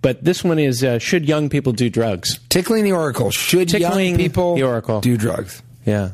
But 0.00 0.22
this 0.22 0.44
one 0.44 0.60
is: 0.60 0.84
uh, 0.84 1.00
Should 1.00 1.26
young 1.26 1.48
people 1.48 1.72
do 1.72 1.90
drugs? 1.90 2.38
Tickling 2.50 2.84
the 2.84 2.92
oracle. 2.92 3.32
Should 3.32 3.68
Tickling 3.68 4.10
young 4.10 4.16
people 4.16 4.54
the 4.54 4.62
oracle. 4.62 5.00
do 5.00 5.16
drugs? 5.16 5.60
Yeah. 5.84 6.10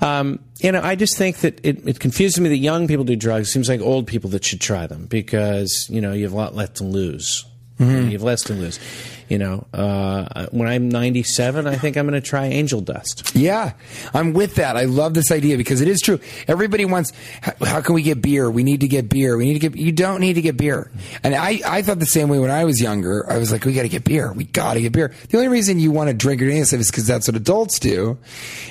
Um, 0.00 0.38
you 0.60 0.72
know, 0.72 0.80
I 0.80 0.94
just 0.94 1.18
think 1.18 1.40
that 1.40 1.62
it, 1.62 1.86
it 1.86 2.00
confuses 2.00 2.40
me 2.40 2.48
that 2.48 2.56
young 2.56 2.88
people 2.88 3.04
do 3.04 3.14
drugs. 3.14 3.48
It 3.48 3.52
seems 3.52 3.68
like 3.68 3.82
old 3.82 4.06
people 4.06 4.30
that 4.30 4.42
should 4.42 4.62
try 4.62 4.86
them 4.86 5.04
because 5.04 5.86
you 5.90 6.00
know 6.00 6.14
you 6.14 6.24
have 6.24 6.32
a 6.32 6.36
lot 6.36 6.54
left 6.54 6.76
to 6.76 6.84
lose. 6.84 7.44
You 7.78 8.10
have 8.12 8.22
less 8.22 8.42
to 8.44 8.54
lose. 8.54 8.80
You 9.28 9.38
know, 9.38 9.66
uh, 9.74 10.46
when 10.50 10.68
I'm 10.68 10.88
97, 10.88 11.66
I 11.66 11.76
think 11.76 11.96
I'm 11.96 12.06
going 12.08 12.20
to 12.20 12.26
try 12.26 12.46
angel 12.46 12.80
dust. 12.80 13.32
Yeah, 13.34 13.74
I'm 14.14 14.32
with 14.32 14.54
that. 14.54 14.76
I 14.76 14.84
love 14.84 15.12
this 15.12 15.30
idea 15.30 15.58
because 15.58 15.80
it 15.82 15.88
is 15.88 16.00
true. 16.00 16.18
Everybody 16.46 16.86
wants, 16.86 17.12
how, 17.42 17.52
how 17.64 17.80
can 17.82 17.94
we 17.94 18.02
get 18.02 18.22
beer? 18.22 18.50
We 18.50 18.62
need 18.62 18.80
to 18.80 18.88
get 18.88 19.08
beer. 19.08 19.36
We 19.36 19.44
need 19.44 19.60
to 19.60 19.68
get, 19.68 19.76
you 19.76 19.92
don't 19.92 20.20
need 20.20 20.34
to 20.34 20.42
get 20.42 20.56
beer. 20.56 20.90
And 21.22 21.34
I, 21.34 21.60
I 21.66 21.82
thought 21.82 21.98
the 21.98 22.06
same 22.06 22.28
way 22.28 22.38
when 22.38 22.50
I 22.50 22.64
was 22.64 22.80
younger. 22.80 23.30
I 23.30 23.36
was 23.36 23.52
like, 23.52 23.64
we 23.64 23.74
got 23.74 23.82
to 23.82 23.88
get 23.88 24.04
beer. 24.04 24.32
We 24.32 24.44
got 24.44 24.74
to 24.74 24.80
get 24.80 24.92
beer. 24.92 25.12
The 25.28 25.36
only 25.36 25.48
reason 25.48 25.78
you 25.78 25.90
want 25.90 26.08
to 26.08 26.14
drink 26.14 26.40
or 26.40 26.46
anything 26.46 26.80
is 26.80 26.90
because 26.90 27.06
that's 27.06 27.28
what 27.28 27.36
adults 27.36 27.78
do. 27.78 28.16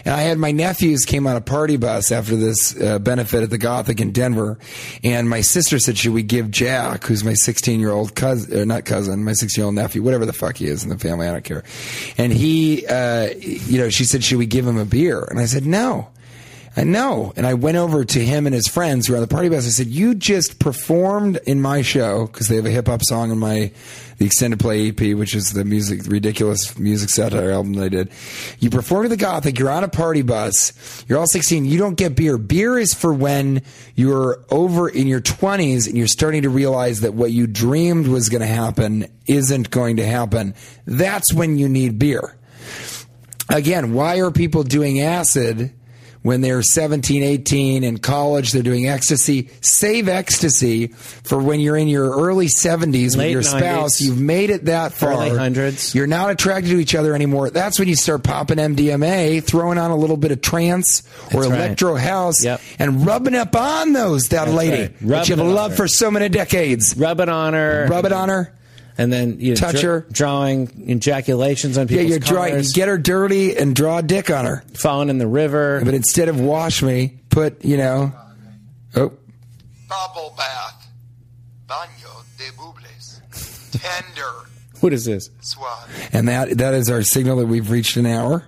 And 0.05 0.16
I 0.16 0.22
had 0.22 0.39
my 0.39 0.51
nephews 0.51 1.05
came 1.05 1.28
on 1.28 1.36
a 1.36 1.41
party 1.41 1.78
bus 1.78 2.12
after 2.12 2.36
this 2.36 2.80
uh, 2.82 2.97
benefit 2.99 3.43
at 3.43 3.51
the 3.51 3.58
Gothic 3.60 4.01
in 4.01 4.12
Denver. 4.12 4.58
And 5.03 5.30
my 5.30 5.41
sister 5.41 5.78
said, 5.78 5.97
should 5.97 6.14
we 6.14 6.24
give 6.24 6.49
Jack, 6.49 7.03
who's 7.03 7.24
my 7.24 7.36
16 7.36 7.80
year 7.80 7.91
old 7.91 8.16
cousin, 8.16 8.60
or 8.60 8.66
not 8.66 8.86
cousin, 8.86 9.24
my 9.24 9.34
16 9.34 9.62
year 9.62 9.66
old 9.66 9.76
nephew, 9.76 10.01
whatever 10.01 10.26
the 10.26 10.34
fuck 10.34 10.47
he 10.56 10.68
is 10.68 10.84
in 10.84 10.89
the 10.89 10.98
family, 10.98 11.28
I 11.28 11.32
don't 11.34 11.43
care. 11.43 11.66
And 12.18 12.32
he, 12.32 12.86
uh, 12.88 13.30
you 13.36 13.80
know, 13.80 13.89
she 13.89 14.06
said, 14.06 14.24
should 14.24 14.38
we 14.38 14.45
give 14.45 14.66
him 14.66 14.78
a 14.78 14.86
beer? 14.86 15.22
And 15.24 15.39
I 15.39 15.45
said, 15.45 15.66
no. 15.66 16.08
I 16.78 16.84
know. 16.84 17.34
And 17.36 17.48
I 17.48 17.56
went 17.56 17.76
over 17.78 18.06
to 18.06 18.24
him 18.24 18.46
and 18.46 18.54
his 18.54 18.68
friends 18.68 19.08
who 19.08 19.14
were 19.14 19.18
on 19.18 19.22
the 19.22 19.28
party 19.28 19.50
bus. 19.50 19.66
I 19.66 19.70
said, 19.70 19.88
You 19.88 20.14
just 20.14 20.60
performed 20.60 21.40
in 21.48 21.60
my 21.60 21.82
show 21.82 22.28
because 22.28 22.50
they 22.50 22.56
have 22.56 22.68
a 22.68 22.70
hip 22.70 22.86
hop 22.86 23.02
song 23.04 23.32
in 23.32 23.40
my 23.40 23.72
the 24.20 24.26
extended 24.28 24.60
play 24.60 24.90
EP, 24.90 25.16
which 25.18 25.34
is 25.34 25.54
the 25.54 25.66
music 25.66 26.06
ridiculous 26.06 26.78
music 26.78 27.10
satire 27.10 27.52
album 27.52 27.74
that 27.74 27.86
I 27.86 27.90
did. 27.90 28.12
You 28.60 28.70
performed 28.70 29.06
at 29.06 29.10
the 29.10 29.18
Gothic. 29.18 29.58
You're 29.58 29.72
on 29.72 29.84
a 29.84 29.88
party 29.88 30.22
bus. 30.22 31.04
You're 31.08 31.18
all 31.18 31.26
16. 31.26 31.66
You 31.66 31.80
don't 31.80 31.96
get 31.96 32.16
beer. 32.16 32.38
Beer 32.38 32.78
is 32.78 32.94
for 32.94 33.12
when 33.12 33.64
you're 33.96 34.44
over 34.52 34.88
in 34.88 35.08
your 35.08 35.22
20s 35.22 35.88
and 35.88 35.98
you're 35.98 36.08
starting 36.08 36.44
to 36.44 36.50
realize 36.50 37.02
that 37.02 37.16
what 37.16 37.32
you 37.32 37.48
dreamed 37.48 38.08
was 38.08 38.30
going 38.30 38.42
to 38.42 38.48
happen 38.48 39.08
isn't 39.26 39.72
going 39.72 39.98
to 39.98 40.06
happen. 40.06 40.54
That's 40.86 41.34
when 41.34 41.58
you 41.58 41.68
need 41.68 41.98
beer 41.98 42.36
again, 43.50 43.94
why 43.94 44.20
are 44.20 44.32
people 44.32 44.64
doing 44.64 45.00
acid 45.00 45.72
when 46.28 46.42
they're 46.42 46.62
17, 46.62 47.24
18 47.24 47.84
in 47.84 47.98
college? 48.00 48.52
They're 48.52 48.62
doing 48.62 48.88
ecstasy. 48.88 49.50
Save 49.62 50.10
ecstasy 50.10 50.88
for 50.88 51.42
when 51.42 51.60
you're 51.60 51.78
in 51.78 51.88
your 51.88 52.12
early 52.20 52.48
70s 52.48 52.92
with 53.12 53.16
Late 53.18 53.32
your 53.32 53.42
90s. 53.42 53.46
spouse. 53.58 54.02
You've 54.02 54.20
made 54.20 54.50
it 54.50 54.66
that 54.66 54.92
far. 54.92 55.12
Early 55.14 55.30
hundreds. 55.38 55.96
You're 55.96 56.06
not 56.08 56.30
attracted 56.32 56.70
to 56.72 56.80
each 56.80 56.94
other 56.96 57.16
anymore. 57.16 57.50
That's 57.50 57.80
when 57.80 57.88
you 57.88 57.96
start 57.96 58.24
popping 58.24 58.58
MDMA, 58.58 59.44
throwing 59.44 59.78
on 59.78 59.92
a 59.92 59.96
little 59.96 60.18
bit 60.18 60.32
of 60.32 60.42
trance 60.42 61.02
or 61.34 61.42
That's 61.44 61.48
right. 61.52 61.58
electro 61.66 61.96
house, 61.96 62.44
Yep. 62.44 62.62
and 62.80 63.06
rubbing 63.06 63.36
up 63.36 63.56
on 63.56 63.94
those 63.94 64.30
that 64.30 64.50
lady 64.50 64.82
right. 64.82 65.00
that 65.00 65.30
you've 65.30 65.40
Rubbing 65.40 65.40
it 65.40 65.50
on 65.50 65.56
loved 65.56 65.78
for 65.78 65.88
so 65.88 66.12
many 66.12 66.28
decades. 66.30 66.96
Rub 66.98 67.20
it 67.22 67.30
on 67.30 67.54
her. 67.54 67.88
Rub 67.90 68.06
it 68.06 68.12
on 68.12 68.30
her. 68.30 68.52
And 68.98 69.14
then 69.14 69.39
you 69.39 69.50
know, 69.50 69.56
Touch 69.56 69.82
dr- 69.82 69.84
her. 69.84 70.08
Drawing 70.12 70.89
ejaculations 70.89 71.78
on 71.78 71.88
people. 71.88 72.04
Yeah, 72.04 72.10
you're 72.10 72.20
dry. 72.20 72.48
You 72.58 72.74
get 72.74 72.88
her 72.88 72.98
dirty 72.98 73.56
and 73.56 73.76
draw 73.76 74.00
a 74.00 74.04
dick 74.04 74.32
on 74.32 74.45
her. 74.45 74.64
falling 74.74 75.10
in 75.10 75.20
the 75.20 75.28
river. 75.28 75.82
But 75.86 75.93
instead 75.93 76.30
of 76.30 76.39
wash 76.39 76.82
me, 76.82 77.20
put, 77.30 77.64
you 77.64 77.78
know, 77.78 78.12
oh, 78.95 79.14
Bubble 79.88 80.34
bath. 80.36 80.88
Baño 81.68 82.24
de 82.38 82.52
bubles. 82.58 83.22
Tender. 83.72 84.50
What 84.82 84.93
is 84.93 85.06
this? 85.06 85.30
Suave. 85.41 86.10
and 86.14 86.28
that 86.28 86.58
that 86.58 86.74
is 86.74 86.89
our 86.89 87.04
signal 87.04 87.38
that 87.38 87.48
we've 87.48 87.70
reached 87.70 87.98
an 87.98 88.06
hour. 88.06 88.45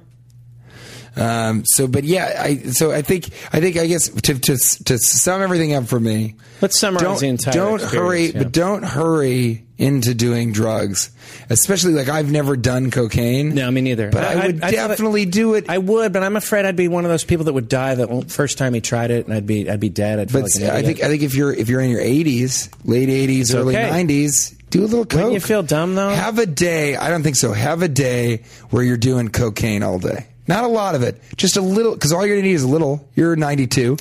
Um, 1.16 1.64
so, 1.66 1.88
but 1.88 2.04
yeah, 2.04 2.40
I 2.40 2.58
so 2.70 2.92
I 2.92 3.02
think 3.02 3.30
I 3.52 3.60
think 3.60 3.78
I 3.78 3.88
guess 3.88 4.10
to 4.10 4.40
to 4.40 4.58
to 4.86 4.98
sum 4.98 5.42
everything 5.42 5.74
up 5.74 5.88
for 5.88 6.00
me. 6.00 6.36
Let's 6.62 6.80
summarize 6.80 7.04
don't, 7.04 7.20
the 7.20 7.28
entire 7.28 7.54
Don't 7.54 7.82
hurry, 7.82 8.28
yeah. 8.28 8.44
but 8.44 8.52
don't 8.52 8.84
hurry 8.84 9.66
into 9.80 10.14
doing 10.14 10.52
drugs, 10.52 11.10
especially 11.50 11.94
like 11.94 12.10
I've 12.10 12.30
never 12.30 12.56
done 12.58 12.92
cocaine. 12.92 13.56
No, 13.56 13.72
me 13.72 13.80
neither. 13.82 14.12
But 14.12 14.24
I, 14.26 14.36
would 14.36 14.62
I 14.64 14.70
feel 14.72 14.80
like- 14.82 14.90
definitely 14.90 15.26
do 15.26 15.54
it. 15.56 15.70
I 15.70 15.78
would, 15.78 16.12
but 16.14 16.22
I'm 16.22 16.36
afraid 16.36 16.66
I'd 16.66 16.76
be 16.76 16.90
one 16.90 17.06
of 17.06 17.10
those 17.10 17.24
people 17.24 17.46
that 17.46 17.54
would 17.54 17.70
die 17.70 17.96
the 17.96 18.26
first 18.28 18.58
time 18.58 18.74
he 18.74 18.82
tried 18.82 19.10
it, 19.10 19.26
and 19.26 19.34
I'd 19.34 19.48
be 19.48 19.70
I'd 19.70 19.80
be 19.80 19.90
dead. 19.90 20.20
I'd 20.20 20.30
feel 20.32 20.42
but 20.42 20.52
like 20.54 20.70
I 20.70 20.82
think 20.84 21.02
I 21.02 21.08
think 21.08 21.24
if 21.24 21.34
you're 21.34 21.54
if 21.54 21.70
you're 21.70 21.80
in 21.82 21.90
your 21.90 22.02
80s, 22.02 22.70
late 22.84 23.10
80s, 23.10 23.56
early 23.56 23.76
okay. 23.78 23.90
90s, 23.90 24.56
do 24.70 24.82
a 24.82 24.86
little 24.86 25.06
coke. 25.06 25.14
Wouldn't 25.16 25.34
you 25.34 25.40
feel 25.40 25.64
dumb, 25.64 25.96
though? 25.96 26.10
Have 26.10 26.38
a 26.40 26.46
day. 26.46 26.98
I 26.98 27.10
don't 27.10 27.24
think 27.24 27.38
so. 27.38 27.54
Have 27.54 27.82
a 27.82 27.88
day 27.88 28.44
where 28.72 28.84
you're 28.84 28.98
doing 28.98 29.30
cocaine 29.30 29.82
all 29.82 29.98
day. 29.98 30.28
Not 30.48 30.66
a 30.66 30.68
lot 30.68 30.96
of 30.96 31.04
it, 31.04 31.22
just 31.38 31.56
a 31.58 31.62
little. 31.62 31.94
Because 31.94 32.12
all 32.12 32.26
you're 32.26 32.36
gonna 32.36 32.48
need 32.48 32.56
is 32.56 32.64
a 32.64 32.68
little. 32.68 33.08
You're 33.16 33.36
92. 33.38 33.96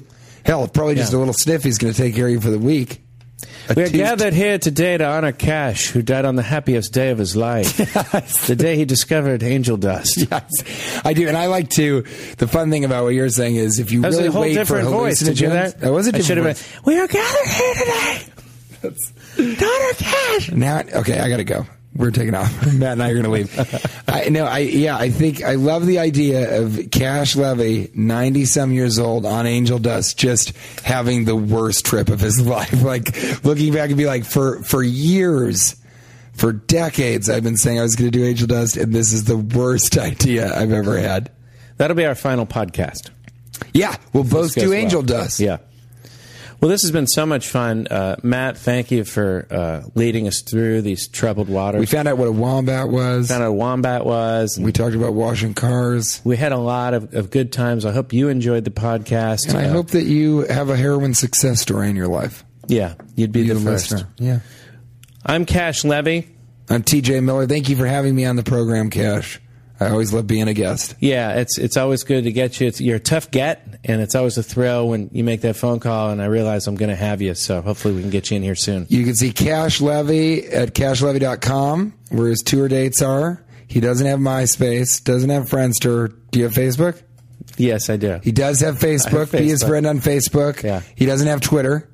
Hell, 0.45 0.67
probably 0.67 0.97
just 0.97 1.13
Yeah. 1.13 1.19
a 1.19 1.21
little 1.21 1.35
sniff. 1.35 1.63
He's 1.63 1.79
gonna 1.79 1.93
take 1.93 2.15
care 2.17 2.27
of 2.27 2.33
you 2.33 2.41
for 2.41 2.51
the 2.51 2.59
week. 2.59 3.01
We 3.77 3.83
are 3.83 3.89
gathered 3.89 4.33
here 4.33 4.59
today 4.59 4.97
to 4.97 5.05
honor 5.05 5.33
Cash, 5.33 5.89
who 5.89 6.01
died 6.01 6.25
on 6.25 6.37
the 6.37 6.43
happiest 6.43 6.93
day 6.93 7.11
of 7.11 7.19
his 7.19 7.37
life, 7.37 7.77
the 8.47 8.57
day 8.57 8.77
he 8.77 8.85
discovered 8.85 9.43
angel 9.43 9.77
dust. 9.77 10.27
Yes, 10.31 11.03
I 11.05 11.13
do, 11.13 11.29
and 11.29 11.37
I 11.37 11.47
like 11.47 11.69
to. 11.71 12.03
The 12.39 12.49
fun 12.49 12.71
thing 12.71 12.85
about 12.85 13.05
what 13.05 13.11
you're 13.11 13.29
saying 13.29 13.57
is, 13.57 13.79
if 13.79 13.93
you 13.93 14.01
That 14.01 14.09
was 14.09 14.17
really 14.17 14.29
a 14.29 14.33
whole 14.33 14.43
wait 14.43 14.55
different 14.55 14.87
for 14.87 14.91
voice. 14.93 15.21
Did 15.21 15.39
you 15.39 15.49
hear 15.49 15.57
that? 15.57 15.81
That 15.81 15.93
was 15.93 16.07
a 16.07 16.13
different 16.13 16.45
have 16.45 16.57
voice. 16.57 16.73
been. 16.73 16.83
We 16.85 16.99
are 16.99 17.07
gathered 17.07 17.47
here 17.47 17.75
today. 17.75 18.33
Daughter 19.55 19.95
Cash. 19.99 20.51
Now, 20.53 20.83
okay, 21.01 21.19
I 21.21 21.29
gotta 21.29 21.45
go. 21.45 21.67
We're 21.99 22.13
taking 22.13 22.35
off. 22.37 22.65
Matt 22.75 22.93
and 22.93 23.03
I 23.03 23.11
are 23.11 23.17
gonna 23.17 23.29
leave. 23.29 24.05
I 24.09 24.29
no, 24.29 24.47
I 24.47 24.59
yeah, 24.59 24.97
I 24.97 25.11
think 25.11 25.43
I 25.43 25.57
love 25.57 25.85
the 25.85 25.99
idea 25.99 26.61
of 26.61 26.91
Cash 26.93 27.35
Levy, 27.35 27.91
ninety 27.93 28.45
some 28.45 28.71
years 28.73 29.01
old, 29.01 29.27
on 29.27 29.47
Angel 29.47 29.81
Dust, 29.81 30.17
just 30.17 30.57
having 30.85 31.25
the 31.25 31.35
worst 31.35 31.85
trip 31.85 32.09
of 32.09 32.21
his 32.21 32.41
life. 32.47 32.83
Like 32.85 33.45
looking 33.45 33.75
back 33.75 33.89
and 33.91 33.99
be 33.99 34.07
like, 34.07 34.25
for 34.25 34.63
for 34.63 34.81
years, 34.81 35.75
for 36.35 36.53
decades, 36.53 37.29
I've 37.29 37.43
been 37.43 37.57
saying 37.57 37.81
I 37.81 37.83
was 37.83 37.97
gonna 37.97 38.13
do 38.13 38.25
Angel 38.25 38.47
Dust, 38.47 38.77
and 38.77 38.95
this 38.95 39.13
is 39.13 39.25
the 39.25 39.37
worst 39.37 39.99
idea 39.99 40.57
I've 40.57 40.71
ever 40.73 40.99
had. 40.99 41.33
That'll 41.79 41.97
be 41.97 42.07
our 42.07 42.15
final 42.15 42.47
podcast. 42.47 43.11
Yeah, 43.75 43.97
we'll 44.13 44.23
both 44.23 44.55
do 44.55 44.69
well. 44.71 44.79
Angel 44.79 45.03
Dust. 45.03 45.41
Yeah. 45.41 45.59
Well, 46.61 46.69
this 46.69 46.83
has 46.83 46.91
been 46.91 47.07
so 47.07 47.25
much 47.25 47.47
fun, 47.49 47.87
uh, 47.87 48.17
Matt. 48.25 48.59
Thank 48.59 48.91
you 48.91 49.05
for 49.05 49.47
uh, 49.49 49.83
leading 49.95 50.27
us 50.27 50.43
through 50.43 50.83
these 50.83 51.07
troubled 51.07 51.49
waters. 51.49 51.79
We 51.79 51.87
found 51.87 52.09
out 52.09 52.19
what 52.19 52.27
a 52.27 52.33
wombat 52.33 52.89
was. 52.89 53.29
found 53.29 53.45
out 53.45 53.51
what 53.51 53.55
a 53.55 53.59
wombat 53.59 54.05
was. 54.05 54.59
We 54.61 54.73
talked 54.73 54.97
about 54.97 55.15
washing 55.15 55.55
cars. 55.55 56.21
we 56.25 56.37
had 56.37 56.51
a 56.51 56.59
lot 56.59 56.95
of, 56.95 57.15
of 57.15 57.31
good 57.31 57.53
times. 57.53 57.85
I 57.85 57.93
hope 57.93 58.13
you 58.13 58.29
enjoyed 58.29 58.65
the 58.65 58.73
podcast. 58.73 59.49
And 59.49 59.57
I 59.57 59.67
Uh, 59.67 59.71
hope 59.71 59.91
that 59.93 60.03
you 60.05 60.41
have 60.49 60.69
a 60.69 60.77
heroin 60.77 61.15
success 61.15 61.61
story 61.61 61.91
in 61.91 61.95
your 61.97 62.09
life. 62.09 62.45
yeah, 62.67 62.95
you'd 63.15 63.31
be 63.31 63.43
You 63.43 63.55
the 63.55 63.61
the 63.61 63.61
first. 63.71 63.93
listener. 63.93 64.09
Yeah. 64.19 64.41
I'm 65.25 65.45
Cash 65.45 65.85
Levy. 65.85 66.29
I'm 66.69 66.83
TJ 66.83 67.23
Miller. 67.23 67.47
Thank 67.47 67.69
you 67.69 67.77
for 67.77 67.87
having 67.87 68.15
me 68.17 68.25
on 68.25 68.35
the 68.37 68.43
program, 68.43 68.91
Cash. 68.91 69.41
I 69.81 69.91
always 69.91 70.13
love 70.13 70.27
being 70.27 70.49
a 70.49 70.55
guest. 70.55 70.95
Yeah, 70.99 71.35
it's 71.35 71.57
it's 71.57 71.77
always 71.77 72.03
good 72.03 72.25
to 72.25 72.33
get 72.33 72.61
you. 72.61 72.67
It's, 72.67 72.81
you're 72.81 72.97
a 72.97 73.01
tough 73.01 73.31
get, 73.31 73.79
and 73.85 74.01
it's 74.01 74.15
always 74.15 74.37
a 74.37 74.43
thrill 74.43 74.89
when 74.89 75.11
you 75.13 75.23
make 75.23 75.43
that 75.43 75.57
phone 75.57 75.79
call. 75.79 76.11
And 76.11 76.21
I 76.21 76.27
realize 76.27 76.67
I'm 76.67 76.75
going 76.75 76.91
to 76.91 76.97
have 76.97 77.23
you, 77.23 77.35
so 77.35 77.63
hopefully 77.63 77.95
we 77.95 78.01
can 78.01 78.11
get 78.11 78.31
you 78.31 78.37
in 78.37 78.43
here 78.43 78.57
soon. 78.57 78.87
You 78.89 79.05
can 79.05 79.15
see 79.15 79.33
Cash 79.33 79.81
Levy 79.81 80.47
at 80.47 80.75
cashlevy.com, 80.75 81.95
where 82.11 82.29
his 82.29 82.41
tour 82.41 82.69
dates 82.69 83.03
are. 83.03 83.45
He 83.69 83.81
doesn't 83.81 84.07
have 84.07 84.19
MySpace, 84.19 85.05
doesn't 85.05 85.31
have 85.31 85.45
Friendster. 85.45 86.15
Do 86.31 86.39
you 86.39 86.47
have 86.47 86.55
Facebook? 86.55 87.03
Yes, 87.57 87.91
I 87.91 87.97
do. 87.97 88.21
He 88.23 88.33
does 88.33 88.61
have 88.61 88.79
Facebook. 88.79 89.33
Be 89.33 89.49
his 89.49 89.63
Facebook. 89.63 89.69
friend 89.69 89.87
on 89.87 89.99
Facebook. 90.01 90.63
Yeah. 90.63 90.83
He 90.97 91.07
doesn't 91.07 91.27
have 91.27 91.41
Twitter. 91.41 91.89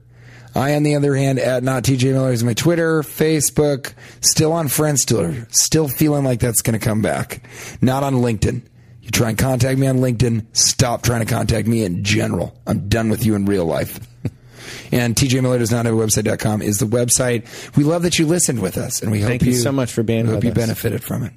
I, 0.54 0.74
on 0.74 0.82
the 0.84 0.94
other 0.94 1.14
hand, 1.14 1.38
at 1.38 1.62
not 1.62 1.82
TJ 1.82 2.12
Miller 2.12 2.32
is 2.32 2.44
my 2.44 2.54
Twitter, 2.54 3.02
Facebook, 3.02 3.92
still 4.20 4.52
on 4.52 4.68
Friendster, 4.68 5.52
still 5.52 5.88
feeling 5.88 6.24
like 6.24 6.40
that's 6.40 6.62
going 6.62 6.78
to 6.78 6.84
come 6.84 7.02
back. 7.02 7.42
Not 7.80 8.04
on 8.04 8.14
LinkedIn. 8.14 8.62
You 9.02 9.10
try 9.10 9.28
and 9.30 9.38
contact 9.38 9.78
me 9.78 9.86
on 9.86 9.98
LinkedIn, 9.98 10.46
stop 10.56 11.02
trying 11.02 11.20
to 11.20 11.26
contact 11.26 11.68
me 11.68 11.84
in 11.84 12.04
general. 12.04 12.56
I'm 12.66 12.88
done 12.88 13.10
with 13.10 13.26
you 13.26 13.34
in 13.34 13.44
real 13.44 13.66
life. 13.66 14.00
and 14.92 15.14
TJ 15.14 15.42
Miller 15.42 15.58
does 15.58 15.70
not 15.70 15.84
have 15.84 15.94
a 15.94 15.98
website.com 15.98 16.62
is 16.62 16.78
the 16.78 16.86
website. 16.86 17.76
We 17.76 17.84
love 17.84 18.02
that 18.04 18.18
you 18.18 18.26
listened 18.26 18.62
with 18.62 18.78
us 18.78 19.02
and 19.02 19.10
we 19.12 19.20
hope 19.20 19.28
Thank 19.28 19.42
you 19.42 19.52
so 19.52 19.72
much 19.72 19.92
for 19.92 20.02
being 20.02 20.24
hope 20.26 20.42
you 20.42 20.50
us. 20.50 20.56
benefited 20.56 21.02
from 21.04 21.24
it. 21.24 21.32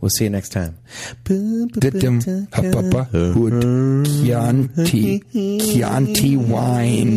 We'll 0.00 0.10
see 0.10 0.24
you 0.24 0.30
next 0.30 0.50
time. 0.50 0.78
Didim, 1.24 2.48
hapapa, 2.48 3.06
hood, 3.08 4.06
Chianti, 4.06 5.20
Chianti 5.60 6.36
wine. 6.38 7.10